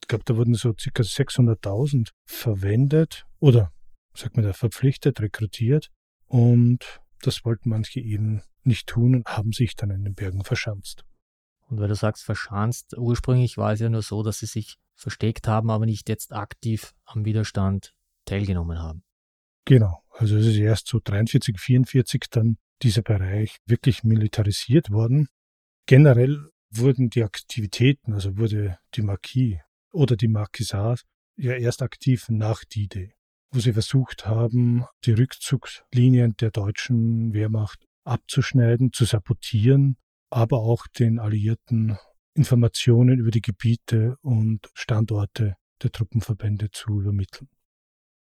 Ich 0.00 0.06
glaube, 0.06 0.22
da 0.24 0.36
wurden 0.36 0.54
so 0.54 0.72
circa 0.78 1.02
600.000 1.02 2.10
verwendet 2.26 3.26
oder, 3.40 3.72
sagt 4.14 4.36
man 4.36 4.44
da, 4.44 4.52
verpflichtet, 4.52 5.20
rekrutiert 5.20 5.90
und 6.26 7.00
das 7.22 7.44
wollten 7.44 7.68
manche 7.68 7.98
eben 7.98 8.42
nicht 8.62 8.86
tun 8.86 9.16
und 9.16 9.26
haben 9.26 9.50
sich 9.50 9.74
dann 9.74 9.90
in 9.90 10.04
den 10.04 10.14
Bergen 10.14 10.44
verschanzt. 10.44 11.06
Und 11.66 11.80
weil 11.80 11.88
du 11.88 11.96
sagst 11.96 12.22
verschanzt, 12.22 12.96
ursprünglich 12.96 13.56
war 13.56 13.72
es 13.72 13.80
ja 13.80 13.88
nur 13.88 14.02
so, 14.02 14.22
dass 14.22 14.38
sie 14.38 14.46
sich 14.46 14.76
versteckt 14.94 15.48
haben, 15.48 15.70
aber 15.70 15.86
nicht 15.86 16.08
jetzt 16.08 16.32
aktiv 16.32 16.94
am 17.04 17.24
Widerstand 17.24 17.96
teilgenommen 18.26 18.78
haben. 18.78 19.02
Genau, 19.64 20.02
also 20.12 20.36
es 20.36 20.46
ist 20.46 20.56
erst 20.56 20.88
so 20.88 21.00
43, 21.02 21.58
44 21.58 22.24
dann 22.30 22.56
dieser 22.82 23.02
Bereich 23.02 23.56
wirklich 23.66 24.04
militarisiert 24.04 24.90
worden. 24.90 25.28
Generell 25.86 26.50
wurden 26.70 27.10
die 27.10 27.22
Aktivitäten, 27.22 28.12
also 28.12 28.36
wurde 28.36 28.78
die 28.94 29.02
Marquis 29.02 29.58
oder 29.92 30.16
die 30.16 30.28
Marquisat 30.28 31.02
ja 31.36 31.52
erst 31.52 31.82
aktiv 31.82 32.26
nach 32.28 32.64
D-Day, 32.64 33.14
wo 33.50 33.60
sie 33.60 33.72
versucht 33.72 34.26
haben, 34.26 34.84
die 35.04 35.12
Rückzugslinien 35.12 36.36
der 36.36 36.50
deutschen 36.50 37.32
Wehrmacht 37.32 37.84
abzuschneiden, 38.04 38.92
zu 38.92 39.04
sabotieren, 39.04 39.96
aber 40.30 40.58
auch 40.58 40.86
den 40.86 41.18
Alliierten 41.18 41.96
Informationen 42.34 43.18
über 43.18 43.30
die 43.30 43.40
Gebiete 43.40 44.16
und 44.22 44.68
Standorte 44.74 45.56
der 45.82 45.90
Truppenverbände 45.90 46.70
zu 46.70 47.00
übermitteln. 47.00 47.48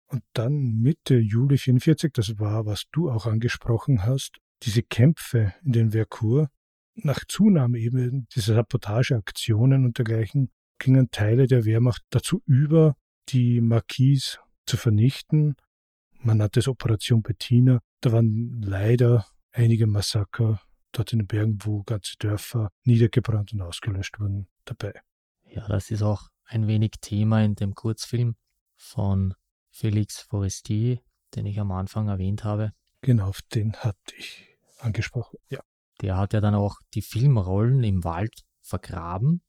Und 0.07 0.23
dann 0.33 0.81
Mitte 0.81 1.17
Juli 1.17 1.59
44, 1.59 2.13
das 2.13 2.39
war, 2.39 2.67
was 2.67 2.85
du 2.93 3.11
auch 3.11 3.27
angesprochen 3.27 4.05
hast, 4.05 4.39
diese 4.63 4.83
Kämpfe 4.83 5.55
in 5.65 5.73
den 5.73 5.91
Vercors, 5.93 6.49
nach 6.97 7.25
Zunahme 7.27 7.79
eben 7.79 8.29
dieser 8.35 8.55
Sabotageaktionen 8.55 9.85
und 9.85 9.99
dergleichen, 9.99 10.51
gingen 10.79 11.11
Teile 11.11 11.47
der 11.47 11.65
Wehrmacht 11.65 12.03
dazu 12.11 12.43
über, 12.47 12.97
die 13.31 13.61
Marquise 13.61 14.39
zu 14.67 14.77
vernichten. 14.77 15.57
Man 16.19 16.39
nannte 16.39 16.61
es 16.61 16.69
Operation 16.69 17.23
Bettina. 17.23 17.81
Da 18.01 18.13
waren 18.13 18.61
leider 18.63 19.27
einige 19.53 19.87
Massaker 19.87 20.61
dort 20.93 21.13
in 21.13 21.21
den 21.21 21.27
Bergen, 21.27 21.59
wo 21.63 21.83
ganze 21.83 22.17
Dörfer 22.19 22.71
niedergebrannt 22.85 23.53
und 23.53 23.63
ausgelöscht 23.63 24.21
wurden, 24.21 24.47
dabei. 24.65 24.95
Ja, 25.49 25.67
das 25.69 25.91
ist 25.91 26.03
auch 26.03 26.29
ein 26.45 26.67
wenig 26.67 26.93
Thema 27.01 27.43
in 27.43 27.55
dem 27.55 27.75
Kurzfilm 27.75 28.37
von 28.77 29.35
Felix 29.75 30.21
Forestier, 30.21 31.01
den 31.35 31.47
ich 31.47 31.59
am 31.59 31.73
Anfang 31.73 32.09
erwähnt 32.09 32.45
habe. 32.45 32.73
Genau, 33.01 33.29
auf 33.29 33.43
den 33.43 33.75
hatte 33.75 34.15
ich 34.17 34.57
angesprochen, 34.79 35.37
ja. 35.49 35.61
Der 36.01 36.17
hat 36.17 36.33
ja 36.33 36.41
dann 36.41 36.55
auch 36.55 36.77
die 36.95 37.03
Filmrollen 37.03 37.83
im 37.83 38.05
Wald 38.05 38.45
vergraben 38.63 39.43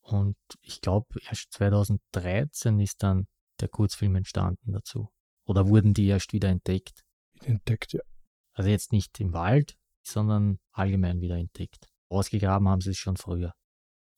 und 0.00 0.36
ich 0.62 0.80
glaube, 0.80 1.20
erst 1.28 1.52
2013 1.52 2.80
ist 2.80 3.02
dann 3.02 3.26
der 3.60 3.68
Kurzfilm 3.68 4.16
entstanden 4.16 4.72
dazu. 4.72 5.10
Oder 5.44 5.68
wurden 5.68 5.94
die 5.94 6.06
erst 6.06 6.32
wieder 6.32 6.48
entdeckt? 6.48 7.04
Entdeckt, 7.42 7.92
ja. 7.92 8.00
Also 8.54 8.70
jetzt 8.70 8.92
nicht 8.92 9.20
im 9.20 9.34
Wald, 9.34 9.76
sondern 10.02 10.58
allgemein 10.72 11.20
wieder 11.20 11.36
entdeckt. 11.36 11.88
Ausgegraben 12.08 12.68
haben 12.68 12.80
sie 12.80 12.90
es 12.90 12.98
schon 12.98 13.16
früher. 13.16 13.52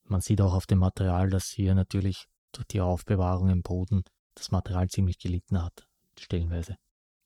Man 0.04 0.20
sieht 0.20 0.40
auch 0.40 0.54
auf 0.54 0.66
dem 0.66 0.78
Material, 0.78 1.30
dass 1.30 1.48
hier 1.48 1.74
natürlich 1.74 2.26
durch 2.52 2.66
die 2.68 2.80
Aufbewahrung 2.80 3.50
im 3.50 3.62
Boden 3.62 4.04
das 4.38 4.50
Material 4.50 4.88
ziemlich 4.88 5.18
gelitten 5.18 5.62
hat, 5.62 5.88
stellenweise. 6.18 6.76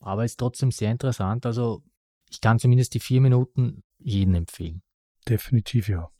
Aber 0.00 0.24
ist 0.24 0.38
trotzdem 0.38 0.70
sehr 0.70 0.90
interessant. 0.90 1.46
Also 1.46 1.82
ich 2.30 2.40
kann 2.40 2.58
zumindest 2.58 2.94
die 2.94 3.00
vier 3.00 3.20
Minuten 3.20 3.82
jeden 3.98 4.34
empfehlen. 4.34 4.82
Definitiv 5.28 5.88
ja. 5.88 6.10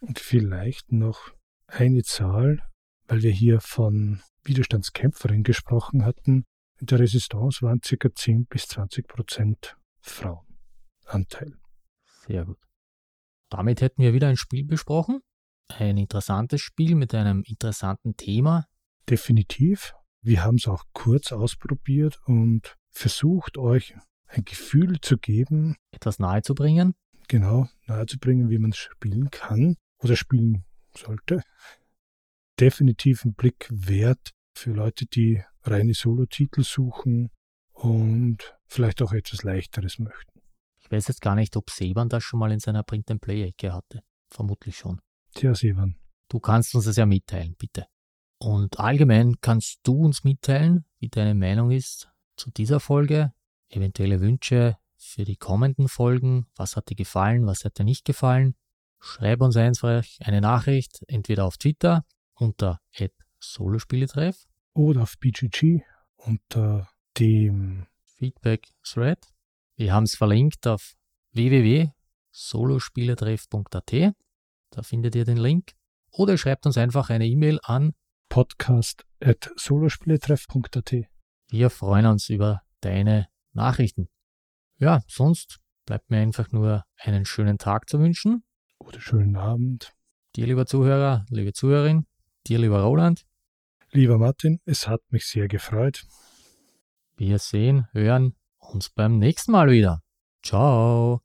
Und 0.00 0.18
vielleicht 0.18 0.92
noch 0.92 1.32
eine 1.66 2.02
Zahl, 2.02 2.60
weil 3.08 3.22
wir 3.22 3.32
hier 3.32 3.60
von 3.60 4.20
Widerstandskämpferinnen 4.44 5.42
gesprochen 5.42 6.04
hatten. 6.04 6.44
In 6.78 6.86
der 6.86 7.00
Resistance 7.00 7.62
waren 7.62 7.80
ca. 7.80 8.14
10 8.14 8.46
bis 8.46 8.68
20 8.68 9.08
Prozent 9.08 9.76
Frauenanteil. 10.00 11.54
Sehr 12.26 12.44
gut. 12.44 12.58
Damit 13.48 13.80
hätten 13.80 14.02
wir 14.02 14.12
wieder 14.12 14.28
ein 14.28 14.36
Spiel 14.36 14.64
besprochen. 14.64 15.20
Ein 15.68 15.96
interessantes 15.96 16.60
Spiel 16.60 16.94
mit 16.94 17.14
einem 17.14 17.42
interessanten 17.42 18.16
Thema. 18.16 18.66
Definitiv. 19.08 19.95
Wir 20.26 20.42
haben 20.42 20.56
es 20.56 20.66
auch 20.66 20.82
kurz 20.92 21.30
ausprobiert 21.30 22.18
und 22.26 22.74
versucht, 22.90 23.58
euch 23.58 23.94
ein 24.26 24.44
Gefühl 24.44 25.00
zu 25.00 25.18
geben. 25.18 25.76
Etwas 25.92 26.18
nahezubringen. 26.18 26.96
Genau, 27.28 27.68
nahezubringen, 27.86 28.50
wie 28.50 28.58
man 28.58 28.72
es 28.72 28.76
spielen 28.76 29.30
kann 29.30 29.76
oder 29.98 30.16
spielen 30.16 30.64
sollte. 30.96 31.42
Definitiv 32.58 33.24
ein 33.24 33.34
Blick 33.34 33.68
wert 33.70 34.32
für 34.52 34.72
Leute, 34.72 35.06
die 35.06 35.44
reine 35.62 35.94
Solo-Titel 35.94 36.64
suchen 36.64 37.30
und 37.72 38.58
vielleicht 38.66 39.02
auch 39.02 39.12
etwas 39.12 39.44
leichteres 39.44 40.00
möchten. 40.00 40.40
Ich 40.80 40.90
weiß 40.90 41.06
jetzt 41.06 41.20
gar 41.20 41.36
nicht, 41.36 41.56
ob 41.56 41.70
Seban 41.70 42.08
das 42.08 42.24
schon 42.24 42.40
mal 42.40 42.50
in 42.50 42.58
seiner 42.58 42.82
Print-and-Play-Ecke 42.82 43.72
hatte. 43.72 44.02
Vermutlich 44.28 44.76
schon. 44.76 45.00
Tja, 45.36 45.54
Seban. 45.54 45.94
Du 46.28 46.40
kannst 46.40 46.74
uns 46.74 46.86
das 46.86 46.96
ja 46.96 47.06
mitteilen, 47.06 47.54
bitte. 47.56 47.86
Und 48.38 48.78
allgemein 48.78 49.40
kannst 49.40 49.80
du 49.84 50.04
uns 50.04 50.22
mitteilen, 50.24 50.84
wie 50.98 51.08
deine 51.08 51.34
Meinung 51.34 51.70
ist 51.70 52.10
zu 52.36 52.50
dieser 52.50 52.80
Folge, 52.80 53.32
eventuelle 53.68 54.20
Wünsche 54.20 54.76
für 54.96 55.24
die 55.24 55.36
kommenden 55.36 55.88
Folgen, 55.88 56.46
was 56.54 56.76
hat 56.76 56.90
dir 56.90 56.96
gefallen, 56.96 57.46
was 57.46 57.64
hat 57.64 57.78
dir 57.78 57.84
nicht 57.84 58.04
gefallen. 58.04 58.54
Schreib 59.00 59.40
uns 59.40 59.56
einfach 59.56 60.04
eine 60.20 60.40
Nachricht, 60.40 61.02
entweder 61.08 61.44
auf 61.44 61.58
Twitter 61.58 62.04
unter 62.34 62.80
Solospieletreff 63.40 64.46
oder 64.74 65.02
auf 65.02 65.18
BGG 65.18 65.80
unter 66.16 66.88
dem 67.18 67.86
Feedback 68.04 68.68
Thread. 68.82 69.18
Wir 69.76 69.94
haben 69.94 70.04
es 70.04 70.14
verlinkt 70.16 70.66
auf 70.66 70.96
www.solospieletreff.at. 71.32 74.14
Da 74.70 74.82
findet 74.82 75.14
ihr 75.14 75.24
den 75.24 75.36
Link. 75.36 75.72
Oder 76.10 76.36
schreibt 76.38 76.66
uns 76.66 76.76
einfach 76.78 77.10
eine 77.10 77.26
E-Mail 77.26 77.60
an 77.62 77.94
podcast.solospieletreff.at. 78.36 80.94
Wir 81.48 81.70
freuen 81.70 82.04
uns 82.04 82.28
über 82.28 82.60
deine 82.82 83.28
Nachrichten. 83.54 84.10
Ja, 84.76 85.00
sonst 85.08 85.60
bleibt 85.86 86.10
mir 86.10 86.18
einfach 86.18 86.52
nur 86.52 86.84
einen 86.98 87.24
schönen 87.24 87.56
Tag 87.56 87.88
zu 87.88 87.98
wünschen. 87.98 88.44
Oder 88.78 89.00
schönen 89.00 89.36
Abend. 89.36 89.94
Dir, 90.34 90.46
lieber 90.46 90.66
Zuhörer, 90.66 91.24
liebe 91.30 91.54
Zuhörerin, 91.54 92.06
dir, 92.46 92.58
lieber 92.58 92.82
Roland. 92.82 93.24
Lieber 93.92 94.18
Martin, 94.18 94.60
es 94.66 94.86
hat 94.86 95.00
mich 95.08 95.24
sehr 95.24 95.48
gefreut. 95.48 96.04
Wir 97.16 97.38
sehen, 97.38 97.88
hören 97.92 98.36
uns 98.58 98.90
beim 98.90 99.18
nächsten 99.18 99.52
Mal 99.52 99.70
wieder. 99.70 100.02
Ciao. 100.42 101.22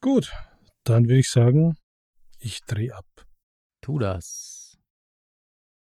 Gut, 0.00 0.32
dann 0.88 1.04
würde 1.04 1.20
ich 1.20 1.30
sagen, 1.30 1.76
ich 2.38 2.60
drehe 2.62 2.94
ab. 2.94 3.06
Tu 3.80 3.98
das. 3.98 4.57